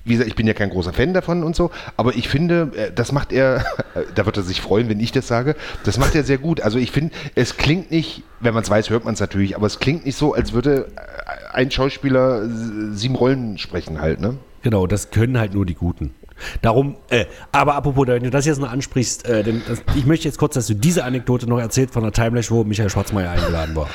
wie 0.06 0.14
gesagt, 0.14 0.30
ich 0.30 0.36
bin 0.36 0.46
ja 0.46 0.54
kein 0.54 0.70
großer 0.70 0.94
Fan 0.94 1.16
davon 1.16 1.42
und 1.44 1.56
so, 1.56 1.72
aber 1.98 2.14
ich 2.16 2.30
finde, 2.30 2.72
äh, 2.76 2.92
das 2.94 3.12
macht 3.12 3.34
er, 3.34 3.66
da 4.16 4.28
wird 4.28 4.38
er 4.38 4.44
sich 4.44 4.62
freuen, 4.62 4.88
wenn 4.88 5.00
ich 5.00 5.12
das 5.12 5.28
sage, 5.28 5.56
das 5.84 5.98
macht 5.98 6.14
er 6.14 6.24
sehr 6.24 6.38
gut. 6.38 6.62
Also 6.62 6.78
ich 6.78 6.92
finde, 6.92 7.12
es 7.34 7.58
klingt 7.58 7.90
nicht, 7.90 8.22
wenn 8.40 8.54
man 8.54 8.62
es 8.62 8.70
weiß, 8.70 8.92
hört 8.92 9.04
man 9.04 9.16
es 9.16 9.20
natürlich, 9.20 9.56
aber 9.56 9.66
es 9.66 9.80
klingt 9.80 10.06
nicht 10.06 10.16
so, 10.16 10.36
als 10.36 10.54
würde 10.54 10.92
äh, 10.96 11.54
ein 11.56 11.72
Schauspieler 11.72 12.48
sieben 12.92 13.16
Rollen 13.16 13.58
sprechen 13.58 14.00
halt, 14.00 14.22
ne? 14.22 14.38
Genau, 14.62 14.86
das 14.86 15.10
können 15.10 15.40
halt 15.40 15.56
nur 15.56 15.66
die 15.66 15.74
Guten. 15.74 16.14
Darum, 16.62 16.96
äh, 17.10 17.26
aber 17.52 17.76
apropos, 17.76 18.08
wenn 18.08 18.24
du 18.24 18.30
das 18.30 18.46
jetzt 18.46 18.60
noch 18.60 18.72
ansprichst, 18.72 19.28
äh, 19.28 19.44
denn 19.44 19.62
das, 19.68 19.82
ich 19.96 20.06
möchte 20.06 20.28
jetzt 20.28 20.38
kurz, 20.38 20.54
dass 20.54 20.68
du 20.68 20.74
diese 20.74 21.04
Anekdote 21.04 21.48
noch 21.48 21.60
erzählt 21.60 21.92
von 21.92 22.04
der 22.04 22.12
Timelash, 22.12 22.52
wo 22.52 22.64
Michael 22.64 22.90
Schwarzmeier 22.90 23.32
eingeladen 23.32 23.76
war. 23.76 23.90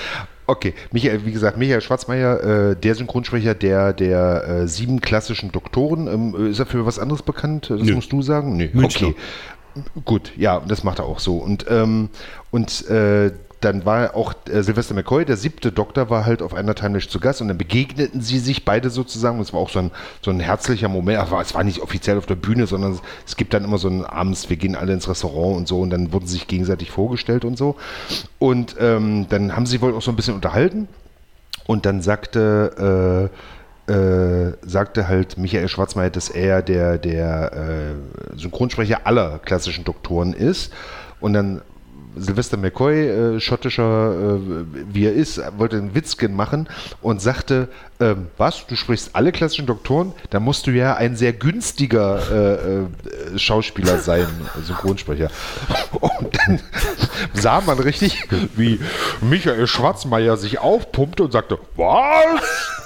Okay, 0.46 0.74
Michael, 0.92 1.24
wie 1.24 1.32
gesagt, 1.32 1.56
Michael 1.56 1.80
Schwarzmeier, 1.80 2.70
äh, 2.70 2.76
der 2.76 2.94
Synchronsprecher 2.94 3.54
der, 3.54 3.94
der 3.94 4.44
äh, 4.46 4.68
sieben 4.68 5.00
klassischen 5.00 5.52
Doktoren. 5.52 6.06
Ähm, 6.06 6.50
ist 6.50 6.58
er 6.58 6.66
für 6.66 6.84
was 6.84 6.98
anderes 6.98 7.22
bekannt? 7.22 7.70
Das 7.70 7.80
musst 7.82 8.12
du 8.12 8.20
sagen? 8.20 8.56
Nö. 8.56 8.68
Münchner. 8.72 9.08
Okay. 9.08 9.16
Gut, 10.04 10.32
ja, 10.36 10.60
das 10.60 10.84
macht 10.84 11.00
er 11.00 11.06
auch 11.06 11.18
so. 11.18 11.38
Und, 11.38 11.66
ähm, 11.68 12.10
und 12.50 12.88
äh, 12.88 13.32
dann 13.64 13.84
war 13.86 14.14
auch 14.14 14.34
äh, 14.48 14.62
Sylvester 14.62 14.94
McCoy, 14.94 15.24
der 15.24 15.36
siebte 15.36 15.72
Doktor, 15.72 16.10
war 16.10 16.26
halt 16.26 16.42
auf 16.42 16.54
einer 16.54 16.74
Timelash 16.74 17.08
zu 17.08 17.18
Gast 17.18 17.40
und 17.40 17.48
dann 17.48 17.58
begegneten 17.58 18.20
sie 18.20 18.38
sich 18.38 18.64
beide 18.64 18.90
sozusagen. 18.90 19.40
Es 19.40 19.52
war 19.52 19.60
auch 19.60 19.70
so 19.70 19.78
ein, 19.78 19.90
so 20.20 20.30
ein 20.30 20.40
herzlicher 20.40 20.88
Moment. 20.88 21.18
Aber 21.18 21.40
es 21.40 21.54
war 21.54 21.64
nicht 21.64 21.80
offiziell 21.80 22.18
auf 22.18 22.26
der 22.26 22.34
Bühne, 22.34 22.66
sondern 22.66 22.98
es, 23.26 23.36
gibt 23.36 23.54
dann 23.54 23.64
immer 23.64 23.78
so 23.78 23.88
ein 23.88 24.04
abends, 24.04 24.50
wir 24.50 24.56
gehen 24.56 24.76
alle 24.76 24.92
ins 24.92 25.08
Restaurant 25.08 25.56
und 25.56 25.68
so 25.68 25.80
und 25.80 25.90
dann 25.90 26.12
wurden 26.12 26.26
sie 26.26 26.34
sich 26.34 26.46
gegenseitig 26.46 26.90
vorgestellt 26.90 27.44
und 27.44 27.56
so. 27.56 27.76
Und 28.38 28.76
ähm, 28.78 29.26
dann 29.28 29.56
haben 29.56 29.66
sie 29.66 29.80
wohl 29.80 29.94
auch 29.94 30.02
so 30.02 30.12
ein 30.12 30.16
bisschen 30.16 30.34
unterhalten. 30.34 30.88
Und 31.66 31.86
dann 31.86 32.02
sagte, 32.02 33.30
äh, 33.88 33.92
äh, 33.92 34.52
sagte 34.62 35.08
halt 35.08 35.38
Michael 35.38 35.68
Schwarzmeier, 35.68 36.10
dass 36.10 36.28
er 36.28 36.62
der, 36.62 36.98
der 36.98 37.52
äh, 37.52 38.38
Synchronsprecher 38.38 39.06
aller 39.06 39.38
klassischen 39.38 39.84
Doktoren 39.84 40.34
ist. 40.34 40.72
Und 41.20 41.32
dann 41.32 41.62
Sylvester 42.16 42.56
McCoy, 42.56 43.08
äh, 43.08 43.40
schottischer, 43.40 44.12
äh, 44.14 44.64
wie 44.92 45.06
er 45.06 45.12
ist, 45.12 45.40
wollte 45.58 45.76
einen 45.76 45.94
Witzken 45.94 46.34
machen 46.34 46.68
und 47.02 47.20
sagte, 47.20 47.68
ähm, 48.00 48.26
was, 48.36 48.66
du 48.66 48.76
sprichst 48.76 49.10
alle 49.14 49.32
klassischen 49.32 49.66
Doktoren? 49.66 50.12
Da 50.30 50.40
musst 50.40 50.66
du 50.66 50.72
ja 50.72 50.96
ein 50.96 51.16
sehr 51.16 51.32
günstiger 51.32 52.20
äh, 52.30 53.34
äh, 53.34 53.38
Schauspieler 53.38 53.98
sein, 53.98 54.26
Synchronsprecher. 54.62 55.30
Und 56.00 56.36
dann 56.36 56.60
sah 57.34 57.60
man 57.60 57.78
richtig, 57.78 58.28
wie 58.56 58.80
Michael 59.20 59.66
Schwarzmeier 59.66 60.36
sich 60.36 60.58
aufpumpte 60.58 61.22
und 61.22 61.32
sagte, 61.32 61.58
was? 61.76 62.42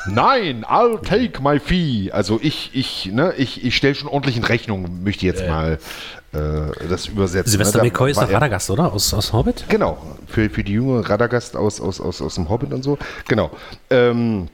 Nein, 0.06 0.64
I'll 0.64 1.02
take 1.02 1.42
my 1.42 1.58
fee. 1.58 2.12
Also 2.12 2.38
ich, 2.42 2.70
ich, 2.72 3.06
ne, 3.12 3.34
ich, 3.36 3.64
ich 3.64 3.76
stelle 3.76 3.94
schon 3.94 4.08
ordentlich 4.08 4.36
in 4.36 4.44
Rechnung, 4.44 5.02
möchte 5.02 5.26
ich 5.26 5.32
jetzt 5.32 5.46
mal 5.48 5.78
das 6.32 7.06
übersetzen. 7.06 7.50
Silvester 7.50 7.78
ne? 7.78 7.84
McCoy 7.84 8.10
ist 8.10 8.20
doch 8.20 8.30
Radagast, 8.30 8.70
oder? 8.70 8.92
Aus, 8.92 9.14
aus 9.14 9.32
Hobbit? 9.32 9.64
Genau, 9.68 9.96
für, 10.26 10.50
für 10.50 10.62
die 10.62 10.74
junge 10.74 11.08
Radagast 11.08 11.56
aus, 11.56 11.80
aus, 11.80 12.00
aus, 12.00 12.20
aus 12.20 12.34
dem 12.34 12.48
Hobbit 12.48 12.72
und 12.72 12.82
so. 12.82 12.98
Genau. 13.26 13.50
Ähm, 13.90 14.48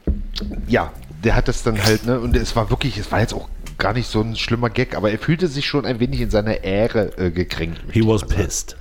ja, 0.69 0.93
der 1.25 1.35
hat 1.35 1.49
das 1.49 1.63
dann 1.63 1.83
halt, 1.83 2.07
ne, 2.07 2.21
und 2.21 2.37
es 2.37 2.55
war 2.55 2.71
wirklich, 2.71 2.99
es 2.99 3.11
war 3.11 3.21
jetzt 3.21 3.35
auch 3.35 3.49
gar 3.79 3.93
nicht 3.93 4.09
so 4.09 4.21
ein 4.21 4.37
schlimmer 4.37 4.71
Gag, 4.71 4.97
aber 4.97 5.11
er 5.11 5.19
fühlte 5.19 5.49
sich 5.49 5.67
schon 5.67 5.85
ein 5.85 5.99
wenig 5.99 6.21
in 6.21 6.31
seiner 6.31 6.63
Ehre 6.63 7.17
äh, 7.19 7.31
gekränkt. 7.31 7.81
He 7.91 8.07
was 8.07 8.21
sagen. 8.21 8.35
pissed. 8.35 8.77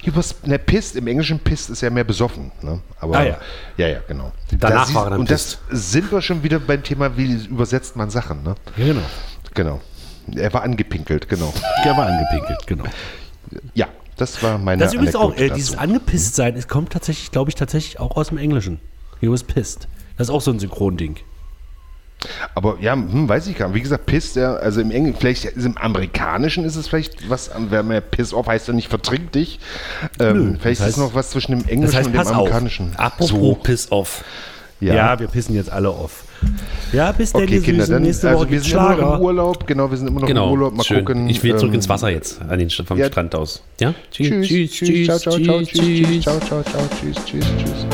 He 0.00 0.10
was, 0.14 0.34
ne, 0.44 0.58
pissed, 0.58 0.96
im 0.96 1.06
Englischen 1.06 1.38
pissed 1.38 1.68
ist 1.70 1.82
ja 1.82 1.90
mehr 1.90 2.04
besoffen, 2.04 2.50
ne? 2.62 2.80
Aber, 2.98 3.18
Ah, 3.18 3.24
ja. 3.24 3.38
ja, 3.76 3.88
ja, 3.88 3.98
genau. 4.08 4.32
Danach 4.58 4.88
Da 4.88 4.94
war 4.94 5.06
er 5.06 5.10
dann 5.10 5.20
Und 5.20 5.30
das 5.30 5.58
sind 5.70 6.10
wir 6.10 6.22
schon 6.22 6.42
wieder 6.42 6.58
beim 6.58 6.82
Thema, 6.82 7.16
wie 7.16 7.44
übersetzt 7.44 7.94
man 7.94 8.08
Sachen, 8.08 8.42
ne? 8.42 8.54
Ja, 8.76 8.86
genau. 8.86 9.02
Genau. 9.54 9.80
Er 10.34 10.52
war 10.52 10.62
angepinkelt, 10.62 11.28
genau. 11.28 11.52
Der 11.84 11.96
war 11.96 12.06
angepinkelt, 12.06 12.66
genau. 12.66 12.84
Ja, 13.74 13.86
das 14.16 14.42
war 14.42 14.58
meine 14.58 14.80
Das 14.80 14.90
ist 14.92 14.94
übrigens 14.94 15.16
auch, 15.16 15.36
äh, 15.36 15.50
dieses 15.50 15.76
angepisst 15.76 16.34
sein, 16.36 16.56
es 16.56 16.68
kommt 16.68 16.92
tatsächlich, 16.92 17.30
glaube 17.30 17.50
ich, 17.50 17.54
tatsächlich 17.54 17.98
auch 18.00 18.16
aus 18.16 18.28
dem 18.28 18.38
Englischen. 18.38 18.80
He 19.20 19.30
was 19.30 19.42
pissed. 19.44 19.88
Das 20.16 20.28
ist 20.28 20.34
auch 20.34 20.40
so 20.40 20.50
ein 20.50 20.58
Synchronding. 20.58 21.16
Aber 22.54 22.76
ja, 22.80 22.92
hm, 22.92 23.28
weiß 23.28 23.48
ich 23.48 23.56
gar 23.58 23.66
nicht. 23.68 23.74
Wie 23.76 23.80
gesagt, 23.82 24.06
Piss, 24.06 24.36
ja, 24.36 24.54
also 24.54 24.80
im 24.80 24.92
Englischen, 24.92 25.18
vielleicht 25.18 25.44
ist 25.44 25.64
im 25.64 25.76
Amerikanischen 25.76 26.64
ist 26.64 26.76
es 26.76 26.86
vielleicht 26.86 27.28
was, 27.28 27.50
wenn 27.56 27.88
man 27.88 28.00
Piss 28.00 28.32
off 28.32 28.46
heißt 28.46 28.68
ja 28.68 28.74
nicht 28.74 28.88
vertrink 28.88 29.32
dich. 29.32 29.58
Ähm, 30.20 30.52
Nö, 30.52 30.56
vielleicht 30.60 30.80
das 30.82 30.88
ist 30.88 30.94
es 30.96 31.00
heißt- 31.02 31.06
noch 31.08 31.14
was 31.16 31.30
zwischen 31.30 31.50
dem 31.58 31.68
Englischen 31.68 31.96
heißt, 31.96 32.06
und 32.06 32.12
dem 32.12 32.18
pass 32.18 32.28
auf. 32.28 32.34
Amerikanischen. 32.36 32.94
Apropos 32.96 33.28
So, 33.30 33.54
Piss 33.56 33.90
off. 33.90 34.24
ja. 34.80 34.94
Ja. 34.94 35.18
wir 35.18 35.26
pissen 35.26 35.56
jetzt 35.56 35.70
alle 35.70 35.88
auf. 35.88 36.24
Ja, 36.92 37.10
bis 37.12 37.32
denn 37.32 37.44
Okay, 37.44 37.58
die 37.58 37.64
Kinder, 37.64 37.86
dann, 37.86 38.02
Nächste 38.02 38.28
also 38.28 38.40
Woche 38.40 38.50
wir 38.50 38.56
gibt's 38.58 38.68
sind 38.68 38.78
immer 38.78 38.88
noch 38.90 38.96
Schlager. 38.98 39.16
im 39.16 39.22
Urlaub, 39.22 39.66
genau, 39.66 39.90
wir 39.90 39.96
sind 39.96 40.06
immer 40.08 40.20
noch 40.20 40.28
im 40.28 40.34
Genau. 40.34 40.50
Urlaub, 40.52 40.74
mal 40.76 40.84
schön. 40.84 41.04
gucken. 41.04 41.28
ich 41.28 41.42
will 41.42 41.56
zurück 41.56 41.70
ähm, 41.70 41.76
ins 41.76 41.88
Wasser 41.88 42.10
jetzt, 42.10 42.40
an 42.42 42.58
den, 42.58 42.68
vom 42.68 42.98
ja. 42.98 43.06
Strand 43.06 43.34
aus. 43.34 43.62
Ja? 43.80 43.94
Tschüss, 44.10 44.46
tschüss, 44.46 44.70
tschüss, 44.72 45.06
ciao, 45.06 45.18
ciao, 45.18 45.38
ciao, 45.40 45.62
tschüss, 45.62 45.78
tschüss, 45.78 46.22
ciao, 46.22 46.38
ciao, 46.40 46.62
ciao, 46.62 46.82
tschüss, 47.00 47.16
tschüss, 47.24 47.44
tschüss. 47.58 47.86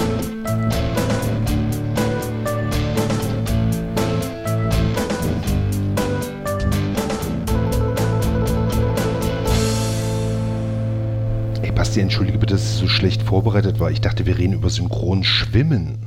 Ey, 11.62 11.72
Basti, 11.72 12.00
entschuldige 12.00 12.38
bitte, 12.38 12.54
dass 12.54 12.62
es 12.62 12.78
so 12.78 12.88
schlecht 12.88 13.22
vorbereitet 13.22 13.80
war. 13.80 13.90
Ich 13.90 14.00
dachte, 14.00 14.26
wir 14.26 14.38
reden 14.38 14.54
über 14.54 14.70
Synchron 14.70 15.24
Schwimmen. 15.24 15.98